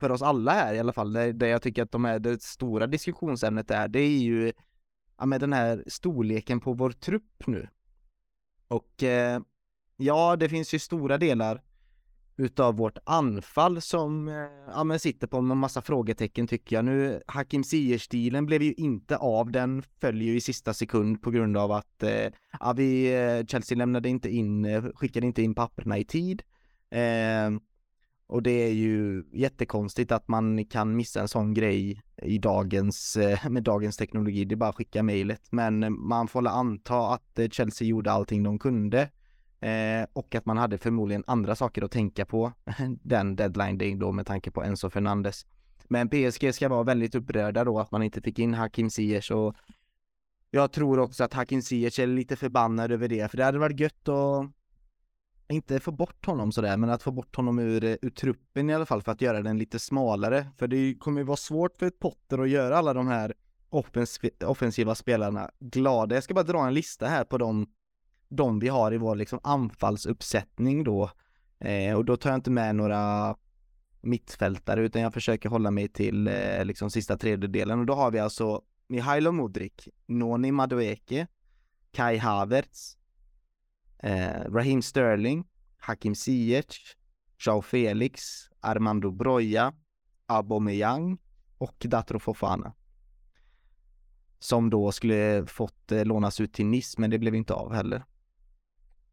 för 0.00 0.10
oss 0.10 0.22
alla 0.22 0.52
här 0.52 0.74
i 0.74 0.78
alla 0.78 0.92
fall, 0.92 1.12
där, 1.12 1.32
där 1.32 1.46
jag 1.46 1.62
tycker 1.62 1.82
att 1.82 1.92
de 1.92 2.04
är 2.04 2.18
det 2.18 2.42
stora 2.42 2.86
diskussionsämnet 2.86 3.70
är, 3.70 3.88
det 3.88 4.00
är 4.00 4.18
ju 4.18 4.52
ja, 5.18 5.26
med 5.26 5.40
den 5.40 5.52
här 5.52 5.84
storleken 5.86 6.60
på 6.60 6.72
vår 6.72 6.90
trupp 6.90 7.46
nu. 7.46 7.68
Och 8.68 9.02
eh, 9.02 9.40
ja, 9.96 10.36
det 10.36 10.48
finns 10.48 10.74
ju 10.74 10.78
stora 10.78 11.18
delar 11.18 11.62
utav 12.36 12.76
vårt 12.76 12.98
anfall 13.04 13.80
som 13.80 14.28
eh, 14.28 14.34
ja, 14.74 14.84
men 14.84 14.98
sitter 14.98 15.26
på 15.26 15.36
en 15.36 15.58
massa 15.58 15.82
frågetecken 15.82 16.46
tycker 16.46 16.76
jag. 16.76 16.84
Nu, 16.84 17.20
Hakim 17.26 17.64
Ziyech-stilen 17.64 18.46
blev 18.46 18.62
ju 18.62 18.72
inte 18.72 19.16
av, 19.16 19.50
den 19.50 19.82
följer 20.00 20.28
ju 20.28 20.36
i 20.36 20.40
sista 20.40 20.74
sekund 20.74 21.22
på 21.22 21.30
grund 21.30 21.56
av 21.56 21.72
att 21.72 22.02
eh, 22.02 22.32
ja, 22.60 22.72
vi, 22.76 23.14
eh, 23.14 23.46
Chelsea 23.46 23.78
lämnade 23.78 24.08
inte 24.08 24.30
in, 24.30 24.64
eh, 24.64 24.84
skickade 24.94 25.26
inte 25.26 25.42
in 25.42 25.54
papperna 25.54 25.98
i 25.98 26.04
tid. 26.04 26.42
Eh, 26.90 27.50
och 28.28 28.42
det 28.42 28.50
är 28.50 28.72
ju 28.72 29.24
jättekonstigt 29.32 30.12
att 30.12 30.28
man 30.28 30.64
kan 30.64 30.96
missa 30.96 31.20
en 31.20 31.28
sån 31.28 31.54
grej 31.54 32.02
i 32.22 32.38
dagens, 32.38 33.18
med 33.50 33.62
dagens 33.62 33.96
teknologi. 33.96 34.44
Det 34.44 34.54
är 34.54 34.56
bara 34.56 34.70
att 34.70 34.76
skicka 34.76 35.02
mejlet. 35.02 35.42
Men 35.50 35.96
man 35.98 36.28
får 36.28 36.48
anta 36.48 37.08
att 37.14 37.40
Chelsea 37.50 37.88
gjorde 37.88 38.12
allting 38.12 38.42
de 38.42 38.58
kunde. 38.58 39.10
Eh, 39.60 40.06
och 40.12 40.34
att 40.34 40.46
man 40.46 40.56
hade 40.56 40.78
förmodligen 40.78 41.24
andra 41.26 41.56
saker 41.56 41.82
att 41.82 41.90
tänka 41.90 42.26
på 42.26 42.52
den 43.02 43.36
deadline 43.36 43.78
day 43.78 43.94
då 43.94 44.12
med 44.12 44.26
tanke 44.26 44.50
på 44.50 44.62
Enzo 44.62 44.90
Fernandes. 44.90 45.46
Men 45.88 46.08
PSG 46.08 46.54
ska 46.54 46.68
vara 46.68 46.82
väldigt 46.82 47.14
upprörda 47.14 47.64
då 47.64 47.80
att 47.80 47.90
man 47.90 48.02
inte 48.02 48.20
fick 48.20 48.38
in 48.38 48.54
Hakim 48.54 48.90
Ziyech 48.90 49.30
och 49.30 49.56
jag 50.50 50.72
tror 50.72 50.98
också 50.98 51.24
att 51.24 51.34
Hakim 51.34 51.62
Ziyech 51.62 51.98
är 51.98 52.06
lite 52.06 52.36
förbannad 52.36 52.92
över 52.92 53.08
det, 53.08 53.30
för 53.30 53.36
det 53.36 53.44
hade 53.44 53.58
varit 53.58 53.80
gött 53.80 54.08
att 54.08 54.50
inte 55.48 55.80
få 55.80 55.92
bort 55.92 56.26
honom 56.26 56.52
sådär, 56.52 56.76
men 56.76 56.90
att 56.90 57.02
få 57.02 57.10
bort 57.10 57.36
honom 57.36 57.58
ur, 57.58 57.98
ur 58.02 58.10
truppen 58.10 58.70
i 58.70 58.74
alla 58.74 58.86
fall 58.86 59.02
för 59.02 59.12
att 59.12 59.20
göra 59.20 59.42
den 59.42 59.58
lite 59.58 59.78
smalare. 59.78 60.46
För 60.58 60.68
det 60.68 60.94
kommer 60.94 61.20
ju 61.20 61.24
vara 61.24 61.36
svårt 61.36 61.76
för 61.76 61.90
Potter 61.90 62.38
att 62.38 62.48
göra 62.48 62.78
alla 62.78 62.94
de 62.94 63.08
här 63.08 63.34
offens 63.70 64.20
offensiva 64.44 64.94
spelarna 64.94 65.50
glada. 65.60 66.14
Jag 66.14 66.24
ska 66.24 66.34
bara 66.34 66.44
dra 66.44 66.66
en 66.66 66.74
lista 66.74 67.06
här 67.06 67.24
på 67.24 67.38
de, 67.38 67.66
de 68.28 68.58
vi 68.58 68.68
har 68.68 68.92
i 68.92 68.98
vår 68.98 69.16
liksom 69.16 69.40
anfallsuppsättning 69.42 70.84
då. 70.84 71.10
Eh, 71.58 71.94
och 71.96 72.04
då 72.04 72.16
tar 72.16 72.30
jag 72.30 72.38
inte 72.38 72.50
med 72.50 72.76
några 72.76 73.36
mittfältare 74.00 74.82
utan 74.82 75.02
jag 75.02 75.14
försöker 75.14 75.48
hålla 75.48 75.70
mig 75.70 75.88
till 75.88 76.28
eh, 76.28 76.64
liksom 76.64 76.90
sista 76.90 77.18
tredjedelen 77.18 77.80
och 77.80 77.86
då 77.86 77.94
har 77.94 78.10
vi 78.10 78.18
alltså 78.18 78.62
Mihailo 78.88 79.32
Modric, 79.32 79.88
Noni 80.06 80.52
Madueke, 80.52 81.26
Kai 81.92 82.18
Havertz, 82.18 82.98
eh, 83.98 84.50
Raheem 84.50 84.82
Sterling, 84.82 85.44
Hakim 85.78 86.14
Ziyech, 86.14 86.96
Jao 87.46 87.62
Felix, 87.62 88.22
Armando 88.60 89.10
Broja, 89.10 89.72
Aubameyang 90.26 91.18
och 91.58 91.76
Datro 91.78 92.18
Fofana. 92.18 92.72
Som 94.38 94.70
då 94.70 94.92
skulle 94.92 95.46
fått 95.46 95.92
eh, 95.92 96.04
lånas 96.04 96.40
ut 96.40 96.52
till 96.52 96.66
Nice, 96.66 97.00
men 97.00 97.10
det 97.10 97.18
blev 97.18 97.34
inte 97.34 97.54
av 97.54 97.72
heller. 97.72 98.04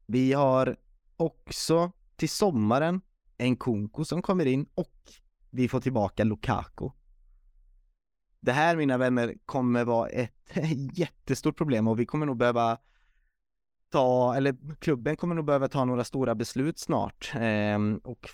Vi 0.05 0.34
har 0.34 0.75
också 1.17 1.91
till 2.15 2.30
sommaren 2.30 3.01
en 3.38 3.55
Kunko 3.55 4.05
som 4.05 4.21
kommer 4.21 4.45
in 4.45 4.65
och 4.75 5.11
vi 5.49 5.67
får 5.67 5.81
tillbaka 5.81 6.23
Lukaku. 6.23 6.89
Det 8.39 8.51
här 8.51 8.75
mina 8.75 8.97
vänner 8.97 9.35
kommer 9.45 9.84
vara 9.84 10.09
ett 10.09 10.51
jättestort 10.93 11.57
problem 11.57 11.88
och 11.88 11.99
vi 11.99 12.05
kommer 12.05 12.25
nog 12.25 12.38
behöva 12.38 12.77
ta, 13.89 14.35
eller 14.35 14.55
klubben 14.80 15.15
kommer 15.15 15.35
nog 15.35 15.45
behöva 15.45 15.67
ta 15.67 15.85
några 15.85 16.03
stora 16.03 16.35
beslut 16.35 16.80
snart. 16.80 17.31
Eh, 17.35 17.80
och 18.03 18.30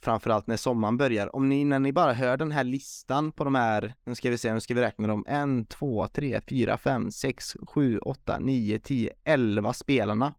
framförallt 0.00 0.46
när 0.46 0.56
sommaren 0.56 0.96
börjar. 0.96 1.36
Om 1.36 1.48
ni, 1.48 1.64
när 1.64 1.78
ni 1.78 1.92
bara 1.92 2.12
hör 2.12 2.36
den 2.36 2.52
här 2.52 2.64
listan 2.64 3.32
på 3.32 3.44
de 3.44 3.54
här, 3.54 3.94
nu 4.04 4.14
ska 4.14 4.30
vi 4.30 4.38
se, 4.38 4.54
nu 4.54 4.60
ska 4.60 4.74
vi 4.74 4.80
räkna 4.80 5.08
dem, 5.08 5.24
en, 5.28 5.66
två, 5.66 6.08
tre, 6.08 6.40
fyra, 6.48 6.78
fem, 6.78 7.10
sex, 7.10 7.56
sju, 7.66 7.98
åtta, 7.98 8.38
nio, 8.38 8.78
tio, 8.78 9.10
elva 9.24 9.72
spelarna 9.72 10.34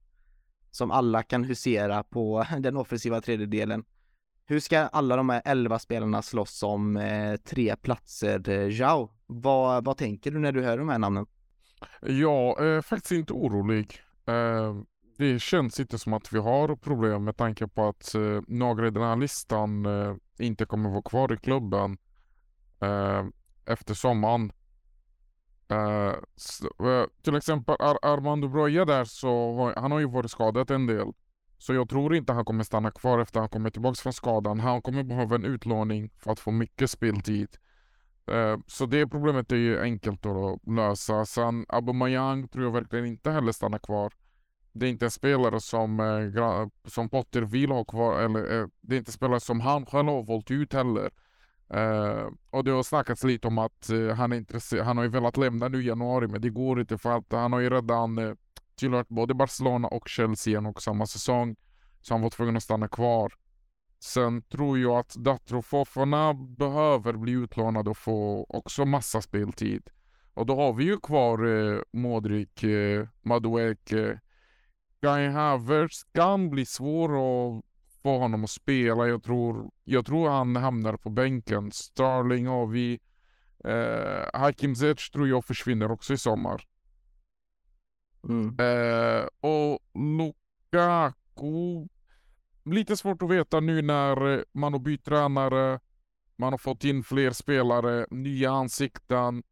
som 0.76 0.92
alla 0.92 1.24
kan 1.24 1.44
husera 1.44 2.04
på 2.04 2.46
den 2.60 2.78
offensiva 2.78 3.22
tredjedelen. 3.22 3.84
Hur 4.46 4.60
ska 4.60 4.80
alla 4.80 5.16
de 5.16 5.30
här 5.30 5.42
elva 5.46 5.80
spelarna 5.80 6.22
slåss 6.22 6.64
om 6.64 6.98
eh, 6.98 7.36
tre 7.36 7.76
platser, 7.76 8.50
eh, 8.50 8.80
Jao? 8.80 9.12
Vad, 9.26 9.86
vad 9.86 9.98
tänker 9.98 10.32
du 10.32 10.40
när 10.40 10.52
du 10.52 10.64
hör 10.64 10.78
de 10.78 10.90
här 10.90 11.00
namnen? 11.00 11.26
Jag 12.02 12.62
är 12.64 12.76
eh, 12.76 12.82
faktiskt 12.82 13.12
inte 13.12 13.34
orolig. 13.34 14.00
Eh, 14.28 14.76
det 15.18 15.42
känns 15.42 15.80
inte 15.80 16.00
som 16.00 16.14
att 16.14 16.34
vi 16.34 16.40
har 16.40 16.76
problem 16.76 17.24
med 17.24 17.38
tanke 17.38 17.68
på 17.68 17.88
att 17.88 18.16
eh, 18.16 18.42
några 18.48 18.88
i 18.88 18.92
den 18.92 19.04
här 19.04 19.16
listan 19.16 19.86
eh, 19.86 20.16
inte 20.40 20.66
kommer 20.66 20.90
vara 20.90 21.02
kvar 21.02 21.34
i 21.34 21.38
klubben 21.38 21.98
eh, 22.82 23.26
efter 23.66 23.94
sommaren. 23.94 24.52
Eh, 25.70 26.16
så, 26.36 26.68
eh, 26.90 27.06
till 27.22 27.36
exempel 27.36 27.76
Ar 27.80 27.98
Armando 28.02 28.48
Broja 28.48 28.86
där 28.86 29.04
så 29.04 29.74
han 29.78 29.92
har 29.92 30.00
ju 30.00 30.08
varit 30.08 30.32
skadad 30.32 30.72
en 30.72 30.88
del. 30.88 31.08
Så 31.58 31.74
jag 31.74 31.90
tror 31.90 32.16
inte 32.16 32.34
han 32.34 32.46
kommer 32.46 32.64
stanna 32.64 32.92
kvar 32.92 33.20
efter 33.20 33.40
han 33.40 33.50
kommer 33.50 33.70
tillbaka 33.70 33.96
från 33.96 34.14
skadan. 34.14 34.60
Han 34.60 34.82
kommer 34.82 35.04
behöva 35.04 35.36
en 35.36 35.46
utlåning 35.46 36.10
för 36.18 36.32
att 36.32 36.40
få 36.40 36.52
mycket 36.52 36.92
speltid. 36.92 37.58
Eh, 38.32 38.58
så 38.68 38.86
det 38.86 39.08
problemet 39.08 39.52
är 39.52 39.56
ju 39.56 39.82
enkelt 39.82 40.26
att 40.26 40.68
lösa. 40.68 41.26
Sen 41.26 41.66
Aubameyang 41.70 42.48
tror 42.48 42.64
jag 42.64 42.72
verkligen 42.72 43.06
inte 43.06 43.32
heller 43.32 43.52
stannar 43.52 43.80
kvar 43.80 44.14
det 44.76 44.86
är 44.86 44.90
inte 44.90 45.06
en 45.06 45.12
spelare 45.12 45.60
som, 45.62 46.32
som 46.86 47.10
Potter 47.10 47.42
vill 47.42 47.72
ha 47.72 47.86
kvar, 47.86 48.22
eller 48.22 48.70
det 48.82 48.96
är 48.96 49.00
inte 49.00 49.10
en 49.10 49.14
spelare 49.14 49.40
som 49.40 49.60
han 49.60 49.86
själv 49.86 50.08
har 50.08 50.24
valt 50.24 50.52
ut 50.52 50.74
heller. 50.74 51.10
Uh, 51.74 52.30
och 52.50 52.64
det 52.64 52.72
har 52.72 52.84
snackats 52.84 53.24
lite 53.24 53.48
om 53.48 53.58
att 53.58 53.90
uh, 53.92 54.14
han, 54.14 54.32
är 54.32 54.84
han 54.84 54.98
har 54.98 55.04
ju 55.04 55.10
velat 55.10 55.38
lämna 55.38 55.68
nu 55.68 55.82
i 55.82 55.88
januari 55.88 56.28
men 56.28 56.42
det 56.42 56.50
går 56.50 56.80
inte 56.80 56.98
för 56.98 57.18
att 57.18 57.32
han 57.32 57.54
har 57.54 57.60
ju 57.60 57.70
redan 57.70 58.18
uh, 58.18 58.34
tillhört 58.76 59.08
både 59.08 59.34
Barcelona 59.34 59.88
och 59.88 60.08
Chelsea 60.08 60.52
igen 60.52 60.66
och 60.66 60.82
samma 60.82 61.06
säsong. 61.06 61.56
Så 62.02 62.14
han 62.14 62.22
var 62.22 62.30
tvungen 62.30 62.58
att 62.58 62.64
stanna 62.64 62.88
kvar. 62.88 63.34
Sen 64.00 64.42
tror 64.42 64.80
jag 64.80 64.98
att 64.98 65.16
Datro 65.16 65.62
Fofana 65.62 66.34
behöver 66.34 67.14
bli 67.14 67.32
utlånad 67.32 67.88
och 67.88 67.98
få 67.98 68.46
också 68.50 68.86
massa 68.86 69.22
speltid. 69.22 69.90
Och 70.34 70.46
då 70.46 70.56
har 70.56 70.74
vi 70.74 70.84
ju 70.84 71.00
kvar 71.00 71.46
eh, 71.46 71.80
Modric, 71.94 72.64
eh, 72.64 73.08
Madueke, 73.22 74.20
Guy 75.02 75.28
Havertz 75.28 76.04
kan 76.04 76.50
bli 76.50 76.66
svår 76.66 77.10
att 77.10 77.66
få 78.06 78.18
honom 78.18 78.44
att 78.44 78.50
spela. 78.50 79.08
Jag 79.08 79.24
tror, 79.24 79.72
jag 79.84 80.06
tror 80.06 80.30
han 80.30 80.56
hamnar 80.56 80.98
på 80.98 81.10
bänken. 81.10 81.72
Starling 81.72 82.48
har 82.48 82.68
vi. 82.68 83.00
Eh, 83.64 84.40
Hakim 84.42 84.76
Ziyech 84.76 85.12
tror 85.12 85.28
jag 85.28 85.46
försvinner 85.46 85.92
också 85.92 86.14
i 86.14 86.18
sommar. 86.18 86.64
Mm. 88.30 88.58
Eh, 88.60 89.26
och 89.40 89.80
Lukaku. 89.94 91.88
Lite 92.66 92.98
svårt 92.98 93.22
att 93.22 93.30
veta 93.30 93.60
nu 93.60 93.82
när 93.82 94.46
man 94.52 94.74
har 94.74 94.80
bytt 94.80 95.06
tränare. 95.06 95.80
Man 96.36 96.54
har 96.54 96.58
fått 96.58 96.84
in 96.84 97.04
fler 97.04 97.32
spelare, 97.32 98.08
nya 98.12 98.52
ansikten. 98.52 99.44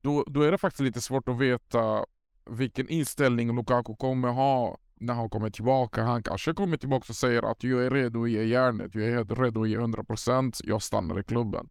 Då, 0.00 0.24
då 0.26 0.42
är 0.42 0.52
det 0.52 0.58
faktiskt 0.58 0.80
lite 0.80 1.00
svårt 1.00 1.28
att 1.28 1.38
veta 1.38 2.04
vilken 2.50 2.88
inställning 2.88 3.56
Lukaku 3.56 3.96
kommer 3.96 4.28
ha 4.28 4.78
när 5.00 5.14
han 5.14 5.30
kommer 5.30 5.50
tillbaka. 5.50 6.02
Han 6.04 6.22
kanske 6.22 6.54
kommer 6.54 6.76
tillbaka 6.76 7.06
och 7.08 7.16
säger 7.16 7.50
att 7.50 7.64
jag 7.64 7.86
är 7.86 7.90
redo 7.90 8.24
att 8.24 8.30
ge 8.30 8.44
järnet, 8.44 8.94
jag 8.94 9.04
är 9.04 9.42
redo 9.42 9.62
att 9.62 9.68
ge 9.68 9.78
100%, 9.78 10.60
jag 10.64 10.82
stannar 10.82 11.20
i 11.20 11.22
klubben. 11.22 11.68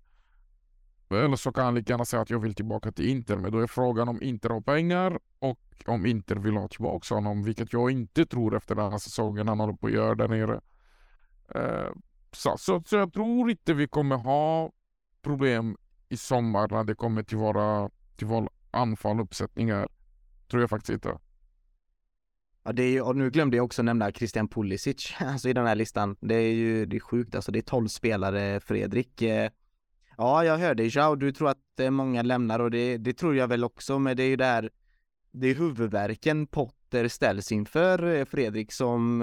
Eller 1.09 1.35
så 1.35 1.51
kan 1.51 1.65
han 1.65 1.75
lika 1.75 1.93
gärna 1.93 2.05
säga 2.05 2.21
att 2.21 2.29
jag 2.29 2.39
vill 2.39 2.55
tillbaka 2.55 2.91
till 2.91 3.09
Inter, 3.09 3.37
men 3.37 3.51
då 3.51 3.59
är 3.59 3.67
frågan 3.67 4.09
om 4.09 4.23
Inter 4.23 4.49
har 4.49 4.61
pengar 4.61 5.19
och 5.39 5.59
om 5.85 6.05
Inter 6.05 6.35
vill 6.35 6.57
ha 6.57 6.67
tillbaka 6.67 7.15
honom, 7.15 7.43
vilket 7.43 7.73
jag 7.73 7.91
inte 7.91 8.25
tror 8.25 8.55
efter 8.55 8.75
den 8.75 8.91
här 8.91 8.97
säsongen 8.97 9.47
han 9.47 9.59
håller 9.59 9.73
på 9.73 9.87
att 9.87 9.93
göra 9.93 10.15
där 10.15 10.27
nere. 10.27 10.61
Eh, 11.55 11.91
så, 12.31 12.57
så, 12.57 12.83
så, 12.85 12.95
jag 12.95 13.13
tror 13.13 13.49
inte 13.51 13.73
vi 13.73 13.87
kommer 13.87 14.15
ha 14.15 14.71
problem 15.21 15.77
i 16.09 16.17
sommar 16.17 16.67
när 16.71 16.83
det 16.83 16.95
kommer 16.95 17.23
till 17.23 17.37
våra, 17.37 17.89
till 18.15 18.27
våra 18.27 18.49
anfall 18.71 19.19
uppsättningar. 19.19 19.87
Tror 20.47 20.61
jag 20.61 20.69
faktiskt 20.69 20.93
inte. 20.93 21.19
Ja, 22.67 22.71
det 22.71 22.83
är 22.83 22.89
ju, 22.89 23.01
och 23.01 23.15
nu 23.15 23.29
glömde 23.29 23.57
jag 23.57 23.65
också 23.65 23.83
nämna 23.83 24.11
Christian 24.11 24.47
Pulisic, 24.47 25.13
alltså 25.19 25.49
i 25.49 25.53
den 25.53 25.65
här 25.65 25.75
listan. 25.75 26.15
Det 26.19 26.35
är 26.35 26.53
ju, 26.53 26.85
det 26.85 26.95
är 26.95 26.99
sjukt 26.99 27.35
alltså, 27.35 27.51
det 27.51 27.59
är 27.59 27.61
12 27.61 27.87
spelare, 27.87 28.59
Fredrik. 28.59 29.21
Eh, 29.21 29.49
ja, 30.17 30.45
jag 30.45 30.57
hörde 30.57 30.83
Jao, 30.83 31.15
du 31.15 31.31
tror 31.31 31.49
att 31.49 31.79
eh, 31.79 31.89
många 31.89 32.21
lämnar 32.21 32.59
och 32.59 32.71
det, 32.71 32.97
det 32.97 33.13
tror 33.13 33.35
jag 33.35 33.47
väl 33.47 33.63
också, 33.63 33.99
men 33.99 34.17
det 34.17 34.23
är 34.23 34.27
ju 34.27 34.35
där, 34.35 34.69
det 35.31 35.47
är 35.47 35.55
huvudverken 35.55 36.47
Potter 36.47 37.07
ställs 37.07 37.51
inför, 37.51 38.15
eh, 38.15 38.25
Fredrik, 38.25 38.71
som 38.71 39.21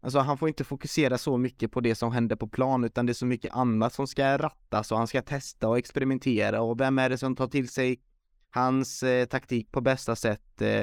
Alltså 0.00 0.18
han 0.18 0.38
får 0.38 0.48
inte 0.48 0.64
fokusera 0.64 1.18
så 1.18 1.36
mycket 1.36 1.72
på 1.72 1.80
det 1.80 1.94
som 1.94 2.12
händer 2.12 2.36
på 2.36 2.48
plan 2.48 2.84
utan 2.84 3.06
det 3.06 3.12
är 3.12 3.14
så 3.14 3.26
mycket 3.26 3.54
annat 3.54 3.92
som 3.92 4.06
ska 4.06 4.38
rattas 4.38 4.92
och 4.92 4.98
han 4.98 5.06
ska 5.06 5.22
testa 5.22 5.68
och 5.68 5.78
experimentera 5.78 6.62
och 6.62 6.80
vem 6.80 6.98
är 6.98 7.10
det 7.10 7.18
som 7.18 7.36
tar 7.36 7.46
till 7.46 7.68
sig 7.68 8.00
hans 8.50 9.02
eh, 9.02 9.26
taktik 9.26 9.72
på 9.72 9.80
bästa 9.80 10.16
sätt. 10.16 10.62
Eh, 10.62 10.82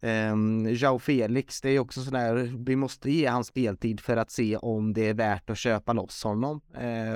Um, 0.00 0.74
Jao 0.74 0.98
Felix, 0.98 1.60
det 1.60 1.70
är 1.70 1.78
också 1.78 2.02
sådär, 2.02 2.52
vi 2.66 2.76
måste 2.76 3.10
ge 3.10 3.26
hans 3.26 3.46
speltid 3.46 4.00
för 4.00 4.16
att 4.16 4.30
se 4.30 4.56
om 4.56 4.92
det 4.92 5.08
är 5.08 5.14
värt 5.14 5.50
att 5.50 5.58
köpa 5.58 5.92
loss 5.92 6.24
honom. 6.24 6.60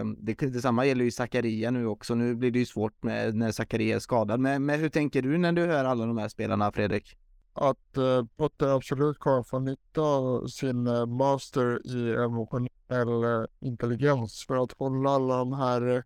Um, 0.01 0.17
det, 0.21 0.35
detsamma 0.35 0.87
gäller 0.87 1.05
ju 1.05 1.11
Zakaria 1.11 1.71
nu 1.71 1.87
också, 1.87 2.15
nu 2.15 2.35
blir 2.35 2.51
det 2.51 2.59
ju 2.59 2.67
svårt 2.67 3.03
med, 3.03 3.35
när 3.35 3.53
Zakaria 3.53 3.97
är 3.97 4.01
skadad. 4.01 4.41
Men, 4.41 4.67
men 4.67 4.81
hur 4.81 4.89
tänker 4.89 5.23
du 5.23 5.39
när 5.39 5.53
du 5.53 5.67
hör 5.67 5.85
alla 5.85 6.07
de 6.07 6.19
här 6.19 6.29
spelarna, 6.29 6.73
Fredrik? 6.73 7.17
Att 7.55 7.97
eh, 7.97 8.25
Potter 8.37 8.67
absolut 8.67 9.19
kommer 9.19 9.43
få 9.43 9.59
nytta 9.59 10.01
av 10.01 10.47
sin 10.47 10.87
eh, 10.87 11.07
master 11.07 11.87
i 11.87 12.15
emotionell 12.15 13.25
eh, 13.25 13.45
intelligens 13.61 14.45
för 14.47 14.65
att 14.65 14.73
hålla 14.73 15.11
alla 15.11 15.37
de 15.37 15.53
här 15.53 15.97
eh, 15.97 16.03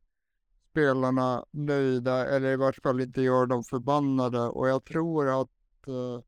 spelarna 0.70 1.44
nöjda 1.50 2.26
eller 2.26 2.52
i 2.52 2.56
vart 2.56 2.82
fall 2.82 3.00
inte 3.00 3.22
göra 3.22 3.46
dem 3.46 3.64
förbannade. 3.64 4.40
Och 4.40 4.68
jag 4.68 4.84
tror 4.84 5.40
att 5.40 5.88
eh, 5.88 6.22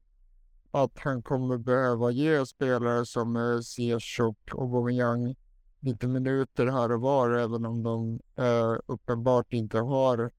att 0.71 0.99
han 0.99 1.23
kommer 1.23 1.59
behöva 1.59 2.11
ge 2.11 2.47
spelare 2.47 3.07
som 3.07 3.37
eh, 3.37 3.61
Ziyech 3.61 4.21
och 4.21 4.63
Aubameyang 4.63 5.35
lite 5.81 6.09
minuter 6.09 6.67
här 6.67 6.93
och 6.93 7.01
var, 7.01 7.31
även 7.31 7.67
om 7.67 7.83
de 7.83 8.21
eh, 8.45 8.77
uppenbart 8.87 9.53
inte 9.53 9.79
har, 9.79 10.31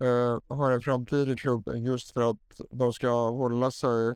eh, 0.00 0.38
har 0.48 0.72
en 0.72 0.80
framtid 0.80 1.28
i 1.28 1.36
klubben, 1.36 1.84
just 1.84 2.12
för 2.12 2.30
att 2.30 2.60
de 2.70 2.92
ska 2.92 3.30
hålla 3.30 3.70
sig 3.70 4.08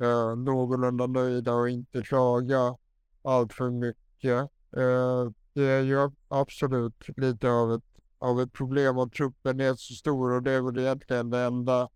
eh, 0.00 0.36
någorlunda 0.36 1.06
nöjda 1.06 1.54
och 1.54 1.68
inte 1.68 2.02
klaga 2.02 2.76
allt 3.22 3.52
för 3.52 3.70
mycket. 3.70 4.50
Eh, 4.76 5.30
det 5.52 5.64
är 5.64 5.82
ju 5.82 6.10
absolut 6.28 7.04
lite 7.16 7.50
av 7.50 7.72
ett, 7.72 7.84
av 8.18 8.40
ett 8.40 8.52
problem 8.52 8.98
att 8.98 9.12
truppen 9.12 9.60
är 9.60 9.74
så 9.74 9.94
stor 9.94 10.32
och 10.32 10.42
det 10.42 10.52
är 10.52 10.60
väl 10.60 10.78
egentligen 10.78 11.30
det 11.30 11.38
enda 11.38 11.88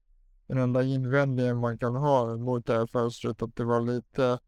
den 0.47 0.59
enda 0.59 0.83
invändningen 0.83 1.57
man 1.57 1.79
kan 1.79 1.97
ha 1.97 2.37
mot 2.37 2.67
det 2.67 2.73
här 2.73 2.87
fönstret 2.87 3.43
att 3.43 3.57
det 3.57 3.65
var 3.65 3.81
lite 3.81 4.39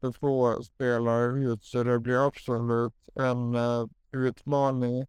för 0.00 0.12
få 0.12 0.62
spelare 0.62 1.44
ut 1.44 1.64
så 1.64 1.82
det 1.82 1.98
blir 1.98 2.26
absolut 2.26 2.92
en 3.14 3.54
uh, 3.54 3.86
utmaning 4.12 5.06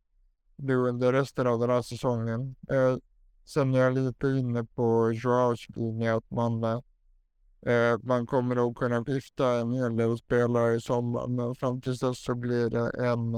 nu 0.55 0.75
under 0.75 1.13
resten 1.13 1.47
av 1.47 1.59
den 1.59 1.69
här 1.69 1.81
säsongen. 1.81 2.55
Uh, 2.71 2.97
sen 3.45 3.75
är 3.75 3.79
jag 3.79 3.93
lite 3.93 4.27
inne 4.27 4.63
på 4.63 5.11
Joaos 5.13 5.67
linje 5.75 6.15
att 6.15 6.31
man, 6.31 6.63
uh, 6.63 7.97
man 8.03 8.27
kommer 8.27 8.55
nog 8.55 8.77
kunna 8.77 9.05
skifta 9.05 9.59
en 9.59 9.73
hel 9.73 9.95
del 9.95 10.17
spelare 10.17 10.75
i 10.75 10.81
sommar 10.81 11.27
men 11.27 11.55
fram 11.55 11.81
tills 11.81 11.99
dess 11.99 12.23
så 12.23 12.35
blir 12.35 12.69
det 12.69 13.07
en, 13.07 13.33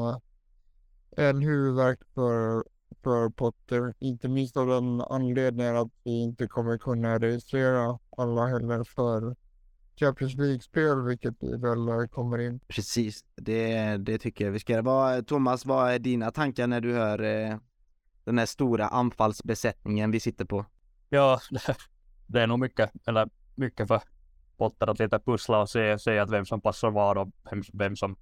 en 1.28 1.42
huvudvärk 1.42 2.00
för 2.14 2.64
för 3.04 3.30
Potter. 3.30 3.94
Inte 4.00 4.28
minst 4.28 4.58
av 4.58 4.68
den 4.68 5.02
anledningen 5.02 5.78
att 5.78 5.92
vi 6.04 6.12
inte 6.12 6.48
kommer 6.48 6.78
kunna 6.78 7.20
registrera 7.20 8.00
alla 8.18 8.48
heller 8.48 8.84
för 8.84 9.36
Champions 10.00 10.36
League-spel, 10.36 11.02
vilket 11.02 11.34
vi 11.40 11.58
väl 11.58 12.08
kommer 12.08 12.38
in. 12.38 12.60
Precis, 12.68 13.24
det, 13.36 13.98
det 13.98 14.18
tycker 14.18 14.46
jag 14.46 14.52
vi 14.52 14.60
ska 14.60 14.74
göra. 14.74 15.22
Thomas, 15.22 15.66
vad 15.66 15.92
är 15.92 16.00
dina 16.00 16.32
tankar 16.32 16.68
när 16.68 16.82
du 16.82 16.94
hör 16.94 17.24
eh, 17.24 17.58
den 18.24 18.38
här 18.38 18.46
stora 18.46 18.88
anfallsbesättningen 18.88 20.12
vi 20.12 20.20
sitter 20.20 20.46
på? 20.46 20.66
Ja, 21.10 21.40
det 22.28 22.42
är 22.42 22.48
nog 22.48 22.60
mycket, 22.60 22.92
eller 23.08 23.30
mycket 23.56 23.88
för 23.88 24.02
Potter 24.58 24.88
att 24.88 25.00
lite 25.00 25.20
pussla 25.20 25.62
och 25.62 25.70
se, 25.70 26.00
se 26.00 26.20
att 26.20 26.30
vem 26.30 26.46
som 26.46 26.62
passar 26.62 26.92
var 26.92 27.16
och 27.16 27.32
vem, 27.52 27.64
vem 27.74 27.96
som 27.96 28.16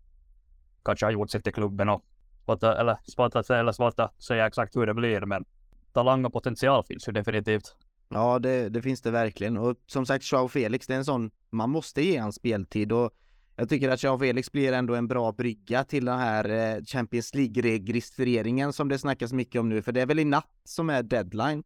kanske 0.84 1.06
har 1.06 1.12
gjort 1.12 1.32
sig 1.32 1.42
till 1.42 1.54
klubben 1.54 1.90
och 1.90 2.06
svårt 2.46 2.64
att, 2.64 2.78
eller 2.78 2.98
svårt 3.06 3.36
att 3.36 3.50
eller 3.50 3.72
svårt 3.72 4.00
att 4.00 4.24
säga 4.24 4.48
exakt 4.48 4.76
hur 4.76 4.86
det 4.86 4.94
blir, 4.94 5.22
men 5.22 5.46
talang 5.94 6.26
och 6.26 6.34
potential 6.34 6.84
finns 6.84 7.08
ju 7.08 7.12
definitivt. 7.12 7.76
Ja, 8.10 8.40
det, 8.40 8.70
det 8.70 8.82
finns 8.82 9.02
det 9.02 9.12
verkligen. 9.12 9.58
Och 9.58 9.78
som 9.88 10.06
sagt, 10.06 10.32
Joao 10.32 10.48
Felix, 10.48 10.88
det 10.88 10.94
är 10.94 10.98
en 10.98 11.06
sån, 11.06 11.32
man 11.50 11.70
måste 11.70 12.02
ge 12.02 12.18
han 12.18 12.34
speltid 12.34 12.92
och 12.92 13.12
jag 13.56 13.70
tycker 13.70 13.90
att 13.90 14.04
Joao 14.04 14.20
Felix 14.20 14.52
blir 14.52 14.74
ändå 14.74 14.96
en 14.96 15.08
bra 15.08 15.32
brygga 15.32 15.84
till 15.84 16.06
den 16.06 16.20
här 16.20 16.50
eh, 16.50 16.84
Champions 16.84 17.36
League-registreringen 17.36 18.74
som 18.74 18.90
det 18.90 19.00
snackas 19.00 19.34
mycket 19.34 19.60
om 19.60 19.70
nu, 19.70 19.82
för 19.82 19.92
det 19.92 20.02
är 20.02 20.06
väl 20.06 20.20
i 20.20 20.26
natt 20.26 20.62
som 20.64 20.90
är 20.90 21.04
deadline. 21.04 21.64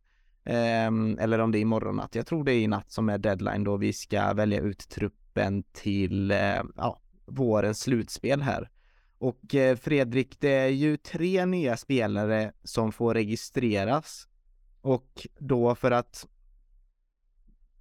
Um, 0.87 1.19
eller 1.19 1.39
om 1.39 1.51
det 1.51 1.57
är 1.57 1.61
imorgon 1.61 1.95
natt. 1.95 2.15
Jag 2.15 2.27
tror 2.27 2.43
det 2.43 2.53
är 2.53 2.59
i 2.59 2.67
natt 2.67 2.91
som 2.91 3.09
är 3.09 3.17
deadline 3.17 3.63
då 3.63 3.77
vi 3.77 3.93
ska 3.93 4.33
välja 4.33 4.61
ut 4.61 4.89
truppen 4.89 5.63
till 5.63 6.31
uh, 6.31 6.63
ja, 6.75 6.99
vårens 7.25 7.79
slutspel 7.79 8.41
här. 8.41 8.69
Och 9.19 9.55
eh, 9.55 9.75
Fredrik, 9.75 10.39
det 10.39 10.51
är 10.51 10.67
ju 10.67 10.97
tre 10.97 11.45
nya 11.45 11.77
spelare 11.77 12.51
som 12.63 12.91
får 12.91 13.13
registreras. 13.13 14.27
Och 14.81 15.27
då 15.39 15.75
för 15.75 15.91
att 15.91 16.27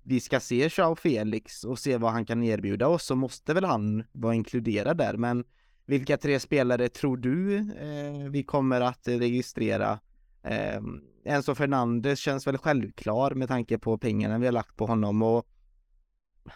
vi 0.02 0.20
ska 0.20 0.40
se 0.40 0.70
Chao 0.70 0.96
Felix 0.96 1.64
och 1.64 1.78
se 1.78 1.96
vad 1.96 2.12
han 2.12 2.24
kan 2.26 2.42
erbjuda 2.42 2.88
oss 2.88 3.04
så 3.04 3.16
måste 3.16 3.54
väl 3.54 3.64
han 3.64 4.04
vara 4.12 4.34
inkluderad 4.34 4.98
där. 4.98 5.16
Men 5.16 5.44
vilka 5.86 6.16
tre 6.16 6.40
spelare 6.40 6.88
tror 6.88 7.16
du 7.16 7.56
eh, 7.56 8.30
vi 8.30 8.42
kommer 8.42 8.80
att 8.80 9.08
registrera? 9.08 10.00
Eh, 10.42 10.80
Enzo 11.24 11.54
Fernandes 11.54 12.18
känns 12.18 12.46
väl 12.46 12.58
självklar 12.58 13.30
med 13.30 13.48
tanke 13.48 13.78
på 13.78 13.98
pengarna 13.98 14.38
vi 14.38 14.46
har 14.46 14.52
lagt 14.52 14.76
på 14.76 14.86
honom 14.86 15.22
och 15.22 15.46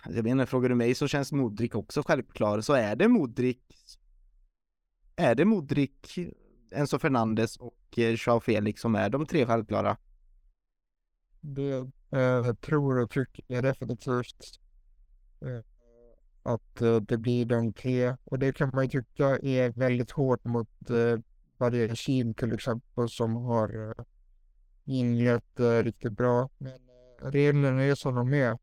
jag 0.09 0.25
menar, 0.25 0.47
frågar 0.47 0.69
du 0.69 0.75
mig 0.75 0.95
så 0.95 1.09
känns 1.09 1.33
Modric 1.33 1.75
också 1.75 2.03
självklar. 2.03 2.61
Så 2.61 2.73
är 2.73 2.97
det 2.97 3.09
Modric 3.09 3.59
är 5.21 5.35
det 5.35 5.45
Modric, 5.45 5.91
Enzo 6.71 6.99
Fernandes 6.99 7.57
och 7.57 7.99
eh, 7.99 8.15
Jean 8.27 8.41
Felix 8.41 8.81
som 8.81 8.95
är 8.95 9.11
de 9.11 9.27
tre 9.27 9.47
självklara? 9.47 9.97
Det 11.41 11.91
eh, 12.11 12.55
tror 12.55 12.99
och 12.99 13.11
tycker 13.11 13.63
definitivt 13.63 14.61
eh, 15.41 15.65
att 16.43 16.81
eh, 16.81 16.97
det 16.97 17.19
blir 17.19 17.47
de 17.47 17.73
tre. 17.73 18.17
Och 18.25 18.39
det 18.39 18.53
kan 18.53 18.71
man 18.75 18.85
ju 18.85 18.91
tycka 18.91 19.39
är 19.39 19.71
väldigt 19.71 20.11
hårt 20.11 20.45
mot 20.45 20.91
eh, 20.91 21.19
Badia 21.59 21.95
Kim 21.95 22.35
till 22.35 22.53
exempel 22.53 23.09
som 23.09 23.37
har 23.37 23.89
eh, 23.89 24.05
inlett 24.85 25.61
eh, 25.61 25.83
riktigt 25.83 26.13
bra. 26.13 26.51
Men 26.59 26.73
eh, 26.73 27.31
reglerna 27.31 27.83
är 27.83 27.95
som 27.95 28.15
de 28.15 28.35
är. 28.35 28.59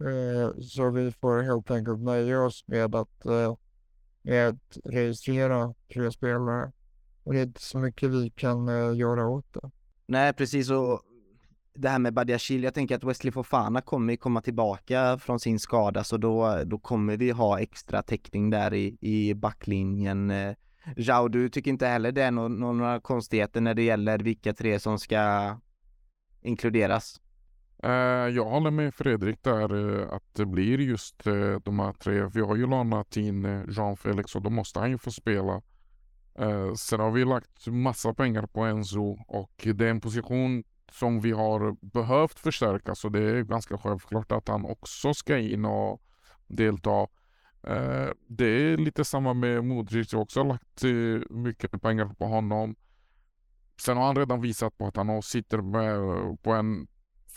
Eh, 0.00 0.60
så 0.60 0.90
vi 0.90 1.12
får 1.12 1.42
helt 1.42 1.70
enkelt 1.70 2.00
nöja 2.00 2.42
oss 2.42 2.64
med 2.66 2.94
att, 2.94 3.26
eh, 3.26 3.56
med 4.22 4.48
att 4.48 4.78
registrera 4.84 5.74
tre 5.94 6.12
spelare. 6.12 6.72
Och 7.22 7.32
det 7.32 7.38
är 7.40 7.42
inte 7.46 7.62
så 7.62 7.78
mycket 7.78 8.10
vi 8.10 8.30
kan 8.30 8.68
eh, 8.68 8.96
göra 8.96 9.28
åt 9.28 9.54
det. 9.54 9.70
Nej, 10.06 10.32
precis 10.32 10.70
och 10.70 11.02
det 11.74 11.88
här 11.88 11.98
med 11.98 12.14
Badiashil, 12.14 12.62
jag 12.62 12.74
tänker 12.74 12.96
att 12.96 13.04
Wesley 13.04 13.32
Fofana 13.32 13.80
kommer 13.80 14.16
komma 14.16 14.40
tillbaka 14.40 15.18
från 15.18 15.40
sin 15.40 15.58
skada 15.58 16.04
så 16.04 16.16
då, 16.16 16.62
då 16.64 16.78
kommer 16.78 17.16
vi 17.16 17.30
ha 17.30 17.60
extra 17.60 18.02
täckning 18.02 18.50
där 18.50 18.74
i, 18.74 18.96
i 19.00 19.34
backlinjen. 19.34 20.30
Eh, 20.30 20.54
Jao, 20.96 21.28
du 21.28 21.48
tycker 21.48 21.70
inte 21.70 21.86
heller 21.86 22.12
det 22.12 22.22
är 22.22 22.30
no 22.30 22.48
några 22.48 23.00
konstigheter 23.00 23.60
när 23.60 23.74
det 23.74 23.82
gäller 23.82 24.18
vilka 24.18 24.52
tre 24.52 24.80
som 24.80 24.98
ska 24.98 25.56
inkluderas? 26.42 27.20
Eh, 27.82 27.90
jag 28.34 28.44
håller 28.44 28.70
med 28.70 28.94
Fredrik 28.94 29.42
där 29.42 30.00
eh, 30.00 30.12
att 30.12 30.34
det 30.34 30.46
blir 30.46 30.80
just 30.80 31.26
eh, 31.26 31.56
de 31.64 31.78
här 31.78 31.92
tre. 31.92 32.26
Vi 32.26 32.40
har 32.40 32.56
ju 32.56 32.66
lånat 32.66 33.16
in 33.16 33.64
Jean 33.68 33.96
Felix 33.96 34.36
och 34.36 34.42
då 34.42 34.50
måste 34.50 34.80
han 34.80 34.90
ju 34.90 34.98
få 34.98 35.10
spela. 35.10 35.62
sen 36.76 37.00
har 37.00 37.10
vi 37.10 37.24
lagt 37.24 37.66
massa 37.66 38.14
pengar 38.14 38.46
på 38.46 38.60
Enzo 38.60 39.18
och 39.28 39.68
det 39.74 39.86
är 39.86 39.90
en 39.90 40.00
position 40.00 40.64
som 40.92 41.20
vi 41.20 41.32
har 41.32 41.76
behövt 41.80 42.38
förstärka 42.38 42.94
så 42.94 43.08
det 43.08 43.22
är 43.22 43.42
ganska 43.42 43.78
självklart 43.78 44.32
att 44.32 44.48
han 44.48 44.64
också 44.64 45.14
ska 45.14 45.38
in 45.38 45.64
och 45.64 46.02
delta. 46.46 47.06
Det 48.26 48.46
är 48.46 48.76
lite 48.76 49.04
samma 49.04 49.34
med 49.34 49.64
Modric, 49.64 50.12
jag 50.12 50.18
har 50.18 50.24
också 50.24 50.42
lagt 50.42 50.82
mycket 51.30 51.82
pengar 51.82 52.14
på 52.18 52.24
honom. 52.26 52.76
Sen 53.80 53.96
har 53.96 54.04
han 54.06 54.16
redan 54.16 54.40
visat 54.40 54.78
på 54.78 54.86
att 54.86 54.96
han 54.96 55.22
sitter 55.22 55.58
med 55.58 55.98
på 56.42 56.52
en 56.52 56.86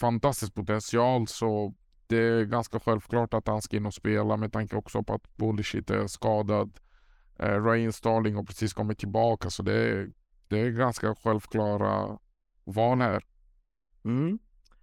fantastisk 0.02 0.53
potential 0.53 1.28
så 1.28 1.73
det 2.07 2.18
är 2.18 2.45
ganska 2.45 2.80
självklart 2.80 3.34
att 3.34 3.48
han 3.48 3.61
ska 3.61 3.78
in 3.78 3.86
och 3.86 3.94
spela 3.94 4.38
med 4.38 4.53
tanke 4.53 4.76
också 4.76 5.03
på 5.03 5.14
att 5.14 5.38
Bullshit 5.38 5.90
är 5.90 6.07
skadad. 6.07 6.80
Eh, 7.40 7.64
Rain 7.64 7.94
Starling 7.94 8.36
har 8.36 8.44
precis 8.44 8.73
kommit 8.73 8.99
tillbaka 8.99 9.49
så 9.49 9.64
det 9.64 9.73
är, 9.73 10.10
det 10.48 10.60
är 10.60 10.69
ganska 10.69 11.15
självklara 11.15 12.18
val 12.64 13.02
här. 13.02 13.23
Mm. 14.06 14.40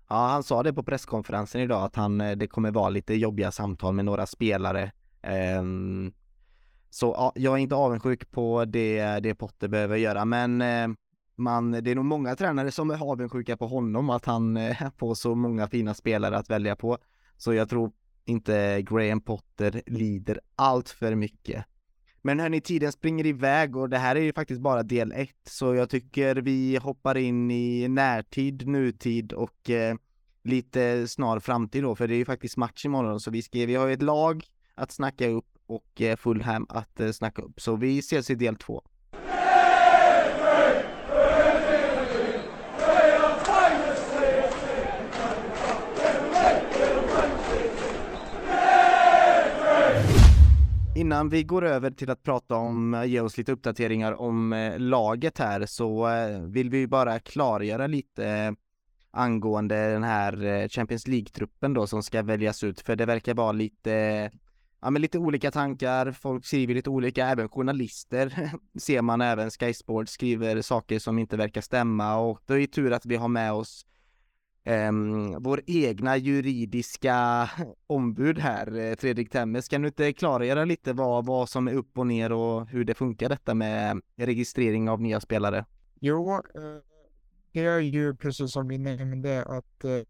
Ja, 0.09 0.29
han 0.29 0.43
sa 0.43 0.63
det 0.63 0.73
på 0.73 0.83
presskonferensen 0.83 1.61
idag 1.61 1.85
att 1.85 1.97
han, 1.97 2.21
eh, 2.21 2.37
det 2.37 2.47
kommer 2.47 2.71
vara 2.71 2.89
lite 2.89 3.15
jobbiga 3.15 3.53
samtal 3.53 3.95
med 3.95 4.05
några 4.05 4.27
spelare 4.27 4.93
Um, 5.23 6.13
så 6.91 7.07
ja, 7.17 7.33
jag 7.35 7.55
är 7.55 7.59
inte 7.59 7.75
avundsjuk 7.75 8.31
på 8.31 8.65
det, 8.65 9.21
det 9.21 9.35
Potter 9.35 9.69
behöver 9.69 9.97
göra, 9.97 10.25
men 10.25 10.61
eh, 10.61 10.89
man, 11.39 11.71
det 11.71 11.91
är 11.91 11.95
nog 11.95 12.05
många 12.05 12.37
tränare 12.37 12.71
som 12.71 12.91
är 12.91 13.11
avundsjuka 13.11 13.57
på 13.57 13.67
honom, 13.67 14.11
att 14.11 14.25
han 14.25 14.57
eh, 14.57 14.91
får 14.97 15.15
så 15.15 15.35
många 15.35 15.69
fina 15.69 15.95
spelare 15.95 16.39
att 16.39 16.51
välja 16.51 16.77
på. 16.77 16.99
Så 17.37 17.55
jag 17.55 17.69
tror 17.69 17.93
inte 18.25 18.83
Graham 18.83 19.21
Potter 19.21 19.83
lider 19.87 20.41
allt 20.57 20.89
för 20.89 21.15
mycket. 21.15 21.65
Men 22.23 22.41
hörni, 22.41 22.61
tiden 22.61 22.93
springer 22.93 23.27
iväg 23.27 23.77
och 23.77 23.89
det 23.89 23.99
här 23.99 24.17
är 24.17 24.21
ju 24.21 24.33
faktiskt 24.33 24.61
bara 24.61 24.83
del 24.83 25.13
ett, 25.13 25.49
så 25.49 25.75
jag 25.75 25.91
tycker 25.91 26.37
vi 26.37 26.77
hoppar 26.77 27.17
in 27.17 27.51
i 27.51 27.89
närtid, 27.89 28.67
nutid 28.67 29.33
och 29.33 29.71
eh, 29.71 29.97
lite 30.43 31.09
snar 31.09 31.41
framtid 31.41 31.83
då, 31.83 31.95
för 31.95 32.09
det 32.09 32.15
är 32.15 32.19
ju 32.19 32.25
faktiskt 32.25 32.57
match 32.57 32.85
imorgon, 32.85 33.21
så 33.21 33.31
vi 33.31 33.43
ska, 33.43 33.59
vi 33.59 33.75
har 33.75 33.87
ju 33.87 33.93
ett 33.93 34.03
lag 34.03 34.45
att 34.75 34.93
snacka 34.93 35.29
upp 35.29 35.47
och 35.67 36.01
eh, 36.01 36.17
Fulham 36.17 36.67
att 36.69 37.01
eh, 37.01 37.11
snacka 37.11 37.43
upp. 37.43 37.61
Så 37.61 37.77
vi 37.77 37.99
ses 37.99 38.31
i 38.31 38.35
del 38.35 38.57
två. 38.57 38.83
Innan 50.99 51.29
vi 51.29 51.43
går 51.43 51.65
över 51.65 51.91
till 51.91 52.11
att 52.11 52.23
prata 52.23 52.55
om, 52.57 52.95
eh, 52.95 53.05
ge 53.05 53.21
oss 53.21 53.39
lite 53.39 53.53
uppdateringar 53.53 54.13
om 54.21 54.53
eh, 54.53 54.79
laget 54.79 55.39
här 55.39 55.67
så 55.67 56.09
eh, 56.09 56.41
vill 56.41 56.71
vi 56.71 56.87
bara 56.87 57.19
klargöra 57.19 57.87
lite 57.87 58.55
angående 59.11 59.91
den 59.93 60.03
här 60.03 60.69
Champions 60.69 61.07
League-truppen 61.07 61.75
då 61.75 61.87
som 61.87 62.03
ska 62.03 62.23
väljas 62.23 62.65
ut. 62.65 62.81
För 62.81 62.97
det 62.97 63.07
verkar 63.07 63.35
vara 63.35 63.53
lite 63.53 63.91
ja, 64.81 64.91
men 64.91 65.03
lite 65.03 65.19
olika 65.19 65.51
tankar, 65.51 66.13
folk 66.13 66.47
skriver 66.47 66.75
lite 66.75 66.91
olika, 66.91 67.27
även 67.27 67.49
journalister. 67.49 68.51
Ser 68.79 69.03
man 69.03 69.21
även 69.21 69.51
Sky 69.51 69.75
Sports 69.75 70.13
skriver 70.13 70.63
saker 70.63 70.99
som 70.99 71.19
inte 71.19 71.37
verkar 71.37 71.61
stämma. 71.61 72.17
Och 72.17 72.41
det 72.47 72.55
är 72.55 72.59
ju 72.59 72.67
tur 72.67 72.93
att 72.93 73.07
vi 73.07 73.17
har 73.17 73.29
med 73.29 73.53
oss 73.53 73.87
eh, 74.69 74.93
vår 75.39 75.63
egna 75.67 76.17
juridiska 76.17 77.51
ombud 77.87 78.39
här, 78.39 78.79
eh, 78.79 78.97
Fredrik 78.97 79.31
Temmes. 79.31 79.69
Kan 79.69 79.83
du 79.83 79.89
inte 79.89 80.13
klargöra 80.13 80.65
lite 80.65 80.93
vad, 80.93 81.27
vad 81.27 81.49
som 81.49 81.69
är 81.69 81.75
upp 81.75 81.99
och 81.99 82.07
ner 82.07 82.33
och 82.33 82.69
hur 82.69 82.85
det 82.85 82.95
funkar 82.95 83.29
detta 83.29 83.55
med 83.55 84.01
registrering 84.17 84.91
av 84.91 85.01
nya 85.01 85.21
spelare? 85.21 85.65
Jo, 86.01 86.33
eh, 86.35 86.41
det 87.53 87.65
är 87.65 87.79
ju 87.79 88.17
precis 88.17 88.53
som 88.53 88.69
vi 88.69 88.79
nämnde 88.79 89.45
att 89.45 89.85
eh, 89.85 90.01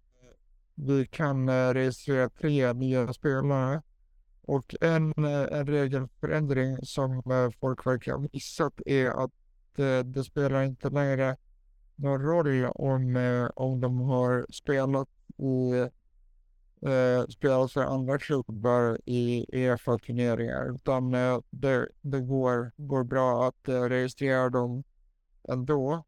vi 0.74 1.06
kan 1.06 1.48
eh, 1.48 1.68
registrera 1.72 2.28
tre 2.28 2.72
nya 2.72 3.12
spelare 3.12 3.82
och 4.42 4.74
en, 4.80 5.24
eh, 5.24 5.58
en 5.58 5.66
regelförändring 5.66 6.78
som 6.82 7.12
eh, 7.12 7.50
folk 7.60 7.86
verkar 7.86 8.12
ha 8.12 8.28
missat 8.32 8.80
är 8.86 9.24
att 9.24 9.78
eh, 9.78 9.98
det 10.04 10.24
spelar 10.24 10.62
inte 10.62 10.90
längre 10.90 11.36
någon 11.98 12.22
roll 12.22 12.64
om, 12.64 13.16
eh, 13.16 13.48
om 13.54 13.80
de 13.80 14.00
har 14.00 14.46
spelat 14.50 15.08
i 15.38 15.88
eh, 16.82 17.26
spelas 17.28 17.72
för 17.72 17.80
andra 17.80 18.18
klubbar 18.18 18.98
i 19.04 19.46
EFA-turneringar 19.52 20.74
utan 20.74 21.14
eh, 21.14 21.40
det, 21.50 21.88
det 22.00 22.20
går, 22.20 22.72
går 22.76 23.04
bra 23.04 23.48
att 23.48 23.68
eh, 23.68 23.82
registrera 23.82 24.50
dem 24.50 24.84
ändå. 25.48 26.04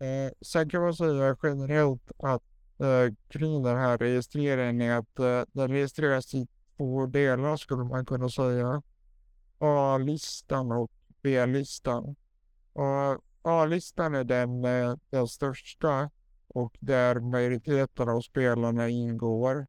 Eh, 0.00 0.32
sen 0.40 0.70
kan 0.70 0.82
man 0.82 0.94
säga 0.94 1.36
generellt 1.42 2.12
att 2.18 2.42
eh, 2.78 3.14
kring 3.28 3.62
den 3.62 3.76
här 3.76 3.98
registreringen 3.98 4.80
är 4.80 4.98
att 4.98 5.18
eh, 5.18 5.42
den 5.52 5.70
registreras 5.70 6.34
i 6.34 6.46
två 6.76 7.06
delar 7.06 7.56
skulle 7.56 7.84
man 7.84 8.06
kunna 8.06 8.28
säga. 8.28 8.82
A-listan 9.58 10.72
och 10.72 10.90
B-listan. 11.22 12.16
A-listan 13.44 14.14
är 14.14 14.24
den, 14.24 14.64
eh, 14.64 14.96
den 15.10 15.28
största 15.28 16.10
och 16.48 16.76
där 16.80 17.20
majoriteten 17.20 18.08
av 18.08 18.20
spelarna 18.20 18.88
ingår. 18.88 19.66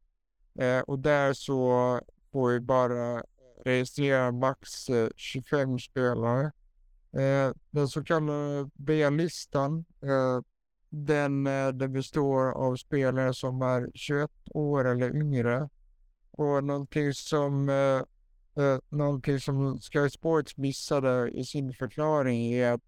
Eh, 0.58 0.80
och 0.80 0.98
där 0.98 1.32
så 1.32 2.00
får 2.32 2.50
vi 2.50 2.60
bara 2.60 3.22
registrera 3.64 4.32
max 4.32 4.88
eh, 4.88 5.08
25 5.16 5.78
spelare. 5.78 6.52
Eh, 7.12 7.52
den 7.70 7.88
så 7.88 8.04
kallade 8.04 8.70
B-listan, 8.74 9.84
eh, 10.02 10.40
den, 10.88 11.46
eh, 11.46 11.68
den 11.68 11.92
består 11.92 12.52
av 12.52 12.76
spelare 12.76 13.34
som 13.34 13.62
är 13.62 13.90
21 13.94 14.30
år 14.50 14.88
eller 14.88 15.16
yngre. 15.16 15.68
Och 16.30 16.64
någonting 16.64 17.14
som, 17.14 17.68
eh, 17.68 18.02
någonting 18.88 19.40
som 19.40 19.80
Sky 19.80 20.10
Sports 20.10 20.56
missade 20.56 21.30
i 21.30 21.44
sin 21.44 21.72
förklaring 21.72 22.52
är 22.52 22.72
att 22.72 22.82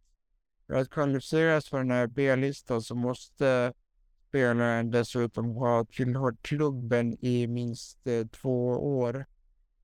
för 0.68 0.74
att 0.74 0.90
kvalificeras 0.90 1.68
för 1.68 1.78
den 1.78 1.90
här 1.90 2.06
B-listan 2.06 2.82
så 2.82 2.94
måste 2.94 3.72
spelaren 4.28 4.90
dessutom 4.90 5.56
ha 5.56 5.84
tillhört 5.84 6.42
klubben 6.42 7.24
i 7.24 7.46
minst 7.46 8.06
eh, 8.06 8.26
två 8.26 8.66
år. 8.98 9.26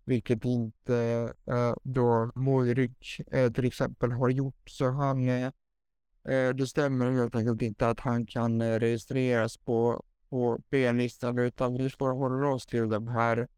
Vilket 0.05 0.44
inte 0.44 1.32
eh, 1.47 1.74
då 1.82 2.32
Mojrik 2.35 3.20
eh, 3.32 3.52
till 3.52 3.65
exempel 3.65 4.12
har 4.12 4.28
gjort. 4.28 4.70
Så 4.70 4.90
han, 4.90 5.28
eh, 5.28 5.47
eh, 6.28 6.55
det 6.55 6.66
stämmer 6.66 7.11
helt 7.11 7.35
enkelt 7.35 7.62
inte 7.62 7.89
att 7.89 8.01
han 8.01 8.27
kan 8.27 8.61
eh, 8.61 8.78
registreras 8.78 9.56
på, 9.56 10.05
på 10.28 10.59
B-listan 10.70 11.39
utan 11.39 11.74
vi 11.74 11.90
får 11.90 12.12
hålla 12.12 12.48
oss 12.48 12.66
till 12.66 12.89
de 12.89 13.09
här 13.09 13.48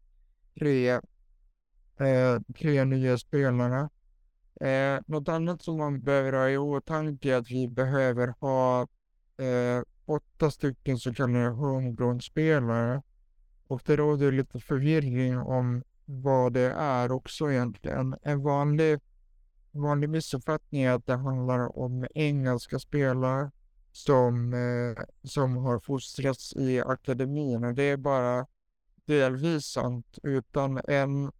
tre, 0.59 0.89
eh, 1.99 2.39
tre 2.59 2.85
nya 2.85 3.17
spelarna. 3.17 3.89
Eh, 4.61 4.99
något 5.05 5.29
annat 5.29 5.61
som 5.61 5.77
man 5.77 6.01
behöver 6.01 6.33
ha 6.33 6.49
i 6.49 6.57
åtanke 6.57 7.33
är 7.33 7.37
att 7.37 7.51
vi 7.51 7.67
behöver 7.67 8.33
ha 8.39 8.81
eh, 9.37 9.83
åtta 10.05 10.51
stycken 10.51 10.97
så 10.97 11.13
kallade 11.13 11.49
homegrown-spelare. 11.49 13.01
Och 13.67 13.81
det 13.85 13.95
råder 13.95 14.31
lite 14.31 14.59
förvirring 14.59 15.37
om 15.37 15.83
vad 16.05 16.53
det 16.53 16.71
är 16.77 17.11
också 17.11 17.51
egentligen. 17.51 18.15
En 18.21 18.43
vanlig, 18.43 18.99
vanlig 19.71 20.09
missuppfattning 20.09 20.81
är 20.81 20.91
att 20.91 21.05
det 21.05 21.15
handlar 21.15 21.79
om 21.79 22.07
engelska 22.15 22.79
spelare 22.79 23.51
som, 23.91 24.53
eh, 24.53 25.03
som 25.23 25.57
har 25.57 25.79
fostrats 25.79 26.55
i 26.55 26.81
akademin. 26.81 27.63
Och 27.63 27.73
det 27.73 27.83
är 27.83 27.97
bara 27.97 28.47
delvis 29.05 29.65
sant. 29.65 30.19
Utan 30.23 30.81
en, 30.87 31.31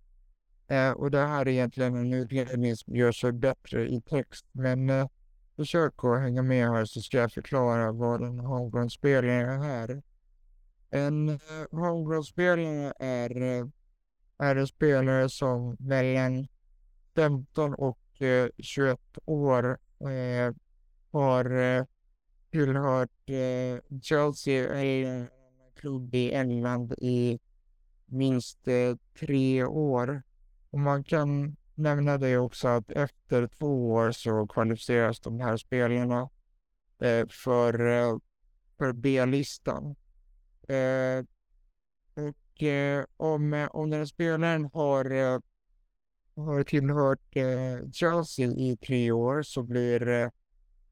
eh, 0.67 0.91
och 0.91 1.11
det 1.11 1.25
här 1.27 1.41
är 1.41 1.51
egentligen 1.51 1.95
en 1.95 2.13
utredning 2.13 2.75
som 2.75 2.95
gör 2.95 3.11
sig 3.11 3.31
bättre 3.31 3.87
i 3.89 4.01
text. 4.01 4.45
Men 4.51 4.89
eh, 4.89 5.07
försök 5.55 6.03
att 6.03 6.19
hänga 6.19 6.41
med 6.41 6.69
här 6.69 6.85
så 6.85 7.01
ska 7.01 7.17
jag 7.17 7.31
förklara 7.31 7.91
vad 7.91 8.23
en 8.23 8.39
homegrown-spelare 8.39 9.65
är. 9.65 10.01
En 10.89 11.29
eh, 11.29 11.39
homegrown-spelare 11.71 12.93
är 12.99 13.41
eh, 13.41 13.67
är 14.37 14.55
en 14.55 14.67
spelare 14.67 15.29
som 15.29 15.77
mellan 15.79 16.47
15 17.15 17.73
och 17.73 18.21
eh, 18.21 18.49
21 18.57 18.99
år 19.25 19.77
eh, 19.99 20.55
har 21.11 21.57
eh, 21.57 21.83
tillhört 22.51 23.29
eh, 23.29 23.99
Chelsea 24.01 24.69
eller 24.73 25.29
klubb 25.75 26.15
i 26.15 26.33
England 26.33 26.93
i 26.97 27.39
minst 28.05 28.67
eh, 28.67 28.95
tre 29.19 29.63
år. 29.63 30.23
Och 30.71 30.79
man 30.79 31.03
kan 31.03 31.55
nämna 31.75 32.17
det 32.17 32.37
också 32.37 32.67
att 32.67 32.91
efter 32.91 33.47
två 33.47 33.91
år 33.91 34.11
så 34.11 34.47
kvalificeras 34.47 35.19
de 35.19 35.39
här 35.39 35.57
spelarna 35.57 36.29
eh, 37.01 37.27
för, 37.27 37.87
eh, 37.87 38.17
för 38.77 38.93
B-listan. 38.93 39.95
Eh, 40.67 41.25
och 42.25 42.63
eh, 42.63 43.05
om, 43.17 43.53
eh, 43.53 43.67
om 43.67 43.89
den 43.89 43.99
här 43.99 44.05
spelaren 44.05 44.69
har, 44.73 45.11
eh, 45.11 45.39
har 46.35 46.63
tillhört 46.63 47.35
eh, 47.35 47.91
Chelsea 47.91 48.47
i 48.47 48.77
tre 48.77 49.11
år 49.11 49.41
så 49.41 49.63
blir, 49.63 50.07
eh, 50.07 50.29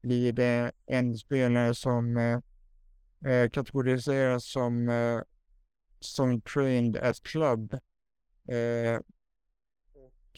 blir 0.00 0.32
det 0.32 0.72
en 0.86 1.18
spelare 1.18 1.74
som 1.74 2.16
eh, 2.16 2.38
eh 3.32 3.50
kategoriseras 3.50 4.44
som, 4.44 4.88
eh, 4.88 5.20
som 6.00 6.40
trained 6.40 6.96
as 6.96 7.20
club. 7.20 7.74
Eh, 8.48 9.00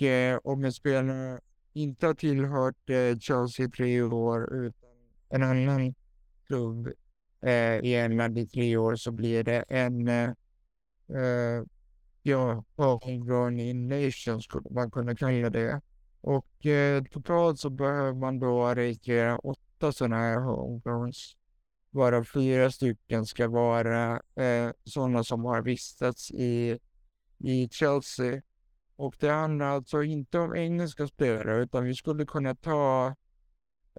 Eh, 0.02 0.38
om 0.44 0.64
en 0.64 0.72
spelare 0.72 1.40
inte 1.72 2.06
har 2.06 2.14
tillhört 2.14 2.90
eh, 2.90 3.18
Chelsea 3.18 3.66
i 3.66 3.70
tre 3.70 4.02
år 4.02 4.54
utan 4.54 4.90
en 5.28 5.42
annan 5.42 5.94
klubb 6.46 6.88
eh, 7.42 7.78
i 7.78 7.94
England 7.94 8.38
i 8.38 8.46
tre 8.46 8.76
år 8.76 8.96
så 8.96 9.12
blir 9.12 9.44
det 9.44 9.64
en 9.68 10.08
eh, 10.08 10.30
eh, 11.14 11.62
ja, 12.22 12.64
homegrown 12.76 13.60
in 13.60 13.88
nation 13.88 14.42
skulle 14.42 14.70
man 14.70 14.90
kunna 14.90 15.16
kalla 15.16 15.50
det. 15.50 15.80
Och 16.20 16.66
eh, 16.66 17.04
totalt 17.04 17.60
så 17.60 17.70
behöver 17.70 18.12
man 18.12 18.38
då 18.38 18.74
registrera 18.74 19.38
åtta 19.38 19.92
sådana 19.92 20.16
här 20.16 20.40
homegrowns. 20.40 21.36
Varav 21.90 22.24
fyra 22.24 22.70
stycken 22.70 23.26
ska 23.26 23.48
vara 23.48 24.20
eh, 24.34 24.70
sådana 24.84 25.24
som 25.24 25.44
har 25.44 25.62
vistats 25.62 26.30
i, 26.30 26.78
i 27.38 27.68
Chelsea. 27.70 28.42
Och 28.98 29.14
det 29.18 29.30
handlar 29.30 29.66
alltså 29.66 30.02
inte 30.02 30.38
om 30.38 30.56
engelska 30.56 31.06
spelare 31.06 31.62
utan 31.62 31.84
vi 31.84 31.94
skulle 31.94 32.26
kunna 32.26 32.54
ta 32.54 33.14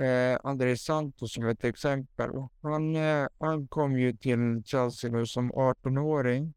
eh, 0.02 0.40
André 0.44 0.78
Santos 0.78 1.34
som 1.34 1.46
ett 1.46 1.64
exempel. 1.64 2.30
Han, 2.62 2.96
eh, 2.96 3.28
han 3.40 3.68
kom 3.68 4.00
ju 4.00 4.14
till 4.14 4.64
Chelsea 4.66 5.12
nu 5.12 5.26
som 5.26 5.52
18-åring 5.52 6.54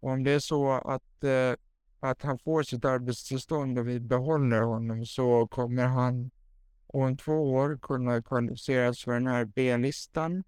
om 0.00 0.24
det 0.24 0.30
är 0.30 0.38
så 0.38 0.72
att, 0.72 1.24
eh, 1.24 1.54
att 2.00 2.22
han 2.22 2.38
får 2.38 2.62
sitt 2.62 2.84
arbetstillstånd 2.84 3.78
och 3.78 3.88
vi 3.88 4.00
behåller 4.00 4.60
honom 4.60 5.06
så 5.06 5.46
kommer 5.46 5.84
han 5.84 6.30
om 6.86 7.16
två 7.16 7.52
år 7.52 7.78
kunna 7.82 8.22
kvalificeras 8.22 9.04
för 9.04 9.12
den 9.12 9.26
här 9.26 9.44
B-listan. 9.44 10.44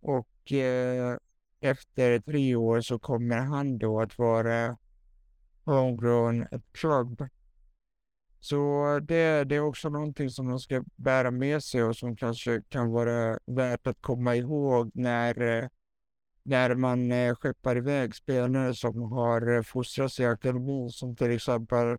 Och 0.00 0.52
eh, 0.52 1.16
efter 1.60 2.18
tre 2.20 2.54
år 2.56 2.80
så 2.80 2.98
kommer 2.98 3.38
han 3.38 3.78
då 3.78 4.00
att 4.00 4.18
vara 4.18 4.76
homegrown 5.74 6.46
club. 6.72 7.28
Så 8.40 8.84
det, 9.02 9.44
det 9.44 9.56
är 9.56 9.60
också 9.60 9.88
någonting 9.88 10.30
som 10.30 10.48
de 10.48 10.58
ska 10.58 10.84
bära 10.96 11.30
med 11.30 11.64
sig 11.64 11.82
och 11.84 11.96
som 11.96 12.16
kanske 12.16 12.62
kan 12.68 12.90
vara 12.90 13.38
värt 13.46 13.86
att 13.86 14.02
komma 14.02 14.36
ihåg 14.36 14.90
när 14.94 15.70
när 16.42 16.74
man 16.74 17.12
eh, 17.12 17.34
skeppar 17.34 17.76
iväg 17.76 18.14
spelare 18.14 18.74
som 18.74 19.12
har 19.12 19.62
fostrats 19.62 20.20
i 20.20 20.24
akademin 20.24 20.90
som 20.90 21.16
till 21.16 21.30
exempel 21.30 21.96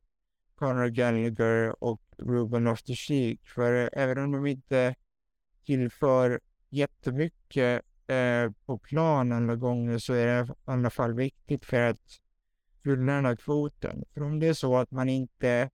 Conor 0.56 0.88
Gallagher 0.88 1.84
och 1.84 2.02
Ruben 2.18 2.64
Loftus-Cheek. 2.64 3.40
För 3.48 3.84
eh, 3.84 3.90
även 3.94 4.18
om 4.18 4.32
de 4.32 4.46
inte 4.46 4.96
tillför 5.66 6.40
jättemycket 6.70 7.82
eh, 8.08 8.52
på 8.66 8.78
plan 8.78 9.32
alla 9.32 9.56
gånger 9.56 9.98
så 9.98 10.14
är 10.14 10.26
det 10.28 10.52
i 10.52 10.54
alla 10.66 10.90
fall 10.90 11.14
viktigt 11.14 11.66
för 11.66 11.82
att 11.82 12.20
fylla 12.84 13.14
den 13.14 13.26
här 13.26 13.36
kvoten. 13.36 14.04
För 14.14 14.24
om 14.24 14.40
det 14.40 14.48
är 14.48 14.54
så 14.54 14.78
att 14.78 14.92
man 14.92 15.10
inte, 15.10 15.70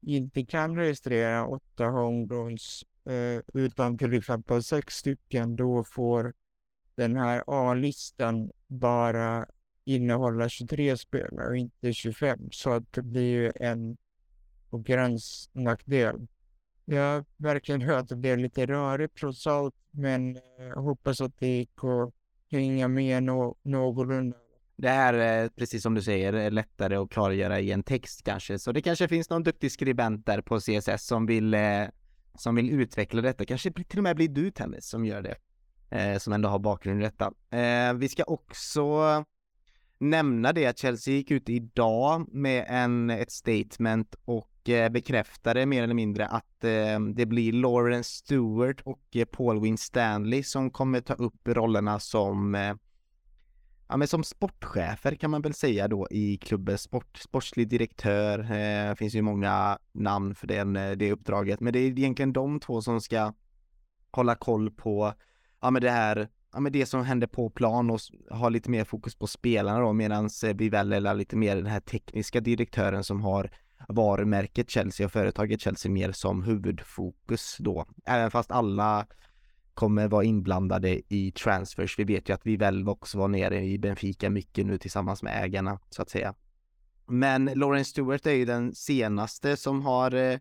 inte 0.00 0.44
kan 0.44 0.76
registrera 0.76 1.46
åtta 1.46 1.86
homegrowns 1.86 2.84
eh, 3.04 3.42
utan 3.54 3.98
till 3.98 4.14
exempel 4.14 4.62
sex 4.62 4.94
stycken, 4.94 5.56
då 5.56 5.84
får 5.84 6.34
den 6.94 7.16
här 7.16 7.44
A-listan 7.46 8.50
bara 8.66 9.46
innehålla 9.84 10.48
23 10.48 10.96
spelare 10.96 11.48
och 11.48 11.56
inte 11.56 11.92
25. 11.92 12.48
Så 12.50 12.70
att 12.70 12.92
det 12.92 13.02
blir 13.02 13.22
ju 13.22 13.52
en 13.54 13.96
konkurrensnackdel. 14.70 16.26
Jag 16.84 17.24
verkligen 17.36 17.80
hör 17.80 17.98
att 17.98 18.08
det 18.08 18.16
blev 18.16 18.38
lite 18.38 18.66
rörigt 18.66 19.16
trots 19.18 19.46
allt, 19.46 19.74
men 19.90 20.38
jag 20.58 20.82
hoppas 20.82 21.20
att 21.20 21.38
det 21.38 21.46
gick 21.46 21.84
att 21.84 22.14
hänga 22.50 22.88
med 22.88 23.22
no 23.22 23.56
någorlunda. 23.62 24.36
Det 24.78 24.88
här 24.88 25.14
är 25.14 25.48
precis 25.48 25.82
som 25.82 25.94
du 25.94 26.02
säger 26.02 26.32
är 26.32 26.50
lättare 26.50 26.96
att 26.96 27.10
klargöra 27.10 27.60
i 27.60 27.72
en 27.72 27.82
text 27.82 28.24
kanske, 28.24 28.58
så 28.58 28.72
det 28.72 28.82
kanske 28.82 29.08
finns 29.08 29.30
någon 29.30 29.42
duktig 29.42 29.72
skribent 29.72 30.26
där 30.26 30.40
på 30.40 30.60
CSS 30.60 31.06
som 31.06 31.26
vill 31.26 31.54
eh, 31.54 31.84
som 32.34 32.54
vill 32.54 32.70
utveckla 32.70 33.22
detta. 33.22 33.44
Kanske 33.44 33.72
till 33.72 33.98
och 33.98 34.02
med 34.02 34.16
blir 34.16 34.28
du 34.28 34.50
Tennis 34.50 34.88
som 34.88 35.04
gör 35.04 35.22
det 35.22 35.36
eh, 35.90 36.18
som 36.18 36.32
ändå 36.32 36.48
har 36.48 36.58
bakgrund 36.58 37.00
i 37.00 37.04
detta. 37.04 37.32
Eh, 37.58 37.94
vi 37.94 38.08
ska 38.08 38.24
också 38.24 39.24
nämna 39.98 40.52
det 40.52 40.66
att 40.66 40.78
Chelsea 40.78 41.14
gick 41.14 41.30
ut 41.30 41.48
idag 41.48 42.34
med 42.34 42.64
en, 42.68 43.10
ett 43.10 43.32
statement 43.32 44.14
och 44.24 44.50
bekräftade 44.90 45.66
mer 45.66 45.82
eller 45.82 45.94
mindre 45.94 46.26
att 46.26 46.60
det 47.14 47.26
blir 47.26 47.52
Lawrence 47.52 48.10
Stewart 48.10 48.80
och 48.80 49.16
Paul 49.30 49.60
Win 49.60 49.78
Stanley 49.78 50.42
som 50.42 50.70
kommer 50.70 51.00
ta 51.00 51.14
upp 51.14 51.48
rollerna 51.48 52.00
som 52.00 52.54
ja 53.88 53.96
men 53.96 54.08
som 54.08 54.24
sportchefer 54.24 55.14
kan 55.14 55.30
man 55.30 55.42
väl 55.42 55.54
säga 55.54 55.88
då 55.88 56.08
i 56.10 56.36
klubben, 56.36 56.78
sport, 56.78 57.16
sportslig 57.16 57.68
direktör, 57.68 58.38
eh, 58.38 58.94
finns 58.94 59.14
ju 59.14 59.22
många 59.22 59.78
namn 59.92 60.34
för 60.34 60.46
den, 60.46 60.76
eh, 60.76 60.90
det 60.90 61.12
uppdraget, 61.12 61.60
men 61.60 61.72
det 61.72 61.78
är 61.78 61.86
egentligen 61.86 62.32
de 62.32 62.60
två 62.60 62.82
som 62.82 63.00
ska 63.00 63.32
hålla 64.10 64.34
koll 64.34 64.70
på 64.70 65.12
ja 65.60 65.70
men 65.70 65.82
det 65.82 65.90
här, 65.90 66.28
ja 66.52 66.60
men 66.60 66.72
det 66.72 66.86
som 66.86 67.04
händer 67.04 67.26
på 67.26 67.50
plan 67.50 67.90
och 67.90 68.00
ha 68.30 68.48
lite 68.48 68.70
mer 68.70 68.84
fokus 68.84 69.14
på 69.14 69.26
spelarna 69.26 69.80
då 69.80 69.92
medans 69.92 70.44
vi 70.44 70.54
Bivell 70.54 70.92
är 70.92 71.14
lite 71.14 71.36
mer 71.36 71.56
den 71.56 71.66
här 71.66 71.80
tekniska 71.80 72.40
direktören 72.40 73.04
som 73.04 73.20
har 73.20 73.50
varumärket 73.88 74.70
Chelsea 74.70 75.06
och 75.06 75.12
företaget 75.12 75.60
Chelsea 75.60 75.92
mer 75.92 76.12
som 76.12 76.42
huvudfokus 76.42 77.56
då. 77.58 77.86
Även 78.06 78.30
fast 78.30 78.50
alla 78.50 79.06
kommer 79.78 80.08
vara 80.08 80.24
inblandade 80.24 81.00
i 81.08 81.32
transfers. 81.32 81.98
Vi 81.98 82.04
vet 82.04 82.28
ju 82.28 82.34
att 82.34 82.46
vi 82.46 82.56
väl 82.56 82.88
också 82.88 83.18
var 83.18 83.28
nere 83.28 83.64
i 83.64 83.78
Benfica 83.78 84.30
mycket 84.30 84.66
nu 84.66 84.78
tillsammans 84.78 85.22
med 85.22 85.44
ägarna 85.44 85.78
så 85.90 86.02
att 86.02 86.10
säga. 86.10 86.34
Men 87.06 87.44
Lawrence 87.44 87.90
Stewart 87.90 88.26
är 88.26 88.32
ju 88.32 88.44
den 88.44 88.74
senaste 88.74 89.56
som 89.56 89.82
har 89.82 90.14
eh, 90.14 90.38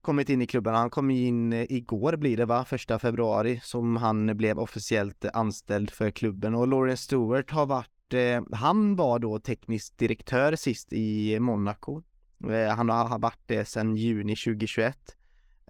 kommit 0.00 0.28
in 0.28 0.42
i 0.42 0.46
klubben. 0.46 0.74
Han 0.74 0.90
kom 0.90 1.10
in 1.10 1.52
eh, 1.52 1.66
igår 1.68 2.16
blir 2.16 2.36
det 2.36 2.44
va, 2.44 2.64
första 2.64 2.98
februari 2.98 3.60
som 3.62 3.96
han 3.96 4.36
blev 4.36 4.58
officiellt 4.58 5.24
anställd 5.32 5.90
för 5.90 6.10
klubben 6.10 6.54
och 6.54 6.68
Lawrence 6.68 7.02
Stewart 7.02 7.50
har 7.50 7.66
varit, 7.66 8.14
eh, 8.14 8.42
han 8.52 8.96
var 8.96 9.18
då 9.18 9.38
teknisk 9.38 9.98
direktör 9.98 10.56
sist 10.56 10.92
i 10.92 11.40
Monaco. 11.40 12.02
Eh, 12.50 12.76
han 12.76 12.88
har 12.88 13.18
varit 13.18 13.42
det 13.46 13.64
sedan 13.64 13.96
juni 13.96 14.36
2021. 14.36 15.16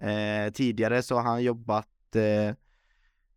Eh, 0.01 0.53
tidigare 0.53 1.01
så 1.01 1.15
har 1.15 1.23
han 1.23 1.43
jobbat 1.43 1.87
eh, 2.15 2.49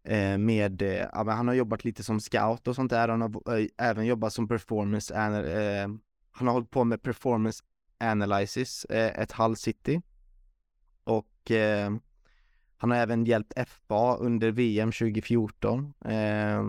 eh 0.05 0.39
med, 0.39 0.82
eh, 0.82 1.07
ja, 1.12 1.24
men 1.24 1.36
han 1.36 1.49
har 1.49 1.55
jobbat 1.55 1.85
lite 1.85 2.03
som 2.03 2.20
scout 2.20 2.69
och 2.69 2.77
sånt 2.77 2.90
där. 2.90 3.09
Han 3.09 3.20
har 3.20 3.59
eh, 3.59 3.66
även 3.78 4.07
jobbat 4.07 4.32
som 4.32 4.49
performance, 4.49 5.15
eh, 5.15 5.89
han 6.31 6.47
har 6.47 6.55
hållit 6.55 6.70
på 6.70 6.85
med 6.85 7.03
performance 7.03 7.62
analysis, 8.01 8.86
ett 8.90 9.32
Hull 9.32 9.57
City 9.57 10.03
och 11.05 11.51
eh, 11.51 11.93
han 12.77 12.90
har 12.90 12.99
även 12.99 13.24
hjälpt 13.24 13.53
FA 13.69 14.16
under 14.16 14.51
VM 14.51 14.93
2014. 14.93 15.94
Eh, 16.05 16.62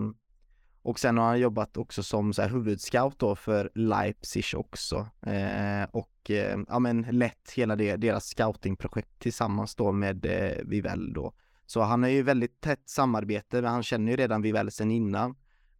och 0.82 0.98
sen 0.98 1.18
har 1.18 1.24
han 1.24 1.40
jobbat 1.40 1.76
också 1.76 2.02
som 2.02 2.32
så 2.32 2.42
här, 2.42 2.48
huvudscout 2.48 3.18
då 3.18 3.36
för 3.36 3.70
Leipzig 3.74 4.44
också. 4.54 5.08
Eh, 5.26 5.84
och 5.90 6.30
eh, 6.30 6.58
ja 6.68 6.78
men 6.78 7.02
lett 7.02 7.50
hela 7.56 7.76
det, 7.76 7.96
deras 7.96 8.26
scoutingprojekt 8.26 9.18
tillsammans 9.18 9.74
då 9.74 9.92
med 9.92 10.26
eh, 10.26 10.64
Vivell 10.64 11.12
då. 11.12 11.32
Så 11.66 11.80
han 11.80 12.04
är 12.04 12.08
ju 12.08 12.22
väldigt 12.22 12.60
tätt 12.60 12.88
samarbete, 12.88 13.62
men 13.62 13.70
han 13.70 13.82
känner 13.82 14.10
ju 14.10 14.16
redan 14.16 14.42
Vivell 14.42 14.70
sen 14.70 14.90
innan. 14.90 15.34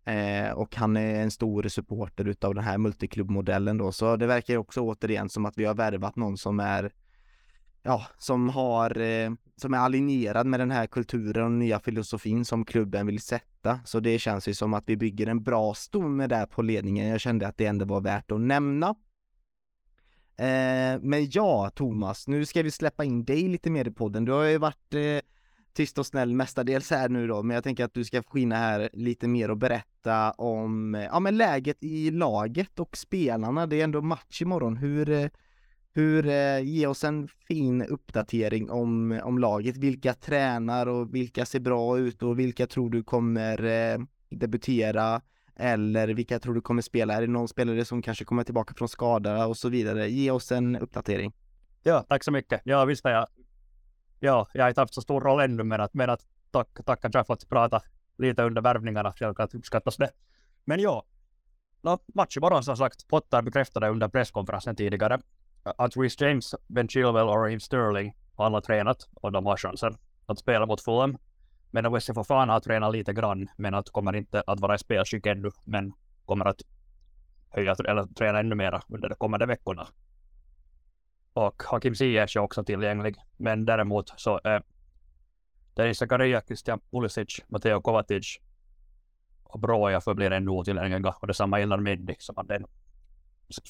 Eh, 0.04 0.50
och 0.50 0.76
han 0.76 0.96
är 0.96 1.22
en 1.22 1.30
stor 1.30 1.68
supporter 1.68 2.28
utav 2.28 2.54
den 2.54 2.64
här 2.64 2.78
multiklubbmodellen 2.78 3.78
då, 3.78 3.92
så 3.92 4.16
det 4.16 4.26
verkar 4.26 4.56
också 4.56 4.80
återigen 4.80 5.28
som 5.28 5.46
att 5.46 5.58
vi 5.58 5.64
har 5.64 5.74
värvat 5.74 6.16
någon 6.16 6.36
som 6.36 6.60
är 6.60 6.92
ja, 7.84 8.06
som 8.18 8.48
har, 8.48 9.00
eh, 9.00 9.30
som 9.56 9.74
är 9.74 9.78
alinjerad 9.78 10.46
med 10.46 10.60
den 10.60 10.70
här 10.70 10.86
kulturen 10.86 11.44
och 11.44 11.52
nya 11.52 11.80
filosofin 11.80 12.44
som 12.44 12.64
klubben 12.64 13.06
vill 13.06 13.20
sätta. 13.20 13.80
Så 13.84 14.00
det 14.00 14.18
känns 14.18 14.48
ju 14.48 14.54
som 14.54 14.74
att 14.74 14.84
vi 14.86 14.96
bygger 14.96 15.26
en 15.26 15.42
bra 15.42 15.74
stomme 15.74 16.26
där 16.26 16.46
på 16.46 16.62
ledningen. 16.62 17.08
Jag 17.08 17.20
kände 17.20 17.48
att 17.48 17.56
det 17.56 17.66
ändå 17.66 17.84
var 17.84 18.00
värt 18.00 18.30
att 18.30 18.40
nämna. 18.40 18.88
Eh, 20.36 21.00
men 21.00 21.30
ja, 21.30 21.70
Thomas, 21.74 22.28
nu 22.28 22.46
ska 22.46 22.62
vi 22.62 22.70
släppa 22.70 23.04
in 23.04 23.24
dig 23.24 23.48
lite 23.48 23.70
mer 23.70 23.88
i 23.88 23.90
podden. 23.90 24.24
Du 24.24 24.32
har 24.32 24.44
ju 24.44 24.58
varit 24.58 24.94
eh, 24.94 25.00
tyst 25.74 25.98
och 25.98 26.06
snäll 26.06 26.34
mestadels 26.34 26.90
här 26.90 27.08
nu 27.08 27.26
då, 27.26 27.42
men 27.42 27.54
jag 27.54 27.64
tänker 27.64 27.84
att 27.84 27.94
du 27.94 28.04
ska 28.04 28.22
skina 28.22 28.56
här 28.56 28.88
lite 28.92 29.28
mer 29.28 29.50
och 29.50 29.56
berätta 29.56 30.30
om, 30.30 30.94
ja 30.94 31.20
men 31.20 31.36
läget 31.36 31.76
i 31.80 32.10
laget 32.10 32.78
och 32.80 32.96
spelarna. 32.96 33.66
Det 33.66 33.80
är 33.80 33.84
ändå 33.84 34.02
match 34.02 34.42
imorgon. 34.42 34.76
Hur, 34.76 35.30
hur, 35.92 36.26
eh, 36.26 36.60
ge 36.60 36.86
oss 36.86 37.04
en 37.04 37.28
fin 37.28 37.82
uppdatering 37.82 38.70
om, 38.70 39.20
om 39.24 39.38
laget. 39.38 39.76
Vilka 39.76 40.14
tränar 40.14 40.86
och 40.86 41.14
vilka 41.14 41.46
ser 41.46 41.60
bra 41.60 41.98
ut 41.98 42.22
och 42.22 42.38
vilka 42.38 42.66
tror 42.66 42.90
du 42.90 43.02
kommer 43.02 43.64
eh, 43.64 43.98
debutera? 44.28 45.20
Eller 45.56 46.08
vilka 46.08 46.38
tror 46.38 46.54
du 46.54 46.60
kommer 46.60 46.82
spela? 46.82 47.14
Är 47.14 47.20
det 47.20 47.26
någon 47.26 47.48
spelare 47.48 47.84
som 47.84 48.02
kanske 48.02 48.24
kommer 48.24 48.44
tillbaka 48.44 48.74
från 48.74 48.88
skada 48.88 49.46
och 49.46 49.56
så 49.56 49.68
vidare? 49.68 50.08
Ge 50.08 50.30
oss 50.30 50.52
en 50.52 50.76
uppdatering. 50.76 51.32
Ja, 51.82 52.04
tack 52.08 52.24
så 52.24 52.30
mycket. 52.30 52.60
Ja, 52.64 52.84
visst 52.84 53.04
är 53.04 53.10
jag. 53.10 53.26
Ja, 54.20 54.46
jag 54.52 54.64
har 54.64 54.68
inte 54.68 54.80
haft 54.80 54.94
så 54.94 55.00
stor 55.00 55.20
roll 55.20 55.40
ännu, 55.40 55.62
men 55.62 55.80
att, 55.80 55.94
men 55.94 56.10
att 56.10 56.26
tack, 56.50 56.68
tack 56.86 57.04
att 57.04 57.14
jag 57.14 57.26
fått 57.26 57.48
prata 57.48 57.82
lite 58.18 58.42
under 58.42 58.62
värvningarna. 58.62 59.12
Självklart 59.16 59.54
uppskattas 59.54 59.96
det. 59.96 60.10
Men 60.64 60.80
ja, 60.80 61.04
no, 61.82 61.98
match 62.14 62.36
imorgon 62.36 62.64
som 62.64 62.76
sagt. 62.76 63.08
Potter 63.08 63.42
bekräftade 63.42 63.88
under 63.88 64.08
presskonferensen 64.08 64.76
tidigare 64.76 65.18
att 65.62 65.96
Rhys 65.96 66.20
James, 66.20 66.54
Ben 66.66 66.88
Chilwell 66.88 67.28
och 67.28 67.36
Raheem 67.36 67.60
Sterling 67.60 68.16
har 68.34 68.46
alla 68.46 68.60
tränat 68.60 69.08
och 69.14 69.32
de 69.32 69.46
har 69.46 69.56
chansen 69.56 69.96
att 70.26 70.38
spela 70.38 70.66
mot 70.66 70.80
Fulham. 70.80 71.18
Men 71.70 71.92
Wesley 71.92 72.14
Fofana 72.14 72.52
har 72.52 72.60
tränat 72.60 72.92
lite 72.92 73.12
grann, 73.12 73.48
men 73.56 73.74
att 73.74 73.90
kommer 73.90 74.16
inte 74.16 74.42
att 74.46 74.60
vara 74.60 74.74
i 74.74 74.78
spelskick 74.78 75.26
ännu, 75.26 75.50
men 75.64 75.92
kommer 76.24 76.44
att 76.44 76.62
höja 77.50 77.76
eller 77.88 78.06
träna 78.06 78.38
ännu 78.38 78.54
mera 78.54 78.82
under 78.88 79.08
de 79.08 79.14
kommande 79.14 79.46
veckorna. 79.46 79.86
Och 81.34 81.62
Hakim 81.62 81.94
Ziyech 81.94 82.36
är 82.36 82.40
också 82.40 82.64
tillgänglig, 82.64 83.16
men 83.36 83.64
däremot 83.64 84.12
så 84.16 84.40
är 84.44 84.62
Denis 85.74 85.98
Zakaria, 85.98 86.42
Christian 86.46 86.80
Pulisic, 86.90 87.40
Matteo 87.48 87.80
Kovacic 87.80 88.38
och 89.42 89.60
Broja 89.60 90.00
förblir 90.00 90.30
ännu 90.30 90.50
otillgängliga 90.50 91.14
och 91.20 91.26
detsamma 91.26 91.60
gäller 91.60 91.76
Mendy 91.76 92.14
som 92.18 92.36
hade 92.36 92.56
en 92.56 92.66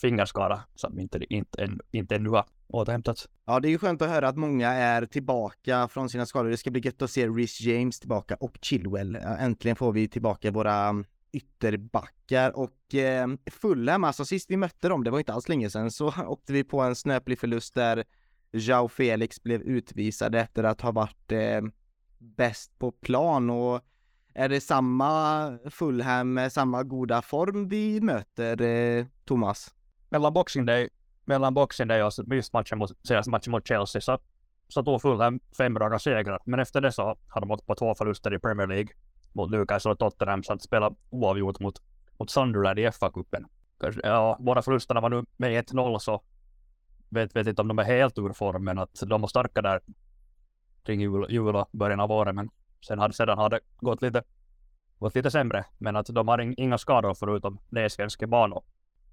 fingerskada 0.01 0.65
som 0.75 0.99
inte, 0.99 1.35
inte, 1.35 1.69
inte 1.91 2.17
ännu 2.17 2.29
har 2.29 2.45
återhämtats. 2.69 3.29
Ja, 3.45 3.61
det 3.61 3.69
är 3.69 3.71
ju 3.71 3.79
skönt 3.79 4.03
att 4.03 4.09
höra 4.09 4.29
att 4.29 4.37
många 4.37 4.69
är 4.69 5.07
tillbaka 5.07 5.89
från 5.89 6.09
sina 6.09 6.27
skador. 6.27 6.51
Det 6.51 6.57
ska 6.57 6.71
bli 6.71 6.81
gött 6.85 7.03
att 7.03 7.11
se 7.11 7.29
Rhys 7.29 7.61
James 7.61 8.01
tillbaka 8.01 8.37
och 8.41 8.59
Chilwell. 8.63 9.17
Äntligen 9.17 9.77
får 9.77 9.93
vi 9.93 10.09
tillbaka 10.09 10.51
våra 10.51 11.05
ytterbackar 11.35 12.57
och 12.57 12.95
eh, 12.95 13.29
Fulham, 13.51 14.05
alltså 14.05 14.25
sist 14.25 14.51
vi 14.51 14.57
mötte 14.57 14.89
dem, 14.89 15.05
det 15.05 15.11
var 15.11 15.19
inte 15.19 15.33
alls 15.33 15.49
länge 15.49 15.71
sedan, 15.71 15.91
så 15.91 16.07
åkte 16.27 16.53
vi 16.53 16.65
på 16.65 16.81
en 16.81 16.97
snöplig 16.97 17.39
förlust 17.39 17.75
där 17.75 18.05
Jao 18.53 18.89
Felix 18.89 19.43
blev 19.43 19.63
utvisad 19.63 20.35
efter 20.35 20.65
att 20.65 20.81
ha 20.81 20.93
varit 20.93 21.33
eh, 21.33 21.63
bäst 22.19 22.79
på 22.79 22.93
plan 22.93 23.51
och 23.51 23.81
är 24.35 24.49
det 24.49 24.61
samma 24.61 25.59
Fulham, 25.71 26.35
med 26.35 26.53
samma 26.53 26.83
goda 26.83 27.23
form 27.23 27.69
vi 27.69 28.01
möter, 28.01 28.63
eh, 28.63 29.07
Thomas? 29.25 29.75
Mellan 30.09 30.33
Boxing 30.33 30.67
Day, 30.67 30.89
mellan 31.25 31.55
Boxing 31.55 31.89
Day 31.89 32.03
och 32.03 32.13
just 32.31 32.53
matchen 32.53 32.79
mot, 32.79 33.07
senaste 33.07 33.31
matchen 33.31 33.51
mot 33.51 33.69
Chelsea 33.69 34.01
så, 34.01 34.19
så 34.69 34.83
tog 34.83 35.03
Fulham 35.03 35.41
fem 35.57 35.79
raka 35.79 35.99
segrar. 35.99 36.39
Men 36.45 36.61
efter 36.61 36.81
det 36.81 36.93
så 36.93 37.17
har 37.29 37.41
de 37.41 37.51
åkt 37.51 37.67
på 37.67 37.75
två 37.75 37.95
förluster 37.95 38.35
i 38.35 38.39
Premier 38.39 38.67
League 38.67 38.89
mot 39.35 39.51
Newcastle 39.51 39.91
och 39.91 39.99
Tottenham 39.99 40.43
samt 40.43 40.63
spela 40.63 40.95
oavgjort 41.11 41.61
mot, 41.61 41.83
mot 42.19 42.31
Sunderland 42.31 42.79
i 42.79 42.91
FA-cupen. 42.91 43.45
Ja, 44.03 44.37
båda 44.41 44.63
förlusterna 44.63 45.01
var 45.01 45.11
nu 45.11 45.25
med 45.37 45.65
1-0 45.65 45.99
så 45.99 46.23
vet, 47.09 47.37
vet 47.37 47.47
inte 47.47 47.63
om 47.63 47.69
de 47.69 47.79
är 47.79 47.85
helt 47.85 48.19
ur 48.19 48.33
form, 48.33 48.65
men 48.65 48.79
att 48.79 49.03
de 49.07 49.21
var 49.21 49.29
starka 49.29 49.63
där 49.63 49.81
kring 50.83 51.01
jul, 51.01 51.27
jul 51.29 51.57
och 51.57 51.69
början 51.73 52.01
av 52.01 52.13
året. 52.13 52.35
Men 52.35 52.51
Sen 52.87 52.99
hade, 52.99 53.15
sedan 53.15 53.39
hade 53.39 53.61
gått 53.77 54.03
lite, 54.03 54.23
gått 54.99 55.15
lite 55.15 55.31
sämre, 55.31 55.65
men 55.79 55.97
att 55.97 56.07
de 56.07 56.29
har 56.29 56.61
inga 56.61 56.79
skador 56.79 57.15
förutom 57.15 57.59
Nesvenske 57.69 58.27
banor. 58.27 58.65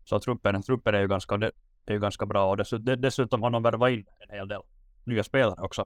Så 0.06 0.20
truppen, 0.20 0.62
truppen 0.62 0.96
är 0.96 1.00
ju 1.00 1.08
ganska, 1.08 1.38
det, 1.38 1.52
är 1.86 1.94
ju 1.94 2.00
ganska 2.00 2.26
bra 2.26 2.50
och 2.50 2.58
dessutom, 2.58 3.02
dessutom 3.02 3.44
har 3.44 3.50
de 3.50 3.64
värvat 3.64 3.92
in 3.92 4.06
en 4.20 4.36
hel 4.36 4.48
del 4.48 4.62
nya 5.04 5.24
spelare 5.24 5.62
också. 5.62 5.86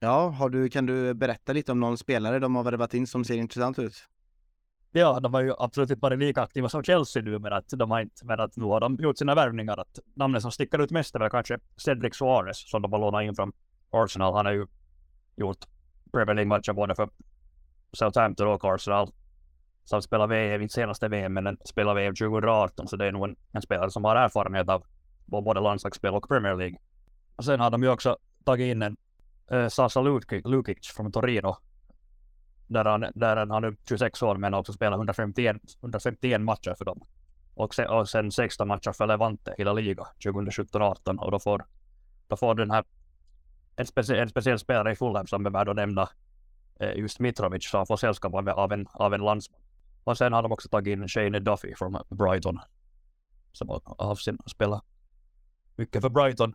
Ja, 0.00 0.28
har 0.28 0.48
du, 0.48 0.68
kan 0.68 0.86
du 0.86 1.14
berätta 1.14 1.52
lite 1.52 1.72
om 1.72 1.80
någon 1.80 1.98
spelare 1.98 2.38
de 2.38 2.56
har 2.56 2.64
värvat 2.64 2.94
in 2.94 3.06
som 3.06 3.24
ser 3.24 3.36
intressant 3.36 3.78
ut? 3.78 3.94
Ja, 4.92 5.20
de 5.20 5.34
har 5.34 5.42
ju 5.42 5.54
absolut 5.58 5.90
inte 5.90 6.00
varit 6.00 6.18
lika 6.18 6.42
aktiva 6.42 6.68
som 6.68 6.82
Chelsea 6.82 7.22
nu, 7.22 7.38
men 7.38 7.52
att 7.52 7.68
de 7.68 7.90
har 7.90 8.00
inte, 8.00 8.26
men 8.26 8.40
att 8.40 8.56
nu 8.56 8.64
har 8.64 8.80
de 8.80 8.96
gjort 8.96 9.18
sina 9.18 9.34
värvningar. 9.34 9.80
Att 9.80 9.98
namnet 10.14 10.42
som 10.42 10.52
sticker 10.52 10.78
ut 10.78 10.90
mest 10.90 11.14
är 11.14 11.18
väl 11.18 11.30
kanske 11.30 11.58
Cedric 11.76 12.16
Suarez 12.16 12.70
som 12.70 12.82
de 12.82 12.92
har 12.92 12.98
lånat 12.98 13.22
in 13.22 13.34
från 13.34 13.52
Arsenal. 13.90 14.34
Han 14.34 14.46
har 14.46 14.52
ju 14.52 14.66
gjort 15.36 15.66
Premier 16.12 16.34
League-matcher 16.34 16.72
både 16.72 16.94
för 16.94 17.08
Southampton 17.92 18.48
och 18.48 18.64
Arsenal. 18.64 19.12
Som 19.84 20.02
spelar 20.02 20.26
VM, 20.26 20.62
inte 20.62 20.74
senaste 20.74 21.08
VM, 21.08 21.32
men 21.32 21.58
spelar 21.64 21.94
VM 21.94 22.14
2018, 22.14 22.88
så 22.88 22.96
det 22.96 23.06
är 23.06 23.12
nog 23.12 23.24
en, 23.24 23.36
en 23.52 23.62
spelare 23.62 23.90
som 23.90 24.04
har 24.04 24.16
erfarenhet 24.16 24.68
av 24.68 24.84
både 25.26 25.60
landslagsspel 25.60 26.14
och 26.14 26.28
Premier 26.28 26.56
League. 26.56 26.78
Och 27.36 27.44
sen 27.44 27.60
har 27.60 27.70
de 27.70 27.82
ju 27.82 27.88
också 27.88 28.16
tagit 28.44 28.70
in 28.70 28.82
en 28.82 28.96
uh, 29.52 29.68
Sasa 29.68 30.00
Lukic, 30.00 30.44
Lukic 30.44 30.88
från 30.88 31.12
Torino. 31.12 31.56
Där 32.66 32.84
han, 32.84 33.06
där 33.14 33.36
han 33.36 33.64
är 33.64 33.76
26 33.88 34.22
år 34.22 34.36
men 34.36 34.54
också 34.54 34.72
spelar 34.72 34.96
151, 34.96 35.56
151 35.80 36.40
matcher 36.40 36.74
för 36.78 36.84
dem. 36.84 37.00
Och 37.54 37.74
sen, 37.74 37.88
och 37.88 38.08
sen 38.08 38.32
16 38.32 38.68
matcher 38.68 38.92
för 38.92 39.06
Levante 39.06 39.54
hela 39.58 39.72
liga 39.72 40.06
2017-18 40.24 41.18
och 41.18 41.30
då 41.30 41.38
får, 41.38 41.66
då 42.28 42.36
får 42.36 42.54
den 42.54 42.70
här 42.70 42.84
en, 43.76 43.86
specie 43.86 44.22
en 44.22 44.28
speciell 44.28 44.58
spelare 44.58 44.92
i 44.92 44.96
Fulham 44.96 45.26
som 45.26 45.46
är 45.46 45.50
värd 45.50 45.68
att 45.68 45.76
nämna 45.76 46.08
eh, 46.80 46.92
just 46.96 47.20
Mitrovic 47.20 47.70
som 47.70 47.86
får 47.86 47.96
sällskap 47.96 48.34
av, 48.34 48.48
av, 48.48 48.72
en, 48.72 48.86
av 48.92 49.14
en 49.14 49.20
landsman. 49.20 49.60
Och 50.04 50.18
sen 50.18 50.32
har 50.32 50.42
de 50.42 50.52
också 50.52 50.68
tagit 50.68 50.92
in 50.92 51.08
Shane 51.08 51.40
Duffy 51.40 51.74
från 51.74 51.98
Brighton 52.08 52.60
som 53.56 53.68
har 53.68 54.48
spelat 54.48 54.84
mycket 55.76 56.02
för 56.02 56.08
Brighton. 56.08 56.54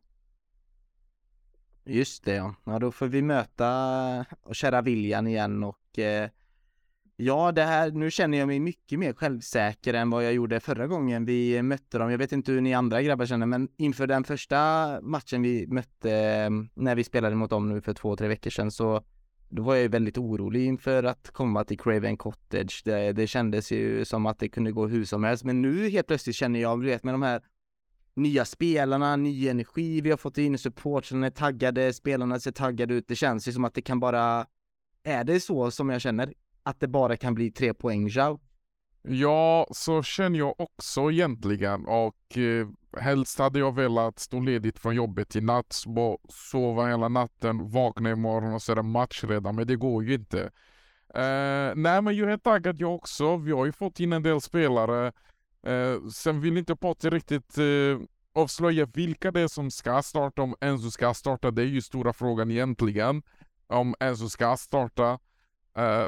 Just 1.85 2.23
det 2.23 2.35
ja. 2.35 2.55
ja, 2.63 2.79
då 2.79 2.91
får 2.91 3.07
vi 3.07 3.21
möta 3.21 4.25
kära 4.51 4.81
Viljan 4.81 5.27
igen 5.27 5.63
och 5.63 5.99
eh, 5.99 6.29
Ja, 7.23 7.51
det 7.51 7.63
här, 7.63 7.91
nu 7.91 8.11
känner 8.11 8.37
jag 8.37 8.47
mig 8.47 8.59
mycket 8.59 8.99
mer 8.99 9.13
självsäker 9.13 9.93
än 9.93 10.09
vad 10.09 10.25
jag 10.25 10.33
gjorde 10.33 10.59
förra 10.59 10.87
gången 10.87 11.25
vi 11.25 11.61
mötte 11.61 11.97
dem. 11.97 12.11
Jag 12.11 12.17
vet 12.17 12.31
inte 12.31 12.51
hur 12.51 12.61
ni 12.61 12.73
andra 12.73 13.01
grabbar 13.01 13.25
känner, 13.25 13.45
men 13.45 13.69
inför 13.77 14.07
den 14.07 14.23
första 14.23 14.57
matchen 15.01 15.41
vi 15.41 15.67
mötte 15.67 16.11
eh, 16.11 16.49
när 16.73 16.95
vi 16.95 17.03
spelade 17.03 17.35
mot 17.35 17.49
dem 17.49 17.69
nu 17.69 17.81
för 17.81 17.93
två, 17.93 18.15
tre 18.15 18.27
veckor 18.27 18.49
sedan 18.49 18.71
så 18.71 19.03
då 19.49 19.63
var 19.63 19.75
jag 19.75 19.81
ju 19.81 19.87
väldigt 19.87 20.17
orolig 20.17 20.65
inför 20.65 21.03
att 21.03 21.31
komma 21.31 21.63
till 21.63 21.79
Craven 21.79 22.17
Cottage. 22.17 22.81
Det, 22.85 23.11
det 23.11 23.27
kändes 23.27 23.71
ju 23.71 24.05
som 24.05 24.25
att 24.25 24.39
det 24.39 24.49
kunde 24.49 24.71
gå 24.71 24.87
hur 24.87 25.05
som 25.05 25.23
helst, 25.23 25.43
men 25.43 25.61
nu 25.61 25.89
helt 25.89 26.07
plötsligt 26.07 26.35
känner 26.35 26.59
jag, 26.59 26.81
du 26.81 26.85
vet 26.85 27.03
med 27.03 27.13
de 27.13 27.21
här 27.21 27.41
nya 28.22 28.45
spelarna, 28.45 29.15
ny 29.15 29.48
energi 29.48 30.02
vi 30.02 30.10
har 30.10 30.18
fått 30.18 30.38
in, 30.38 30.57
supportrarna 30.57 31.26
är 31.26 31.31
taggade, 31.31 31.93
spelarna 31.93 32.39
ser 32.39 32.52
taggade 32.52 32.93
ut. 32.93 33.07
Det 33.07 33.15
känns 33.15 33.48
ju 33.48 33.52
som 33.52 33.65
att 33.65 33.73
det 33.73 33.81
kan 33.81 33.99
bara, 33.99 34.45
är 35.03 35.23
det 35.23 35.39
så 35.39 35.72
som 35.72 35.89
jag 35.89 36.02
känner? 36.02 36.34
Att 36.64 36.80
det 36.80 36.88
bara 36.88 37.18
kan 37.18 37.34
bli 37.34 37.52
tre 37.52 37.73
poäng, 37.73 38.10
Zhao? 38.10 38.39
Ja, 39.03 39.68
så 39.72 40.03
känner 40.03 40.39
jag 40.39 40.60
också 40.60 41.11
egentligen 41.11 41.85
och 41.85 42.38
eh, 42.38 42.68
helst 43.02 43.39
hade 43.39 43.60
jag 43.60 43.76
velat 43.76 44.19
stå 44.19 44.39
ledigt 44.39 44.80
från 44.80 44.95
jobbet 44.95 45.35
i 45.35 45.41
natt, 45.41 45.84
sova 46.30 46.88
hela 46.88 47.07
natten, 47.07 47.69
vakna 47.69 48.11
imorgon 48.11 48.53
och 48.53 48.61
så 48.61 48.72
är 48.72 48.76
det 48.76 48.84
match 48.84 49.23
redan, 49.23 49.56
men 49.56 49.68
det 49.68 49.76
går 49.76 50.03
ju 50.03 50.14
inte. 50.14 50.52
Eh, 51.14 51.76
nej, 51.76 52.02
men 52.02 52.15
jag 52.15 52.31
är 52.31 52.38
taggad 52.38 52.81
jag 52.81 52.95
också. 52.95 53.38
Vi 53.38 53.52
har 53.52 53.65
ju 53.65 53.72
fått 53.72 53.99
in 53.99 54.14
en 54.14 54.23
del 54.23 54.41
spelare. 54.41 55.11
Eh, 55.63 56.07
sen 56.07 56.41
vill 56.41 56.57
inte 56.57 56.75
Potter 56.75 57.11
riktigt 57.11 57.57
eh, 57.57 58.07
avslöja 58.33 58.85
vilka 58.85 59.31
det 59.31 59.41
är 59.41 59.47
som 59.47 59.71
ska 59.71 60.01
starta, 60.01 60.41
om 60.41 60.55
Enzo 60.61 60.91
ska 60.91 61.13
starta. 61.13 61.51
Det 61.51 61.61
är 61.61 61.65
ju 61.65 61.81
stora 61.81 62.13
frågan 62.13 62.51
egentligen. 62.51 63.23
Om 63.67 63.95
Enzo 63.99 64.29
ska 64.29 64.57
starta. 64.57 65.19
Eh, 65.77 66.07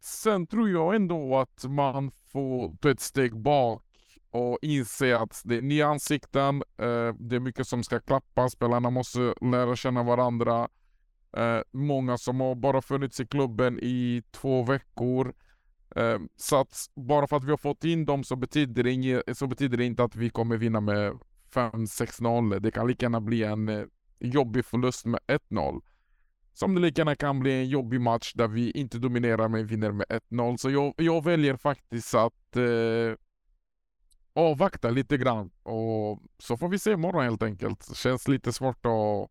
sen 0.00 0.46
tror 0.46 0.70
jag 0.70 0.94
ändå 0.94 1.38
att 1.38 1.64
man 1.64 2.10
får 2.10 2.76
ta 2.76 2.90
ett 2.90 3.00
steg 3.00 3.36
bak 3.36 3.82
och 4.30 4.58
inse 4.62 5.18
att 5.18 5.42
det 5.44 5.56
är 5.56 5.62
nya 5.62 5.86
ansikten, 5.86 6.62
eh, 6.76 7.14
det 7.18 7.36
är 7.36 7.40
mycket 7.40 7.68
som 7.68 7.84
ska 7.84 8.00
klappa, 8.00 8.48
spelarna 8.48 8.90
måste 8.90 9.34
lära 9.40 9.76
känna 9.76 10.02
varandra. 10.02 10.68
Eh, 11.36 11.60
många 11.70 12.18
som 12.18 12.40
har 12.40 12.54
bara 12.54 12.82
funnits 12.82 13.20
i 13.20 13.26
klubben 13.26 13.78
i 13.82 14.22
två 14.30 14.62
veckor. 14.62 15.34
Ehm, 15.96 16.28
så 16.36 16.60
att 16.60 16.90
bara 16.94 17.26
för 17.26 17.36
att 17.36 17.44
vi 17.44 17.50
har 17.50 17.56
fått 17.56 17.84
in 17.84 18.04
dem 18.04 18.24
så 18.24 18.36
betyder 18.36 18.82
det, 18.82 18.90
inget, 18.90 19.38
så 19.38 19.46
betyder 19.46 19.76
det 19.76 19.84
inte 19.84 20.04
att 20.04 20.16
vi 20.16 20.30
kommer 20.30 20.56
vinna 20.56 20.80
med 20.80 21.18
5-6-0. 21.52 22.58
Det 22.60 22.70
kan 22.70 22.86
lika 22.86 23.06
gärna 23.06 23.20
bli 23.20 23.42
en 23.42 23.68
eh, 23.68 23.84
jobbig 24.18 24.64
förlust 24.64 25.06
med 25.06 25.20
1-0. 25.26 25.80
Som 26.52 26.74
det 26.74 26.80
lika 26.80 27.00
gärna 27.00 27.14
kan 27.14 27.40
bli 27.40 27.52
en 27.52 27.68
jobbig 27.68 28.00
match 28.00 28.32
där 28.34 28.48
vi 28.48 28.70
inte 28.70 28.98
dominerar 28.98 29.48
men 29.48 29.66
vinner 29.66 29.92
med 29.92 30.06
1-0. 30.06 30.56
Så 30.56 30.70
jag, 30.70 30.94
jag 30.96 31.24
väljer 31.24 31.56
faktiskt 31.56 32.14
att 32.14 32.56
eh, 32.56 33.14
avvakta 34.32 34.90
lite 34.90 35.16
grann 35.16 35.50
och 35.62 36.22
så 36.38 36.56
får 36.56 36.68
vi 36.68 36.78
se 36.78 36.92
imorgon 36.92 37.24
helt 37.24 37.42
enkelt. 37.42 37.96
Känns 37.96 38.28
lite 38.28 38.52
svårt 38.52 38.86
att 38.86 39.30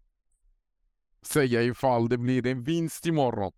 säga 1.21 1.63
ifall 1.63 2.09
det 2.09 2.17
blir 2.17 2.47
en 2.47 2.63
vinst 2.63 3.05
imorgon. 3.05 3.51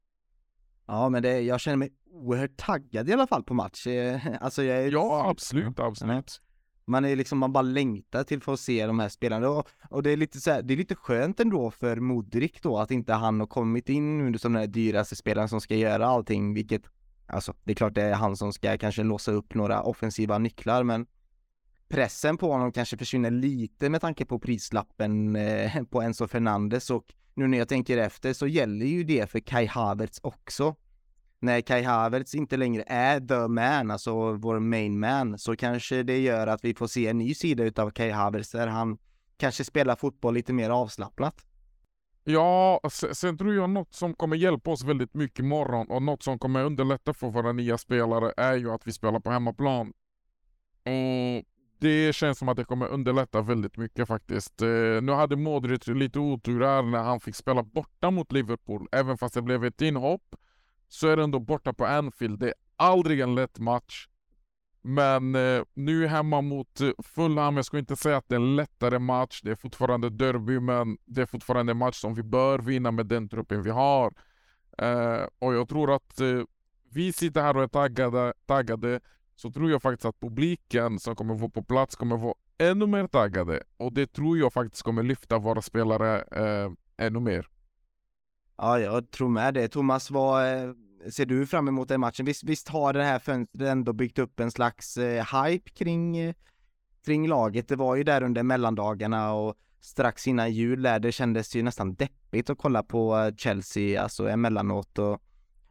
Ja, 0.85 1.09
men 1.09 1.23
det, 1.23 1.41
jag 1.41 1.59
känner 1.59 1.77
mig 1.77 1.91
oerhört 2.11 2.57
taggad 2.57 3.09
i 3.09 3.13
alla 3.13 3.27
fall 3.27 3.43
på 3.43 3.53
match. 3.53 3.87
Eh, 3.87 4.21
alltså 4.41 4.63
jag 4.63 4.77
är... 4.77 4.91
Ja, 4.91 5.29
absolut, 5.29 5.79
absolut. 5.79 6.41
Man 6.85 7.05
är 7.05 7.15
liksom, 7.15 7.37
man 7.37 7.53
bara 7.53 7.61
längtar 7.61 8.23
till 8.23 8.41
för 8.41 8.53
att 8.53 8.59
se 8.59 8.87
de 8.87 8.99
här 8.99 9.09
spelarna 9.09 9.49
och, 9.49 9.67
och 9.89 10.03
det 10.03 10.11
är 10.11 10.17
lite 10.17 10.41
så 10.41 10.51
här, 10.51 10.61
det 10.61 10.73
är 10.73 10.77
lite 10.77 10.95
skönt 10.95 11.39
ändå 11.39 11.71
för 11.71 11.95
Modric 11.95 12.51
då 12.61 12.77
att 12.77 12.91
inte 12.91 13.13
han 13.13 13.39
har 13.39 13.47
kommit 13.47 13.89
in 13.89 14.39
som 14.39 14.53
den 14.53 14.59
här 14.59 14.67
dyraste 14.67 15.15
spelaren 15.15 15.49
som 15.49 15.61
ska 15.61 15.75
göra 15.75 16.07
allting, 16.07 16.53
vilket 16.53 16.81
Alltså, 17.31 17.53
det 17.63 17.71
är 17.71 17.75
klart 17.75 17.95
det 17.95 18.01
är 18.01 18.13
han 18.13 18.37
som 18.37 18.53
ska 18.53 18.77
kanske 18.77 19.03
låsa 19.03 19.31
upp 19.31 19.53
några 19.53 19.81
offensiva 19.81 20.37
nycklar, 20.37 20.83
men 20.83 21.07
pressen 21.89 22.37
på 22.37 22.51
honom 22.51 22.71
kanske 22.71 22.97
försvinner 22.97 23.31
lite 23.31 23.89
med 23.89 24.01
tanke 24.01 24.25
på 24.25 24.39
prislappen 24.39 25.35
eh, 25.35 25.83
på 25.83 26.01
Enzo 26.01 26.27
Fernandes 26.27 26.89
och 26.89 27.13
nu 27.33 27.47
när 27.47 27.57
jag 27.57 27.69
tänker 27.69 27.97
efter 27.97 28.33
så 28.33 28.47
gäller 28.47 28.85
ju 28.85 29.03
det 29.03 29.29
för 29.29 29.39
Kai 29.39 29.65
Havertz 29.65 30.19
också. 30.23 30.75
När 31.41 31.61
Kai 31.61 31.83
Havertz 31.83 32.35
inte 32.35 32.57
längre 32.57 32.83
är 32.87 33.19
the 33.19 33.47
man, 33.47 33.91
alltså 33.91 34.33
vår 34.33 34.59
main 34.59 34.99
man, 34.99 35.39
så 35.39 35.55
kanske 35.55 36.03
det 36.03 36.19
gör 36.19 36.47
att 36.47 36.63
vi 36.63 36.73
får 36.73 36.87
se 36.87 37.07
en 37.07 37.17
ny 37.17 37.33
sida 37.33 37.63
utav 37.63 37.91
Kai 37.91 38.11
Havertz 38.11 38.51
där 38.51 38.67
han 38.67 38.97
kanske 39.37 39.63
spelar 39.63 39.95
fotboll 39.95 40.33
lite 40.33 40.53
mer 40.53 40.69
avslappnat. 40.69 41.45
Ja, 42.23 42.81
sen 42.89 43.37
tror 43.37 43.53
jag 43.53 43.69
något 43.69 43.93
som 43.93 44.13
kommer 44.13 44.35
hjälpa 44.35 44.71
oss 44.71 44.83
väldigt 44.83 45.13
mycket 45.13 45.39
imorgon 45.39 45.87
och 45.87 46.01
något 46.01 46.23
som 46.23 46.39
kommer 46.39 46.63
underlätta 46.63 47.13
för 47.13 47.29
våra 47.29 47.51
nya 47.51 47.77
spelare 47.77 48.33
är 48.37 48.53
ju 48.53 48.71
att 48.71 48.87
vi 48.87 48.91
spelar 48.91 49.19
på 49.19 49.31
hemmaplan. 49.31 49.93
Och 50.83 51.45
det 51.79 52.15
känns 52.15 52.37
som 52.37 52.49
att 52.49 52.57
det 52.57 52.63
kommer 52.63 52.87
underlätta 52.87 53.41
väldigt 53.41 53.77
mycket 53.77 54.07
faktiskt. 54.07 54.61
Eh, 54.61 55.01
nu 55.01 55.11
hade 55.11 55.35
Modric 55.35 55.87
lite 55.87 56.19
otur 56.19 56.61
här 56.61 56.81
när 56.81 57.03
han 57.03 57.19
fick 57.19 57.35
spela 57.35 57.63
borta 57.63 58.11
mot 58.11 58.31
Liverpool. 58.31 58.87
Även 58.91 59.17
fast 59.17 59.33
det 59.33 59.41
blev 59.41 59.65
ett 59.65 59.81
inhopp 59.81 60.35
så 60.89 61.07
är 61.07 61.17
det 61.17 61.23
ändå 61.23 61.39
borta 61.39 61.73
på 61.73 61.85
Anfield. 61.85 62.39
Det 62.39 62.47
är 62.47 62.53
aldrig 62.75 63.19
en 63.19 63.35
lätt 63.35 63.59
match. 63.59 64.07
Men 64.81 65.35
eh, 65.35 65.63
nu 65.73 66.07
hemma 66.07 66.41
mot 66.41 66.81
eh, 66.81 66.89
Fulham, 67.03 67.55
jag 67.55 67.65
skulle 67.65 67.79
inte 67.79 67.95
säga 67.95 68.17
att 68.17 68.29
det 68.29 68.35
är 68.35 68.39
en 68.39 68.55
lättare 68.55 68.99
match. 68.99 69.41
Det 69.43 69.51
är 69.51 69.55
fortfarande 69.55 70.09
derby, 70.09 70.59
men 70.59 70.97
det 71.05 71.21
är 71.21 71.25
fortfarande 71.25 71.71
en 71.71 71.77
match 71.77 71.95
som 71.95 72.13
vi 72.13 72.23
bör 72.23 72.59
vinna 72.59 72.91
med 72.91 73.05
den 73.05 73.29
truppen 73.29 73.61
vi 73.63 73.69
har. 73.69 74.13
Eh, 74.77 75.27
och 75.39 75.53
jag 75.53 75.69
tror 75.69 75.95
att 75.95 76.19
eh, 76.19 76.41
vi 76.91 77.13
sitter 77.13 77.41
här 77.41 77.57
och 77.57 77.63
är 77.63 77.67
taggade, 77.67 78.33
taggade 78.45 78.99
så 79.35 79.51
tror 79.51 79.71
jag 79.71 79.81
faktiskt 79.81 80.05
att 80.05 80.19
publiken 80.19 80.99
som 80.99 81.15
kommer 81.15 81.35
vara 81.35 81.49
på 81.49 81.63
plats 81.63 81.95
kommer 81.95 82.17
vara 82.17 82.33
ännu 82.57 82.87
mer 82.87 83.07
taggade. 83.07 83.63
Och 83.77 83.93
det 83.93 84.07
tror 84.13 84.37
jag 84.37 84.53
faktiskt 84.53 84.83
kommer 84.83 85.03
lyfta 85.03 85.37
våra 85.37 85.61
spelare 85.61 86.21
eh, 86.21 86.71
ännu 86.97 87.19
mer. 87.19 87.47
Ja, 88.61 88.79
jag 88.79 89.11
tror 89.11 89.29
med 89.29 89.53
det. 89.53 89.67
Thomas, 89.67 90.11
vad 90.11 90.53
eh, 90.53 90.71
ser 91.11 91.25
du 91.25 91.45
fram 91.45 91.67
emot 91.67 91.87
den 91.87 91.99
matchen? 91.99 92.25
Visst, 92.25 92.43
visst 92.43 92.69
har 92.69 92.93
det 92.93 93.03
här 93.03 93.19
fönstret 93.19 93.67
ändå 93.67 93.93
byggt 93.93 94.19
upp 94.19 94.39
en 94.39 94.51
slags 94.51 94.97
eh, 94.97 95.43
hype 95.43 95.69
kring, 95.69 96.17
eh, 96.17 96.35
kring 97.05 97.27
laget? 97.27 97.67
Det 97.67 97.75
var 97.75 97.95
ju 97.95 98.03
där 98.03 98.23
under 98.23 98.43
mellandagarna 98.43 99.33
och 99.33 99.55
strax 99.81 100.27
innan 100.27 100.51
jul 100.51 100.81
där 100.81 100.99
det 100.99 101.11
kändes 101.11 101.55
ju 101.55 101.63
nästan 101.63 101.95
deppigt 101.95 102.49
att 102.49 102.57
kolla 102.57 102.83
på 102.83 103.17
eh, 103.17 103.35
Chelsea, 103.35 104.01
alltså 104.01 104.29
emellanåt 104.29 104.99
och 104.99 105.21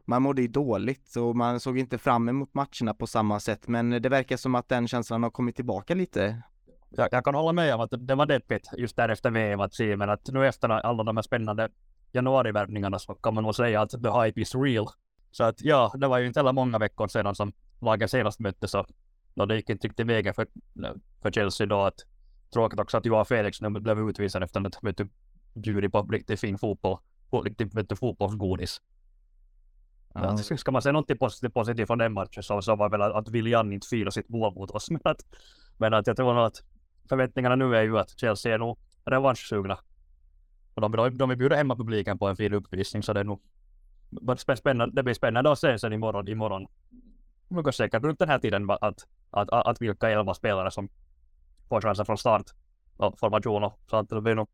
man 0.05 0.21
mådde 0.21 0.41
ju 0.41 0.47
dåligt 0.47 1.15
och 1.15 1.35
man 1.35 1.59
såg 1.59 1.77
inte 1.77 1.97
fram 1.97 2.29
emot 2.29 2.53
matcherna 2.53 2.93
på 2.93 3.07
samma 3.07 3.39
sätt. 3.39 3.67
Men 3.67 3.89
det 3.89 4.09
verkar 4.09 4.37
som 4.37 4.55
att 4.55 4.69
den 4.69 4.87
känslan 4.87 5.23
har 5.23 5.29
kommit 5.29 5.55
tillbaka 5.55 5.95
lite. 5.95 6.41
Jag, 6.89 7.07
jag 7.11 7.25
kan 7.25 7.35
hålla 7.35 7.53
med 7.53 7.75
om 7.75 7.81
att 7.81 8.07
det 8.07 8.15
var 8.15 8.25
deppigt 8.25 8.69
just 8.77 8.95
där 8.95 9.09
efter 9.09 9.31
VM 9.31 9.59
att 9.59 9.73
se, 9.73 9.97
men 9.97 10.09
att 10.09 10.27
nu 10.27 10.47
efter 10.47 10.69
alla 10.69 11.03
de 11.03 11.17
här 11.17 11.21
spännande 11.21 11.69
januarivärvningarna 12.11 12.99
så 12.99 13.15
kan 13.15 13.33
man 13.33 13.43
nog 13.43 13.55
säga 13.55 13.81
att 13.81 13.89
the 13.89 14.09
hype 14.23 14.41
is 14.41 14.55
real. 14.55 14.87
Så 15.31 15.43
att 15.43 15.61
ja, 15.61 15.91
det 15.97 16.07
var 16.07 16.17
ju 16.17 16.27
inte 16.27 16.39
heller 16.39 16.53
många 16.53 16.77
veckor 16.77 17.07
sedan 17.07 17.35
som 17.35 17.51
lagen 17.81 18.09
senast 18.09 18.39
möttes 18.39 18.71
så 18.71 18.85
no, 19.33 19.45
det 19.45 19.55
gick 19.55 19.69
inte 19.69 19.87
riktigt 19.87 20.07
vägen 20.07 20.33
för, 20.33 20.47
för 21.21 21.31
Chelsea 21.31 21.67
då 21.67 21.81
att 21.81 22.05
tråkigt 22.53 22.79
också 22.79 22.97
att 22.97 23.05
Johan 23.05 23.25
Felix 23.25 23.61
nu 23.61 23.69
blev 23.69 24.09
utvisad 24.09 24.43
efter 24.43 24.67
att 24.67 24.83
vet 24.83 24.97
du, 24.97 25.09
bjudit 25.53 25.91
på 25.91 26.01
riktigt 26.01 26.39
fin 26.39 26.57
fotboll, 26.57 26.97
riktigt 27.43 27.75
vet 27.75 27.89
du, 27.89 27.95
fotbollsgodis. 27.95 28.81
Ja. 30.13 30.37
Ska 30.37 30.71
man 30.71 30.81
säga 30.81 30.93
något 30.93 31.19
positivt, 31.19 31.53
positivt 31.53 31.87
från 31.87 31.97
den 31.97 32.13
matchen 32.13 32.43
så, 32.43 32.61
så 32.61 32.75
var 32.75 32.89
väl 32.89 33.01
att, 33.01 33.13
att 33.13 33.29
William 33.29 33.71
inte 33.71 33.87
firade 33.87 34.11
sitt 34.11 34.29
mål 34.29 34.53
mot 34.53 34.71
oss. 34.71 34.89
Men 34.89 35.01
att, 35.03 35.25
men 35.77 35.93
att 35.93 36.07
jag 36.07 36.15
tror 36.15 36.33
nog 36.33 36.43
att 36.43 36.63
förväntningarna 37.09 37.55
nu 37.55 37.75
är 37.75 37.81
ju 37.81 37.99
att 37.99 38.19
Chelsea 38.19 38.53
är 38.53 38.57
nog 38.57 38.77
revanschsugna. 39.05 39.77
Och 40.83 40.91
de, 40.91 40.91
de, 40.91 41.17
de 41.17 41.37
bjuder 41.37 41.57
hemmapubliken 41.57 42.19
på 42.19 42.27
en 42.27 42.35
fin 42.35 42.53
uppvisning 42.53 43.03
så 43.03 43.13
det 43.13 43.19
är 43.19 43.23
nog 43.23 43.41
spännande, 44.55 44.95
det 44.95 45.03
blir 45.03 45.13
spännande 45.13 45.51
att 45.51 45.59
se 45.59 45.79
sen 45.79 45.93
imorgon. 45.93 46.27
imorgon. 46.27 46.67
Vi 47.49 47.61
går 47.61 47.71
säkert 47.71 48.03
runt 48.03 48.19
den 48.19 48.29
här 48.29 48.39
tiden 48.39 48.69
att, 48.69 48.83
att, 48.83 49.07
att, 49.29 49.67
att 49.67 49.81
vilka 49.81 50.09
elva 50.09 50.33
spelare 50.33 50.71
som 50.71 50.89
får 51.69 51.81
chansen 51.81 52.05
från 52.05 52.17
start 52.17 52.45
och 52.97 53.19
formation 53.19 53.63
och 53.63 53.79
sånt. 53.89 54.09
Det 54.09 54.21
blir 54.21 54.35
nog, 54.35 54.47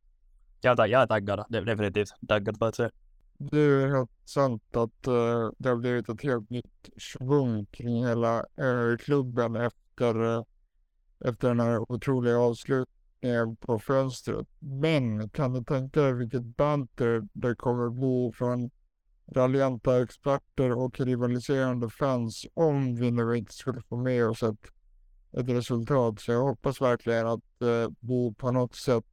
jag, 0.62 0.90
jag 0.90 1.02
är 1.02 1.08
taggad, 1.08 1.46
definitivt 1.50 2.10
taggad 2.28 2.60
på 2.60 2.66
att 2.66 2.76
se. 2.76 2.90
Det 3.38 3.60
är 3.60 3.88
helt 3.88 4.12
sant 4.26 4.76
att 4.76 5.08
uh, 5.08 5.52
det 5.58 5.70
har 5.70 5.76
blivit 5.76 6.10
ett 6.10 6.22
helt 6.22 6.50
nytt 6.50 6.90
svung 6.98 7.66
kring 7.66 8.08
hela 8.08 8.46
uh, 8.62 8.98
klubben 8.98 9.56
efter, 9.56 10.24
uh, 10.24 10.44
efter 11.26 11.48
den 11.48 11.60
här 11.60 11.92
otroliga 11.92 12.40
eld 13.26 13.60
på 13.60 13.80
fönstret. 13.80 14.48
Men 14.60 15.30
kan 15.30 15.54
du 15.54 15.64
tänka 15.64 16.02
dig 16.02 16.14
vilket 16.14 16.44
banter 16.44 17.28
det 17.34 17.56
kommer 17.56 17.90
bli 17.90 18.32
från 18.38 18.70
raljanta 19.32 20.04
experter 20.04 20.72
och 20.72 21.00
rivaliserande 21.00 21.90
fans 21.90 22.46
om 22.54 22.96
vi 22.96 23.12
nu 23.12 23.38
inte 23.38 23.54
skulle 23.54 23.82
få 23.82 23.98
med 23.98 24.26
oss 24.26 24.44
ett, 24.44 24.72
ett 25.32 25.50
resultat. 25.50 26.20
Så 26.20 26.32
jag 26.32 26.44
hoppas 26.44 26.82
verkligen 26.82 27.28
att 27.28 27.62
eh, 27.62 27.90
vi 28.00 28.34
på 28.38 28.52
något 28.52 28.76
sätt 28.76 29.06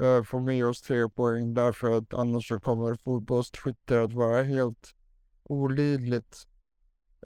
eh, 0.00 0.22
får 0.22 0.40
med 0.40 0.66
oss 0.66 0.82
tre 0.82 1.08
poäng 1.08 1.54
därför 1.54 1.90
att 1.90 2.14
annars 2.14 2.48
så 2.48 2.60
kommer 2.60 2.94
fotbollstwitter 2.94 3.98
att 3.98 4.12
vara 4.12 4.42
helt 4.42 4.94
olidligt. 5.42 6.46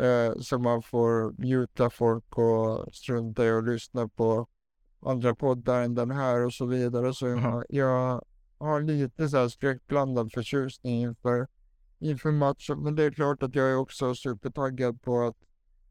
Eh, 0.00 0.40
så 0.40 0.58
man 0.58 0.82
får 0.82 1.42
mjuta 1.42 1.90
folk 1.90 2.38
och 2.38 2.94
strunta 2.94 3.44
i 3.44 3.50
att 3.50 3.64
lyssna 3.64 4.08
på 4.08 4.46
andra 5.04 5.34
poddar 5.34 5.82
än 5.82 5.94
den 5.94 6.10
här 6.10 6.46
och 6.46 6.52
så 6.52 6.66
vidare. 6.66 7.14
Så 7.14 7.26
jag, 7.28 7.64
jag 7.68 8.24
har 8.58 8.80
lite 8.80 9.28
så 9.28 9.36
här 9.36 9.48
skräckblandad 9.48 10.32
förtjusning 10.32 11.00
inför, 11.00 11.46
inför 11.98 12.30
matchen. 12.30 12.82
Men 12.82 12.94
det 12.94 13.04
är 13.04 13.10
klart 13.10 13.42
att 13.42 13.54
jag 13.54 13.70
är 13.70 13.76
också 13.76 14.14
supertaggad 14.14 15.02
på 15.02 15.20
att, 15.22 15.36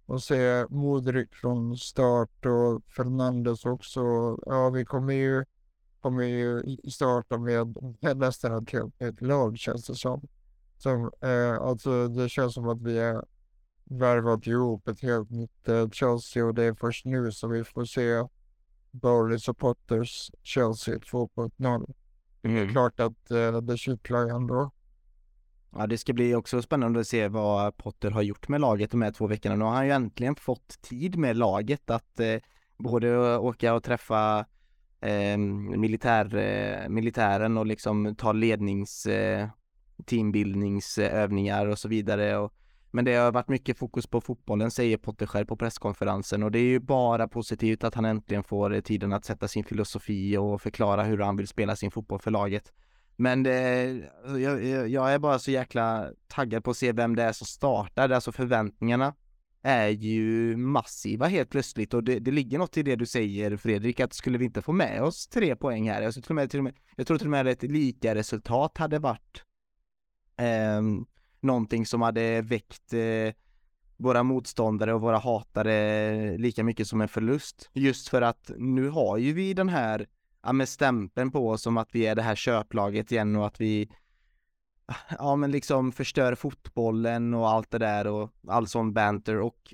att 0.07 0.23
se 0.23 0.65
Modric 0.69 1.29
från 1.31 1.77
start 1.77 2.45
och 2.45 2.83
Fernandes 2.95 3.65
också. 3.65 4.01
Ja, 4.45 4.69
vi 4.69 4.85
kommer 4.85 5.13
ju, 5.13 5.45
kommer 6.01 6.23
ju 6.23 6.77
starta 6.91 7.37
med, 7.37 7.77
med 8.01 8.17
nästan 8.17 8.63
ett 8.63 8.71
helt 8.71 8.99
nytt 8.99 9.21
lag 9.21 9.57
känns 9.57 9.87
det 9.87 9.95
som. 9.95 10.21
som 10.77 11.11
eh, 11.21 11.61
alltså 11.61 12.07
det 12.07 12.29
känns 12.29 12.53
som 12.53 12.69
att 12.69 12.81
vi 12.81 12.97
är 12.97 13.25
värvat 13.85 14.47
ihop 14.47 14.87
ett 14.87 15.01
helt 15.01 15.29
nytt 15.29 15.69
eh, 15.69 15.89
Chelsea 15.89 16.45
och 16.45 16.53
det 16.53 16.63
är 16.63 16.73
först 16.73 17.05
nu 17.05 17.31
som 17.31 17.51
vi 17.51 17.63
får 17.63 17.85
se 17.85 18.23
Bowleys 18.93 19.49
och 19.49 19.57
Potters 19.57 20.31
Chelsea 20.43 20.97
2.0. 20.97 21.93
Det 22.41 22.59
är 22.59 22.67
klart 22.67 22.99
att 22.99 23.31
eh, 23.31 23.61
det 23.61 23.77
kittlar 23.77 24.35
ändå. 24.35 24.71
Ja, 25.75 25.87
det 25.87 25.97
ska 25.97 26.13
bli 26.13 26.35
också 26.35 26.61
spännande 26.61 26.99
att 26.99 27.07
se 27.07 27.27
vad 27.27 27.77
Potter 27.77 28.11
har 28.11 28.21
gjort 28.21 28.47
med 28.47 28.61
laget 28.61 28.91
de 28.91 29.01
här 29.01 29.11
två 29.11 29.27
veckorna. 29.27 29.55
Nu 29.55 29.65
har 29.65 29.71
han 29.71 29.85
ju 29.85 29.91
äntligen 29.91 30.35
fått 30.35 30.81
tid 30.81 31.17
med 31.17 31.37
laget 31.37 31.89
att 31.89 32.19
eh, 32.19 32.35
både 32.77 33.37
åka 33.37 33.73
och 33.73 33.83
träffa 33.83 34.45
eh, 35.01 35.37
militär, 35.37 36.35
eh, 36.35 36.89
militären 36.89 37.57
och 37.57 37.65
liksom 37.65 38.15
ta 38.15 38.31
lednings 38.31 39.05
eh, 39.05 39.49
teambildningsövningar 40.05 41.67
och 41.67 41.79
så 41.79 41.87
vidare. 41.87 42.37
Och, 42.37 42.53
men 42.95 43.05
det 43.05 43.15
har 43.15 43.31
varit 43.31 43.47
mycket 43.47 43.77
fokus 43.77 44.07
på 44.07 44.21
fotbollen 44.21 44.71
säger 44.71 44.97
Potter 44.97 45.25
själv 45.25 45.45
på 45.45 45.55
presskonferensen 45.55 46.43
och 46.43 46.51
det 46.51 46.59
är 46.59 46.63
ju 46.63 46.79
bara 46.79 47.27
positivt 47.27 47.83
att 47.83 47.95
han 47.95 48.05
äntligen 48.05 48.43
får 48.43 48.73
eh, 48.73 48.81
tiden 48.81 49.13
att 49.13 49.25
sätta 49.25 49.47
sin 49.47 49.63
filosofi 49.63 50.37
och 50.37 50.61
förklara 50.61 51.03
hur 51.03 51.17
han 51.17 51.37
vill 51.37 51.47
spela 51.47 51.75
sin 51.75 51.91
fotboll 51.91 52.19
för 52.19 52.31
laget. 52.31 52.73
Men 53.15 53.43
det, 53.43 54.11
alltså, 54.23 54.39
jag, 54.39 54.89
jag 54.89 55.13
är 55.13 55.19
bara 55.19 55.39
så 55.39 55.51
jäkla 55.51 56.09
taggad 56.27 56.63
på 56.63 56.71
att 56.71 56.77
se 56.77 56.91
vem 56.91 57.15
det 57.15 57.23
är 57.23 57.31
som 57.31 57.47
startar, 57.47 58.09
alltså 58.09 58.31
förväntningarna 58.31 59.13
är 59.61 59.87
ju 59.89 60.57
massiva 60.57 61.27
helt 61.27 61.49
plötsligt 61.49 61.93
och 61.93 62.03
det, 62.03 62.19
det 62.19 62.31
ligger 62.31 62.57
något 62.57 62.77
i 62.77 62.83
det 62.83 62.95
du 62.95 63.05
säger 63.05 63.57
Fredrik 63.57 63.99
att 63.99 64.13
skulle 64.13 64.37
vi 64.37 64.45
inte 64.45 64.61
få 64.61 64.71
med 64.71 65.03
oss 65.03 65.27
tre 65.27 65.55
poäng 65.55 65.89
här, 65.89 66.01
jag 66.01 66.13
tror 66.13 66.21
till 66.21 66.31
och 66.31 66.35
med, 66.35 66.49
till 66.51 66.59
och 66.59 66.63
med, 66.63 66.73
jag 66.95 67.07
tror 67.07 67.17
till 67.17 67.27
och 67.27 67.31
med 67.31 67.47
att 67.47 67.63
ett 67.63 67.71
lika 67.71 68.15
resultat 68.15 68.77
hade 68.77 68.99
varit 68.99 69.43
eh, 70.37 70.81
någonting 71.43 71.85
som 71.85 72.01
hade 72.01 72.41
väckt 72.41 72.93
eh, 72.93 73.33
våra 73.97 74.23
motståndare 74.23 74.93
och 74.93 75.01
våra 75.01 75.17
hatare 75.17 76.37
lika 76.37 76.63
mycket 76.63 76.87
som 76.87 77.01
en 77.01 77.07
förlust. 77.07 77.69
Just 77.73 78.09
för 78.09 78.21
att 78.21 78.51
nu 78.57 78.89
har 78.89 79.17
ju 79.17 79.33
vi 79.33 79.53
den 79.53 79.69
här, 79.69 80.07
ja 80.43 80.53
med 80.53 80.69
stämpeln 80.69 81.31
på 81.31 81.49
oss 81.49 81.67
om 81.67 81.77
att 81.77 81.89
vi 81.91 82.05
är 82.05 82.15
det 82.15 82.21
här 82.21 82.35
köplaget 82.35 83.11
igen 83.11 83.35
och 83.35 83.47
att 83.47 83.61
vi 83.61 83.89
ja 85.19 85.35
men 85.35 85.51
liksom 85.51 85.91
förstör 85.91 86.35
fotbollen 86.35 87.33
och 87.33 87.49
allt 87.49 87.71
det 87.71 87.77
där 87.77 88.07
och 88.07 88.29
all 88.47 88.67
sån 88.67 88.93
banter 88.93 89.39
och 89.39 89.73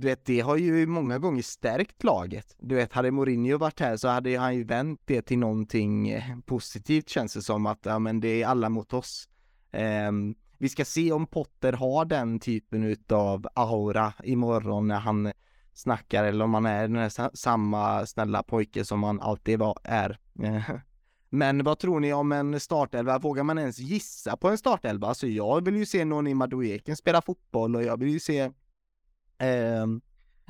du 0.00 0.06
vet, 0.06 0.24
det 0.24 0.40
har 0.40 0.56
ju 0.56 0.86
många 0.86 1.18
gånger 1.18 1.42
stärkt 1.42 2.04
laget. 2.04 2.56
Du 2.58 2.74
vet, 2.74 2.92
hade 2.92 3.10
Mourinho 3.10 3.58
varit 3.58 3.80
här 3.80 3.96
så 3.96 4.08
hade 4.08 4.38
han 4.38 4.56
ju 4.56 4.64
vänt 4.64 5.00
det 5.04 5.22
till 5.22 5.38
någonting 5.38 6.08
eh, 6.08 6.38
positivt 6.46 7.08
känns 7.08 7.34
det 7.34 7.42
som 7.42 7.66
att, 7.66 7.78
ja 7.82 7.98
men 7.98 8.20
det 8.20 8.42
är 8.42 8.46
alla 8.46 8.68
mot 8.68 8.92
oss. 8.92 9.28
Um, 9.72 10.34
vi 10.58 10.68
ska 10.68 10.84
se 10.84 11.12
om 11.12 11.26
Potter 11.26 11.72
har 11.72 12.04
den 12.04 12.40
typen 12.40 12.84
utav 12.84 13.46
aura 13.54 14.12
imorgon 14.24 14.88
när 14.88 14.98
han 14.98 15.32
snackar 15.72 16.24
eller 16.24 16.44
om 16.44 16.54
han 16.54 16.66
är 16.66 16.88
den 16.88 16.96
här 16.96 17.36
samma 17.36 18.06
snälla 18.06 18.42
pojke 18.42 18.84
som 18.84 19.02
han 19.02 19.20
alltid 19.20 19.58
var, 19.58 19.78
är. 19.84 20.18
Men 21.30 21.64
vad 21.64 21.78
tror 21.78 22.00
ni 22.00 22.12
om 22.12 22.32
en 22.32 22.60
startelva? 22.60 23.18
Vågar 23.18 23.42
man 23.42 23.58
ens 23.58 23.78
gissa 23.78 24.36
på 24.36 24.48
en 24.48 24.58
startelva? 24.58 25.08
Alltså 25.08 25.26
jag 25.26 25.64
vill 25.64 25.76
ju 25.76 25.86
se 25.86 26.04
någon 26.04 26.26
i 26.26 26.34
Madueken 26.34 26.96
spela 26.96 27.22
fotboll 27.22 27.76
och 27.76 27.82
jag 27.82 28.00
vill 28.00 28.08
ju 28.08 28.20
se 28.20 28.40
eh, 29.38 29.86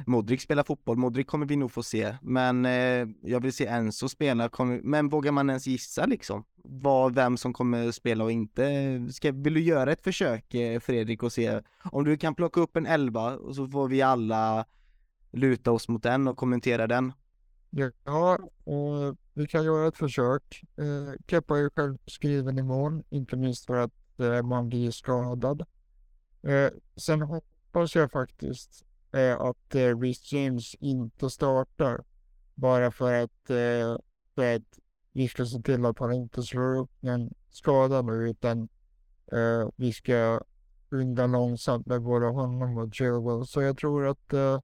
Modric 0.06 0.42
spelar 0.42 0.64
fotboll, 0.64 0.96
Modric 0.96 1.26
kommer 1.26 1.46
vi 1.46 1.56
nog 1.56 1.72
få 1.72 1.82
se, 1.82 2.16
men 2.22 2.64
eh, 2.66 3.08
jag 3.22 3.40
vill 3.40 3.52
se 3.52 3.66
Enzo 3.66 4.08
spela, 4.08 4.48
kommer, 4.48 4.80
men 4.82 5.08
vågar 5.08 5.32
man 5.32 5.50
ens 5.50 5.66
gissa 5.66 6.06
liksom? 6.06 6.44
Vad, 6.56 7.14
vem 7.14 7.36
som 7.36 7.52
kommer 7.52 7.90
spela 7.90 8.24
och 8.24 8.32
inte? 8.32 9.06
Ska, 9.12 9.32
vill 9.32 9.54
du 9.54 9.60
göra 9.60 9.92
ett 9.92 10.02
försök 10.02 10.54
eh, 10.54 10.80
Fredrik 10.80 11.22
och 11.22 11.32
se 11.32 11.60
om 11.92 12.04
du 12.04 12.16
kan 12.16 12.34
plocka 12.34 12.60
upp 12.60 12.76
en 12.76 12.86
elva 12.86 13.36
och 13.36 13.56
så 13.56 13.68
får 13.68 13.88
vi 13.88 14.02
alla 14.02 14.66
luta 15.32 15.72
oss 15.72 15.88
mot 15.88 16.02
den 16.02 16.28
och 16.28 16.36
kommentera 16.36 16.86
den? 16.86 17.12
Ja, 18.04 18.38
och 18.64 19.16
vi 19.34 19.46
kan 19.46 19.64
göra 19.64 19.88
ett 19.88 19.96
försök. 19.96 20.62
Eh, 20.76 21.14
Keppa 21.26 21.56
är 21.56 21.60
ju 21.60 21.70
självskriven 21.70 22.58
i 22.58 22.62
mål, 22.62 23.02
inte 23.10 23.36
minst 23.36 23.66
för 23.66 23.76
att 23.76 24.20
eh, 24.20 24.42
man 24.42 24.68
blir 24.68 24.90
skadad. 24.90 25.64
Eh, 26.42 26.70
sen 26.96 27.22
hoppas 27.22 27.94
jag 27.94 28.10
faktiskt 28.10 28.84
eh, 29.18 29.40
att 29.40 29.74
eh, 29.74 29.98
Rhys 29.98 30.32
James 30.32 30.74
inte 30.74 31.30
startar. 31.30 32.04
Bara 32.54 32.90
för 32.90 33.12
att, 33.12 33.50
eh, 33.50 33.98
för 34.34 34.56
att 34.56 34.78
vi 35.12 35.28
ska 35.28 35.46
se 35.46 35.62
till 35.62 35.86
att 35.86 35.98
han 35.98 36.12
inte 36.12 36.42
slår 36.42 36.76
upp 36.78 36.90
någon 37.00 37.30
skada 37.50 38.02
nu 38.02 38.30
utan 38.30 38.68
eh, 39.32 39.68
vi 39.76 39.92
ska 39.92 40.40
skynda 40.90 41.26
långsamt 41.26 41.86
med 41.86 42.02
både 42.02 42.26
honom 42.26 42.78
och 42.78 42.94
Chilwell. 42.94 43.46
Så 43.46 43.62
jag 43.62 43.78
tror 43.78 44.06
att, 44.06 44.32
eh, 44.32 44.60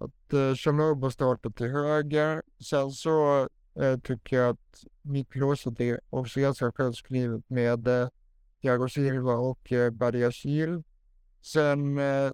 att 0.00 0.32
eh, 0.32 1.10
startar 1.10 1.50
till 1.50 1.70
höger. 1.70 2.42
Sen 2.70 2.90
så 2.90 3.48
eh, 3.80 3.98
tycker 3.98 4.36
jag 4.36 4.48
att 4.50 4.84
mittlåset 5.02 5.80
är 5.80 6.00
också 6.10 6.40
ganska 6.40 6.72
självskrivet 6.72 7.50
med 7.50 7.88
eh, 7.88 8.08
Thiago 8.62 8.88
Silva 8.88 9.34
och 9.34 9.72
eh, 9.72 9.90
Badiashil. 9.90 10.82
Sen 11.42 11.98
eh, 11.98 12.30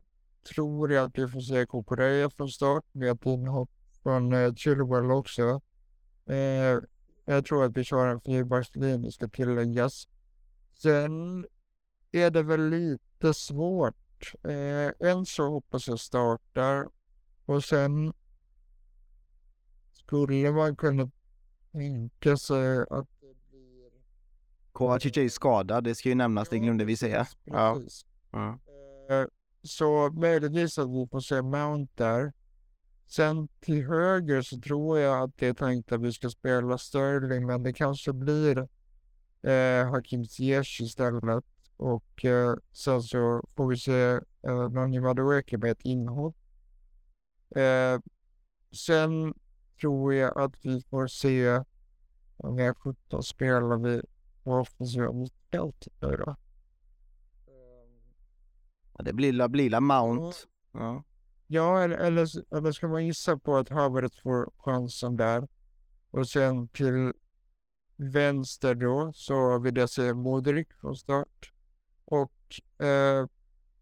tror 0.46 0.92
jag 0.92 1.04
att 1.04 1.18
vi 1.18 1.28
får 1.28 1.40
se 1.40 1.66
Kokorea 1.66 2.30
från 2.30 2.48
start 2.48 2.84
med 2.92 3.10
ett 3.10 3.26
inhopp 3.26 3.70
från 4.02 4.32
eh, 4.32 4.54
Chilwell 4.54 5.10
också. 5.10 5.60
Eh, 6.26 6.80
jag 7.24 7.44
tror 7.44 7.64
att 7.64 7.76
vi 7.76 7.84
kör 7.84 8.06
en 8.06 8.20
fyrbackslinje 8.20 9.12
ska 9.12 9.28
tilläggas. 9.28 10.08
Sen 10.74 11.46
är 12.12 12.30
det 12.30 12.42
väl 12.42 12.68
lite 12.68 13.34
svårt. 13.34 14.34
Eh, 14.44 15.08
en 15.08 15.26
så 15.26 15.48
hoppas 15.48 15.88
jag 15.88 16.00
startar 16.00 16.88
och 17.46 17.64
sen 17.64 18.12
skulle 19.92 20.52
man 20.52 20.76
kunna 20.76 21.10
tänka 21.72 22.36
sig 22.36 22.78
att 22.78 23.08
det 23.20 23.34
blir... 23.50 23.90
Kovacic 24.72 25.16
är 25.16 25.28
skadad, 25.28 25.84
det 25.84 25.94
ska 25.94 26.08
ju 26.08 26.14
nämnas, 26.14 26.48
det 26.48 26.58
glömde 26.58 26.84
vi 26.84 26.96
säga. 26.96 27.26
Ja. 27.44 27.80
ja. 28.30 28.58
Så 29.66 30.10
möjligtvis 30.10 30.78
att 30.78 30.88
vi 30.90 31.06
får 31.10 31.20
se 31.20 31.42
Mount 31.42 31.92
där. 31.94 32.32
Sen 33.06 33.48
till 33.60 33.86
höger 33.86 34.42
så 34.42 34.60
tror 34.60 34.98
jag 34.98 35.22
att 35.22 35.36
det 35.36 35.46
är 35.46 35.54
tänkt 35.54 35.92
att 35.92 36.00
vi 36.00 36.12
ska 36.12 36.30
spela 36.30 36.78
Sterling, 36.78 37.46
men 37.46 37.62
det 37.62 37.72
kanske 37.72 38.12
blir 38.12 38.68
eh, 39.42 39.90
Hakim 39.90 40.24
Ziyech 40.24 40.80
istället. 40.80 41.44
Och 41.76 42.24
eh, 42.24 42.56
sen 42.72 43.02
så 43.02 43.44
får 43.56 43.68
vi 43.68 43.76
se 43.76 44.20
eh, 44.42 44.70
Nani 44.70 45.00
Madueke 45.00 45.58
med 45.58 45.70
ett 45.70 45.84
inhopp. 45.84 46.36
Eh, 47.56 48.00
sen 48.72 49.34
tror 49.80 50.14
jag 50.14 50.38
att 50.38 50.64
vi 50.64 50.82
får 50.90 51.06
se, 51.06 51.62
om 52.36 52.58
jag 52.58 52.76
17 52.76 53.22
spelar 53.22 53.76
vi 53.76 54.02
på 54.42 54.52
offensiva 54.52 55.12
mittfältet 55.12 55.92
nu 56.00 56.16
då. 56.16 56.36
Det 58.98 59.12
blir, 59.12 59.48
blir 59.48 59.80
Mount. 59.80 60.36
Ja. 60.72 61.04
Ja, 61.46 61.82
eller, 61.82 61.96
eller, 61.96 62.54
eller 62.56 62.72
ska 62.72 62.88
man 62.88 63.06
gissa 63.06 63.38
på 63.38 63.56
att 63.56 63.68
Havertz 63.68 64.20
får 64.22 64.50
chansen 64.56 65.16
där. 65.16 65.48
Och 66.10 66.28
sen 66.28 66.68
till 66.68 67.12
vänster 67.96 68.74
då 68.74 69.12
så 69.14 69.58
vill 69.58 69.76
jag 69.76 69.90
se 69.90 70.14
Modric 70.14 70.68
från 70.80 70.96
start. 70.96 71.52
Och 72.04 72.32
eh, 72.86 73.26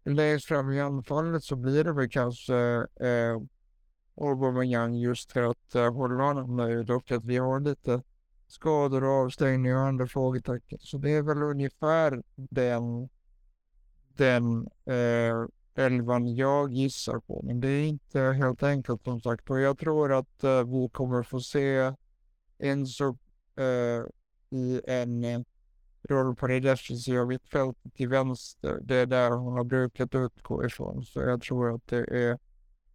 längst 0.05 0.45
fram 0.45 0.71
i 0.71 0.81
anfallet 0.81 1.43
så 1.43 1.55
blir 1.55 1.83
det 1.83 1.93
väl 1.93 2.09
kanske 2.09 2.55
eh, 2.99 3.41
Aubameyang 4.21 4.95
just 4.95 5.31
för 5.31 5.41
att 5.41 5.75
eh, 5.75 5.93
hålla 5.93 6.23
honom 6.23 6.55
nöjd 6.55 6.91
och 6.91 7.11
att 7.11 7.25
vi 7.25 7.37
har 7.37 7.59
lite 7.59 8.01
skador 8.47 9.03
och 9.03 9.09
avstängningar 9.09 9.75
och 9.75 9.81
andra 9.81 10.07
frågetecken. 10.07 10.79
Så 10.81 10.97
det 10.97 11.11
är 11.11 11.21
väl 11.21 11.43
ungefär 11.43 12.23
den, 12.35 13.09
den 14.17 14.69
eh, 14.85 15.45
elvan 15.85 16.35
jag 16.35 16.73
gissar 16.73 17.19
på. 17.19 17.41
Men 17.43 17.59
det 17.59 17.67
är 17.67 17.87
inte 17.87 18.19
helt 18.19 18.63
enkelt 18.63 19.03
som 19.03 19.21
sagt. 19.21 19.49
Och 19.49 19.59
jag 19.59 19.77
tror 19.77 20.13
att 20.13 20.43
eh, 20.43 20.63
vi 20.63 20.89
kommer 20.91 21.23
få 21.23 21.39
se 21.39 21.93
Enzo 22.59 23.17
eh, 23.57 24.05
i 24.49 24.81
en 24.87 25.23
eh, 25.23 25.39
roll 26.09 26.35
på 26.35 26.47
det 26.47 26.59
defensiva 26.59 27.25
mittfältet 27.25 27.93
till 27.95 28.09
vänster. 28.09 28.79
Det 28.81 28.95
är 28.95 29.05
där 29.05 29.31
hon 29.31 29.53
har 29.53 29.63
brukat 29.63 30.15
utgå 30.15 30.65
ifrån. 30.65 31.05
Så 31.05 31.21
jag 31.21 31.41
tror 31.41 31.75
att 31.75 31.87
det 31.87 31.97
är, 31.97 32.39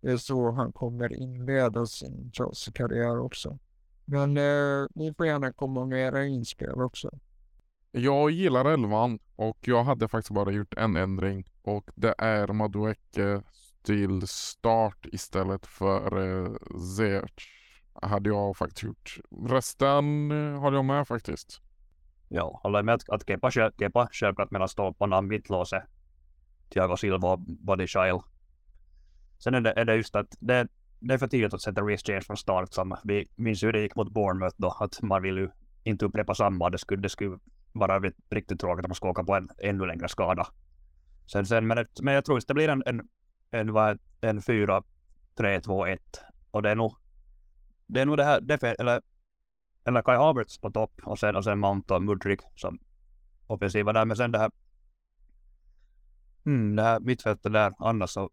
det 0.01 0.11
är 0.11 0.17
så 0.17 0.51
han 0.51 0.73
kommer 0.73 1.13
inleda 1.13 1.87
sin 1.87 2.31
Chelsea-karriär 2.33 3.19
också. 3.19 3.59
Men 4.05 4.37
eh, 4.37 4.87
ni 4.95 5.15
får 5.15 5.27
gärna 5.27 5.53
komma 5.53 5.87
med 5.87 5.99
era 5.99 6.25
inspel 6.25 6.83
också. 6.83 7.11
Jag 7.93 8.31
gillar 8.31 8.65
elvan 8.65 9.19
och 9.37 9.59
jag 9.61 9.85
hade 9.85 10.09
faktiskt 10.09 10.31
bara 10.31 10.51
gjort 10.51 10.75
en 10.77 10.97
ändring 10.97 11.45
och 11.63 11.91
det 11.95 12.15
är 12.19 12.49
Madueke 12.49 13.43
till 13.83 14.27
start 14.27 15.07
istället 15.13 15.67
för 15.67 16.19
eh, 16.19 16.53
Ziyech. 16.97 17.49
Hade 18.03 18.29
jag 18.29 18.57
faktiskt 18.57 18.83
gjort. 18.83 19.19
Resten 19.49 20.31
eh, 20.31 20.61
håller 20.61 20.79
jag 20.79 20.85
med 20.85 21.09
faktiskt. 21.09 21.61
Ja, 22.29 22.61
håller 22.63 22.83
med 22.83 23.01
att, 23.09 23.27
Kepa, 23.27 23.51
Kepa 23.51 24.09
självklart 24.13 24.51
mellan 24.51 24.69
stolparna, 24.69 25.21
mittlåset, 25.21 25.83
Thiago 26.73 26.97
Silva 26.97 27.33
och 27.33 27.41
Body 27.41 27.87
Shile. 27.87 28.21
Sen 29.39 29.55
är 29.55 29.61
det, 29.61 29.73
är 29.73 29.85
det 29.85 29.97
just 29.97 30.17
att 30.17 30.37
det, 30.41 30.69
det 31.01 31.15
är 31.15 31.19
för 31.19 31.29
tidigt 31.29 31.55
att 31.55 31.63
sätta 31.63 31.81
Reece 31.81 32.09
James 32.09 32.27
från 32.27 32.37
start. 32.37 32.73
Som 32.73 32.97
vi 33.05 33.29
minns 33.37 33.63
hur 33.63 33.73
det 33.73 33.81
gick 33.81 33.97
mot 33.97 34.13
Bournemouth 34.13 34.55
då, 34.59 34.77
att 34.81 35.03
man 35.03 35.23
vill 35.23 35.37
ju 35.37 35.51
inte 35.85 36.05
upprepa 36.05 36.35
samma. 36.35 36.71
Det 36.71 36.79
skulle, 36.79 37.03
det 37.03 37.09
skulle 37.09 37.39
vara 37.73 38.01
riktigt 38.31 38.61
tråkigt 38.61 38.85
att 38.85 38.89
man 38.89 38.95
ska 38.95 39.09
åka 39.11 39.25
på 39.25 39.35
en 39.35 39.49
ännu 39.59 39.87
längre 39.87 40.09
skada. 40.09 40.47
Sen, 41.33 41.47
sen, 41.47 41.67
men, 41.67 41.79
ett- 41.79 42.01
men 42.03 42.15
jag 42.15 42.25
tror 42.25 42.39
att 42.39 42.47
det 42.49 42.55
blir 42.55 42.69
en, 42.69 42.83
en, 42.87 43.09
en, 43.51 43.73
vad, 43.73 43.99
en 44.21 44.43
4, 44.43 44.83
3, 45.35 45.61
2, 45.61 45.87
1. 45.87 46.01
Och 46.51 46.63
det 46.63 46.71
är 46.71 46.77
nog 46.77 46.97
det 47.87 48.01
är 48.01 48.07
nog 48.07 48.17
det 48.17 48.25
här, 48.25 48.41
det 48.41 48.47
defe, 48.47 48.75
eller, 48.79 49.03
eller 49.85 50.03
Kai 50.03 50.17
Havertz 50.17 50.59
på 50.59 50.71
topp 50.71 51.01
och 51.05 51.19
sen, 51.19 51.37
och 51.37 51.45
sen 51.45 51.59
Mount 51.59 51.95
och 51.95 52.03
Mudrik 52.03 52.41
som 52.57 52.79
offensiva 53.47 53.93
där. 53.93 54.05
Men 54.05 54.17
sen 54.17 54.33
det 54.33 54.39
här, 54.39 54.51
mm, 56.47 56.77
det 56.77 56.83
här 56.83 57.01
mittfältet 57.01 57.53
där 57.53 57.73
annars 57.79 58.11
så 58.11 58.31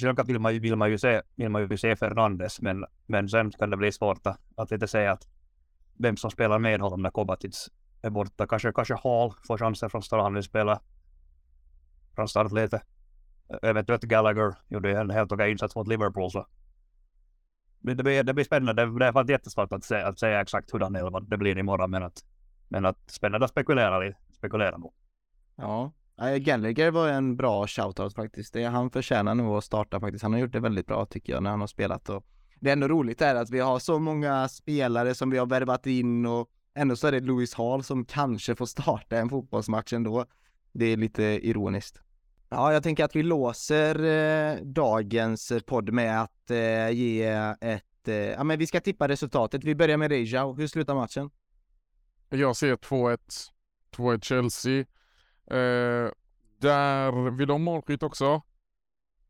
självklart 0.00 0.28
vill 0.28 0.38
man 0.38 0.54
ju, 0.54 0.60
vill 0.60 0.76
man 0.76 0.90
ju 0.90 0.98
se, 0.98 1.22
vill 1.34 1.48
man 1.48 1.68
ju 1.70 1.76
se 1.76 1.96
Fernandes 1.96 2.60
men, 2.60 2.84
men 3.06 3.28
sen 3.28 3.50
kan 3.50 3.70
det 3.70 3.76
bli 3.76 3.92
svårt 3.92 4.26
att, 4.26 4.40
att 4.56 4.70
lite 4.70 4.88
säga 4.88 5.12
att 5.12 5.28
vem 5.98 6.16
som 6.16 6.30
spelar 6.30 6.58
med 6.58 6.80
honom 6.80 7.02
när 7.02 7.10
Kovacic 7.10 7.68
är 8.02 8.10
borta. 8.10 8.46
Kanske, 8.46 8.72
kanske 8.72 8.94
Hall 8.94 9.32
får 9.46 9.58
chansen 9.58 9.90
från 9.90 10.02
start. 10.02 10.22
Han 10.22 10.42
spela 10.42 10.80
från 12.14 12.28
start 12.28 12.52
lite. 12.52 12.82
Eventuellt 13.62 14.02
Gallagher 14.02 14.54
gjorde 14.68 15.00
en 15.00 15.10
helt 15.10 15.32
okej 15.32 15.50
insats 15.50 15.76
mot 15.76 15.88
Liverpool 15.88 16.30
så 16.30 16.46
det, 17.82 17.94
det, 17.94 18.02
blir, 18.02 18.22
det 18.22 18.34
blir 18.34 18.44
spännande. 18.44 18.86
Det, 18.86 18.98
det 18.98 19.06
är 19.06 19.12
faktiskt 19.12 19.30
jättesvårt 19.30 19.72
att, 19.72 19.84
säga, 19.84 20.06
att 20.06 20.18
säga 20.18 20.40
exakt 20.40 20.70
hurdan 20.70 20.96
elva 20.96 21.20
det 21.20 21.36
blir 21.36 21.58
imorgon 21.58 21.90
men 21.90 22.02
att, 22.02 22.24
men 22.68 22.86
att 22.86 23.10
spännande 23.10 23.44
att 23.44 23.50
spekulera 23.50 23.98
lite. 23.98 24.18
Spekulera 24.32 24.78
nog. 24.78 24.92
Ja, 25.56 25.92
Gallagher 26.38 26.90
var 26.90 27.08
en 27.08 27.36
bra 27.36 27.66
shoutout 27.66 28.14
faktiskt. 28.14 28.52
Det, 28.52 28.64
han 28.64 28.90
förtjänar 28.90 29.34
nog 29.34 29.56
att 29.56 29.64
starta 29.64 30.00
faktiskt. 30.00 30.22
Han 30.22 30.32
har 30.32 30.40
gjort 30.40 30.52
det 30.52 30.60
väldigt 30.60 30.86
bra 30.86 31.06
tycker 31.06 31.32
jag 31.32 31.42
när 31.42 31.50
han 31.50 31.60
har 31.60 31.66
spelat 31.66 32.08
och 32.08 32.26
det 32.60 32.68
är 32.68 32.72
ändå 32.72 32.88
roligt 32.88 33.22
är 33.22 33.34
att 33.34 33.50
vi 33.50 33.60
har 33.60 33.78
så 33.78 33.98
många 33.98 34.48
spelare 34.48 35.14
som 35.14 35.30
vi 35.30 35.38
har 35.38 35.46
värvat 35.46 35.86
in 35.86 36.26
och 36.26 36.50
ändå 36.74 36.96
så 36.96 37.06
är 37.06 37.12
det 37.12 37.20
Louis 37.20 37.54
Hall 37.54 37.84
som 37.84 38.04
kanske 38.04 38.54
får 38.54 38.66
starta 38.66 39.18
en 39.18 39.28
fotbollsmatch 39.28 39.92
ändå. 39.92 40.26
Det 40.72 40.84
är 40.84 40.96
lite 40.96 41.22
ironiskt. 41.22 42.00
Ja, 42.48 42.72
jag 42.72 42.82
tänker 42.82 43.04
att 43.04 43.16
vi 43.16 43.22
låser 43.22 44.04
eh, 44.04 44.56
dagens 44.62 45.52
podd 45.66 45.92
med 45.92 46.22
att 46.22 46.50
eh, 46.50 46.90
ge 46.90 47.22
ett, 47.60 48.08
eh, 48.08 48.14
ja 48.14 48.44
men 48.44 48.58
vi 48.58 48.66
ska 48.66 48.80
tippa 48.80 49.08
resultatet. 49.08 49.64
Vi 49.64 49.74
börjar 49.74 49.96
med 49.96 50.10
Rejao. 50.10 50.52
Hur 50.54 50.66
slutar 50.66 50.94
matchen? 50.94 51.30
Jag 52.28 52.56
ser 52.56 52.76
2-1. 52.76 53.18
2-1 53.96 54.24
Chelsea. 54.24 54.78
Eh, 55.46 56.10
där 56.58 57.30
vill 57.30 57.48
de 57.48 57.62
målskytt 57.62 58.02
också. 58.02 58.42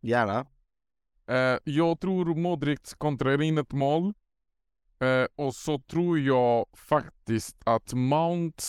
Gärna. 0.00 0.46
Eh, 1.26 1.58
jag 1.64 2.00
tror 2.00 2.34
Modric 2.34 2.94
kontrar 2.94 3.42
in 3.42 3.58
ett 3.58 3.72
mål. 3.72 4.12
Eh, 5.02 5.26
och 5.36 5.54
så 5.54 5.78
tror 5.78 6.18
jag 6.18 6.66
faktiskt 6.72 7.56
att 7.64 7.92
Mount 7.92 8.62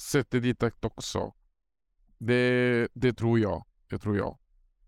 sätter 0.00 0.40
dit 0.40 0.62
också. 0.82 1.32
Det, 2.18 2.88
det 2.94 3.12
tror 3.12 3.38
jag. 3.38 3.64
Det 3.90 3.98
tror 3.98 4.16
jag. 4.16 4.38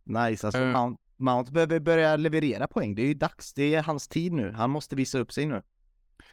Nice, 0.04 0.46
alltså 0.46 0.60
Eh. 0.62 0.72
Mount, 0.72 1.02
Mount 1.16 1.52
behöver 1.52 1.80
börja 1.80 2.16
leverera 2.16 2.66
poäng. 2.66 2.94
Det 2.94 3.02
är 3.02 3.06
ju 3.06 3.14
dags. 3.14 3.54
Det 3.54 3.74
är 3.74 3.82
hans 3.82 4.08
tid 4.08 4.32
nu. 4.32 4.52
Han 4.52 4.70
måste 4.70 4.96
visa 4.96 5.18
upp 5.18 5.32
sig 5.32 5.46
nu. 5.46 5.62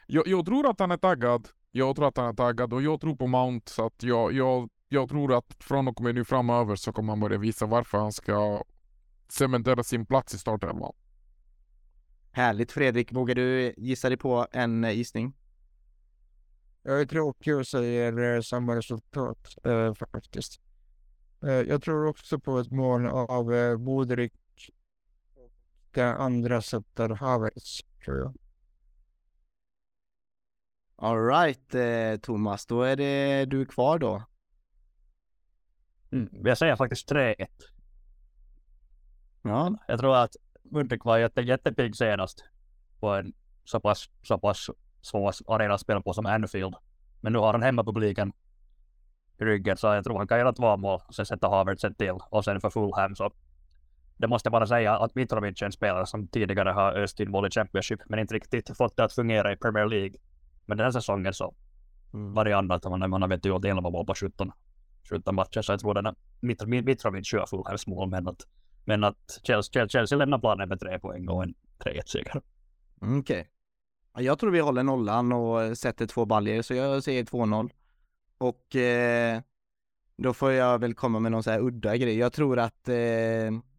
Jag, 0.08 0.28
jag 0.28 0.46
tror 0.46 0.70
att 0.70 0.80
han 0.80 0.92
är 0.92 0.98
taggad. 0.98 1.50
Jag 1.72 1.96
tror 1.96 2.08
att 2.08 2.18
han 2.18 2.28
är 2.28 2.34
taggad 2.34 2.74
och 2.74 2.82
jag 2.82 3.02
tror 3.02 3.16
på 3.16 3.28
Mount. 3.28 3.72
Så 3.72 3.86
att 3.86 4.04
jag, 4.04 4.34
jag, 4.34 4.70
jag 4.90 5.10
tror 5.10 5.34
att 5.34 5.58
från 5.60 5.88
och 5.88 6.02
med 6.02 6.16
nu 6.16 6.26
framöver 6.26 6.76
så 6.76 6.94
kommer 6.94 7.12
han 7.12 7.20
börja 7.20 7.38
visa 7.38 7.66
varför 7.66 7.98
han 7.98 8.12
ska 8.12 8.64
cementera 9.30 9.84
sin 9.84 10.06
plats 10.06 10.34
i 10.34 10.38
startelvan. 10.38 10.94
Härligt 12.38 12.72
Fredrik, 12.72 13.14
vågar 13.14 13.36
du 13.36 13.74
gissa 13.78 14.10
dig 14.10 14.18
på 14.18 14.48
en 14.52 14.84
eh, 14.84 14.92
gissning? 14.92 15.34
Jag 16.84 17.02
är 17.02 17.06
tråkig 17.06 17.56
och 17.56 17.68
säger 17.68 18.36
eh, 18.36 18.42
samma 18.42 18.76
resultat 18.76 19.66
eh, 19.66 19.94
faktiskt. 19.94 20.62
Eh, 21.44 21.50
jag 21.50 21.84
tror 21.84 22.08
också 22.08 22.40
på 22.40 22.60
ett 22.60 22.72
mål 22.72 23.08
av 23.08 23.54
eh, 23.54 23.78
Modric. 23.78 24.32
Och 25.36 25.52
Det 25.92 26.14
andra 26.14 26.62
sätter 26.62 27.10
Havertz, 27.10 27.82
tror 28.06 28.18
jag. 28.18 28.34
Alright 30.96 31.76
eh, 31.76 32.20
Thomas, 32.22 32.66
då 32.66 32.82
är 32.82 32.96
det 32.96 33.46
du 33.46 33.66
kvar 33.66 34.00
då. 34.00 34.24
Mm. 36.12 36.30
Jag 36.32 36.58
säger 36.58 36.76
faktiskt 36.76 37.12
3-1. 37.12 37.48
Ja, 39.42 39.78
Jag 39.88 40.00
tror 40.00 40.16
att 40.16 40.36
Mudryk 40.72 41.06
var 41.06 41.18
jätte, 41.18 41.42
jättepigg 41.42 41.96
senast 41.96 42.44
på 43.00 43.10
en 43.10 43.34
så 43.64 43.80
pass, 43.80 44.10
så 44.24 44.38
pass 44.38 44.70
svår 45.02 45.34
arena 45.48 45.74
att 45.74 45.82
spela 45.82 46.02
på 46.02 46.14
som 46.14 46.26
Anfield. 46.26 46.76
Men 47.22 47.34
nu 47.34 47.40
har 47.40 47.54
han 47.54 47.64
hemmapubliken 47.64 48.34
i 49.40 49.44
ryggen 49.44 49.78
så 49.78 49.88
jag 49.88 50.04
tror 50.04 50.18
han 50.18 50.28
kan 50.28 50.40
göra 50.40 50.54
två 50.54 50.78
mål 50.78 51.00
och 51.08 51.16
sen 51.16 51.26
sätta 51.26 51.48
Havertz 51.48 51.84
ett 51.84 51.98
till 51.98 52.18
och 52.30 52.46
sen 52.46 52.62
för 52.62 52.70
Fulham 52.70 53.16
så 53.16 53.32
det 54.18 54.28
måste 54.28 54.48
jag 54.48 54.52
bara 54.52 54.68
säga 54.68 54.98
att 54.98 55.16
Mitrovic 55.16 55.62
är 55.62 55.66
en 55.66 55.72
spelare 55.72 56.06
som 56.06 56.28
tidigare 56.28 56.70
har 56.70 56.94
öst 56.94 57.20
in 57.20 57.32
mål 57.32 57.48
i 57.48 57.50
Championship 57.50 58.00
men 58.06 58.20
inte 58.20 58.34
riktigt 58.34 58.78
fått 58.78 58.98
det 58.98 59.04
att 59.04 59.14
fungera 59.14 59.54
i 59.54 59.56
Premier 59.56 59.86
League. 59.86 60.14
Men 60.66 60.78
den 60.78 60.86
här 60.86 60.92
säsongen 60.92 61.34
så 61.34 61.56
mm. 62.14 62.34
varje 62.34 62.58
annat 62.58 62.84
man, 62.84 63.10
man 63.10 63.22
har 63.22 63.30
vet 63.30 63.46
gjort 63.46 63.66
11 63.66 63.90
mål 63.90 64.06
på 64.06 64.16
17, 64.16 64.52
17 65.10 65.36
matcher 65.36 65.62
så 65.62 65.72
jag 65.72 65.80
tror 65.80 65.94
den 65.94 66.06
här 66.06 66.16
Mit- 66.42 66.66
Mit- 66.66 66.86
Mitrovic 66.86 67.28
kör 67.28 67.46
Fulhams 67.46 67.88
mål 67.88 68.10
men 68.10 68.28
att 68.28 68.48
men 68.88 69.04
att 69.04 69.40
Chelsea, 69.44 69.88
Chelsea, 69.88 70.18
lämnar 70.18 70.40
planen 70.40 70.70
med 70.70 70.80
tre 70.80 71.00
poäng 71.00 71.28
och 71.28 71.44
en 71.44 71.54
3-1 71.80 72.02
seger. 72.06 72.42
Okej. 73.02 73.20
Okay. 73.20 73.46
Jag 74.26 74.40
tror 74.40 74.52
vi 74.52 74.60
håller 74.60 74.84
nollan 74.84 75.32
och 75.32 75.78
sätter 75.78 76.06
två 76.06 76.26
baljer, 76.26 76.62
så 76.62 76.74
jag 76.74 77.04
säger 77.04 77.24
2-0. 77.24 77.72
Och 78.38 78.76
eh, 78.76 79.42
då 80.18 80.34
får 80.34 80.52
jag 80.52 80.80
väl 80.80 80.94
komma 80.94 81.20
med 81.20 81.32
någon 81.32 81.44
så 81.44 81.52
här 81.52 81.60
udda 81.60 81.98
grej. 81.98 82.18
Jag 82.18 82.34
tror 82.34 82.60
att, 82.60 82.90
eh, 82.90 82.96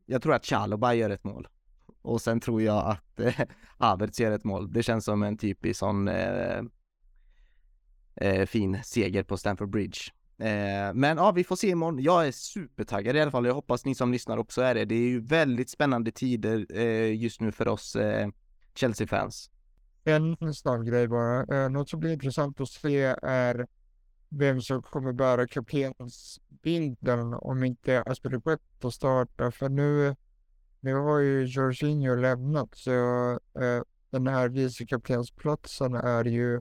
jag 0.06 0.22
tror 0.22 0.34
att 0.34 0.46
Chalobah 0.46 0.96
gör 0.96 1.10
ett 1.10 1.24
mål. 1.24 1.48
Och 2.02 2.20
sen 2.20 2.40
tror 2.40 2.62
jag 2.62 2.86
att 2.86 3.20
eh, 3.20 3.34
Havertz 3.78 4.20
gör 4.20 4.32
ett 4.32 4.44
mål. 4.44 4.72
Det 4.72 4.82
känns 4.82 5.04
som 5.04 5.22
en 5.22 5.36
typisk 5.38 5.78
sån 5.78 6.08
eh, 6.08 6.62
eh, 8.14 8.46
fin 8.46 8.78
seger 8.84 9.22
på 9.22 9.36
Stamford 9.36 9.70
Bridge. 9.70 10.00
Eh, 10.40 10.94
men 10.94 11.16
ja, 11.16 11.32
vi 11.32 11.44
får 11.44 11.56
se 11.56 11.68
imorgon. 11.68 12.02
Jag 12.02 12.26
är 12.26 12.32
supertaggad 12.32 13.16
i 13.16 13.20
alla 13.20 13.30
fall. 13.30 13.46
Jag 13.46 13.54
hoppas 13.54 13.84
ni 13.84 13.94
som 13.94 14.12
lyssnar 14.12 14.36
också 14.36 14.62
är 14.62 14.74
det. 14.74 14.84
Det 14.84 14.94
är 14.94 15.08
ju 15.08 15.20
väldigt 15.20 15.70
spännande 15.70 16.10
tider 16.10 16.66
eh, 16.70 17.22
just 17.22 17.40
nu 17.40 17.52
för 17.52 17.68
oss 17.68 17.96
eh, 17.96 18.28
Chelsea-fans. 18.74 19.50
En 20.04 20.54
snabb 20.54 20.86
grej 20.86 21.08
bara. 21.08 21.64
Eh, 21.64 21.70
något 21.70 21.88
som 21.88 22.00
blir 22.00 22.12
intressant 22.12 22.60
att 22.60 22.68
se 22.68 23.14
är 23.22 23.66
vem 24.28 24.60
som 24.60 24.82
kommer 24.82 25.12
bära 25.12 25.46
kaptensbilden 25.46 27.34
om 27.34 27.64
inte 27.64 28.02
Aspilicueta 28.02 28.90
startar. 28.90 29.50
För 29.50 29.68
nu, 29.68 30.16
nu 30.80 30.94
har 30.94 31.18
ju 31.18 31.44
Jorginho 31.44 32.14
lämnat 32.14 32.68
så 32.72 32.90
eh, 33.32 33.82
den 34.10 34.26
här 34.26 34.48
vicekaptensplatsen 34.48 35.94
är 35.94 36.24
ju 36.24 36.56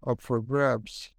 up 0.00 0.22
for 0.22 0.42
grabs. 0.42 1.10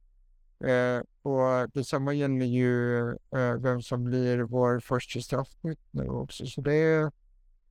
Eh, 0.60 1.02
och 1.22 1.70
detsamma 1.74 2.14
gäller 2.14 2.46
ju 2.46 3.10
eh, 3.10 3.54
vem 3.60 3.82
som 3.82 4.04
blir 4.04 4.38
vår 4.38 4.80
första 4.80 5.22
straffskytt 5.22 5.80
nu 5.92 6.10
också. 6.10 6.46
Så 6.46 6.62
det 6.62 6.74
är 6.74 7.12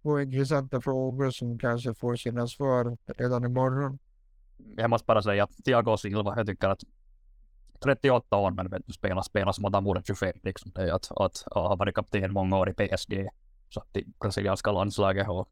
två 0.03 0.21
intressanta 0.21 0.81
frågor 0.81 1.31
som 1.31 1.59
kanske 1.59 1.95
får 1.95 2.17
sina 2.17 2.47
svar 2.49 2.97
redan 3.07 3.45
imorgon. 3.45 3.99
Jag 4.77 4.91
måste 4.91 5.07
bara 5.07 5.23
säga 5.23 5.45
att 5.45 5.65
Thiago 5.65 5.97
Silva, 5.97 6.35
jag 6.37 6.47
tycker 6.47 6.69
att 6.69 6.83
38 7.83 8.37
år 8.37 8.51
men 8.51 8.71
vet 8.71 8.83
du, 8.87 8.93
spelar, 8.93 9.23
spelar 9.23 9.53
som 9.53 9.65
att 9.65 9.75
han 9.75 9.85
vore 9.85 10.03
25 10.05 10.33
liksom. 10.43 10.73
Det 10.75 10.83
är 10.83 10.93
att, 10.93 11.13
att 11.17 11.45
han 11.55 11.65
har 11.65 11.77
varit 11.77 11.95
kapten 11.95 12.33
många 12.33 12.59
år 12.59 12.69
i 12.71 12.73
PSG. 12.75 13.29
Så 13.69 13.81
att 13.81 13.97
i 13.97 14.05
brasilianska 14.21 14.73
landslaget 14.73 15.29
och 15.29 15.49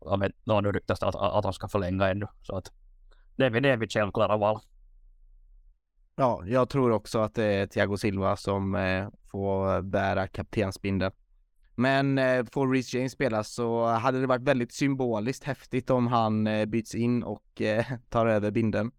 jag 0.00 0.20
vet, 0.20 0.32
nu 0.44 0.72
ryktas 0.72 1.00
det 1.00 1.06
att, 1.06 1.14
att 1.14 1.44
han 1.44 1.52
ska 1.52 1.68
förlänga 1.68 2.08
ännu. 2.08 2.26
Så 2.42 2.56
att 2.56 2.72
det 3.36 3.46
är, 3.46 3.50
det 3.50 3.68
är 3.68 3.76
mitt 3.76 3.92
självklara 3.92 4.36
val. 4.36 4.60
Ja, 6.20 6.42
jag 6.46 6.68
tror 6.68 6.90
också 6.90 7.18
att 7.18 7.34
det 7.34 7.44
är 7.44 7.66
Thiago 7.66 7.96
Silva 7.96 8.36
som 8.36 8.74
eh, 8.74 9.08
får 9.30 9.82
bära 9.82 10.26
kaptensbindeln. 10.26 11.12
Men 11.74 12.18
eh, 12.18 12.44
får 12.52 12.68
Reece 12.68 12.94
James 12.94 13.12
spela 13.12 13.44
så 13.44 13.86
hade 13.86 14.20
det 14.20 14.26
varit 14.26 14.42
väldigt 14.42 14.72
symboliskt 14.72 15.44
häftigt 15.44 15.90
om 15.90 16.06
han 16.06 16.46
eh, 16.46 16.66
byts 16.66 16.94
in 16.94 17.22
och 17.22 17.62
tar 18.08 18.26
över 18.26 18.50
binden. 18.50 18.90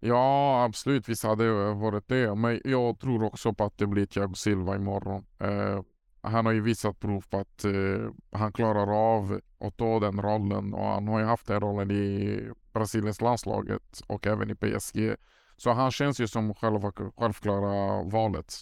Ja, 0.00 0.64
absolut. 0.64 1.08
Visst 1.08 1.24
hade 1.24 1.44
det 1.44 1.74
varit 1.74 2.08
det. 2.08 2.34
Men 2.34 2.60
jag 2.64 3.00
tror 3.00 3.24
också 3.24 3.52
på 3.52 3.64
att 3.64 3.78
det 3.78 3.86
blir 3.86 4.06
Thiago 4.06 4.34
Silva 4.34 4.76
imorgon. 4.76 5.26
Eh, 5.40 5.82
han 6.20 6.46
har 6.46 6.52
ju 6.52 6.60
visat 6.60 7.00
prov 7.00 7.24
på 7.30 7.38
att 7.38 7.64
eh, 7.64 8.10
han 8.32 8.52
klarar 8.52 9.14
av 9.14 9.40
att 9.60 9.76
ta 9.76 10.00
den 10.00 10.22
rollen 10.22 10.74
och 10.74 10.86
han 10.86 11.08
har 11.08 11.20
ju 11.20 11.24
haft 11.24 11.46
den 11.46 11.60
rollen 11.60 11.90
i 11.90 12.40
Brasiliens 12.72 13.20
landslaget 13.20 14.00
och 14.06 14.26
även 14.26 14.50
i 14.50 14.54
PSG. 14.54 15.16
Så 15.58 15.70
han 15.70 15.90
känns 15.90 16.20
ju 16.20 16.28
som 16.28 16.54
själva, 16.54 16.92
självklara 17.16 18.02
valet. 18.02 18.54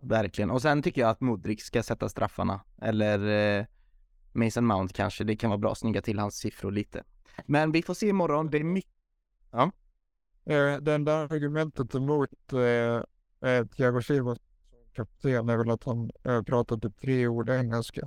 Verkligen. 0.00 0.50
Och 0.50 0.62
sen 0.62 0.82
tycker 0.82 1.00
jag 1.00 1.10
att 1.10 1.20
Modric 1.20 1.62
ska 1.62 1.82
sätta 1.82 2.08
straffarna. 2.08 2.60
Eller 2.82 3.26
eh, 3.58 3.66
Mason 4.32 4.66
Mount 4.66 4.94
kanske. 4.94 5.24
Det 5.24 5.36
kan 5.36 5.50
vara 5.50 5.58
bra 5.58 5.72
att 5.72 5.78
snygga 5.78 6.02
till 6.02 6.18
hans 6.18 6.36
siffror 6.36 6.72
lite. 6.72 7.04
Men 7.46 7.72
vi 7.72 7.82
får 7.82 7.94
se 7.94 8.08
imorgon. 8.08 8.50
Det 8.50 8.58
är 8.58 8.64
mycket... 8.64 8.92
Ja. 9.50 9.70
Eh, 10.44 10.76
det 10.76 10.94
enda 10.94 11.14
argumentet 11.14 11.94
emot 11.94 12.30
eh, 12.52 13.50
eh, 13.50 13.66
Thiago 13.66 14.02
Silva 14.02 14.34
som 14.34 14.44
kapten 14.92 15.48
är 15.48 15.56
väl 15.56 15.70
att 15.70 15.84
han 15.84 16.10
eh, 16.24 16.42
pratar 16.42 16.76
typ 16.76 17.00
tre 17.00 17.26
ord 17.26 17.50
engelska. 17.50 18.00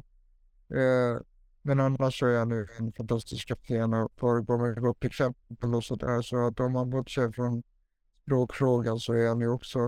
Eh, 0.69 1.21
men 1.61 1.79
annars 1.79 2.19
så 2.19 2.25
är 2.27 2.39
han 2.39 2.49
nu 2.49 2.67
en 2.77 2.91
fantastisk 2.91 3.47
kapten 3.47 3.93
och 3.93 4.11
föregår 4.19 4.57
med 4.57 4.81
gott 4.81 5.03
exempel 5.03 5.75
och 5.75 5.83
sådär. 5.83 6.21
Så 6.21 6.47
att 6.47 6.59
om 6.59 6.73
man 6.73 6.89
bortser 6.89 7.31
från 7.31 7.63
språkfrågan 8.31 8.99
så 8.99 9.13
är 9.13 9.27
han 9.27 9.41
ju 9.41 9.49
också 9.49 9.79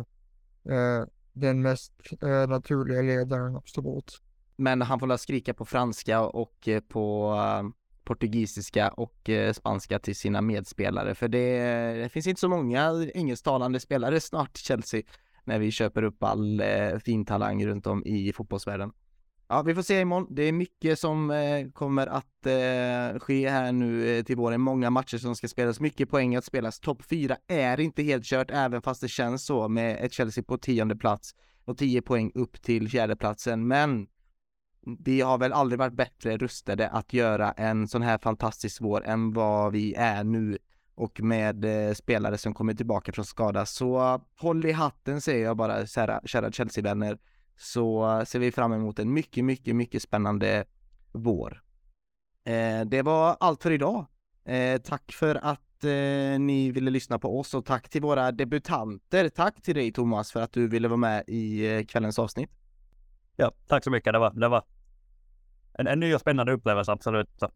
eh, 0.70 1.08
den 1.34 1.62
mest 1.62 1.94
eh, 2.22 2.48
naturliga 2.48 3.02
ledaren 3.02 3.56
absolut. 3.56 4.22
Men 4.56 4.82
han 4.82 5.00
får 5.00 5.08
väl 5.08 5.18
skrika 5.18 5.54
på 5.54 5.66
franska 5.66 6.22
och 6.22 6.68
eh, 6.68 6.80
på 6.80 7.36
eh, 7.38 7.70
portugisiska 8.04 8.90
och 8.90 9.30
eh, 9.30 9.54
spanska 9.54 10.00
till 10.00 10.16
sina 10.16 10.42
medspelare. 10.42 11.16
För 11.16 11.28
det, 11.28 11.60
det, 11.94 12.10
finns 12.10 12.28
inte 12.28 12.40
så 12.40 12.50
många 12.50 13.08
engelsktalande 13.14 13.80
spelare 13.80 14.20
snart 14.20 14.58
Chelsea 14.58 15.02
när 15.44 15.60
vi 15.60 15.72
köper 15.72 16.04
upp 16.04 16.24
all 16.24 16.60
eh, 16.60 16.98
fin 17.06 17.26
talang 17.26 17.66
runt 17.66 17.88
om 17.88 18.06
i 18.06 18.34
fotbollsvärlden. 18.34 18.92
Ja, 19.48 19.62
vi 19.62 19.76
får 19.76 19.82
se 19.82 20.02
imorgon. 20.02 20.28
Det 20.30 20.44
är 20.44 20.52
mycket 20.52 21.00
som 21.00 21.32
eh, 21.32 21.70
kommer 21.74 22.08
att 22.08 22.46
eh, 22.46 23.20
ske 23.20 23.50
här 23.50 23.72
nu 23.72 24.18
eh, 24.18 24.24
till 24.24 24.36
våren. 24.36 24.62
Många 24.62 24.90
matcher 24.90 25.18
som 25.18 25.36
ska 25.36 25.48
spelas, 25.48 25.80
mycket 25.80 26.10
poäng 26.10 26.36
att 26.36 26.46
spelas. 26.46 26.80
Topp 26.80 27.04
4 27.10 27.38
är 27.48 27.80
inte 27.80 28.04
helt 28.04 28.26
kört, 28.26 28.52
även 28.52 28.82
fast 28.82 29.02
det 29.02 29.08
känns 29.08 29.46
så 29.46 29.68
med 29.68 30.06
ett 30.06 30.14
Chelsea 30.14 30.44
på 30.44 30.58
tionde 30.58 30.96
plats 30.96 31.36
och 31.66 31.78
10 31.78 32.02
poäng 32.02 32.32
upp 32.36 32.62
till 32.62 32.90
fjärdeplatsen. 32.90 33.68
Men 33.68 34.08
vi 35.00 35.22
har 35.22 35.38
väl 35.38 35.54
aldrig 35.54 35.80
varit 35.80 35.94
bättre 35.94 36.38
rustade 36.38 36.88
att 36.88 37.14
göra 37.14 37.52
en 37.52 37.88
sån 37.88 38.02
här 38.02 38.18
fantastisk 38.18 38.82
vår 38.82 39.06
än 39.06 39.34
vad 39.34 39.72
vi 39.72 39.94
är 39.94 40.24
nu 40.24 40.58
och 40.96 41.22
med 41.22 41.66
eh, 41.66 41.94
spelare 41.94 42.38
som 42.38 42.54
kommer 42.54 42.74
tillbaka 42.74 43.12
från 43.12 43.26
skada. 43.26 43.66
Så 43.66 44.22
håll 44.38 44.66
i 44.66 44.72
hatten 44.72 45.22
säger 45.22 45.46
jag 45.46 45.58
bara, 45.58 45.88
kära, 45.88 46.22
kära 46.26 46.52
Chelsea-vänner 46.52 47.18
så 47.58 48.18
eh, 48.20 48.26
ser 48.26 48.40
vi 48.40 48.52
fram 48.52 48.74
emot 48.74 49.00
en 49.00 49.14
mycket, 49.14 49.46
mycket, 49.46 49.76
mycket 49.76 50.02
spännande 50.02 50.66
vår. 51.12 51.64
Eh, 52.46 52.82
det 52.86 53.02
var 53.02 53.38
allt 53.40 53.64
för 53.64 53.72
idag. 53.72 54.06
Eh, 54.46 54.82
tack 54.82 55.12
för 55.12 55.36
att 55.36 55.60
ni 56.40 56.72
ville 56.72 56.92
lyssna 56.92 57.20
på 57.20 57.40
oss 57.40 57.54
och 57.54 57.66
tack 57.66 57.90
till 57.90 58.02
våra 58.02 58.32
debutanter. 58.32 59.30
Tack 59.30 59.62
till 59.62 59.76
dig 59.76 59.92
Thomas 59.92 60.32
för 60.32 60.42
att 60.42 60.54
du 60.54 60.68
ville 60.68 60.88
vara 60.88 60.98
med 60.98 61.24
i 61.28 61.86
kvällens 61.90 62.20
avsnitt. 62.20 62.50
Ja, 63.36 63.52
tack 63.68 63.84
så 63.84 63.92
mycket. 63.92 64.14
Det 64.14 64.20
var, 64.20 64.34
det 64.34 64.48
var 64.48 64.64
en, 65.74 65.88
en 65.88 66.00
ny 66.00 66.14
och 66.14 66.22
spännande 66.22 66.52
upplevelse, 66.52 66.92
absolut. 66.92 67.30
Så 67.40 67.52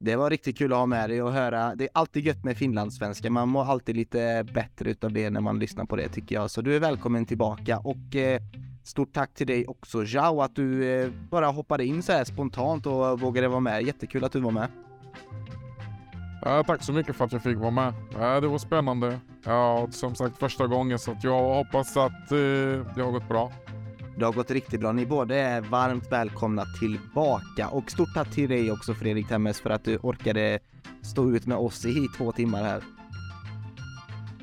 det 0.00 0.16
var 0.16 0.30
riktigt 0.30 0.58
kul 0.58 0.72
att 0.72 0.78
ha 0.78 0.86
med 0.86 1.10
dig 1.10 1.22
och 1.22 1.32
höra. 1.32 1.74
Det 1.74 1.84
är 1.84 1.90
alltid 1.92 2.26
gött 2.26 2.44
med 2.44 2.56
finlandssvenska. 2.56 3.30
Man 3.30 3.48
mår 3.48 3.64
alltid 3.64 3.96
lite 3.96 4.46
bättre 4.54 4.90
utav 4.90 5.12
det 5.12 5.30
när 5.30 5.40
man 5.40 5.58
lyssnar 5.58 5.84
på 5.84 5.96
det 5.96 6.08
tycker 6.08 6.34
jag. 6.34 6.50
Så 6.50 6.60
du 6.60 6.76
är 6.76 6.80
välkommen 6.80 7.26
tillbaka 7.26 7.78
och 7.78 8.16
eh, 8.16 8.40
stort 8.84 9.12
tack 9.12 9.34
till 9.34 9.46
dig 9.46 9.66
också 9.66 10.04
Jao 10.04 10.40
att 10.40 10.56
du 10.56 10.84
eh, 10.84 11.10
bara 11.30 11.46
hoppade 11.46 11.84
in 11.84 12.02
så 12.02 12.12
här 12.12 12.24
spontant 12.24 12.86
och 12.86 13.20
vågade 13.20 13.48
vara 13.48 13.60
med. 13.60 13.82
Jättekul 13.82 14.24
att 14.24 14.32
du 14.32 14.40
var 14.40 14.50
med. 14.50 14.68
Ja, 16.42 16.64
tack 16.66 16.82
så 16.82 16.92
mycket 16.92 17.16
för 17.16 17.24
att 17.24 17.32
jag 17.32 17.42
fick 17.42 17.56
vara 17.56 17.70
med. 17.70 17.94
Ja, 18.18 18.40
det 18.40 18.48
var 18.48 18.58
spännande. 18.58 19.20
Ja, 19.44 19.88
som 19.90 20.14
sagt 20.14 20.38
första 20.38 20.66
gången 20.66 20.98
så 20.98 21.12
att 21.12 21.24
jag 21.24 21.54
hoppas 21.54 21.96
att 21.96 22.32
eh, 22.32 22.38
det 22.94 23.02
har 23.02 23.10
gått 23.10 23.28
bra. 23.28 23.52
Det 24.18 24.24
har 24.24 24.32
gått 24.32 24.50
riktigt 24.50 24.80
bra. 24.80 24.92
Ni 24.92 25.06
båda 25.06 25.34
är 25.34 25.60
varmt 25.60 26.12
välkomna 26.12 26.64
tillbaka 26.78 27.68
och 27.68 27.90
stort 27.90 28.14
tack 28.14 28.30
till 28.30 28.48
dig 28.48 28.72
också 28.72 28.94
Fredrik 28.94 29.28
Temmes 29.28 29.60
för 29.60 29.70
att 29.70 29.84
du 29.84 29.96
orkade 29.96 30.58
stå 31.02 31.30
ut 31.30 31.46
med 31.46 31.58
oss 31.58 31.86
i 31.86 32.08
två 32.16 32.32
timmar 32.32 32.62
här. 32.62 32.82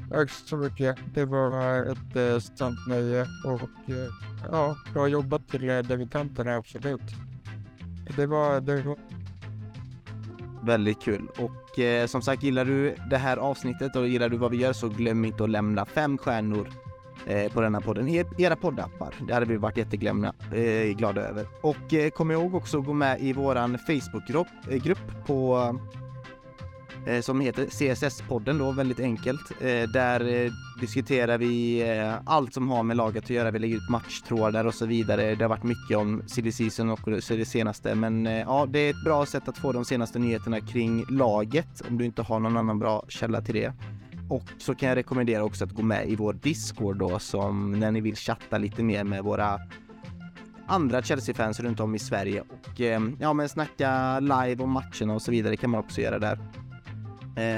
Tack 0.09 0.29
så 0.29 0.57
mycket. 0.57 0.97
Det 1.13 1.25
var 1.25 1.83
ett 1.91 2.15
eh, 2.15 2.39
sant 2.39 2.79
nöje 2.87 3.25
och 3.45 3.89
eh, 3.89 4.11
ja, 4.51 4.77
bra 4.93 5.07
jobbat 5.07 5.47
till 5.47 5.67
debutanterna 5.67 6.55
absolut. 6.55 7.01
Det 8.15 8.25
var, 8.25 8.61
det 8.61 8.81
var... 8.81 8.97
Väldigt 10.63 11.01
kul 11.01 11.27
och 11.37 11.79
eh, 11.79 12.07
som 12.07 12.21
sagt 12.21 12.43
gillar 12.43 12.65
du 12.65 12.95
det 13.09 13.17
här 13.17 13.37
avsnittet 13.37 13.95
och 13.95 14.07
gillar 14.07 14.29
du 14.29 14.37
vad 14.37 14.51
vi 14.51 14.57
gör 14.57 14.73
så 14.73 14.89
glöm 14.89 15.25
inte 15.25 15.43
att 15.43 15.49
lämna 15.49 15.85
fem 15.85 16.17
stjärnor 16.17 16.67
Eh, 17.27 17.51
på 17.51 17.61
denna 17.61 17.81
podden 17.81 18.07
i 18.07 18.23
era 18.37 18.55
poddappar. 18.55 19.13
Det 19.27 19.33
hade 19.33 19.45
vi 19.45 19.57
varit 19.57 19.77
jätteglada 19.77 20.33
eh, 20.53 20.95
glada 20.97 21.21
över. 21.21 21.47
Och 21.61 21.93
eh, 21.93 22.09
kom 22.09 22.31
ihåg 22.31 22.55
också 22.55 22.79
att 22.79 22.85
gå 22.85 22.93
med 22.93 23.21
i 23.21 23.33
våran 23.33 23.77
Facebookgrupp 23.77 24.47
eh, 24.69 24.77
grupp 24.83 25.25
på 25.25 25.75
eh, 27.07 27.21
som 27.21 27.41
heter 27.41 27.65
CSS-podden 27.65 28.59
då, 28.59 28.71
väldigt 28.71 28.99
enkelt. 28.99 29.51
Eh, 29.61 29.89
där 29.93 30.51
diskuterar 30.79 31.37
vi 31.37 31.83
allt 32.25 32.53
som 32.53 32.69
har 32.69 32.83
med 32.83 32.97
laget 32.97 33.23
att 33.23 33.29
göra. 33.29 33.51
Vi 33.51 33.59
lägger 33.59 33.75
ut 33.75 33.89
matchtrådar 33.89 34.65
och 34.65 34.73
så 34.73 34.85
vidare. 34.85 35.35
Det 35.35 35.43
har 35.43 35.49
varit 35.49 35.63
mycket 35.63 35.97
om 35.97 36.23
silly 36.27 36.51
season 36.51 36.89
och 36.89 36.99
det 37.05 37.45
senaste, 37.45 37.95
men 37.95 38.25
ja, 38.25 38.65
det 38.69 38.79
är 38.79 38.89
ett 38.89 39.03
bra 39.03 39.25
sätt 39.25 39.47
att 39.47 39.57
få 39.57 39.71
de 39.71 39.85
senaste 39.85 40.19
nyheterna 40.19 40.61
kring 40.61 41.05
laget 41.09 41.81
om 41.89 41.97
du 41.97 42.05
inte 42.05 42.21
har 42.21 42.39
någon 42.39 42.57
annan 42.57 42.79
bra 42.79 43.05
källa 43.07 43.41
till 43.41 43.55
det. 43.55 43.73
Och 44.29 44.43
så 44.57 44.75
kan 44.75 44.89
jag 44.89 44.95
rekommendera 44.95 45.43
också 45.43 45.63
att 45.63 45.71
gå 45.71 45.81
med 45.81 46.09
i 46.09 46.15
vår 46.15 46.33
Discord 46.33 46.97
då 46.97 47.19
som 47.19 47.71
när 47.71 47.91
ni 47.91 48.01
vill 48.01 48.15
chatta 48.15 48.57
lite 48.57 48.83
mer 48.83 49.03
med 49.03 49.23
våra 49.23 49.59
andra 50.67 51.01
Chelsea-fans 51.01 51.59
runt 51.59 51.79
om 51.79 51.95
i 51.95 51.99
Sverige 51.99 52.41
och 52.41 52.81
eh, 52.81 53.01
ja 53.19 53.33
men 53.33 53.49
snacka 53.49 54.19
live 54.19 54.63
om 54.63 54.71
matcherna 54.71 55.13
och 55.13 55.21
så 55.21 55.31
vidare 55.31 55.57
kan 55.57 55.69
man 55.69 55.79
också 55.79 56.01
göra 56.01 56.19
där. 56.19 56.39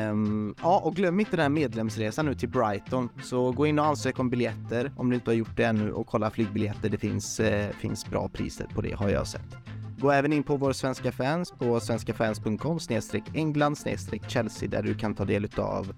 Um, 0.10 0.56
ja, 0.62 0.80
och 0.80 0.96
glöm 0.96 1.20
inte 1.20 1.32
den 1.32 1.40
här 1.40 1.50
medlemsresan 1.50 2.26
nu 2.26 2.36
till 2.36 2.50
Brighton. 2.50 3.10
Så 3.24 3.52
gå 3.52 3.68
in 3.68 3.80
och 3.80 3.86
ansök 3.86 4.20
om 4.20 4.30
biljetter 4.30 4.92
om 4.98 5.10
du 5.10 5.16
inte 5.16 5.30
har 5.30 5.36
gjort 5.36 5.58
det 5.58 5.64
ännu 5.64 5.92
och 5.92 6.08
kolla 6.08 6.30
flygbiljetter. 6.30 6.90
Det 6.90 6.98
finns, 6.98 7.40
eh, 7.40 7.70
finns 7.70 8.06
bra 8.10 8.30
priser 8.30 8.68
på 8.76 8.82
det 8.82 8.94
har 8.94 9.10
jag 9.10 9.28
sett. 9.28 9.58
Gå 10.00 10.12
även 10.12 10.34
in 10.34 10.44
på 10.44 10.58
vår 10.58 10.74
svenska 10.74 11.12
fans 11.12 11.52
på 11.52 11.80
svenskafans.com 11.80 12.80
snedstreck 12.80 13.24
England 13.34 13.78
snedstreck 13.78 14.30
Chelsea 14.30 14.70
där 14.70 14.84
du 14.84 14.96
kan 14.96 15.16
ta 15.16 15.26
del 15.26 15.48
av 15.58 15.94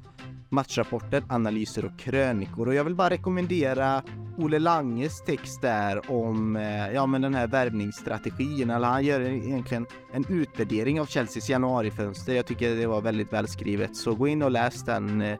matchrapporter, 0.49 1.23
analyser 1.29 1.85
och 1.85 1.99
krönikor. 1.99 2.67
Och 2.67 2.73
jag 2.73 2.83
vill 2.83 2.95
bara 2.95 3.09
rekommendera 3.09 4.03
Olle 4.37 4.59
Langes 4.59 5.21
text 5.21 5.61
där 5.61 6.11
om 6.11 6.55
eh, 6.55 6.91
ja, 6.91 7.05
men 7.05 7.21
den 7.21 7.33
här 7.33 7.47
värvningsstrategin. 7.47 8.69
Eller 8.69 8.87
han 8.87 9.03
gör 9.03 9.21
egentligen 9.21 9.85
en 10.13 10.25
utvärdering 10.29 11.01
av 11.01 11.05
Chelseas 11.05 11.49
januarifönster. 11.49 12.33
Jag 12.33 12.45
tycker 12.45 12.75
det 12.75 12.87
var 12.87 13.01
väldigt 13.01 13.33
välskrivet. 13.33 13.95
Så 13.95 14.15
gå 14.15 14.27
in 14.27 14.41
och 14.41 14.51
läs 14.51 14.83
den 14.83 15.21
eh, 15.21 15.37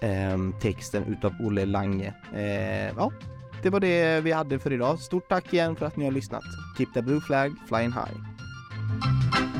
ehm, 0.00 0.54
texten 0.60 1.04
utav 1.04 1.32
Olle 1.40 1.66
Lange. 1.66 2.14
Eh, 2.34 2.96
ja, 2.96 3.12
det 3.62 3.70
var 3.70 3.80
det 3.80 4.20
vi 4.20 4.32
hade 4.32 4.58
för 4.58 4.72
idag. 4.72 4.98
Stort 4.98 5.28
tack 5.28 5.52
igen 5.52 5.76
för 5.76 5.86
att 5.86 5.96
ni 5.96 6.04
har 6.04 6.12
lyssnat. 6.12 6.44
Keep 6.76 6.88
the 6.94 7.02
blue 7.02 7.20
flag 7.20 7.54
flying 7.68 7.92
high. 7.92 9.51